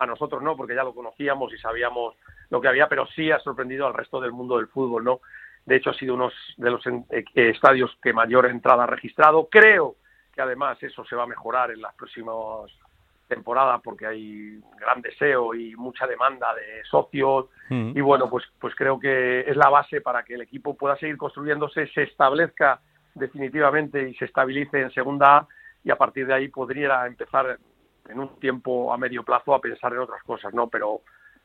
a 0.00 0.04
nosotros 0.04 0.42
no, 0.42 0.54
porque 0.54 0.74
ya 0.74 0.84
lo 0.84 0.94
conocíamos 0.94 1.50
y 1.54 1.56
sabíamos 1.56 2.14
lo 2.50 2.60
que 2.60 2.68
había, 2.68 2.90
pero 2.90 3.06
sí 3.06 3.30
ha 3.30 3.38
sorprendido 3.40 3.86
al 3.86 3.94
resto 3.94 4.20
del 4.20 4.32
mundo 4.32 4.58
del 4.58 4.68
fútbol, 4.68 5.02
¿no? 5.02 5.20
De 5.64 5.76
hecho, 5.76 5.88
ha 5.90 5.94
sido 5.94 6.12
uno 6.14 6.30
de 6.58 6.70
los 6.70 6.86
en- 6.86 7.06
eh, 7.08 7.24
estadios 7.34 7.96
que 8.02 8.12
mayor 8.12 8.44
entrada 8.44 8.84
ha 8.84 8.86
registrado. 8.86 9.48
Creo 9.50 9.96
que 10.34 10.42
además 10.42 10.76
eso 10.82 11.06
se 11.06 11.16
va 11.16 11.22
a 11.22 11.26
mejorar 11.26 11.70
en 11.70 11.80
las 11.80 11.94
próximas 11.94 12.70
temporadas 13.28 13.80
porque 13.84 14.06
hay 14.06 14.60
gran 14.80 15.00
deseo 15.02 15.54
y 15.54 15.76
mucha 15.76 16.06
demanda 16.06 16.54
de 16.54 16.84
socios 16.84 17.46
Mm. 17.70 17.92
y 17.94 18.00
bueno, 18.00 18.30
pues, 18.30 18.44
pues 18.58 18.74
creo 18.74 18.98
que 18.98 19.40
es 19.40 19.56
la 19.56 19.68
base 19.68 20.00
para 20.00 20.22
que 20.22 20.34
el 20.34 20.40
equipo 20.40 20.74
pueda 20.74 20.96
seguir 20.96 21.16
construyéndose, 21.16 21.86
se 21.88 22.04
establezca 22.04 22.80
definitivamente 23.14 24.08
y 24.08 24.14
se 24.14 24.24
estabilice 24.24 24.80
en 24.80 24.90
segunda 24.92 25.36
A 25.38 25.48
y 25.84 25.90
a 25.90 25.96
partir 25.96 26.26
de 26.26 26.34
ahí 26.34 26.48
podría 26.48 27.06
empezar 27.06 27.58
en 28.08 28.18
un 28.18 28.40
tiempo 28.40 28.92
a 28.92 28.96
medio 28.96 29.22
plazo 29.22 29.54
a 29.54 29.60
pensar 29.60 29.92
en 29.92 29.98
otras 29.98 30.22
cosas, 30.22 30.54
¿no? 30.54 30.68
Pero, 30.68 31.02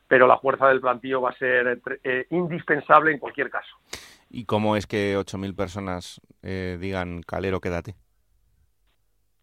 pero 0.08 0.26
la 0.26 0.38
fuerza 0.38 0.68
del 0.68 0.80
plantillo 0.80 1.20
va 1.20 1.30
a 1.30 1.36
ser 1.38 1.80
eh, 2.02 2.26
indispensable 2.30 3.12
en 3.12 3.18
cualquier 3.18 3.50
caso. 3.50 3.76
¿Y 4.30 4.46
cómo 4.46 4.76
es 4.76 4.86
que 4.86 5.16
8.000 5.18 5.54
personas 5.54 6.20
eh, 6.42 6.78
digan, 6.80 7.22
Calero, 7.22 7.60
quédate? 7.60 7.96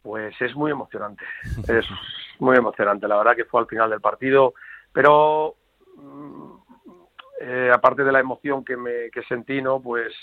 Pues 0.01 0.33
es 0.41 0.55
muy 0.55 0.71
emocionante, 0.71 1.23
es 1.67 1.85
muy 2.39 2.57
emocionante. 2.57 3.07
La 3.07 3.17
verdad 3.17 3.35
que 3.35 3.45
fue 3.45 3.61
al 3.61 3.67
final 3.67 3.89
del 3.89 4.01
partido, 4.01 4.53
pero 4.91 5.55
mm, 5.95 6.53
eh, 7.41 7.71
aparte 7.73 8.03
de 8.03 8.11
la 8.11 8.19
emoción 8.19 8.63
que 8.65 8.77
me 8.77 9.09
que 9.11 9.23
sentí, 9.23 9.61
¿no? 9.61 9.81
Pues, 9.81 10.13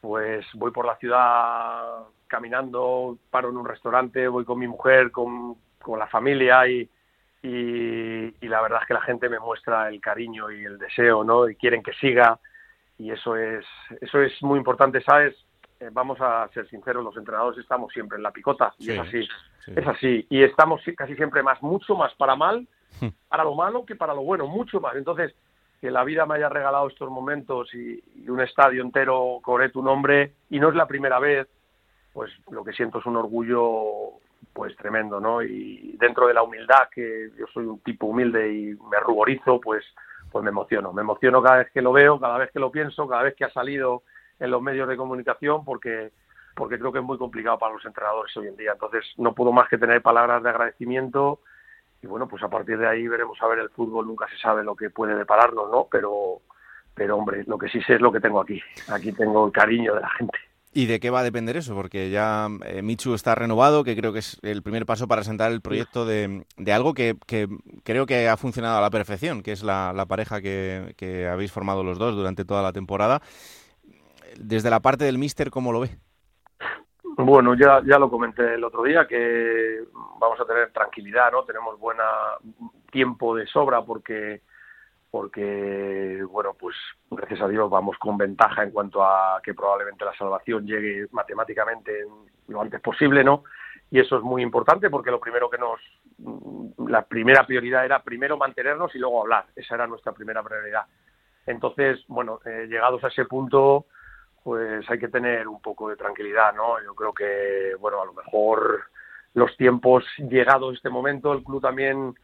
pues 0.00 0.46
voy 0.54 0.70
por 0.70 0.86
la 0.86 0.96
ciudad 0.96 2.04
caminando, 2.26 3.18
paro 3.30 3.48
en 3.48 3.56
un 3.56 3.66
restaurante, 3.66 4.28
voy 4.28 4.44
con 4.44 4.58
mi 4.58 4.68
mujer, 4.68 5.10
con, 5.10 5.56
con 5.80 5.98
la 5.98 6.06
familia 6.06 6.68
y, 6.68 6.88
y, 7.42 8.34
y 8.40 8.48
la 8.48 8.60
verdad 8.60 8.80
es 8.82 8.88
que 8.88 8.94
la 8.94 9.00
gente 9.00 9.28
me 9.28 9.38
muestra 9.38 9.88
el 9.88 10.00
cariño 10.00 10.50
y 10.50 10.64
el 10.64 10.78
deseo, 10.78 11.24
¿no? 11.24 11.48
Y 11.48 11.56
quieren 11.56 11.82
que 11.82 11.92
siga 11.94 12.38
y 12.98 13.12
eso 13.12 13.36
es 13.36 13.64
eso 14.00 14.20
es 14.20 14.42
muy 14.42 14.58
importante, 14.58 15.00
¿sabes? 15.00 15.34
Eh, 15.80 15.90
vamos 15.92 16.20
a 16.20 16.48
ser 16.52 16.68
sinceros, 16.68 17.04
los 17.04 17.16
entrenadores 17.16 17.58
estamos 17.60 17.92
siempre 17.92 18.16
en 18.16 18.22
la 18.24 18.32
picota 18.32 18.74
y 18.78 18.86
Sí, 18.86 18.90
es 18.92 18.98
así, 18.98 19.22
sí. 19.64 19.72
es 19.76 19.86
así 19.86 20.26
y 20.28 20.42
estamos 20.42 20.82
si- 20.82 20.94
casi 20.96 21.14
siempre 21.14 21.42
más, 21.42 21.62
mucho 21.62 21.94
más 21.94 22.12
para 22.16 22.34
mal, 22.34 22.66
para 23.28 23.44
lo 23.44 23.54
malo 23.54 23.84
que 23.86 23.94
para 23.94 24.12
lo 24.12 24.22
bueno, 24.22 24.48
mucho 24.48 24.80
más. 24.80 24.96
Entonces 24.96 25.34
que 25.80 25.92
la 25.92 26.02
vida 26.02 26.26
me 26.26 26.34
haya 26.34 26.48
regalado 26.48 26.88
estos 26.88 27.08
momentos 27.08 27.72
y, 27.74 28.02
y 28.16 28.28
un 28.28 28.40
estadio 28.40 28.82
entero 28.82 29.38
corre 29.40 29.68
tu 29.68 29.80
nombre 29.80 30.32
y 30.50 30.58
no 30.58 30.70
es 30.70 30.74
la 30.74 30.86
primera 30.88 31.20
vez, 31.20 31.46
pues 32.12 32.32
lo 32.50 32.64
que 32.64 32.72
siento 32.72 32.98
es 32.98 33.06
un 33.06 33.14
orgullo 33.16 34.18
pues 34.52 34.74
tremendo, 34.76 35.20
¿no? 35.20 35.40
Y 35.42 35.96
dentro 36.00 36.26
de 36.26 36.34
la 36.34 36.42
humildad, 36.42 36.88
que 36.92 37.30
yo 37.38 37.46
soy 37.54 37.66
un 37.66 37.78
tipo 37.80 38.06
humilde 38.06 38.52
y 38.52 38.74
me 38.90 38.98
ruborizo, 39.00 39.60
pues 39.60 39.84
pues 40.32 40.42
me 40.42 40.50
emociono, 40.50 40.92
me 40.92 41.02
emociono 41.02 41.40
cada 41.40 41.58
vez 41.58 41.70
que 41.70 41.80
lo 41.80 41.92
veo, 41.92 42.18
cada 42.18 42.36
vez 42.36 42.50
que 42.50 42.58
lo 42.58 42.70
pienso, 42.72 43.06
cada 43.08 43.22
vez 43.22 43.34
que 43.36 43.44
ha 43.44 43.50
salido 43.50 44.02
en 44.38 44.50
los 44.50 44.62
medios 44.62 44.88
de 44.88 44.96
comunicación, 44.96 45.64
porque 45.64 46.12
porque 46.54 46.76
creo 46.76 46.92
que 46.92 46.98
es 46.98 47.04
muy 47.04 47.18
complicado 47.18 47.56
para 47.56 47.74
los 47.74 47.84
entrenadores 47.84 48.36
hoy 48.36 48.48
en 48.48 48.56
día. 48.56 48.72
Entonces 48.72 49.04
no 49.16 49.32
puedo 49.32 49.52
más 49.52 49.68
que 49.68 49.78
tener 49.78 50.02
palabras 50.02 50.42
de 50.42 50.50
agradecimiento 50.50 51.40
y 52.02 52.06
bueno, 52.08 52.26
pues 52.28 52.42
a 52.42 52.48
partir 52.48 52.78
de 52.78 52.88
ahí 52.88 53.06
veremos 53.06 53.40
a 53.40 53.46
ver 53.46 53.60
el 53.60 53.70
fútbol, 53.70 54.06
nunca 54.06 54.26
se 54.28 54.36
sabe 54.38 54.64
lo 54.64 54.74
que 54.74 54.90
puede 54.90 55.14
depararnos, 55.14 55.70
¿no? 55.70 55.86
Pero 55.90 56.40
pero 56.94 57.16
hombre, 57.16 57.44
lo 57.46 57.56
que 57.56 57.68
sí 57.68 57.80
sé 57.82 57.94
es 57.94 58.00
lo 58.00 58.10
que 58.10 58.20
tengo 58.20 58.40
aquí. 58.40 58.60
Aquí 58.88 59.12
tengo 59.12 59.46
el 59.46 59.52
cariño 59.52 59.94
de 59.94 60.00
la 60.00 60.10
gente. 60.10 60.38
¿Y 60.74 60.86
de 60.86 61.00
qué 61.00 61.10
va 61.10 61.20
a 61.20 61.24
depender 61.24 61.56
eso? 61.56 61.74
Porque 61.74 62.10
ya 62.10 62.48
eh, 62.64 62.82
Michu 62.82 63.14
está 63.14 63.34
renovado, 63.34 63.84
que 63.84 63.96
creo 63.96 64.12
que 64.12 64.18
es 64.18 64.38
el 64.42 64.62
primer 64.62 64.84
paso 64.84 65.08
para 65.08 65.24
sentar 65.24 65.50
el 65.50 65.62
proyecto 65.62 66.04
de, 66.04 66.44
de 66.56 66.72
algo 66.72 66.92
que, 66.92 67.16
que, 67.26 67.48
creo 67.84 68.04
que 68.04 68.28
ha 68.28 68.36
funcionado 68.36 68.78
a 68.78 68.80
la 68.82 68.90
perfección, 68.90 69.42
que 69.42 69.52
es 69.52 69.62
la, 69.62 69.92
la 69.94 70.06
pareja 70.06 70.42
que, 70.42 70.94
que, 70.96 71.26
habéis 71.26 71.52
formado 71.52 71.82
los 71.82 71.98
dos 71.98 72.14
durante 72.14 72.44
toda 72.44 72.62
la 72.62 72.72
temporada. 72.72 73.22
Desde 74.36 74.70
la 74.70 74.80
parte 74.80 75.04
del 75.04 75.18
míster, 75.18 75.50
¿cómo 75.50 75.72
lo 75.72 75.80
ve? 75.80 75.90
Bueno, 77.16 77.54
ya, 77.54 77.82
ya 77.84 77.98
lo 77.98 78.10
comenté 78.10 78.54
el 78.54 78.64
otro 78.64 78.84
día, 78.84 79.06
que 79.06 79.82
vamos 80.20 80.38
a 80.40 80.44
tener 80.44 80.72
tranquilidad, 80.72 81.32
¿no? 81.32 81.42
Tenemos 81.44 81.78
buena 81.78 82.04
tiempo 82.90 83.34
de 83.34 83.46
sobra 83.46 83.82
porque 83.82 84.42
porque, 85.10 86.22
bueno, 86.28 86.54
pues 86.58 86.76
gracias 87.10 87.40
a 87.40 87.48
Dios 87.48 87.70
vamos 87.70 87.96
con 87.98 88.18
ventaja 88.18 88.62
en 88.62 88.70
cuanto 88.70 89.02
a 89.02 89.40
que 89.42 89.54
probablemente 89.54 90.04
la 90.04 90.14
salvación 90.16 90.66
llegue 90.66 91.06
matemáticamente 91.12 92.04
lo 92.48 92.60
antes 92.60 92.80
posible, 92.80 93.24
¿no? 93.24 93.44
Y 93.90 94.00
eso 94.00 94.18
es 94.18 94.22
muy 94.22 94.42
importante 94.42 94.90
porque 94.90 95.10
lo 95.10 95.18
primero 95.18 95.48
que 95.48 95.56
nos, 95.56 95.80
la 96.90 97.06
primera 97.06 97.46
prioridad 97.46 97.86
era 97.86 98.02
primero 98.02 98.36
mantenernos 98.36 98.94
y 98.94 98.98
luego 98.98 99.22
hablar, 99.22 99.46
esa 99.56 99.76
era 99.76 99.86
nuestra 99.86 100.12
primera 100.12 100.42
prioridad. 100.42 100.84
Entonces, 101.46 102.04
bueno, 102.08 102.40
eh, 102.44 102.66
llegados 102.68 103.02
a 103.02 103.08
ese 103.08 103.24
punto, 103.24 103.86
pues 104.48 104.88
hay 104.90 104.98
que 104.98 105.08
tener 105.08 105.46
un 105.46 105.60
poco 105.60 105.90
de 105.90 105.96
tranquilidad, 105.96 106.54
¿no? 106.54 106.82
Yo 106.82 106.94
creo 106.94 107.12
que, 107.12 107.74
bueno, 107.78 108.00
a 108.00 108.06
lo 108.06 108.14
mejor 108.14 108.84
los 109.34 109.54
tiempos 109.56 110.04
llegados 110.16 110.72
a 110.72 110.76
este 110.76 110.88
momento, 110.88 111.32
el 111.32 111.44
club 111.44 111.60
también 111.60 112.14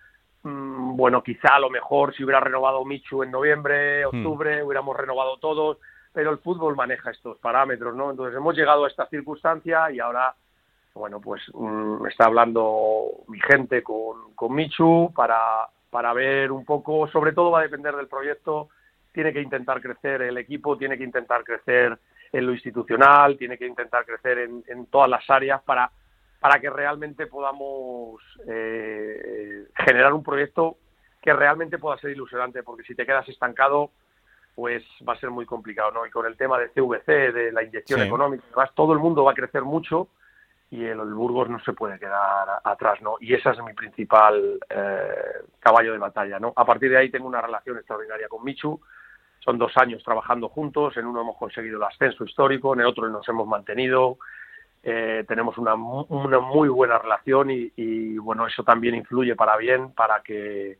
Mm, 0.45 0.95
bueno, 0.97 1.23
quizá 1.23 1.55
a 1.57 1.59
lo 1.59 1.71
mejor 1.71 2.15
si 2.15 2.23
hubiera 2.23 2.39
renovado 2.39 2.85
Michu 2.85 3.23
en 3.23 3.31
noviembre, 3.31 4.05
hmm. 4.05 4.09
octubre, 4.09 4.63
hubiéramos 4.63 4.95
renovado 4.95 5.39
todos, 5.39 5.79
pero 6.13 6.31
el 6.31 6.39
fútbol 6.39 6.77
maneja 6.77 7.11
estos 7.11 7.39
parámetros, 7.39 7.95
¿no? 7.97 8.11
Entonces 8.11 8.37
hemos 8.37 8.55
llegado 8.55 8.85
a 8.85 8.89
esta 8.89 9.09
circunstancia 9.09 9.91
y 9.91 10.01
ahora, 10.01 10.35
bueno, 10.93 11.19
pues 11.19 11.43
mm, 11.55 12.07
está 12.07 12.27
hablando 12.27 13.07
mi 13.29 13.41
gente 13.41 13.83
con, 13.83 14.35
con 14.35 14.55
Michu 14.55 15.13
para, 15.17 15.41
para 15.89 16.13
ver 16.13 16.53
un 16.53 16.67
poco, 16.67 17.09
sobre 17.09 17.33
todo 17.33 17.51
va 17.51 17.61
a 17.61 17.63
depender 17.63 17.97
del 17.97 18.09
proyecto, 18.09 18.69
tiene 19.13 19.33
que 19.33 19.41
intentar 19.41 19.81
crecer 19.81 20.21
el 20.21 20.37
equipo, 20.37 20.77
tiene 20.77 20.99
que 20.99 21.05
intentar 21.05 21.43
crecer 21.43 21.99
en 22.35 22.47
lo 22.47 22.53
institucional, 22.53 23.39
tiene 23.39 23.57
que 23.57 23.67
intentar 23.67 24.05
crecer 24.05 24.39
en, 24.39 24.65
en 24.69 24.87
todas 24.87 25.09
las 25.09 25.29
áreas 25.31 25.63
para 25.63 25.91
para 26.45 26.61
que 26.61 26.69
realmente 26.69 27.27
podamos 27.27 28.21
eh, 28.47 29.65
generar 29.75 30.13
un 30.13 30.23
proyecto 30.23 30.77
que 31.23 31.33
realmente 31.33 31.79
pueda 31.79 31.97
ser 31.97 32.11
ilusionante, 32.11 32.63
porque 32.63 32.83
si 32.83 32.95
te 32.95 33.07
quedas 33.07 33.27
estancado, 33.31 33.93
pues 34.55 34.85
va 35.09 35.15
a 35.15 35.19
ser 35.19 35.31
muy 35.31 35.47
complicado, 35.47 35.93
¿no? 35.93 36.05
Y 36.05 36.11
con 36.11 36.27
el 36.27 36.37
tema 36.37 36.59
de 36.59 36.69
CVC, 36.69 37.33
de 37.33 37.51
la 37.51 37.63
inyección 37.63 38.03
económica, 38.03 38.71
todo 38.75 38.93
el 38.93 38.99
mundo 38.99 39.25
va 39.25 39.31
a 39.31 39.35
crecer 39.35 39.63
mucho 39.63 40.09
y 40.71 40.85
el, 40.85 40.99
Burgos 40.99 41.49
no 41.49 41.61
se 41.61 41.73
puede 41.73 41.99
quedar 41.99 42.61
atrás, 42.63 43.01
¿no? 43.01 43.17
Y 43.21 43.33
ese 43.33 43.49
es 43.49 43.63
mi 43.63 43.73
principal 43.73 44.59
eh, 44.69 45.47
caballo 45.61 45.93
de 45.93 45.99
batalla, 45.99 46.39
¿no? 46.39 46.53
A 46.55 46.67
partir 46.67 46.91
de 46.91 46.99
ahí 46.99 47.11
tengo 47.11 47.27
una 47.27 47.41
relación 47.41 47.79
extraordinaria 47.79 48.29
con 48.29 48.45
Michu, 48.45 48.83
son 49.45 49.59
dos 49.59 49.77
años 49.77 50.03
trabajando 50.03 50.49
juntos, 50.49 50.97
en 50.97 51.07
uno 51.07 51.21
hemos 51.21 51.37
conseguido 51.37 51.77
el 51.77 51.83
ascenso 51.83 52.25
histórico, 52.25 52.73
en 52.73 52.81
el 52.81 52.87
otro 52.87 53.09
nos 53.09 53.29
hemos 53.29 53.47
mantenido, 53.47 54.19
eh, 54.83 55.25
tenemos 55.29 55.59
una, 55.59 55.75
una, 55.75 56.41
muy 56.41 56.69
buena 56.69 56.99
relación 56.99 57.51
y, 57.51 58.19
bueno 58.19 58.47
eso 58.47 58.63
también 58.63 58.95
influye 58.95 59.35
para 59.35 59.57
bien 59.57 59.93
para 59.93 60.21
que 60.23 60.79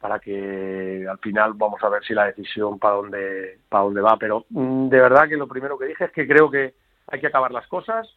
para 0.00 0.18
que 0.18 1.06
al 1.08 1.18
final 1.18 1.52
vamos 1.54 1.82
a 1.84 1.88
ver 1.88 2.04
si 2.04 2.12
la 2.12 2.24
decisión 2.24 2.78
para 2.78 2.94
dónde 2.96 3.58
para 3.68 3.84
dónde 3.84 4.00
va. 4.00 4.16
Pero 4.16 4.46
mm, 4.50 4.88
de 4.88 5.00
verdad 5.00 5.28
que 5.28 5.36
lo 5.36 5.46
primero 5.46 5.78
que 5.78 5.86
dije 5.86 6.04
es 6.06 6.12
que 6.12 6.26
creo 6.26 6.50
que 6.50 6.74
hay 7.06 7.20
que 7.20 7.26
acabar 7.28 7.52
las 7.52 7.66
cosas 7.66 8.08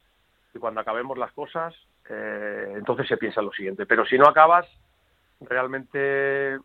y 0.54 0.60
cuando 0.60 0.82
acabemos 0.82 1.18
las 1.18 1.32
cosas 1.34 1.76
eh, 2.10 2.74
entonces 2.76 3.08
se 3.08 3.18
piensa 3.18 3.41
lo 3.41 3.52
siguiente. 3.52 3.86
Pero 3.86 4.06
si 4.06 4.18
no 4.18 4.26
acabas 4.28 4.66
realmente 5.41 6.58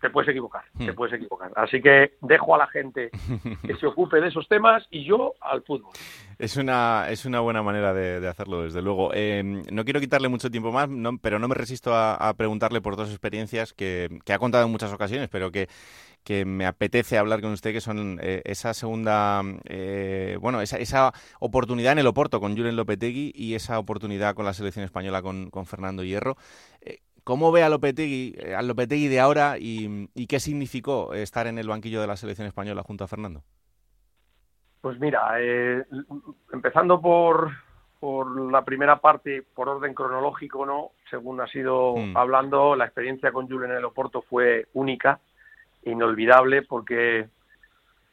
te 0.00 0.10
puedes 0.10 0.28
equivocar, 0.28 0.62
te 0.78 0.92
hmm. 0.92 0.94
puedes 0.94 1.14
equivocar. 1.14 1.50
Así 1.56 1.80
que 1.80 2.14
dejo 2.20 2.54
a 2.54 2.58
la 2.58 2.66
gente 2.68 3.10
que 3.66 3.76
se 3.76 3.86
ocupe 3.86 4.20
de 4.20 4.28
esos 4.28 4.46
temas 4.48 4.86
y 4.90 5.04
yo 5.04 5.34
al 5.40 5.62
fútbol. 5.62 5.92
Es 6.38 6.56
una, 6.56 7.06
es 7.08 7.24
una 7.24 7.40
buena 7.40 7.62
manera 7.62 7.94
de, 7.94 8.26
hacerlo, 8.28 8.62
desde 8.62 8.82
luego. 8.82 9.12
Em, 9.14 9.62
no 9.72 9.84
quiero 9.84 10.00
quitarle 10.00 10.28
mucho 10.28 10.50
tiempo 10.50 10.70
más, 10.70 10.88
pero 11.22 11.38
no 11.38 11.48
me 11.48 11.54
resisto 11.54 11.94
a, 11.94 12.32
preguntarle 12.34 12.80
por 12.80 12.96
dos 12.96 13.10
experiencias 13.10 13.72
que, 13.72 14.20
ha 14.28 14.38
contado 14.38 14.66
en 14.66 14.70
muchas 14.70 14.92
ocasiones, 14.92 15.28
pero 15.30 15.50
que, 15.50 15.68
que 16.22 16.44
me 16.44 16.66
apetece 16.66 17.16
hablar 17.16 17.40
con 17.40 17.52
usted, 17.52 17.72
que 17.72 17.80
son 17.80 18.18
eh, 18.22 18.42
esa 18.44 18.74
segunda, 18.74 19.42
eh, 19.64 20.36
bueno, 20.40 20.60
esa, 20.60 20.76
esa, 20.76 21.12
oportunidad 21.40 21.92
en 21.92 22.00
el 22.00 22.06
Oporto 22.06 22.38
con 22.38 22.56
Julen 22.56 22.76
Lopetegui 22.76 23.32
y 23.34 23.54
esa 23.54 23.78
oportunidad 23.78 24.34
con 24.34 24.44
la 24.44 24.52
selección 24.52 24.84
española 24.84 25.22
con, 25.22 25.50
con 25.50 25.66
Fernando 25.66 26.04
Hierro. 26.04 26.36
Eh, 26.82 26.98
¿Cómo 27.26 27.50
ve 27.50 27.64
a 27.64 27.68
Lopetegui, 27.68 28.36
a 28.56 28.62
Lopetegui 28.62 29.08
de 29.08 29.18
ahora 29.18 29.56
y, 29.58 30.06
qué 30.28 30.38
significó 30.38 31.12
estar 31.12 31.48
en 31.48 31.58
el 31.58 31.66
banquillo 31.66 32.00
de 32.00 32.06
la 32.06 32.14
selección 32.14 32.46
española 32.46 32.84
junto 32.84 33.02
a 33.02 33.08
Fernando? 33.08 33.42
Pues 34.80 35.00
mira, 35.00 35.34
eh, 35.40 35.82
empezando 36.52 37.00
por, 37.00 37.50
por 37.98 38.52
la 38.52 38.64
primera 38.64 39.00
parte, 39.00 39.42
por 39.42 39.68
orden 39.68 39.92
cronológico, 39.92 40.64
¿no? 40.64 40.92
Según 41.10 41.40
ha 41.40 41.48
sido 41.48 41.96
hmm. 41.96 42.16
hablando, 42.16 42.76
la 42.76 42.84
experiencia 42.84 43.32
con 43.32 43.48
Julen 43.48 43.72
en 43.72 43.78
el 43.78 43.86
Oporto 43.86 44.22
fue 44.22 44.68
única, 44.74 45.18
inolvidable, 45.82 46.62
porque 46.62 47.26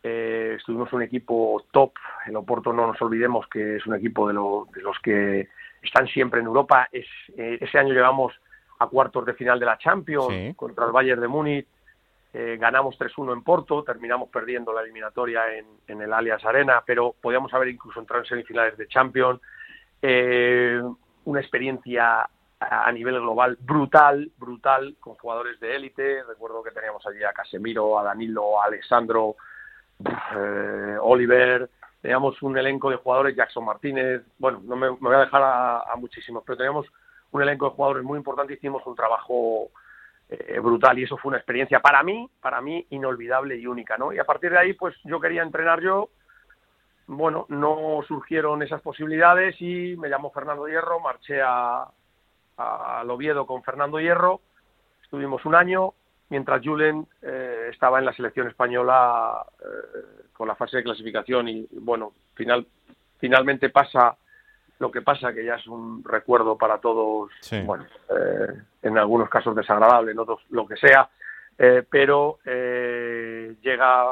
eh, 0.01 0.55
estuvimos 0.57 0.91
un 0.91 1.03
equipo 1.03 1.63
top. 1.69 1.91
El 2.25 2.35
Oporto, 2.35 2.73
no 2.73 2.87
nos 2.87 2.99
olvidemos 2.99 3.45
que 3.47 3.75
es 3.75 3.85
un 3.85 3.93
equipo 3.93 4.27
de, 4.27 4.33
de 4.73 4.81
los 4.81 4.97
que 5.03 5.49
están 5.83 6.07
siempre 6.07 6.39
en 6.39 6.47
Europa. 6.47 6.89
Es, 6.91 7.05
eh, 7.37 7.59
ese 7.61 7.77
año 7.77 7.93
llevamos 7.93 8.33
a 8.83 8.87
cuartos 8.87 9.25
de 9.25 9.33
final 9.33 9.59
de 9.59 9.65
la 9.65 9.77
Champions 9.77 10.55
contra 10.55 10.85
el 10.85 10.91
Bayern 10.91 11.21
de 11.21 11.27
Múnich. 11.27 11.67
Eh, 12.35 12.57
ganamos 12.59 12.97
3-1 12.97 13.31
en 13.31 13.43
Porto, 13.43 13.83
terminamos 13.83 14.27
perdiendo 14.29 14.73
la 14.73 14.81
eliminatoria 14.81 15.43
en, 15.55 16.01
el 16.01 16.11
Allianz 16.11 16.43
Arena, 16.43 16.81
pero 16.83 17.15
podíamos 17.21 17.53
haber 17.53 17.67
incluso 17.67 17.99
entrado 17.99 18.23
en 18.23 18.29
semifinales 18.29 18.75
de 18.75 18.87
Champions. 18.87 19.39
Eh, 20.01 20.81
una 21.25 21.39
experiencia 21.39 22.27
a, 22.59 22.91
nivel 22.91 23.19
global 23.19 23.57
brutal, 23.61 24.31
brutal, 24.37 24.95
con 24.99 25.13
jugadores 25.15 25.59
de 25.59 25.75
élite. 25.75 26.23
Recuerdo 26.23 26.63
que 26.63 26.71
teníamos 26.71 27.05
allí 27.05 27.23
a 27.23 27.33
Casemiro, 27.33 27.99
a 27.99 28.03
Danilo, 28.03 28.59
a 28.59 28.65
Alessandro, 28.65 29.35
eh, 30.35 30.97
Oliver. 30.99 31.69
Teníamos 32.01 32.41
un 32.41 32.57
elenco 32.57 32.89
de 32.89 32.97
jugadores, 32.97 33.35
Jackson 33.35 33.63
Martínez. 33.63 34.23
Bueno, 34.39 34.59
no 34.63 34.75
me, 34.75 34.89
voy 34.89 35.15
a 35.15 35.19
dejar 35.19 35.41
a 35.43 35.95
muchísimos, 35.97 36.43
pero 36.43 36.57
teníamos 36.57 36.87
un 37.33 37.41
elenco 37.41 37.65
de 37.65 37.75
jugadores 37.75 38.03
muy 38.03 38.17
importante, 38.17 38.53
hicimos 38.53 38.85
un 38.85 38.95
trabajo 38.95 39.69
eh, 40.29 40.59
brutal 40.59 40.97
y 40.97 41.03
eso 41.03 41.17
fue 41.17 41.29
una 41.29 41.37
experiencia 41.37 41.79
para 41.79 42.01
mí, 42.03 42.29
para 42.39 42.61
mí 42.61 42.85
inolvidable 42.91 43.57
y 43.57 43.67
única, 43.67 43.97
¿no? 43.97 44.13
Y 44.13 44.19
a 44.19 44.23
partir 44.23 44.51
de 44.51 44.59
ahí, 44.59 44.73
pues 44.73 44.95
yo 45.03 45.19
quería 45.19 45.41
entrenar 45.41 45.81
yo, 45.81 46.09
bueno, 47.07 47.45
no 47.49 47.99
surgieron 48.07 48.63
esas 48.63 48.81
posibilidades 48.81 49.55
y 49.59 49.95
me 49.97 50.09
llamó 50.09 50.31
Fernando 50.31 50.67
Hierro, 50.67 50.99
marché 50.99 51.41
a, 51.41 51.87
a 52.57 53.03
Oviedo 53.07 53.45
con 53.45 53.63
Fernando 53.63 53.99
Hierro, 53.99 54.39
estuvimos 55.03 55.43
un 55.45 55.55
año, 55.55 55.93
mientras 56.29 56.63
Julen 56.63 57.05
eh, 57.21 57.69
estaba 57.71 57.99
en 57.99 58.05
la 58.05 58.13
selección 58.13 58.47
española 58.47 59.45
eh, 59.59 60.29
con 60.33 60.47
la 60.47 60.55
fase 60.55 60.77
de 60.77 60.83
clasificación 60.83 61.47
y, 61.47 61.67
bueno, 61.71 62.13
final, 62.35 62.65
finalmente 63.19 63.69
pasa 63.69 64.17
lo 64.83 64.91
que 64.91 65.01
pasa 65.01 65.33
que 65.33 65.45
ya 65.45 65.55
es 65.55 65.65
un 65.65 66.03
recuerdo 66.03 66.57
para 66.57 66.77
todos, 66.79 67.31
bueno, 67.65 67.85
eh, 68.09 68.47
en 68.81 68.97
algunos 68.97 69.29
casos 69.29 69.55
desagradable, 69.55 70.11
en 70.11 70.19
otros 70.19 70.41
lo 70.49 70.67
que 70.67 70.75
sea, 70.75 71.09
eh, 71.57 71.83
pero 71.89 72.39
eh, 72.43 73.55
llega 73.61 74.03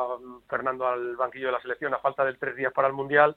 Fernando 0.50 0.88
al 0.88 1.18
banquillo 1.18 1.48
de 1.48 1.52
la 1.52 1.62
selección 1.62 1.94
a 1.94 1.98
falta 1.98 2.24
de 2.24 2.36
tres 2.36 2.56
días 2.56 2.72
para 2.72 2.88
el 2.88 2.94
Mundial 2.94 3.36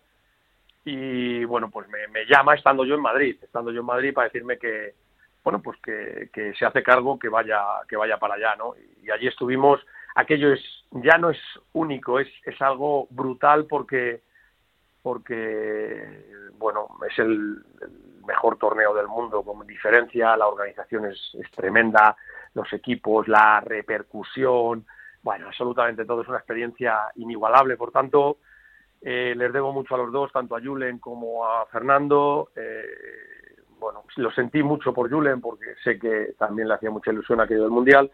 y 0.84 1.44
bueno, 1.44 1.70
pues 1.70 1.88
me, 1.88 2.24
llama 2.26 2.54
estando 2.54 2.84
yo 2.84 2.94
en 2.94 3.02
Madrid, 3.02 3.36
estando 3.42 3.72
yo 3.72 3.80
en 3.80 3.86
Madrid 3.86 4.14
para 4.14 4.28
decirme 4.28 4.56
que, 4.56 4.94
bueno, 5.42 5.60
pues 5.60 5.76
que, 5.80 6.30
que 6.32 6.54
se 6.54 6.66
hace 6.66 6.84
cargo 6.84 7.18
que 7.18 7.28
vaya, 7.28 7.60
que 7.88 7.96
vaya 7.96 8.16
para 8.16 8.34
allá, 8.34 8.54
¿no? 8.54 8.74
Y, 9.02 9.10
allí 9.10 9.26
estuvimos, 9.26 9.80
aquello 10.14 10.52
es, 10.52 10.62
ya 10.92 11.18
no 11.18 11.30
es 11.30 11.40
único, 11.72 12.20
es, 12.20 12.28
es 12.44 12.62
algo 12.62 13.08
brutal 13.10 13.66
porque 13.66 14.20
porque 15.04 16.48
bueno 16.58 16.88
es 17.06 17.18
el, 17.18 17.62
mejor 18.26 18.56
torneo 18.58 18.94
del 18.94 19.06
mundo 19.06 19.42
con 19.42 19.66
diferencia, 19.66 20.36
la 20.36 20.48
organización 20.48 21.06
es, 21.06 21.36
tremenda, 21.54 22.16
los 22.54 22.72
equipos, 22.72 23.28
la 23.28 23.60
repercusión, 23.60 24.86
bueno, 25.22 25.48
absolutamente 25.48 26.04
todo 26.04 26.22
es 26.22 26.28
una 26.28 26.38
experiencia 26.38 27.10
inigualable, 27.16 27.76
por 27.76 27.90
tanto, 27.92 28.38
eh, 29.00 29.34
les 29.36 29.52
debo 29.52 29.72
mucho 29.72 29.94
a 29.94 29.98
los 29.98 30.12
dos, 30.12 30.32
tanto 30.32 30.56
a 30.56 30.60
Julen 30.60 30.98
como 30.98 31.46
a 31.46 31.66
Fernando. 31.66 32.50
Eh, 32.56 32.86
bueno, 33.78 34.04
lo 34.16 34.30
sentí 34.30 34.62
mucho 34.62 34.94
por 34.94 35.10
Julen 35.10 35.42
porque 35.42 35.74
sé 35.82 35.98
que 35.98 36.34
también 36.38 36.68
le 36.68 36.74
hacía 36.74 36.90
mucha 36.90 37.12
ilusión 37.12 37.40
aquello 37.40 37.62
del 37.62 37.70
Mundial. 37.70 38.10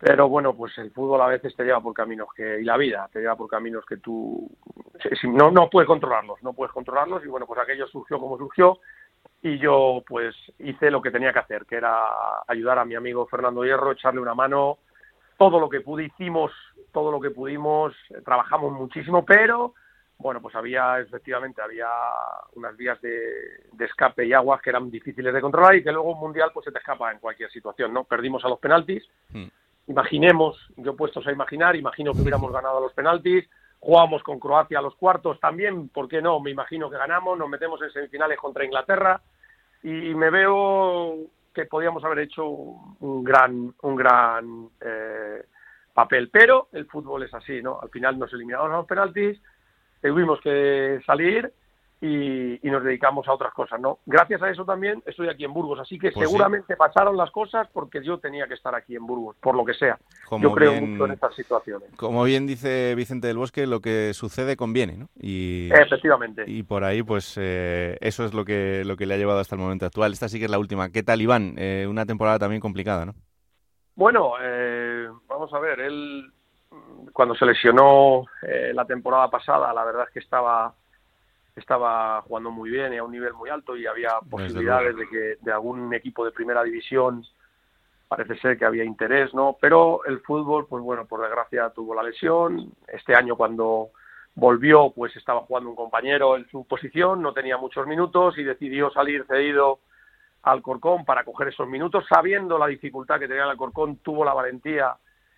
Pero 0.00 0.28
bueno, 0.28 0.54
pues 0.54 0.76
el 0.78 0.92
fútbol 0.92 1.20
a 1.22 1.26
veces 1.26 1.56
te 1.56 1.64
lleva 1.64 1.80
por 1.80 1.92
caminos 1.92 2.28
que, 2.34 2.60
y 2.60 2.64
la 2.64 2.76
vida 2.76 3.08
te 3.12 3.20
lleva 3.20 3.36
por 3.36 3.48
caminos 3.48 3.84
que 3.84 3.96
tú 3.96 4.48
no, 5.24 5.50
no 5.50 5.68
puedes 5.68 5.88
controlarlos, 5.88 6.40
no 6.42 6.52
puedes 6.52 6.72
controlarlos 6.72 7.24
y 7.24 7.28
bueno, 7.28 7.46
pues 7.46 7.60
aquello 7.60 7.86
surgió 7.88 8.20
como 8.20 8.38
surgió 8.38 8.78
y 9.42 9.58
yo 9.58 10.04
pues 10.06 10.36
hice 10.60 10.90
lo 10.92 11.02
que 11.02 11.10
tenía 11.10 11.32
que 11.32 11.40
hacer, 11.40 11.66
que 11.66 11.76
era 11.76 12.06
ayudar 12.46 12.78
a 12.78 12.84
mi 12.84 12.94
amigo 12.94 13.26
Fernando 13.26 13.64
Hierro, 13.64 13.90
echarle 13.90 14.20
una 14.20 14.34
mano, 14.34 14.78
todo 15.36 15.58
lo 15.58 15.68
que 15.68 15.80
pude 15.80 16.04
hicimos, 16.04 16.52
todo 16.92 17.10
lo 17.10 17.20
que 17.20 17.30
pudimos, 17.30 17.92
trabajamos 18.24 18.72
muchísimo, 18.72 19.24
pero 19.24 19.74
bueno, 20.18 20.40
pues 20.40 20.54
había 20.54 21.00
efectivamente 21.00 21.60
había 21.60 21.88
unas 22.54 22.76
vías 22.76 23.00
de, 23.00 23.20
de, 23.72 23.84
escape 23.84 24.26
y 24.26 24.32
aguas 24.32 24.60
que 24.62 24.70
eran 24.70 24.90
difíciles 24.90 25.34
de 25.34 25.40
controlar 25.40 25.76
y 25.76 25.82
que 25.82 25.92
luego 25.92 26.12
un 26.12 26.20
mundial 26.20 26.50
pues 26.54 26.64
se 26.64 26.72
te 26.72 26.78
escapa 26.78 27.10
en 27.10 27.18
cualquier 27.18 27.50
situación, 27.50 27.92
¿no? 27.92 28.04
Perdimos 28.04 28.44
a 28.44 28.48
los 28.48 28.58
penaltis. 28.60 29.04
Hmm. 29.32 29.46
Imaginemos, 29.88 30.56
yo 30.76 30.94
puestos 30.94 31.26
a 31.26 31.32
imaginar, 31.32 31.74
imagino 31.74 32.12
que 32.12 32.20
hubiéramos 32.20 32.52
ganado 32.52 32.78
a 32.78 32.80
los 32.82 32.92
penaltis, 32.92 33.48
jugamos 33.80 34.22
con 34.22 34.38
Croacia 34.38 34.78
a 34.78 34.82
los 34.82 34.94
cuartos 34.96 35.40
también, 35.40 35.88
¿por 35.88 36.08
qué 36.08 36.20
no? 36.20 36.40
Me 36.40 36.50
imagino 36.50 36.90
que 36.90 36.96
ganamos, 36.96 37.38
nos 37.38 37.48
metemos 37.48 37.80
en 37.82 37.90
semifinales 37.90 38.38
contra 38.38 38.64
Inglaterra 38.64 39.20
y 39.82 40.14
me 40.14 40.30
veo 40.30 41.16
que 41.54 41.64
podíamos 41.64 42.04
haber 42.04 42.20
hecho 42.20 42.46
un 42.46 43.24
gran 43.24 43.74
un 43.82 43.96
gran 43.96 44.68
eh, 44.80 45.42
papel, 45.94 46.28
pero 46.30 46.68
el 46.72 46.86
fútbol 46.86 47.22
es 47.22 47.34
así, 47.34 47.62
¿no? 47.62 47.80
Al 47.80 47.88
final 47.88 48.18
nos 48.18 48.32
eliminamos 48.32 48.70
a 48.70 48.76
los 48.76 48.86
penaltis, 48.86 49.40
tuvimos 50.02 50.40
que 50.40 51.00
salir 51.06 51.52
y, 52.00 52.66
y, 52.66 52.70
nos 52.70 52.84
dedicamos 52.84 53.26
a 53.26 53.32
otras 53.32 53.52
cosas, 53.52 53.80
¿no? 53.80 53.98
Gracias 54.06 54.40
a 54.40 54.50
eso 54.50 54.64
también 54.64 55.02
estoy 55.04 55.28
aquí 55.28 55.44
en 55.44 55.52
Burgos, 55.52 55.80
así 55.80 55.98
que 55.98 56.12
Pues 56.12 56.28
seguramente 56.28 56.76
pasaron 56.76 57.16
las 57.16 57.30
cosas 57.32 57.68
porque 57.72 58.04
yo 58.04 58.18
tenía 58.18 58.46
que 58.46 58.54
estar 58.54 58.72
aquí 58.74 58.94
en 58.94 59.04
Burgos, 59.04 59.36
por 59.40 59.56
lo 59.56 59.64
que 59.64 59.74
sea. 59.74 59.98
Como 60.28 60.44
yo 60.44 60.52
creo 60.52 60.72
bien- 60.72 60.92
mucho 60.92 61.06
en 61.06 61.12
estas 61.12 61.34
situaciones. 61.34 61.90
Como 61.96 62.22
bien 62.22 62.46
dice 62.46 62.94
Vicente 62.94 63.26
del 63.26 63.38
Bosque, 63.38 63.66
lo 63.66 63.80
que 63.80 64.14
sucede 64.14 64.56
conviene, 64.56 64.96
¿no? 64.96 65.08
Y, 65.20 65.70
Efectivamente. 65.72 66.44
y 66.46 66.62
por 66.62 66.84
ahí, 66.84 67.02
pues 67.02 67.36
eh, 67.36 67.96
eso 68.00 68.24
es 68.24 68.32
lo 68.32 68.44
que, 68.44 68.84
lo 68.84 68.96
que 68.96 69.06
le 69.06 69.14
ha 69.14 69.18
llevado 69.18 69.40
hasta 69.40 69.56
el 69.56 69.60
momento 69.60 69.86
actual. 69.86 70.12
Esta 70.12 70.28
sí 70.28 70.38
que 70.38 70.44
es 70.44 70.50
la 70.50 70.58
última. 70.60 70.90
¿Qué 70.90 71.02
tal, 71.02 71.20
Iván? 71.20 71.54
Eh, 71.58 71.86
una 71.90 72.06
temporada 72.06 72.38
también 72.38 72.60
complicada, 72.60 73.06
¿no? 73.06 73.14
Bueno, 73.96 74.34
eh, 74.40 75.08
vamos 75.26 75.52
a 75.52 75.58
ver, 75.58 75.80
él 75.80 76.30
mm, 76.70 77.08
cuando 77.12 77.34
se 77.34 77.44
lesionó 77.44 78.24
eh, 78.42 78.70
la 78.72 78.84
temporada 78.84 79.28
pasada, 79.28 79.74
la 79.74 79.84
verdad 79.84 80.04
es 80.06 80.12
que 80.12 80.20
estaba 80.20 80.72
estaba 81.58 82.22
jugando 82.22 82.50
muy 82.50 82.70
bien 82.70 82.92
y 82.92 82.96
a 82.96 83.04
un 83.04 83.12
nivel 83.12 83.34
muy 83.34 83.50
alto 83.50 83.76
y 83.76 83.86
había 83.86 84.10
posibilidades 84.28 84.96
de 84.96 85.08
que 85.08 85.36
de 85.40 85.52
algún 85.52 85.92
equipo 85.94 86.24
de 86.24 86.32
primera 86.32 86.62
división 86.62 87.24
parece 88.08 88.36
ser 88.38 88.58
que 88.58 88.64
había 88.64 88.84
interés, 88.84 89.34
¿no? 89.34 89.56
Pero 89.60 90.04
el 90.06 90.20
fútbol, 90.20 90.66
pues 90.66 90.82
bueno, 90.82 91.04
por 91.04 91.20
desgracia 91.20 91.70
tuvo 91.70 91.94
la 91.94 92.02
lesión. 92.02 92.72
Este 92.86 93.14
año 93.14 93.36
cuando 93.36 93.90
volvió, 94.34 94.90
pues 94.94 95.14
estaba 95.16 95.40
jugando 95.40 95.70
un 95.70 95.76
compañero 95.76 96.36
en 96.36 96.48
su 96.48 96.64
posición, 96.64 97.20
no 97.20 97.32
tenía 97.32 97.58
muchos 97.58 97.86
minutos 97.86 98.38
y 98.38 98.44
decidió 98.44 98.90
salir 98.90 99.24
cedido 99.26 99.80
al 100.42 100.62
Corcón 100.62 101.04
para 101.04 101.24
coger 101.24 101.48
esos 101.48 101.68
minutos, 101.68 102.06
sabiendo 102.08 102.56
la 102.56 102.68
dificultad 102.68 103.18
que 103.18 103.28
tenía 103.28 103.50
el 103.50 103.56
Corcón, 103.56 103.96
tuvo 103.96 104.24
la 104.24 104.32
valentía 104.32 104.96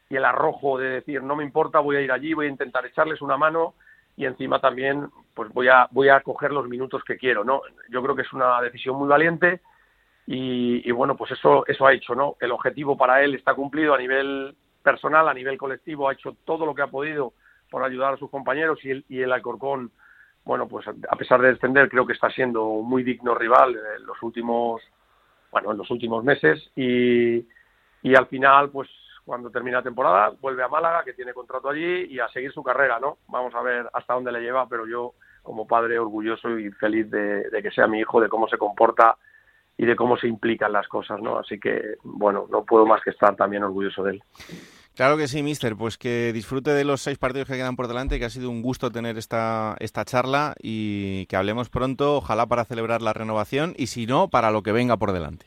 y 0.08 0.16
el 0.16 0.24
arrojo 0.24 0.78
de 0.78 0.90
decir, 0.90 1.22
no 1.22 1.34
me 1.34 1.44
importa, 1.44 1.80
voy 1.80 1.96
a 1.96 2.00
ir 2.00 2.12
allí, 2.12 2.34
voy 2.34 2.46
a 2.46 2.50
intentar 2.50 2.84
echarles 2.84 3.22
una 3.22 3.36
mano 3.36 3.74
y 4.16 4.26
encima 4.26 4.60
también 4.60 5.08
pues 5.34 5.52
voy 5.52 5.68
a 5.68 5.88
voy 5.90 6.08
a 6.08 6.20
coger 6.20 6.52
los 6.52 6.68
minutos 6.68 7.02
que 7.04 7.16
quiero, 7.16 7.44
¿no? 7.44 7.62
Yo 7.88 8.02
creo 8.02 8.14
que 8.14 8.22
es 8.22 8.32
una 8.32 8.60
decisión 8.60 8.96
muy 8.96 9.08
valiente 9.08 9.60
y, 10.26 10.88
y 10.88 10.92
bueno, 10.92 11.16
pues 11.16 11.30
eso 11.32 11.64
eso 11.66 11.86
ha 11.86 11.92
hecho, 11.92 12.14
¿no? 12.14 12.36
El 12.40 12.52
objetivo 12.52 12.96
para 12.96 13.22
él 13.22 13.34
está 13.34 13.54
cumplido 13.54 13.94
a 13.94 13.98
nivel 13.98 14.54
personal, 14.82 15.28
a 15.28 15.34
nivel 15.34 15.58
colectivo, 15.58 16.08
ha 16.08 16.12
hecho 16.12 16.36
todo 16.44 16.66
lo 16.66 16.74
que 16.74 16.82
ha 16.82 16.88
podido 16.88 17.32
por 17.70 17.84
ayudar 17.84 18.14
a 18.14 18.16
sus 18.16 18.30
compañeros 18.30 18.78
y 18.84 18.90
el, 18.90 19.04
y 19.08 19.20
el 19.20 19.32
Alcorcón, 19.32 19.92
bueno, 20.44 20.66
pues 20.66 20.86
a 20.88 21.16
pesar 21.16 21.40
de 21.40 21.52
descender, 21.52 21.88
creo 21.88 22.06
que 22.06 22.14
está 22.14 22.30
siendo 22.30 22.64
muy 22.64 23.02
digno 23.02 23.34
rival 23.34 23.76
en 23.96 24.06
los 24.06 24.20
últimos, 24.22 24.82
bueno, 25.52 25.70
en 25.72 25.78
los 25.78 25.90
últimos 25.90 26.24
meses 26.24 26.70
y, 26.74 27.46
y 28.02 28.14
al 28.16 28.26
final, 28.26 28.70
pues 28.70 28.88
cuando 29.30 29.48
termina 29.48 29.76
la 29.76 29.84
temporada, 29.84 30.32
vuelve 30.40 30.64
a 30.64 30.68
Málaga, 30.68 31.04
que 31.04 31.12
tiene 31.12 31.32
contrato 31.32 31.68
allí, 31.68 32.06
y 32.06 32.18
a 32.18 32.26
seguir 32.30 32.50
su 32.50 32.64
carrera, 32.64 32.98
¿no? 32.98 33.18
Vamos 33.28 33.54
a 33.54 33.62
ver 33.62 33.88
hasta 33.92 34.14
dónde 34.14 34.32
le 34.32 34.40
lleva, 34.40 34.68
pero 34.68 34.88
yo, 34.88 35.14
como 35.44 35.68
padre, 35.68 36.00
orgulloso 36.00 36.58
y 36.58 36.68
feliz 36.72 37.08
de, 37.08 37.48
de 37.48 37.62
que 37.62 37.70
sea 37.70 37.86
mi 37.86 38.00
hijo, 38.00 38.20
de 38.20 38.28
cómo 38.28 38.48
se 38.48 38.58
comporta 38.58 39.16
y 39.78 39.86
de 39.86 39.94
cómo 39.94 40.16
se 40.16 40.26
implican 40.26 40.72
las 40.72 40.88
cosas, 40.88 41.22
¿no? 41.22 41.38
Así 41.38 41.60
que, 41.60 41.94
bueno, 42.02 42.48
no 42.50 42.64
puedo 42.64 42.84
más 42.86 43.04
que 43.04 43.10
estar 43.10 43.36
también 43.36 43.62
orgulloso 43.62 44.02
de 44.02 44.14
él. 44.14 44.22
Claro 44.96 45.16
que 45.16 45.28
sí, 45.28 45.44
mister. 45.44 45.76
Pues 45.76 45.96
que 45.96 46.32
disfrute 46.32 46.72
de 46.72 46.84
los 46.84 47.00
seis 47.00 47.16
partidos 47.16 47.46
que 47.46 47.54
quedan 47.54 47.76
por 47.76 47.86
delante, 47.86 48.18
que 48.18 48.24
ha 48.24 48.30
sido 48.30 48.50
un 48.50 48.62
gusto 48.62 48.90
tener 48.90 49.16
esta, 49.16 49.76
esta 49.78 50.04
charla 50.04 50.56
y 50.60 51.26
que 51.26 51.36
hablemos 51.36 51.70
pronto, 51.70 52.16
ojalá 52.16 52.46
para 52.46 52.64
celebrar 52.64 53.00
la 53.00 53.12
renovación 53.12 53.74
y 53.76 53.86
si 53.86 54.06
no, 54.06 54.26
para 54.26 54.50
lo 54.50 54.64
que 54.64 54.72
venga 54.72 54.96
por 54.96 55.12
delante. 55.12 55.46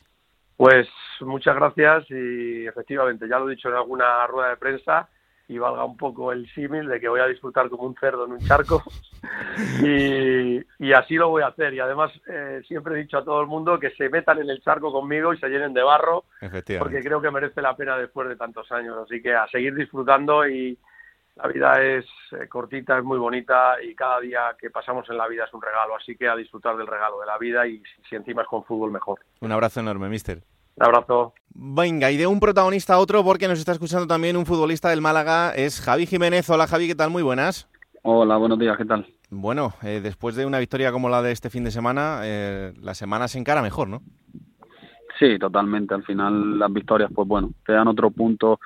Pues 0.58 0.88
muchas 1.22 1.56
gracias 1.56 2.10
y 2.10 2.68
efectivamente, 2.68 3.28
ya 3.28 3.40
lo 3.40 3.48
he 3.48 3.56
dicho 3.56 3.70
en 3.70 3.76
alguna 3.76 4.26
rueda 4.28 4.50
de 4.50 4.58
prensa 4.58 5.10
y 5.48 5.58
valga 5.58 5.84
un 5.84 5.98
poco 5.98 6.32
el 6.32 6.50
símil 6.54 6.88
de 6.88 7.00
que 7.00 7.10
voy 7.10 7.20
a 7.20 7.28
disfrutar 7.28 7.70
como 7.70 7.84
un 7.84 7.96
cerdo 7.96 8.26
en 8.26 8.34
un 8.34 8.40
charco. 8.40 8.84
Y, 9.82 10.62
y 10.80 10.94
así 10.94 11.16
lo 11.16 11.30
voy 11.30 11.44
a 11.44 11.48
hacer. 11.48 11.74
Y 11.74 11.80
además 11.80 12.12
eh, 12.28 12.62
siempre 12.68 12.96
he 12.96 13.04
dicho 13.04 13.18
a 13.18 13.24
todo 13.24 13.40
el 13.40 13.48
mundo 13.48 13.80
que 13.80 13.92
se 13.92 14.10
metan 14.10 14.40
en 14.40 14.50
el 14.50 14.62
charco 14.62 14.92
conmigo 14.92 15.34
y 15.34 15.38
se 15.38 15.48
llenen 15.48 15.74
de 15.74 15.84
barro 15.84 16.26
porque 16.80 17.02
creo 17.02 17.22
que 17.22 17.32
merece 17.32 17.62
la 17.62 17.76
pena 17.76 17.98
después 17.98 18.28
de 18.28 18.36
tantos 18.36 18.70
años, 18.72 18.98
así 18.98 19.22
que 19.22 19.34
a 19.34 19.48
seguir 19.48 19.76
disfrutando 19.76 20.48
y 20.48 20.78
la 21.36 21.48
vida 21.48 21.82
es 21.82 22.06
eh, 22.32 22.48
cortita, 22.48 22.98
es 22.98 23.04
muy 23.04 23.18
bonita 23.18 23.76
y 23.82 23.96
cada 23.96 24.20
día 24.20 24.56
que 24.60 24.70
pasamos 24.70 25.10
en 25.10 25.18
la 25.18 25.28
vida 25.28 25.46
es 25.46 25.54
un 25.54 25.62
regalo, 25.62 25.96
así 25.96 26.16
que 26.16 26.28
a 26.28 26.36
disfrutar 26.36 26.78
del 26.78 26.88
regalo 26.88 27.20
de 27.20 27.26
la 27.26 27.38
vida 27.38 27.68
y 27.68 27.80
si, 27.80 28.10
si 28.10 28.16
encima 28.16 28.44
es 28.44 28.48
con 28.48 28.64
fútbol 28.64 28.92
mejor. 28.92 29.20
Un 29.42 29.52
abrazo 29.52 29.80
enorme, 29.80 30.10
mister. 30.10 30.44
Un 30.76 30.86
abrazo. 30.86 31.34
Venga, 31.54 32.10
y 32.10 32.18
de 32.18 32.28
un 32.28 32.40
protagonista 32.40 32.96
a 32.96 33.00
otro, 33.00 33.24
porque 33.24 33.48
nos 33.48 33.60
está 33.60 33.72
escuchando 33.72 34.08
también 34.08 34.38
un 34.38 34.46
futbolista 34.46 34.90
del 34.90 35.02
Málaga, 35.02 35.54
es 35.56 35.80
Javi 35.82 36.06
Jiménez. 36.06 36.50
Hola 36.50 36.68
Javi, 36.68 36.88
¿qué 36.88 36.96
tal? 36.96 37.12
Muy 37.12 37.22
buenas. 37.22 37.70
Hola, 38.02 38.38
buenos 38.38 38.60
días, 38.60 38.76
¿qué 38.78 38.86
tal? 38.86 39.08
Bueno, 39.30 39.74
eh, 39.82 40.02
después 40.04 40.36
de 40.36 40.46
una 40.46 40.60
victoria 40.60 40.92
como 40.92 41.10
la 41.10 41.22
de 41.22 41.32
este 41.32 41.50
fin 41.50 41.64
de 41.64 41.72
semana, 41.72 42.22
eh, 42.24 42.74
la 42.80 42.94
semana 42.94 43.28
se 43.28 43.40
encara 43.40 43.62
mejor, 43.62 43.88
¿no? 43.88 44.02
Sí, 45.24 45.40
totalmente. 45.40 45.94
Al 45.94 46.04
final 46.04 46.60
las 46.60 46.74
victorias, 46.74 47.10
pues 47.16 47.26
bueno, 47.26 47.54
te 47.66 47.72
dan 47.72 47.88
otro 47.88 48.12
punto, 48.12 48.60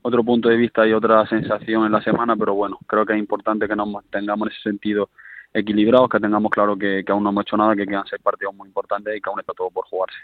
otro 0.00 0.24
punto 0.24 0.48
de 0.48 0.56
vista 0.56 0.86
y 0.86 0.94
otra 0.94 1.26
sensación 1.26 1.84
en 1.84 1.92
la 1.92 2.00
semana, 2.00 2.34
pero 2.34 2.54
bueno, 2.54 2.78
creo 2.86 3.04
que 3.04 3.12
es 3.12 3.18
importante 3.18 3.68
que 3.68 3.76
nos 3.76 3.88
mantengamos 3.88 4.48
en 4.48 4.52
ese 4.52 4.62
sentido 4.62 5.10
equilibrados, 5.52 6.08
que 6.08 6.18
tengamos 6.18 6.50
claro 6.50 6.78
que, 6.78 7.02
que 7.04 7.12
aún 7.12 7.24
no 7.24 7.28
hemos 7.28 7.42
hecho 7.42 7.58
nada, 7.58 7.76
que 7.76 7.86
quedan 7.86 8.06
seis 8.08 8.22
partidos 8.22 8.54
muy 8.54 8.68
importantes 8.68 9.14
y 9.14 9.20
que 9.20 9.28
aún 9.28 9.40
está 9.40 9.52
todo 9.52 9.70
por 9.70 9.84
jugarse. 9.84 10.16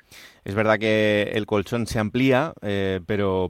Es 0.43 0.55
verdad 0.55 0.79
que 0.79 1.33
el 1.35 1.45
colchón 1.45 1.87
se 1.87 1.99
amplía, 1.99 2.55
eh, 2.63 3.01
pero 3.07 3.49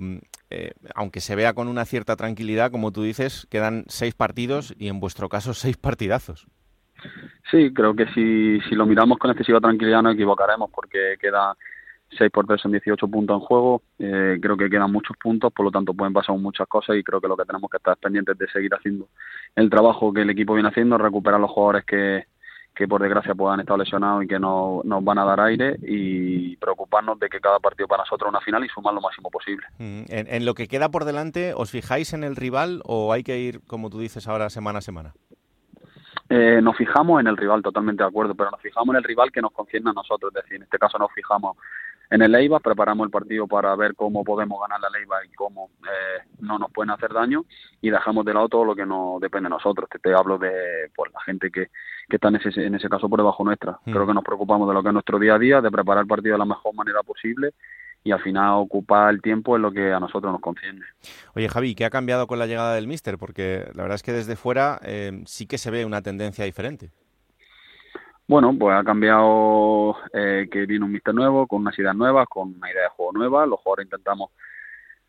eh, 0.51 0.73
aunque 0.97 1.21
se 1.21 1.37
vea 1.37 1.53
con 1.53 1.69
una 1.69 1.85
cierta 1.85 2.17
tranquilidad, 2.17 2.73
como 2.73 2.91
tú 2.91 3.05
dices, 3.05 3.47
quedan 3.49 3.85
seis 3.87 4.15
partidos 4.15 4.75
y 4.77 4.89
en 4.89 4.99
vuestro 4.99 5.29
caso 5.29 5.55
seis 5.55 5.77
partidazos. 5.77 6.49
Sí, 7.49 7.73
creo 7.73 7.95
que 7.95 8.07
si, 8.07 8.61
si 8.69 8.75
lo 8.75 8.87
miramos 8.87 9.19
con 9.19 9.31
excesiva 9.31 9.61
tranquilidad 9.61 10.03
no 10.03 10.11
equivocaremos 10.11 10.71
porque 10.73 11.17
queda 11.21 11.55
6 12.11 12.31
por 12.31 12.47
3 12.47 12.61
son 12.61 12.73
18 12.73 13.09
puntos 13.09 13.35
en 13.35 13.41
juego, 13.41 13.83
eh, 13.99 14.39
creo 14.41 14.57
que 14.57 14.71
quedan 14.71 14.93
muchos 14.93 15.17
puntos, 15.17 15.53
por 15.53 15.65
lo 15.65 15.71
tanto 15.71 15.95
pueden 15.95 16.13
pasar 16.13 16.37
muchas 16.37 16.69
cosas 16.69 16.97
y 16.97 17.03
creo 17.03 17.21
que 17.21 17.29
lo 17.29 17.37
que 17.37 17.45
tenemos 17.45 17.71
que 17.71 17.79
estar 17.79 17.97
pendientes 17.97 18.39
de 18.39 18.49
seguir 18.49 18.73
haciendo 18.75 19.09
el 19.57 19.71
trabajo 19.71 20.13
que 20.13 20.23
el 20.23 20.31
equipo 20.31 20.55
viene 20.55 20.69
haciendo, 20.69 20.97
recuperar 20.99 21.41
los 21.41 21.51
jugadores 21.51 21.85
que, 21.85 22.27
que 22.75 22.89
por 22.89 23.01
desgracia 23.01 23.35
puedan 23.35 23.61
estar 23.61 23.79
lesionados 23.79 24.25
y 24.25 24.29
que 24.29 24.39
no, 24.39 24.81
nos 24.85 25.03
van 25.05 25.19
a 25.19 25.25
dar 25.25 25.41
aire 25.41 25.77
y 25.83 26.57
preocuparnos 26.57 27.19
de 27.19 27.29
que 27.29 27.41
cada 27.41 27.59
partido 27.59 27.89
para 27.89 28.03
nosotros 28.03 28.29
es 28.29 28.31
una 28.31 28.41
final 28.41 28.65
y 28.65 28.69
sumar 28.69 28.95
lo 28.95 29.01
máximo 29.01 29.31
posible. 29.31 29.67
Mm, 29.79 30.05
En, 30.09 30.27
en 30.29 30.45
lo 30.45 30.55
que 30.55 30.69
queda 30.69 30.91
por 30.91 31.05
delante, 31.05 31.53
¿os 31.55 31.71
fijáis 31.71 32.13
en 32.13 32.25
el 32.25 32.37
rival 32.37 32.81
o 32.85 33.13
hay 33.13 33.23
que 33.23 33.39
ir, 33.39 33.61
como 33.67 33.91
tú 33.91 33.99
dices 33.99 34.29
ahora, 34.29 34.51
semana 34.51 34.79
a 34.79 34.83
semana? 34.83 35.15
Eh, 36.29 36.61
nos 36.63 36.77
fijamos 36.77 37.21
en 37.21 37.27
el 37.27 37.37
rival, 37.37 37.63
totalmente 37.63 38.03
de 38.03 38.09
acuerdo, 38.09 38.35
pero 38.35 38.51
nos 38.51 38.61
fijamos 38.61 38.95
en 38.95 38.97
el 38.97 39.05
rival 39.05 39.31
que 39.31 39.43
nos 39.43 39.53
concierne 39.53 39.91
a 39.91 39.93
nosotros, 39.93 40.33
es 40.35 40.43
decir, 40.43 40.57
en 40.57 40.63
este 40.63 40.79
caso 40.79 40.99
nos 40.99 41.13
fijamos 41.13 41.57
en 42.11 42.23
el 42.23 42.33
Leiva, 42.33 42.61
preparamos 42.61 43.07
el 43.07 43.11
partido 43.11 43.47
para 43.47 43.75
ver 43.77 43.95
cómo 43.95 44.25
podemos 44.25 44.61
ganar 44.61 44.81
la 44.81 44.91
Leiva 44.91 45.25
y 45.25 45.33
cómo 45.35 45.71
eh, 45.83 46.23
no 46.41 46.59
nos 46.59 46.71
pueden 46.71 46.91
hacer 46.91 47.13
daño 47.13 47.45
y 47.81 47.91
dejamos 47.91 48.25
de 48.25 48.35
lado 48.35 48.49
todo 48.49 48.65
lo 48.65 48.75
que 48.75 48.87
no 48.87 49.19
depende 49.21 49.47
de 49.47 49.55
nosotros. 49.55 49.89
Te, 49.89 49.99
te 49.99 50.15
hablo 50.15 50.39
de 50.39 50.91
pues, 50.95 51.13
la 51.13 51.21
gente 51.23 51.51
que, 51.51 51.69
que 52.09 52.17
está 52.17 52.29
en 52.29 52.37
ese, 52.37 52.65
en 52.65 52.75
ese 52.75 52.89
caso 52.89 53.09
por 53.09 53.19
debajo 53.19 53.45
nuestra. 53.45 53.79
Mm. 53.85 53.93
Creo 53.93 54.07
que 54.07 54.15
nos 54.15 54.25
preocupamos 54.25 54.69
de 54.69 54.75
lo 54.75 54.83
que 54.83 54.89
es 54.89 54.95
nuestro 54.95 55.19
día 55.19 55.35
a 55.35 55.39
día, 55.39 55.61
de 55.61 55.71
preparar 55.71 56.03
el 56.03 56.09
partido 56.09 56.35
de 56.35 56.39
la 56.39 56.45
mejor 56.45 56.75
manera 56.75 57.03
posible 57.03 57.55
y 58.05 58.13
al 58.13 58.23
final 58.23 58.57
ocupar 58.57 59.13
el 59.13 59.23
tiempo 59.23 59.57
es 59.57 59.63
lo 59.63 59.73
que 59.73 59.93
a 59.93 59.99
nosotros 59.99 60.31
nos 60.31 60.41
concierne. 60.41 60.85
Oye, 61.35 61.49
Javi, 61.49 61.75
¿qué 61.75 61.87
ha 61.87 61.91
cambiado 61.91 62.27
con 62.27 62.39
la 62.39 62.47
llegada 62.47 62.75
del 62.75 62.87
Mister? 62.87 63.17
Porque 63.17 63.65
la 63.75 63.83
verdad 63.83 63.97
es 63.97 64.03
que 64.03 64.13
desde 64.13 64.37
fuera 64.37 64.79
eh, 64.85 65.23
sí 65.25 65.47
que 65.47 65.57
se 65.57 65.71
ve 65.71 65.87
una 65.87 66.03
tendencia 66.03 66.45
diferente. 66.45 66.91
Bueno, 68.27 68.57
pues 68.59 68.75
ha 68.75 68.85
cambiado 68.85 69.97
eh, 70.13 70.49
que 70.51 70.67
viene 70.67 70.85
un 70.85 70.93
mister 70.93 71.15
nuevo, 71.15 71.47
con 71.47 71.61
unas 71.61 71.79
ideas 71.79 71.95
nuevas, 71.95 72.27
con 72.29 72.55
una 72.57 72.71
idea 72.71 72.85
de 72.85 72.89
juego 72.89 73.13
nueva. 73.13 73.47
Los 73.47 73.61
jugadores 73.61 73.87
intentamos 73.87 74.31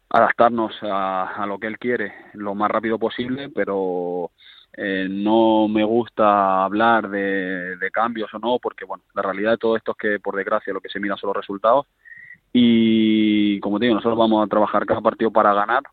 adaptarnos 0.09 0.73
a, 0.83 1.45
lo 1.47 1.57
que 1.59 1.67
él 1.67 1.79
quiere 1.79 2.13
lo 2.33 2.55
más 2.55 2.69
rápido 2.69 2.99
posible, 2.99 3.49
pero 3.49 4.31
eh, 4.73 5.07
no 5.09 5.67
me 5.69 5.83
gusta 5.83 6.65
hablar 6.65 7.09
de, 7.09 7.77
de, 7.77 7.91
cambios 7.91 8.33
o 8.33 8.39
no, 8.39 8.59
porque 8.61 8.85
bueno, 8.85 9.03
la 9.13 9.21
realidad 9.21 9.51
de 9.51 9.57
todo 9.57 9.77
esto 9.77 9.91
es 9.91 9.97
que 9.97 10.19
por 10.19 10.35
desgracia 10.35 10.73
lo 10.73 10.81
que 10.81 10.89
se 10.89 10.99
mira 10.99 11.17
son 11.17 11.29
los 11.29 11.37
resultados 11.37 11.87
y 12.57 13.59
como 13.59 13.79
te 13.79 13.85
digo, 13.85 13.95
nosotros 13.95 14.17
vamos 14.17 14.41
a 14.41 14.47
trabajar 14.47 14.85
cada 14.85 15.01
partido 15.01 15.29
para 15.29 15.53
ganar, 15.53 15.83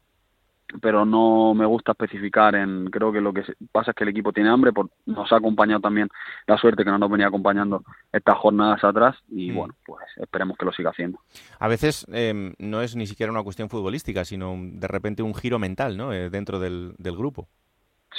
pero 0.81 1.05
no 1.05 1.55
me 1.55 1.66
gusta 1.66 1.93
especificar 1.93 2.55
en 2.55 2.86
creo 2.90 3.12
que 3.12 3.20
lo 3.20 3.32
que 3.32 3.43
pasa 3.70 3.90
es 3.90 3.97
que 3.97 4.05
el 4.05 4.11
equipo 4.11 4.32
tiene 4.32 4.51
hambre 4.51 4.73
por, 4.73 4.90
nos 5.07 5.31
ha 5.32 5.36
acompañado 5.36 5.81
también 5.81 6.09
la 6.47 6.57
suerte 6.57 6.85
que 6.85 6.90
no 6.90 6.99
nos 6.99 7.11
venía 7.11 7.27
acompañando 7.27 7.85
estas 8.12 8.36
jornadas 8.39 8.82
atrás 8.85 9.16
y 9.31 9.51
mm. 9.51 9.55
bueno 9.55 9.74
pues 9.85 10.05
esperemos 10.16 10.57
que 10.57 10.65
lo 10.65 10.73
siga 10.73 10.90
haciendo 10.90 11.19
a 11.59 11.69
veces 11.69 12.07
eh, 12.12 12.55
no 12.59 12.82
es 12.82 12.97
ni 12.97 13.07
siquiera 13.07 13.32
una 13.32 13.43
cuestión 13.43 13.69
futbolística 13.69 14.24
sino 14.24 14.57
de 14.59 14.89
repente 14.89 15.23
un 15.23 15.35
giro 15.35 15.59
mental 15.59 15.97
no 15.97 16.12
eh, 16.12 16.31
dentro 16.31 16.59
del, 16.59 16.94
del 16.99 17.16
grupo 17.16 17.49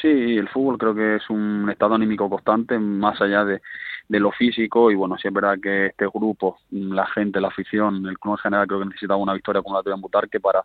Sí, 0.01 0.07
el 0.07 0.49
fútbol 0.49 0.77
creo 0.77 0.95
que 0.95 1.15
es 1.17 1.29
un 1.29 1.69
estado 1.69 1.93
anímico 1.95 2.29
constante, 2.29 2.79
más 2.79 3.21
allá 3.21 3.45
de, 3.45 3.61
de 4.07 4.19
lo 4.19 4.31
físico. 4.31 4.91
Y 4.91 4.95
bueno, 4.95 5.17
sí 5.17 5.27
es 5.27 5.33
verdad 5.33 5.57
que 5.61 5.87
este 5.87 6.07
grupo, 6.07 6.57
la 6.71 7.05
gente, 7.07 7.39
la 7.39 7.49
afición, 7.49 8.05
el 8.07 8.17
club 8.17 8.33
en 8.33 8.39
general, 8.39 8.67
creo 8.67 8.79
que 8.79 8.87
necesitaba 8.87 9.17
una 9.17 9.33
victoria 9.33 9.61
como 9.61 9.75
la 9.77 9.83
de 9.83 10.01
Butarque 10.01 10.39
para 10.39 10.63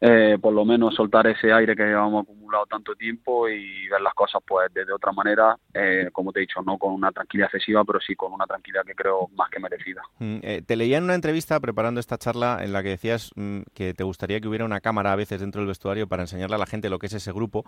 eh, 0.00 0.38
por 0.40 0.52
lo 0.52 0.64
menos 0.64 0.94
soltar 0.94 1.26
ese 1.26 1.52
aire 1.52 1.74
que 1.74 1.82
llevamos 1.82 2.22
acumulado 2.22 2.66
tanto 2.66 2.94
tiempo 2.94 3.48
y 3.48 3.88
ver 3.88 4.00
las 4.00 4.14
cosas 4.14 4.40
pues 4.46 4.72
de, 4.72 4.92
otra 4.92 5.10
manera, 5.10 5.56
eh, 5.74 6.08
como 6.12 6.32
te 6.32 6.38
he 6.38 6.42
dicho, 6.42 6.62
no 6.62 6.78
con 6.78 6.92
una 6.92 7.10
tranquilidad 7.10 7.50
excesiva, 7.52 7.84
pero 7.84 7.98
sí 8.00 8.14
con 8.14 8.32
una 8.32 8.46
tranquilidad 8.46 8.84
que 8.84 8.94
creo 8.94 9.28
más 9.34 9.50
que 9.50 9.58
merecida. 9.58 10.02
Mm, 10.20 10.38
eh, 10.42 10.62
te 10.64 10.76
leía 10.76 10.98
en 10.98 11.04
una 11.04 11.16
entrevista 11.16 11.58
preparando 11.58 11.98
esta 11.98 12.16
charla 12.16 12.60
en 12.62 12.72
la 12.72 12.84
que 12.84 12.90
decías 12.90 13.32
mm, 13.34 13.62
que 13.74 13.92
te 13.92 14.04
gustaría 14.04 14.40
que 14.40 14.46
hubiera 14.46 14.64
una 14.64 14.80
cámara 14.80 15.12
a 15.12 15.16
veces 15.16 15.40
dentro 15.40 15.60
del 15.60 15.68
vestuario 15.68 16.06
para 16.06 16.22
enseñarle 16.22 16.54
a 16.54 16.60
la 16.60 16.66
gente 16.66 16.90
lo 16.90 17.00
que 17.00 17.06
es 17.06 17.14
ese 17.14 17.32
grupo. 17.32 17.64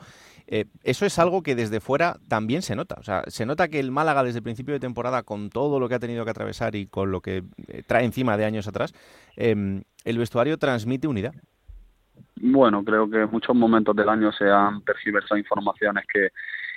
eso 0.46 1.06
es 1.06 1.18
algo 1.18 1.42
que 1.42 1.56
desde 1.56 1.80
fuera 1.80 2.16
también 2.28 2.62
se 2.62 2.76
nota. 2.76 2.94
O 2.98 3.02
sea, 3.02 3.24
se 3.26 3.44
nota 3.44 3.66
que 3.66 3.80
el 3.80 3.90
Málaga 3.90 4.22
desde 4.22 4.38
el 4.38 4.44
principio 4.44 4.74
de 4.74 4.80
temporada, 4.80 5.24
con 5.24 5.50
todo 5.50 5.80
lo 5.80 5.88
que 5.88 5.96
ha 5.96 5.98
tenido 5.98 6.24
que 6.24 6.30
atravesar 6.30 6.76
y 6.76 6.86
con 6.86 7.10
lo 7.10 7.20
que 7.22 7.42
trae 7.86 8.04
encima 8.04 8.36
de 8.36 8.44
años 8.44 8.68
atrás, 8.68 8.94
em, 9.36 9.82
el 10.04 10.18
vestuario 10.18 10.58
transmite 10.58 11.08
unidad. 11.08 11.34
Bueno, 12.36 12.84
creo 12.84 13.08
que 13.08 13.22
en 13.22 13.30
muchos 13.30 13.54
momentos 13.54 13.94
del 13.94 14.08
año 14.08 14.32
se 14.32 14.50
han 14.50 14.82
tergiversado 14.82 15.38
informaciones 15.38 16.04
que, 16.12 16.30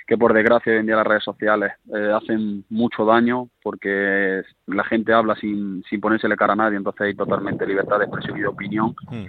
que 0.06 0.18
por 0.18 0.32
desgracia 0.32 0.72
hoy 0.72 0.80
en 0.80 0.86
día 0.86 0.96
las 0.96 1.06
redes 1.06 1.24
sociales 1.24 1.72
eh, 1.94 2.12
hacen 2.14 2.64
mucho 2.68 3.04
daño 3.04 3.48
porque 3.62 4.42
la 4.66 4.84
gente 4.84 5.12
habla 5.12 5.34
sin, 5.36 5.82
sin 5.88 6.00
ponérsele 6.00 6.36
cara 6.36 6.52
a 6.52 6.56
nadie, 6.56 6.76
entonces 6.76 7.00
hay 7.00 7.14
totalmente 7.14 7.66
libertad 7.66 7.98
de 7.98 8.04
expresión 8.04 8.36
y 8.36 8.42
de 8.42 8.48
opinión. 8.48 8.94
Hmm. 9.10 9.26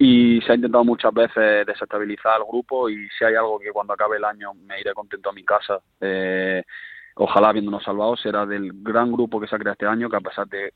Y 0.00 0.40
se 0.42 0.52
ha 0.52 0.54
intentado 0.54 0.84
muchas 0.84 1.12
veces 1.12 1.66
desestabilizar 1.66 2.34
al 2.34 2.44
grupo 2.44 2.88
y 2.88 3.08
si 3.18 3.24
hay 3.24 3.34
algo 3.34 3.58
que 3.58 3.72
cuando 3.72 3.94
acabe 3.94 4.18
el 4.18 4.24
año 4.24 4.54
me 4.54 4.80
iré 4.80 4.92
contento 4.94 5.30
a 5.30 5.32
mi 5.32 5.44
casa. 5.44 5.80
Eh, 6.00 6.62
ojalá 7.18 7.48
habiéndonos 7.50 7.82
salvado, 7.82 8.16
será 8.16 8.46
del 8.46 8.70
gran 8.82 9.12
grupo 9.12 9.40
que 9.40 9.46
se 9.46 9.56
ha 9.56 9.58
creado 9.58 9.72
este 9.72 9.86
año, 9.86 10.08
que 10.08 10.16
a 10.16 10.20
pesar 10.20 10.48
de, 10.48 10.72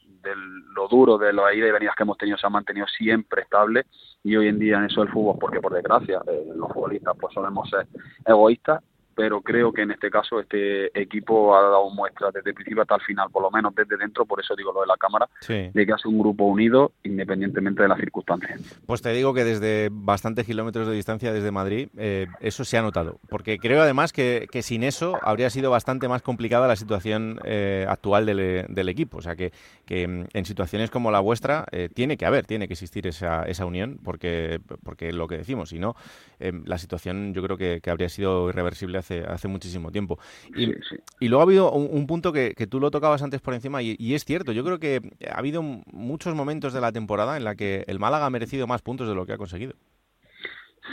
lo 0.74 0.89
duro 0.89 1.16
de 1.16 1.32
las 1.32 1.55
idas 1.55 1.69
y 1.69 1.73
venidas 1.73 1.94
que 1.97 2.02
hemos 2.02 2.19
tenido, 2.19 2.36
se 2.36 2.47
ha 2.47 2.51
mantenido 2.51 2.86
siempre 2.86 3.43
estable. 3.43 3.86
Y 4.24 4.36
hoy 4.36 4.48
en 4.48 4.59
día 4.59 4.78
en 4.78 4.85
eso 4.85 5.01
del 5.01 5.10
fútbol, 5.10 5.36
porque 5.40 5.60
por 5.60 5.73
desgracia 5.73 6.20
eh, 6.27 6.52
los 6.55 6.73
futbolistas 6.73 7.16
pues 7.20 7.35
solemos 7.35 7.69
ser 7.69 7.86
egoístas 8.24 8.82
pero 9.22 9.40
creo 9.40 9.72
que 9.72 9.82
en 9.82 9.92
este 9.92 10.10
caso 10.10 10.40
este 10.40 10.86
equipo 11.00 11.54
ha 11.54 11.62
dado 11.62 11.88
muestras 11.90 12.34
desde 12.34 12.50
el 12.50 12.54
principio 12.56 12.82
hasta 12.82 12.96
el 12.96 13.02
final, 13.02 13.30
por 13.30 13.40
lo 13.40 13.52
menos 13.52 13.72
desde 13.72 13.96
dentro, 13.96 14.26
por 14.26 14.40
eso 14.40 14.56
digo 14.56 14.72
lo 14.72 14.80
de 14.80 14.88
la 14.88 14.96
cámara, 14.96 15.28
de 15.46 15.86
que 15.86 15.92
hace 15.92 16.08
un 16.08 16.18
grupo 16.18 16.42
unido 16.42 16.90
independientemente 17.04 17.84
de 17.84 17.88
las 17.88 18.00
circunstancias. 18.00 18.60
Pues 18.84 19.00
te 19.00 19.12
digo 19.12 19.32
que 19.32 19.44
desde 19.44 19.90
bastantes 19.92 20.44
kilómetros 20.44 20.88
de 20.88 20.94
distancia 20.94 21.32
desde 21.32 21.52
Madrid 21.52 21.88
eh, 21.96 22.26
eso 22.40 22.64
se 22.64 22.76
ha 22.78 22.82
notado, 22.82 23.20
porque 23.28 23.58
creo 23.58 23.80
además 23.80 24.12
que, 24.12 24.48
sin 24.60 24.82
eso 24.82 25.16
habría 25.22 25.50
sido 25.50 25.70
bastante 25.70 26.08
más 26.08 26.22
complicada 26.22 26.66
la 26.66 26.74
situación 26.74 27.38
eh, 27.44 27.86
actual 27.88 28.26
del, 28.26 28.88
equipo, 28.88 29.18
o 29.18 29.22
sea 29.22 29.36
que, 29.36 29.52
que, 29.86 30.08
mm, 30.08 30.24
en 30.32 30.44
situaciones 30.44 30.90
como 30.90 31.12
la 31.12 31.20
vuestra 31.20 31.64
eh, 31.70 31.88
tiene 31.94 32.16
que 32.16 32.26
haber, 32.26 32.44
tiene 32.44 32.66
que 32.66 32.74
existir 32.74 33.06
esa, 33.06 33.44
esa 33.44 33.66
unión, 33.66 34.00
porque, 34.02 34.58
porque 34.82 35.12
lo 35.12 35.28
que 35.28 35.38
decimos, 35.38 35.68
si 35.68 35.78
no, 35.78 35.94
la 36.40 36.76
situación 36.76 37.34
yo 37.34 37.42
creo 37.44 37.56
que 37.56 37.80
habría 37.88 38.08
sido 38.08 38.48
irreversible 38.48 38.98
hace, 38.98 39.11
hace 39.20 39.48
muchísimo 39.48 39.90
tiempo. 39.90 40.18
Y, 40.56 40.72
y 41.20 41.28
luego 41.28 41.40
ha 41.40 41.44
habido 41.44 41.72
un, 41.72 42.06
punto 42.06 42.32
que, 42.32 42.55
que, 42.56 42.66
tú 42.66 42.80
lo 42.80 42.90
tocabas 42.90 43.22
antes 43.22 43.40
por 43.40 43.55
encima 43.55 43.82
y, 43.82 44.14
es 44.14 44.24
cierto, 44.24 44.52
yo 44.52 44.64
creo 44.64 44.78
que 44.78 45.01
ha 45.30 45.39
habido 45.39 45.62
muchos 45.62 46.34
momentos 46.34 46.72
de 46.72 46.80
la 46.80 46.93
temporada 46.93 47.36
en 47.36 47.44
la 47.44 47.55
que 47.55 47.84
el 47.86 47.98
Málaga 47.98 48.26
ha 48.26 48.30
merecido 48.30 48.66
más 48.66 48.82
puntos 48.82 49.09
de 49.09 49.14
lo 49.14 49.26
que 49.26 49.32
ha 49.32 49.39
conseguido. 49.39 49.74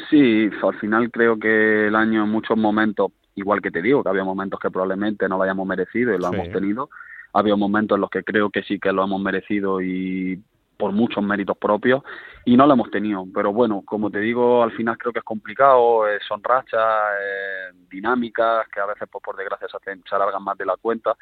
Sí, 0.10 0.50
al 0.62 0.80
final 0.80 1.12
creo 1.12 1.40
que 1.40 1.88
el 1.88 1.96
año 1.96 2.24
en 2.24 2.30
muchos 2.30 2.58
momentos, 2.58 3.12
igual 3.36 3.62
que 3.62 3.72
te 3.72 3.82
digo, 3.82 4.04
que 4.04 4.10
había 4.10 4.24
momentos 4.24 4.60
que 4.60 4.70
probablemente 4.70 5.28
no 5.28 5.38
lo 5.38 5.44
hayamos 5.44 5.68
merecido 5.68 6.14
y 6.14 6.20
lo 6.20 6.34
hemos 6.34 6.50
tenido, 6.52 6.90
había 7.34 7.56
momentos 7.56 7.96
en 7.96 8.02
los 8.02 8.10
que 8.10 8.24
creo 8.24 8.50
que 8.50 8.64
sí 8.64 8.80
que 8.80 8.92
lo 8.92 9.04
hemos 9.04 9.22
merecido 9.22 9.82
y 9.82 10.42
por 10.80 10.94
muchos 10.94 11.22
méritos 11.22 11.58
propios 11.58 12.02
y 12.46 12.56
no 12.56 12.66
lo 12.66 12.74
hemos 12.74 12.90
tenido. 12.90 13.26
Pero 13.34 13.52
bueno, 13.52 13.84
como 13.86 14.10
te 14.10 14.20
digo, 14.20 14.64
al 14.64 14.72
final 14.72 14.98
creo 14.98 15.12
que 15.12 15.20
es 15.20 15.26
complicado, 15.26 16.08
eh, 16.08 16.20
son 16.26 16.42
rachas, 16.42 16.82
eh, 17.22 17.76
dinámicas, 17.90 18.66
que 18.70 18.80
a 18.80 18.86
veces 18.86 19.10
pues, 19.12 19.22
por 19.22 19.36
desgracia 19.36 19.68
se, 19.68 20.16
alargan 20.16 20.42
más 20.42 20.58
de 20.58 20.66
la 20.66 20.78
cuenta. 20.78 21.18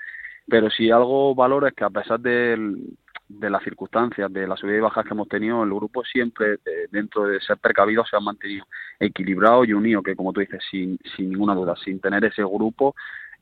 Pero 0.48 0.70
si 0.70 0.92
algo 0.92 1.34
valoro 1.34 1.66
es 1.66 1.74
que 1.74 1.84
a 1.84 1.90
pesar 1.90 2.20
de, 2.20 2.56
de 3.28 3.50
las 3.50 3.64
circunstancias, 3.64 4.32
de 4.32 4.48
las 4.48 4.60
subidas 4.60 4.78
y 4.78 4.82
bajas 4.82 5.06
que 5.06 5.14
hemos 5.16 5.28
tenido, 5.28 5.64
el 5.64 5.74
grupo 5.74 6.04
siempre, 6.06 6.60
eh, 6.64 6.88
dentro 6.92 7.24
de 7.24 7.42
ser 7.42 7.58
precavido, 7.58 8.06
se 8.06 8.16
ha 8.16 8.20
mantenido 8.20 8.66
equilibrado 9.00 9.66
y 9.66 9.74
unido, 9.74 10.04
que 10.04 10.16
como 10.16 10.34
tú 10.34 10.40
dices, 10.40 10.62
sin, 10.70 11.00
sin 11.16 11.32
ninguna 11.32 11.56
duda, 11.56 11.76
sin 11.84 12.00
tener 12.00 12.24
ese 12.26 12.44
grupo, 12.44 12.94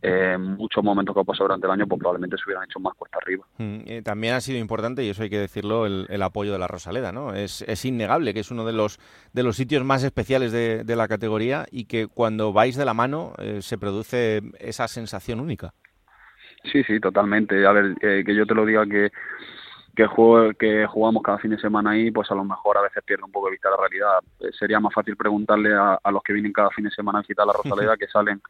eh, 0.02 0.38
muchos 0.38 0.84
momentos 0.84 1.16
que 1.16 1.22
ha 1.22 1.24
pasado 1.24 1.46
durante 1.46 1.66
el 1.68 1.74
año, 1.74 1.88
pues 1.88 2.00
probablemente 2.00 2.38
se 2.38 2.44
hubieran 2.46 2.66
hecho 2.66 2.80
más 2.80 2.94
cuesta 2.96 3.18
arriba. 3.22 3.46
Mm, 3.58 3.80
eh, 3.86 4.02
también 4.04 4.34
ha 4.36 4.42
sido 4.42 4.60
importante, 4.60 5.04
y 5.04 5.10
eso 5.10 5.24
hay 5.24 5.30
que 5.30 5.40
decirlo, 5.40 5.86
el, 5.86 6.22
apoyo 6.22 6.52
de 6.52 6.60
la 6.60 6.68
Rosaleda, 6.68 7.12
¿no? 7.12 7.34
Es, 7.34 7.62
es, 7.64 7.86
innegable 7.86 8.34
que 8.34 8.42
es 8.42 8.52
uno 8.52 8.66
de 8.66 8.74
los, 8.74 9.00
de 9.34 9.44
los 9.44 9.56
sitios 9.56 9.84
más 9.84 10.04
especiales 10.04 10.52
de, 10.52 10.96
la 10.96 11.08
categoría 11.08 11.66
y 11.72 11.86
que 11.86 12.08
cuando 12.08 12.54
vais 12.54 12.78
de 12.78 12.86
la 12.86 12.94
mano 12.94 13.34
eh, 13.38 13.62
se 13.62 13.78
produce 13.78 14.42
esa 14.60 14.88
sensación 14.88 15.42
única. 15.42 15.74
Sí, 16.72 16.84
sí, 16.84 17.00
totalmente. 17.00 17.66
A 17.66 17.72
ver, 17.74 17.96
que 18.00 18.36
yo 18.36 18.46
te 18.46 18.56
lo 18.56 18.66
diga 18.66 18.86
que 18.86 19.12
que, 19.96 20.06
juego, 20.06 20.52
que 20.54 20.86
jugamos 20.86 21.24
cada 21.24 21.40
fin 21.40 21.52
de 21.52 21.58
semana 21.58 21.92
ahí, 21.92 22.12
pues 22.12 22.30
a 22.30 22.36
lo 22.36 22.44
mejor 22.44 22.78
a 22.78 22.82
veces 22.82 23.02
pierde 23.04 23.24
un 23.24 23.32
poco 23.32 23.48
de 23.48 23.54
vista 23.54 23.70
la 23.70 23.78
realidad. 23.78 24.52
sería 24.60 24.80
más 24.80 24.94
fácil 24.94 25.16
preguntarle 25.16 25.74
a, 25.74 25.98
a, 26.04 26.12
los 26.12 26.22
que 26.22 26.34
vienen 26.34 26.54
cada 26.54 26.70
fin 26.70 26.86
de 26.86 26.92
semana 26.92 27.20
a 27.20 27.22
visitar 27.22 27.48
la 27.48 27.54
Rosaleda 27.64 27.98
que 27.98 28.08
salen 28.08 28.42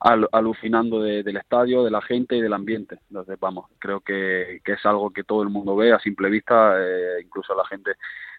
alucinando 0.00 1.02
del 1.02 1.36
estadio, 1.36 1.82
de 1.82 1.90
la 1.90 2.00
gente 2.02 2.36
y 2.36 2.40
del 2.40 2.52
ambiente. 2.52 2.98
Entonces, 3.08 3.38
vamos, 3.40 3.66
creo 3.78 4.00
que, 4.00 4.60
que 4.64 4.72
es 4.72 4.86
algo 4.86 5.10
que 5.10 5.24
todo 5.24 5.42
el 5.42 5.48
mundo 5.48 5.74
ve 5.76 5.92
a 5.92 5.98
simple 5.98 6.30
vista, 6.30 6.74
eh, 6.78 7.20
incluso 7.22 7.54
la 7.54 7.66
gente 7.66 7.92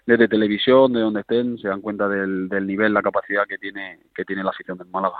desde 0.06 0.28
televisión, 0.28 0.92
de 0.94 1.02
donde 1.02 1.22
estén, 1.22 1.58
se 1.60 1.68
dan 1.68 1.82
cuenta 1.82 2.08
del, 2.08 2.50
del, 2.50 2.66
nivel, 2.66 2.94
la 2.94 3.02
capacidad 3.04 3.46
que 3.48 3.60
tiene, 3.60 4.00
que 4.16 4.26
tiene 4.26 4.44
la 4.44 4.50
afición 4.50 4.78
del 4.78 4.88
Málaga. 4.88 5.18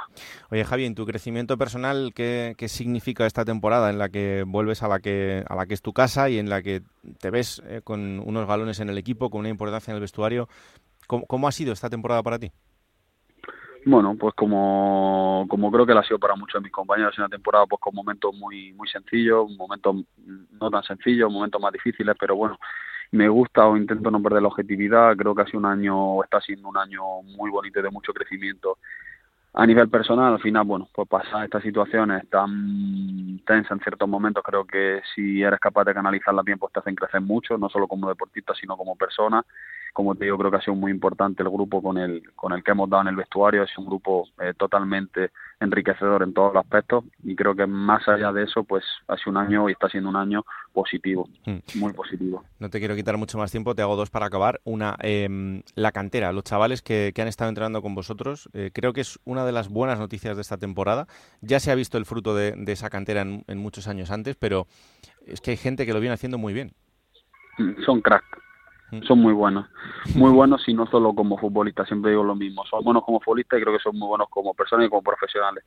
Oye, 0.50 0.66
Javi, 0.66 0.86
en 0.86 0.96
tu 0.96 1.06
crecimiento 1.06 1.58
personal, 1.58 2.12
¿qué, 2.16 2.56
¿qué, 2.58 2.68
significa 2.68 3.28
esta 3.28 3.46
temporada 3.46 3.92
en 3.92 4.00
la 4.00 4.10
que 4.10 4.44
vuelves 4.48 4.82
a 4.82 4.88
la 4.88 5.00
que, 5.00 5.44
a 5.48 5.56
la 5.56 5.68
que 5.68 5.76
es 5.76 5.84
tu 5.84 5.94
casa 5.94 6.30
y 6.30 6.40
en 6.40 6.50
la 6.50 6.64
que 6.64 6.82
te 7.20 7.30
ves 7.30 7.62
eh, 7.68 7.82
con 7.84 8.20
unos 8.26 8.48
galones 8.48 8.80
en 8.80 8.90
el 8.90 8.98
equipo, 8.98 9.30
con 9.30 9.42
una 9.42 9.50
importancia 9.50 9.92
en 9.92 9.96
el 9.96 10.02
vestuario? 10.02 10.48
¿Cómo, 11.06 11.26
¿Cómo 11.28 11.48
ha 11.48 11.52
sido 11.52 11.72
esta 11.72 11.90
temporada 11.90 12.24
para 12.24 12.40
ti? 12.40 12.52
Bueno, 13.86 14.16
pues 14.20 14.36
como, 14.36 15.46
como 15.50 15.72
creo 15.72 15.86
que 15.86 15.94
la 15.94 16.02
ha 16.02 16.04
sido 16.04 16.20
para 16.20 16.36
muchos 16.36 16.62
de 16.62 16.66
mis 16.66 16.72
compañeros 16.72 17.18
en 17.18 17.24
la 17.24 17.30
temporada, 17.30 17.66
pues 17.66 17.80
con 17.82 17.96
momentos 17.96 18.36
muy 18.36 18.74
muy 18.74 18.88
sencillos, 18.90 19.50
momentos 19.58 19.96
no 20.60 20.70
tan 20.70 20.84
sencillos, 20.84 21.32
momentos 21.32 21.62
más 21.62 21.72
difíciles, 21.72 22.16
pero 22.20 22.36
bueno, 22.36 22.58
me 23.12 23.28
gusta 23.30 23.66
o 23.68 23.78
intento 23.78 24.12
no 24.12 24.22
perder 24.22 24.42
la 24.42 24.50
objetividad. 24.50 25.16
Creo 25.18 25.34
que 25.34 25.42
ha 25.44 25.46
sido 25.46 25.60
un 25.60 25.66
año, 25.66 26.24
está 26.24 26.42
siendo 26.42 26.68
un 26.70 26.78
año 26.78 27.22
muy 27.24 27.50
bonito 27.50 27.80
y 27.80 27.84
de 27.84 27.90
mucho 27.90 28.14
crecimiento 28.14 28.78
a 29.54 29.66
nivel 29.66 29.90
personal, 29.90 30.34
al 30.34 30.42
final, 30.42 30.64
bueno, 30.64 30.88
pues 30.94 31.08
pasar 31.08 31.44
estas 31.46 31.64
situaciones 31.64 32.30
tan 32.30 33.40
tensas 33.46 33.72
en 33.72 33.80
ciertos 33.80 34.08
momentos, 34.08 34.44
creo 34.44 34.64
que 34.66 35.02
si 35.16 35.42
eres 35.42 35.60
capaz 35.60 35.86
de 35.86 35.94
canalizarlas 35.94 36.46
bien, 36.46 36.60
pues 36.60 36.72
te 36.72 36.80
hacen 36.80 36.96
crecer 36.96 37.22
mucho, 37.22 37.58
no 37.58 37.68
solo 37.68 37.88
como 37.88 38.08
deportista, 38.10 38.54
sino 38.54 38.78
como 38.78 38.96
persona 38.96 39.44
como 39.94 40.16
te 40.16 40.26
digo, 40.26 40.38
creo 40.38 40.52
que 40.52 40.58
ha 40.58 40.62
sido 40.62 40.76
muy 40.76 40.92
importante 40.92 41.44
el 41.44 41.50
grupo 41.50 41.82
con 41.82 41.98
el, 41.98 42.24
con 42.36 42.54
el 42.54 42.64
que 42.64 42.72
hemos 42.72 42.90
dado 42.90 43.04
en 43.04 43.10
el 43.10 43.16
vestuario. 43.16 43.64
Es 43.64 43.78
un 43.78 43.86
grupo 43.86 44.28
eh, 44.42 44.54
totalmente 44.58 45.32
enriquecedor 45.60 46.24
en 46.24 46.34
todos 46.34 46.54
los 46.54 46.64
aspectos 46.64 47.04
y 47.24 47.36
creo 47.36 47.56
que 47.56 47.66
más 47.66 48.08
allá 48.08 48.32
de 48.32 48.44
eso, 48.44 48.64
pues 48.64 48.84
hace 49.08 49.30
un 49.30 49.38
año 49.38 49.70
y 49.70 49.74
está 49.74 49.90
siendo 49.90 50.10
un 50.10 50.16
año 50.16 50.46
positivo, 50.74 51.28
hmm. 51.46 51.80
muy 51.80 51.94
positivo. 51.94 52.44
No 52.60 52.70
te 52.70 52.80
quiero 52.80 52.96
quitar 52.96 53.18
mucho 53.18 53.38
más 53.38 53.52
tiempo, 53.52 53.76
te 53.76 53.82
hago 53.82 53.96
dos 53.96 54.10
para 54.10 54.28
acabar. 54.28 54.62
Una, 54.64 54.96
eh, 55.02 55.62
la 55.76 55.92
cantera, 55.92 56.32
los 56.32 56.44
chavales 56.44 56.82
que, 56.82 57.12
que, 57.14 57.22
han 57.22 57.28
estado 57.28 57.50
entrenando 57.50 57.82
con 57.82 57.96
vosotros, 57.96 58.50
eh, 58.54 58.72
creo 58.74 58.94
que 58.94 59.02
es 59.02 59.20
una 59.26 59.46
de 59.46 59.52
las 59.52 59.70
buenas 59.70 60.00
noticias 60.00 60.36
de 60.36 60.42
esta 60.42 60.58
temporada. 60.58 61.08
Ya 61.42 61.60
se 61.60 61.72
ha 61.72 61.76
visto 61.76 61.98
el 61.98 62.06
fruto 62.06 62.36
de, 62.36 62.54
de 62.56 62.72
esa 62.72 62.90
cantera 62.90 63.22
en, 63.22 63.44
en 63.48 63.58
muchos 63.58 63.88
años 63.88 64.12
antes, 64.12 64.36
pero 64.38 64.68
es 65.26 65.42
que 65.42 65.52
hay 65.52 65.58
gente 65.58 65.86
que 65.86 65.94
lo 65.94 66.00
viene 66.00 66.14
haciendo 66.14 66.38
muy 66.38 66.54
bien. 66.54 66.72
Son 67.86 68.00
crack 68.00 68.24
son 69.08 69.20
muy 69.20 69.34
buenos. 69.34 69.68
Muy 70.16 70.32
buenos 70.32 70.68
y 70.68 70.74
no 70.74 70.88
solo 70.88 71.14
como 71.14 71.38
futbolistas, 71.38 71.88
siempre 71.88 72.12
digo 72.12 72.24
lo 72.24 72.36
mismo. 72.36 72.64
Son 72.66 72.84
buenos 72.84 73.04
como 73.04 73.20
futbolistas 73.20 73.60
y 73.60 73.64
creo 73.64 73.78
que 73.78 73.84
son 73.84 73.98
muy 73.98 74.08
buenos 74.08 74.30
como 74.30 74.54
personas 74.54 74.88
y 74.88 74.90
como 74.90 75.02
profesionales. 75.02 75.64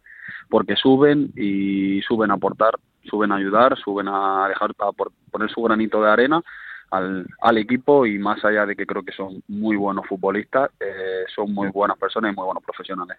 Porque 0.48 0.76
suben 0.76 1.32
y 1.36 2.00
suben 2.02 2.30
a 2.30 2.34
aportar, 2.34 2.74
suben 3.04 3.32
a 3.32 3.36
ayudar, 3.36 3.76
suben 3.78 4.08
a 4.08 4.48
dejar 4.48 4.72
a 4.78 4.92
poner 4.92 5.50
su 5.50 5.62
granito 5.62 6.02
de 6.02 6.10
arena 6.10 6.42
al, 6.90 7.26
al, 7.40 7.58
equipo 7.58 8.04
y 8.04 8.18
más 8.18 8.44
allá 8.44 8.66
de 8.66 8.76
que 8.76 8.86
creo 8.86 9.02
que 9.02 9.12
son 9.12 9.42
muy 9.48 9.76
buenos 9.76 10.06
futbolistas, 10.06 10.70
eh, 10.78 11.24
son 11.34 11.52
muy 11.54 11.68
buenas 11.70 11.96
personas 11.96 12.32
y 12.32 12.36
muy 12.36 12.44
buenos 12.44 12.62
profesionales. 12.62 13.16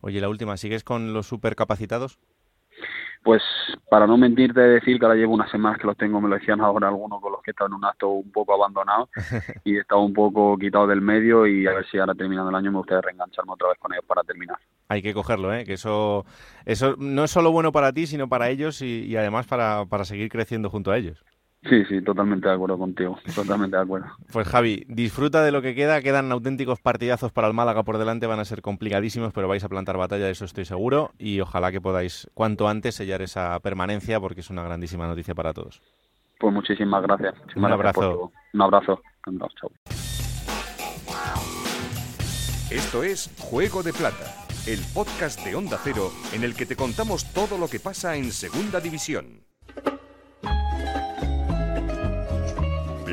Oye, 0.00 0.20
la 0.20 0.28
última, 0.30 0.56
¿sigues 0.56 0.84
con 0.84 1.12
los 1.12 1.26
supercapacitados? 1.26 2.18
Pues 3.22 3.42
para 3.90 4.06
no 4.06 4.16
mentirte, 4.16 4.60
decir 4.60 4.98
que 4.98 5.04
ahora 5.04 5.16
llevo 5.16 5.34
unas 5.34 5.50
semanas 5.50 5.78
que 5.78 5.86
los 5.86 5.96
tengo, 5.96 6.20
me 6.22 6.28
lo 6.28 6.36
decían 6.36 6.60
ahora 6.62 6.88
algunos 6.88 7.20
con 7.20 7.32
los 7.32 7.42
que 7.42 7.50
he 7.50 7.52
estado 7.52 7.68
en 7.68 7.74
un 7.74 7.84
acto 7.84 8.08
un 8.08 8.32
poco 8.32 8.54
abandonado 8.54 9.10
y 9.64 9.76
he 9.76 9.80
estado 9.80 10.00
un 10.00 10.14
poco 10.14 10.56
quitado 10.56 10.86
del 10.86 11.02
medio 11.02 11.46
y 11.46 11.66
a 11.66 11.74
ver 11.74 11.86
si 11.90 11.98
ahora 11.98 12.14
terminando 12.14 12.48
el 12.48 12.56
año 12.56 12.72
me 12.72 12.78
gustaría 12.78 13.02
reengancharme 13.02 13.52
otra 13.52 13.68
vez 13.68 13.78
con 13.78 13.92
ellos 13.92 14.06
para 14.06 14.22
terminar. 14.22 14.56
Hay 14.88 15.02
que 15.02 15.12
cogerlo, 15.12 15.52
¿eh? 15.52 15.66
que 15.66 15.74
eso, 15.74 16.24
eso 16.64 16.94
no 16.98 17.24
es 17.24 17.30
solo 17.30 17.52
bueno 17.52 17.72
para 17.72 17.92
ti, 17.92 18.06
sino 18.06 18.28
para 18.28 18.48
ellos 18.48 18.80
y, 18.80 19.04
y 19.04 19.16
además 19.16 19.46
para, 19.46 19.84
para 19.84 20.04
seguir 20.04 20.30
creciendo 20.30 20.70
junto 20.70 20.90
a 20.90 20.96
ellos. 20.96 21.22
Sí, 21.68 21.84
sí, 21.84 22.00
totalmente 22.02 22.48
de 22.48 22.54
acuerdo 22.54 22.78
contigo, 22.78 23.18
totalmente 23.34 23.76
de 23.76 23.82
acuerdo. 23.82 24.06
Pues 24.32 24.48
Javi, 24.48 24.84
disfruta 24.88 25.42
de 25.42 25.52
lo 25.52 25.60
que 25.60 25.74
queda, 25.74 26.00
quedan 26.00 26.32
auténticos 26.32 26.80
partidazos 26.80 27.32
para 27.32 27.48
el 27.48 27.54
Málaga 27.54 27.82
por 27.82 27.98
delante, 27.98 28.26
van 28.26 28.40
a 28.40 28.44
ser 28.44 28.62
complicadísimos, 28.62 29.32
pero 29.34 29.46
vais 29.46 29.62
a 29.62 29.68
plantar 29.68 29.98
batalla, 29.98 30.24
de 30.24 30.30
eso 30.30 30.46
estoy 30.46 30.64
seguro, 30.64 31.10
y 31.18 31.40
ojalá 31.40 31.70
que 31.70 31.80
podáis 31.80 32.30
cuanto 32.32 32.68
antes 32.68 32.94
sellar 32.94 33.20
esa 33.20 33.58
permanencia, 33.60 34.20
porque 34.20 34.40
es 34.40 34.48
una 34.48 34.62
grandísima 34.62 35.06
noticia 35.06 35.34
para 35.34 35.52
todos. 35.52 35.82
Pues 36.38 36.54
muchísimas 36.54 37.02
gracias. 37.02 37.34
Un 37.54 37.66
abrazo. 37.66 38.32
Un 38.54 38.62
abrazo. 38.62 39.02
Chao. 39.60 39.70
Esto 42.70 43.02
es 43.02 43.30
Juego 43.38 43.82
de 43.82 43.92
Plata, 43.92 44.46
el 44.66 44.78
podcast 44.94 45.44
de 45.44 45.54
Onda 45.56 45.76
Cero 45.82 46.10
en 46.32 46.44
el 46.44 46.54
que 46.54 46.64
te 46.64 46.76
contamos 46.76 47.30
todo 47.34 47.58
lo 47.58 47.68
que 47.68 47.80
pasa 47.80 48.16
en 48.16 48.30
Segunda 48.30 48.80
División. 48.80 49.42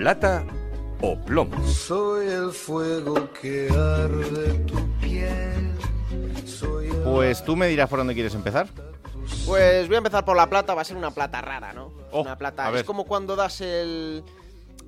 Plata 0.01 0.43
o 1.01 1.17
plomo. 1.17 1.57
Soy 1.67 2.27
el 2.27 2.51
fuego 2.51 3.29
que 3.41 3.67
arde 3.71 4.53
tu 4.65 4.75
piel. 4.99 5.71
Pues 7.03 7.43
tú 7.43 7.55
me 7.55 7.67
dirás 7.67 7.89
por 7.89 7.97
dónde 7.99 8.13
quieres 8.13 8.35
empezar. 8.35 8.67
Pues 9.45 9.87
voy 9.87 9.95
a 9.95 9.97
empezar 9.97 10.23
por 10.23 10.37
la 10.37 10.47
plata, 10.47 10.75
va 10.75 10.81
a 10.81 10.85
ser 10.85 10.97
una 10.97 11.09
plata 11.11 11.41
rara, 11.41 11.73
¿no? 11.73 11.91
Oh, 12.11 12.21
una 12.21 12.37
plata. 12.37 12.69
Es 12.77 12.83
como 12.83 13.05
cuando 13.05 13.35
das 13.35 13.59
el, 13.61 14.23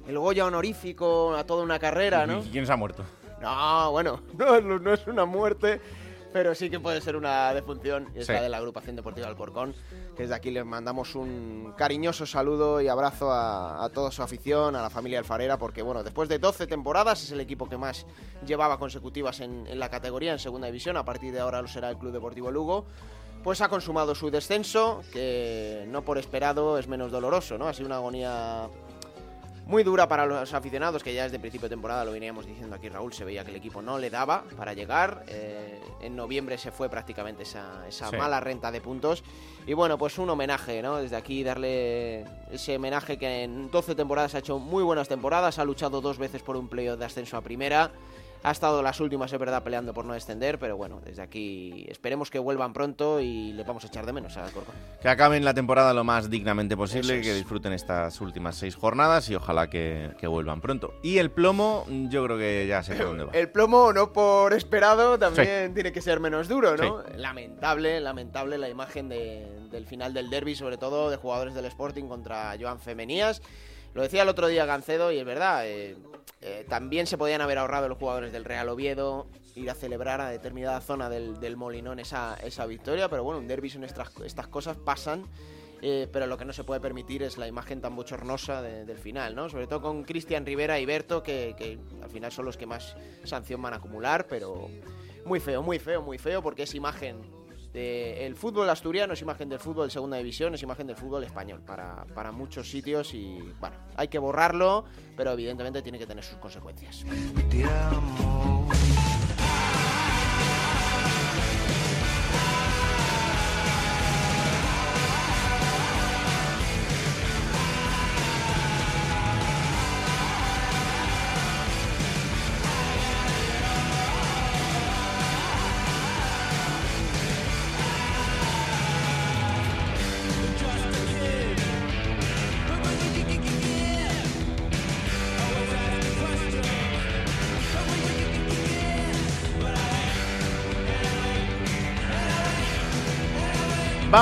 el 0.08 0.18
Goya 0.20 0.46
honorífico 0.46 1.36
a 1.36 1.44
toda 1.44 1.64
una 1.64 1.80
carrera, 1.80 2.28
¿no? 2.28 2.40
¿Y 2.44 2.50
quién 2.50 2.66
se 2.68 2.72
ha 2.74 2.76
muerto? 2.76 3.04
No, 3.42 3.92
bueno, 3.92 4.22
no, 4.38 4.62
no 4.62 4.94
es 4.94 5.08
una 5.08 5.26
muerte, 5.26 5.82
pero 6.32 6.54
sí 6.54 6.70
que 6.70 6.80
puede 6.80 7.02
ser 7.02 7.16
una 7.16 7.52
defunción, 7.54 8.08
y 8.16 8.20
es 8.20 8.28
Sí. 8.28 8.34
la 8.34 8.42
de 8.44 8.50
la 8.50 8.58
agrupación 8.58 8.96
deportiva 8.96 9.28
Alcorcón, 9.28 9.74
desde 10.20 10.36
aquí 10.36 10.52
les 10.52 10.66
mandamos 10.66 11.16
un 11.16 11.74
cariñoso 11.78 12.26
saludo 12.26 12.82
y 12.82 12.90
abrazo 12.90 13.32
a, 13.32 13.86
a 13.86 13.88
toda 13.88 14.12
su 14.12 14.22
afición, 14.22 14.76
a 14.76 14.82
la 14.82 14.90
familia 14.90 15.18
alfarera, 15.18 15.58
porque 15.58 15.82
bueno, 15.82 16.04
después 16.04 16.28
de 16.28 16.40
12 16.40 16.68
temporadas 16.68 17.24
es 17.24 17.32
el 17.32 17.40
equipo 17.40 17.70
que 17.70 17.78
más 17.78 18.06
llevaba 18.46 18.78
consecutivas 18.78 19.40
en, 19.40 19.66
en 19.66 19.80
la 19.80 19.90
categoría, 19.90 20.34
en 20.34 20.40
segunda 20.40 20.68
división, 20.68 20.98
a 20.98 21.06
partir 21.06 21.32
de 21.32 21.40
ahora 21.40 21.62
lo 21.62 21.70
será 21.70 21.90
el 21.90 21.98
Club 21.98 22.12
Deportivo 22.12 22.52
Lugo. 22.52 22.86
Pues 23.46 23.62
ha 23.62 23.70
consumado 23.70 24.14
su 24.14 24.30
descenso, 24.30 25.02
que 25.14 25.86
no 25.88 26.02
por 26.02 26.18
esperado 26.18 26.78
es 26.78 26.90
menos 26.90 27.14
doloroso, 27.14 27.58
¿no? 27.58 27.70
Ha 27.70 27.74
sido 27.74 27.86
una 27.86 27.96
agonía 27.96 28.68
muy 29.70 29.84
dura 29.84 30.08
para 30.08 30.26
los 30.26 30.52
aficionados, 30.56 31.04
que 31.04 31.14
ya 31.14 31.24
desde 31.24 31.38
principio 31.38 31.70
de 31.70 31.74
temporada 31.76 32.04
lo 32.04 32.12
veníamos 32.12 32.48
diciendo 32.48 32.76
aquí 32.76 32.90
Raúl, 32.90 33.14
se 33.14 33.24
veía 33.24 33.44
que 33.44 33.52
el 33.52 33.58
equipo 33.58 33.84
no 33.84 34.00
le 34.00 34.10
daba 34.10 34.44
para 34.58 34.74
llegar. 34.74 35.24
Eh, 35.28 35.80
en 36.02 36.16
noviembre 36.16 36.58
se 36.58 36.72
fue 36.72 36.90
prácticamente 36.90 37.44
esa, 37.44 37.88
esa 37.88 38.10
Sí. 38.10 38.16
mala 38.18 38.40
renta 38.40 38.72
de 38.72 38.82
puntos. 38.82 39.24
Y 39.68 39.74
bueno, 39.74 39.96
pues 40.00 40.18
un 40.18 40.28
homenaje, 40.32 40.82
¿no? 40.82 40.98
Desde 40.98 41.16
aquí 41.16 41.44
darle 41.44 42.26
ese 42.50 42.78
homenaje 42.78 43.20
que 43.20 43.44
en 43.44 43.70
12 43.70 43.94
temporadas 43.94 44.34
ha 44.34 44.40
hecho 44.40 44.58
muy 44.58 44.82
buenas 44.84 45.08
temporadas, 45.08 45.60
ha 45.60 45.66
luchado 45.66 46.02
dos 46.02 46.18
veces 46.18 46.42
por 46.42 46.56
un 46.58 46.68
playoff 46.68 46.98
de 46.98 47.06
ascenso 47.06 47.38
a 47.38 47.42
primera. 47.42 47.92
Ha 48.42 48.52
estado 48.52 48.82
las 48.82 49.00
últimas, 49.02 49.34
es 49.34 49.40
verdad, 49.40 49.64
peleando 49.64 49.94
por 49.94 50.06
no 50.06 50.14
descender, 50.14 50.60
pero 50.60 50.78
bueno, 50.78 51.02
desde 51.04 51.22
aquí 51.22 51.86
esperemos 51.90 52.30
que 52.32 52.40
vuelvan 52.40 52.72
pronto 52.72 53.20
y 53.20 53.52
le 53.52 53.64
vamos 53.64 53.84
a 53.84 53.88
echar 53.88 54.06
de 54.06 54.14
menos 54.14 54.38
a 54.38 54.46
Alcorcón. 54.46 54.76
Que 55.02 55.10
acaben 55.10 55.44
la 55.44 55.54
temporada 55.54 55.94
lo 55.94 56.06
más 56.06 56.30
dignamente 56.30 56.78
posible, 56.78 57.20
es. 57.20 57.26
que 57.28 57.34
disfruten 57.34 57.74
estas 57.74 58.22
últimas 58.22 58.56
seis 58.56 58.76
jornadas 58.76 59.30
y 59.30 59.36
ojalá 59.36 59.70
que, 59.70 60.12
que 60.18 60.28
vuelvan 60.28 60.62
pronto. 60.62 60.94
Y 61.04 61.18
el 61.18 61.32
plomo, 61.32 61.86
yo 62.10 62.24
creo 62.24 62.38
que 62.38 62.66
ya 62.66 62.82
sé 62.82 62.96
dónde 62.96 63.26
va. 63.26 63.32
El 63.34 63.50
plomo, 63.52 63.92
no 63.92 64.14
por 64.14 64.54
esperado, 64.54 65.20
también 65.20 65.74
tiene 65.74 65.92
que 65.92 66.02
ser 66.02 66.22
menos 66.22 66.48
duro, 66.48 66.78
¿no? 66.78 67.04
Lamentable, 67.18 68.00
lamentable 68.00 68.58
la 68.58 68.70
imagen 68.70 69.10
de- 69.10 69.48
del 69.70 69.86
final 69.86 70.14
del 70.14 70.30
derby, 70.30 70.56
sobre 70.56 70.78
todo 70.78 71.10
de 71.10 71.18
jugadores 71.18 71.54
del 71.54 71.66
Sporting 71.66 72.06
contra 72.06 72.56
Joan 72.60 72.80
Femenías. 72.80 73.42
Lo 73.94 74.02
decía 74.04 74.22
el 74.24 74.30
otro 74.30 74.48
día 74.48 74.66
Gancedo 74.66 75.12
y 75.12 75.18
es 75.18 75.26
verdad, 75.26 75.64
eh, 75.68 75.98
eh, 76.42 76.66
también 76.70 77.06
se 77.08 77.18
podían 77.18 77.42
haber 77.42 77.58
ahorrado 77.58 77.88
los 77.90 77.98
jugadores 77.98 78.32
del 78.32 78.46
Real 78.46 78.70
Oviedo 78.70 79.28
ir 79.56 79.70
a 79.70 79.74
celebrar 79.76 80.22
a 80.22 80.30
determinada 80.30 80.80
zona 80.82 81.10
del, 81.10 81.40
del 81.40 81.58
Molinón 81.58 82.00
esa, 82.00 82.36
esa 82.44 82.66
victoria, 82.66 83.10
pero 83.10 83.24
bueno, 83.24 83.40
un 83.40 83.48
derby 83.48 83.70
son 83.70 83.84
estas, 83.84 84.10
estas 84.24 84.48
cosas, 84.48 84.78
pasan. 84.78 85.26
eh, 85.82 86.08
pero 86.12 86.28
lo 86.28 86.38
que 86.38 86.44
no 86.46 86.52
se 86.54 86.64
puede 86.66 86.82
permitir 86.82 87.24
es 87.24 87.38
la 87.38 87.48
imagen 87.48 87.80
tan 87.82 87.96
bochornosa 87.96 88.62
de- 88.62 88.84
del 88.86 88.98
final, 88.98 89.34
¿no? 89.36 89.48
Sobre 89.50 89.66
todo 89.68 89.82
con 89.82 90.04
Cristian 90.04 90.46
Rivera 90.46 90.78
y 90.80 90.86
Berto, 90.86 91.24
que, 91.24 91.56
que 91.58 91.78
al 92.04 92.10
final 92.10 92.32
son 92.34 92.44
los 92.46 92.58
que 92.58 92.66
más 92.66 92.96
sanción 93.24 93.62
van 93.62 93.74
a 93.74 93.78
acumular, 93.78 94.28
pero 94.28 94.70
muy 95.26 95.40
feo, 95.40 95.62
muy 95.64 95.80
feo, 95.80 96.02
muy 96.02 96.18
feo, 96.18 96.42
porque 96.42 96.64
es 96.64 96.76
imagen 96.76 97.22
del 97.74 98.36
fútbol 98.36 98.70
asturiano, 98.70 99.14
es 99.14 99.22
imagen 99.22 99.50
del 99.50 99.60
fútbol 99.60 99.88
de 99.88 99.92
segunda 99.92 100.18
división, 100.18 100.54
es 100.56 100.64
imagen 100.64 100.88
del 100.88 100.96
fútbol 100.96 101.24
español 101.24 101.62
para, 101.66 102.06
para 102.16 102.32
muchos 102.32 102.70
sitios 102.70 103.14
y 103.14 103.40
bueno, 103.60 103.76
hay 103.96 104.08
que 104.08 104.20
borrarlo, 104.20 104.86
pero 105.16 105.32
evidentemente 105.32 105.82
tiene 105.82 106.00
que 106.00 106.08
tener 106.08 106.24
sus 106.24 106.38
consecuencias. 106.38 107.06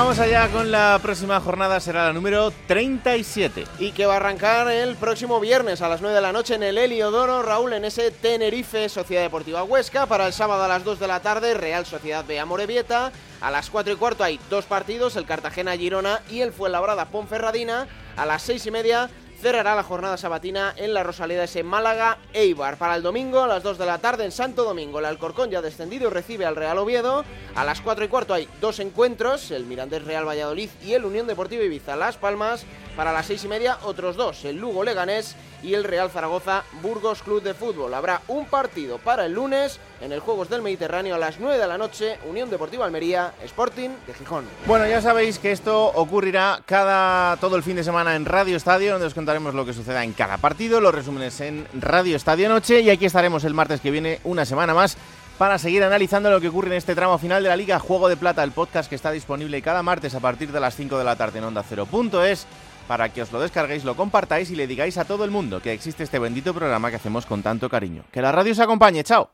Vamos 0.08 0.20
allá 0.20 0.48
con 0.48 0.70
la 0.70 0.98
próxima 1.02 1.38
jornada, 1.38 1.78
será 1.80 2.06
la 2.06 2.14
número 2.14 2.50
37. 2.66 3.66
Y 3.78 3.92
que 3.92 4.06
va 4.06 4.14
a 4.14 4.16
arrancar 4.16 4.70
el 4.70 4.96
próximo 4.96 5.38
viernes 5.38 5.82
a 5.82 5.88
las 5.90 6.00
9 6.00 6.14
de 6.16 6.22
la 6.22 6.32
noche 6.32 6.54
en 6.54 6.62
el 6.62 6.78
Heliodoro, 6.78 7.42
Raúl, 7.42 7.74
en 7.74 7.84
ese 7.84 8.10
Tenerife 8.10 8.88
Sociedad 8.88 9.20
Deportiva 9.20 9.64
Huesca. 9.64 10.06
Para 10.06 10.26
el 10.26 10.32
sábado 10.32 10.64
a 10.64 10.68
las 10.68 10.82
2 10.82 10.98
de 10.98 11.08
la 11.08 11.20
tarde, 11.20 11.52
Real 11.52 11.84
Sociedad 11.84 12.24
B 12.24 12.40
Amorebieta. 12.40 13.12
A 13.42 13.50
las 13.50 13.68
4 13.68 13.92
y 13.92 13.96
cuarto 13.96 14.24
hay 14.24 14.40
dos 14.48 14.64
partidos, 14.64 15.14
el 15.16 15.26
Cartagena-Girona 15.26 16.22
y 16.30 16.40
el 16.40 16.54
Fuenlabrada-Ponferradina. 16.54 17.86
A 18.16 18.24
las 18.24 18.40
6 18.44 18.64
y 18.64 18.70
media 18.70 19.10
cerrará 19.40 19.76
la 19.76 19.84
jornada 19.84 20.16
sabatina 20.16 20.74
en 20.76 20.92
la 20.92 21.04
Rosaleda 21.04 21.44
ese 21.44 21.62
Málaga-Eibar. 21.62 22.76
Para 22.76 22.96
el 22.96 23.02
domingo 23.02 23.42
a 23.42 23.46
las 23.46 23.62
2 23.62 23.78
de 23.78 23.86
la 23.86 23.98
tarde 23.98 24.24
en 24.24 24.32
Santo 24.32 24.64
Domingo, 24.64 24.98
el 24.98 25.04
Alcorcón 25.04 25.50
ya 25.50 25.62
descendido 25.62 26.10
recibe 26.10 26.44
al 26.44 26.56
Real 26.56 26.78
Oviedo. 26.78 27.24
A 27.54 27.64
las 27.64 27.80
4 27.80 28.04
y 28.04 28.08
cuarto 28.08 28.34
hay 28.34 28.48
dos 28.60 28.80
encuentros, 28.80 29.50
el 29.52 29.64
Mirandés 29.64 30.04
Real 30.04 30.26
Valladolid 30.26 30.70
y 30.84 30.94
el 30.94 31.04
Unión 31.04 31.26
Deportiva 31.26 31.62
Ibiza 31.62 31.96
Las 31.96 32.16
Palmas. 32.16 32.64
Para 32.96 33.12
las 33.12 33.26
6 33.26 33.44
y 33.44 33.48
media 33.48 33.78
otros 33.84 34.16
dos, 34.16 34.44
el 34.44 34.56
Lugo 34.56 34.82
Leganés 34.82 35.36
y 35.62 35.74
el 35.74 35.84
Real 35.84 36.10
Zaragoza 36.10 36.64
Burgos 36.82 37.22
Club 37.22 37.42
de 37.42 37.54
Fútbol. 37.54 37.94
Habrá 37.94 38.22
un 38.28 38.46
partido 38.46 38.98
para 38.98 39.26
el 39.26 39.32
lunes 39.32 39.80
en 40.00 40.12
el 40.12 40.20
Juegos 40.20 40.48
del 40.48 40.62
Mediterráneo 40.62 41.14
a 41.14 41.18
las 41.18 41.40
9 41.40 41.58
de 41.58 41.66
la 41.66 41.78
noche, 41.78 42.18
Unión 42.28 42.50
Deportiva 42.50 42.84
Almería, 42.84 43.32
Sporting 43.44 43.90
de 44.06 44.14
Gijón. 44.14 44.44
Bueno, 44.66 44.86
ya 44.86 45.00
sabéis 45.00 45.38
que 45.38 45.52
esto 45.52 45.86
ocurrirá 45.86 46.60
cada 46.66 47.36
todo 47.36 47.56
el 47.56 47.62
fin 47.62 47.76
de 47.76 47.84
semana 47.84 48.14
en 48.14 48.24
Radio 48.24 48.56
Estadio, 48.56 48.92
donde 48.92 49.06
os 49.06 49.14
contaremos 49.14 49.54
lo 49.54 49.64
que 49.64 49.72
suceda 49.72 50.04
en 50.04 50.12
cada 50.12 50.38
partido, 50.38 50.80
los 50.80 50.94
resúmenes 50.94 51.40
en 51.40 51.66
Radio 51.74 52.16
Estadio 52.16 52.48
Noche 52.48 52.80
y 52.80 52.90
aquí 52.90 53.06
estaremos 53.06 53.44
el 53.44 53.54
martes 53.54 53.80
que 53.80 53.90
viene 53.90 54.20
una 54.24 54.44
semana 54.44 54.74
más 54.74 54.96
para 55.38 55.56
seguir 55.56 55.84
analizando 55.84 56.30
lo 56.30 56.40
que 56.40 56.48
ocurre 56.48 56.68
en 56.68 56.74
este 56.74 56.96
tramo 56.96 57.16
final 57.16 57.42
de 57.42 57.48
la 57.48 57.56
Liga 57.56 57.78
Juego 57.78 58.08
de 58.08 58.16
Plata, 58.16 58.42
el 58.42 58.50
podcast 58.50 58.88
que 58.88 58.96
está 58.96 59.12
disponible 59.12 59.62
cada 59.62 59.84
martes 59.84 60.14
a 60.16 60.20
partir 60.20 60.50
de 60.50 60.58
las 60.58 60.74
5 60.74 60.98
de 60.98 61.04
la 61.04 61.14
tarde 61.14 61.38
en 61.38 61.44
Onda 61.44 61.62
0.es 61.62 62.46
para 62.88 63.12
que 63.12 63.22
os 63.22 63.30
lo 63.30 63.38
descarguéis, 63.38 63.84
lo 63.84 63.94
compartáis 63.94 64.50
y 64.50 64.56
le 64.56 64.66
digáis 64.66 64.96
a 64.98 65.04
todo 65.04 65.24
el 65.24 65.30
mundo 65.30 65.60
que 65.60 65.72
existe 65.72 66.02
este 66.02 66.18
bendito 66.18 66.54
programa 66.54 66.90
que 66.90 66.96
hacemos 66.96 67.26
con 67.26 67.42
tanto 67.42 67.68
cariño. 67.68 68.02
Que 68.10 68.22
la 68.22 68.32
radio 68.32 68.52
os 68.52 68.58
acompañe, 68.58 69.04
chao. 69.04 69.30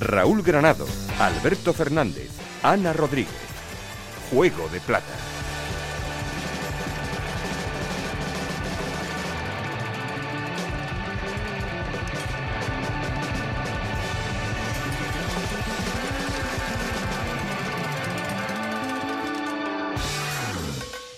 Raúl 0.00 0.42
Granado, 0.42 0.86
Alberto 1.20 1.74
Fernández, 1.74 2.30
Ana 2.62 2.94
Rodríguez. 2.94 3.34
Juego 4.30 4.68
de 4.70 4.80
Plata. 4.80 5.29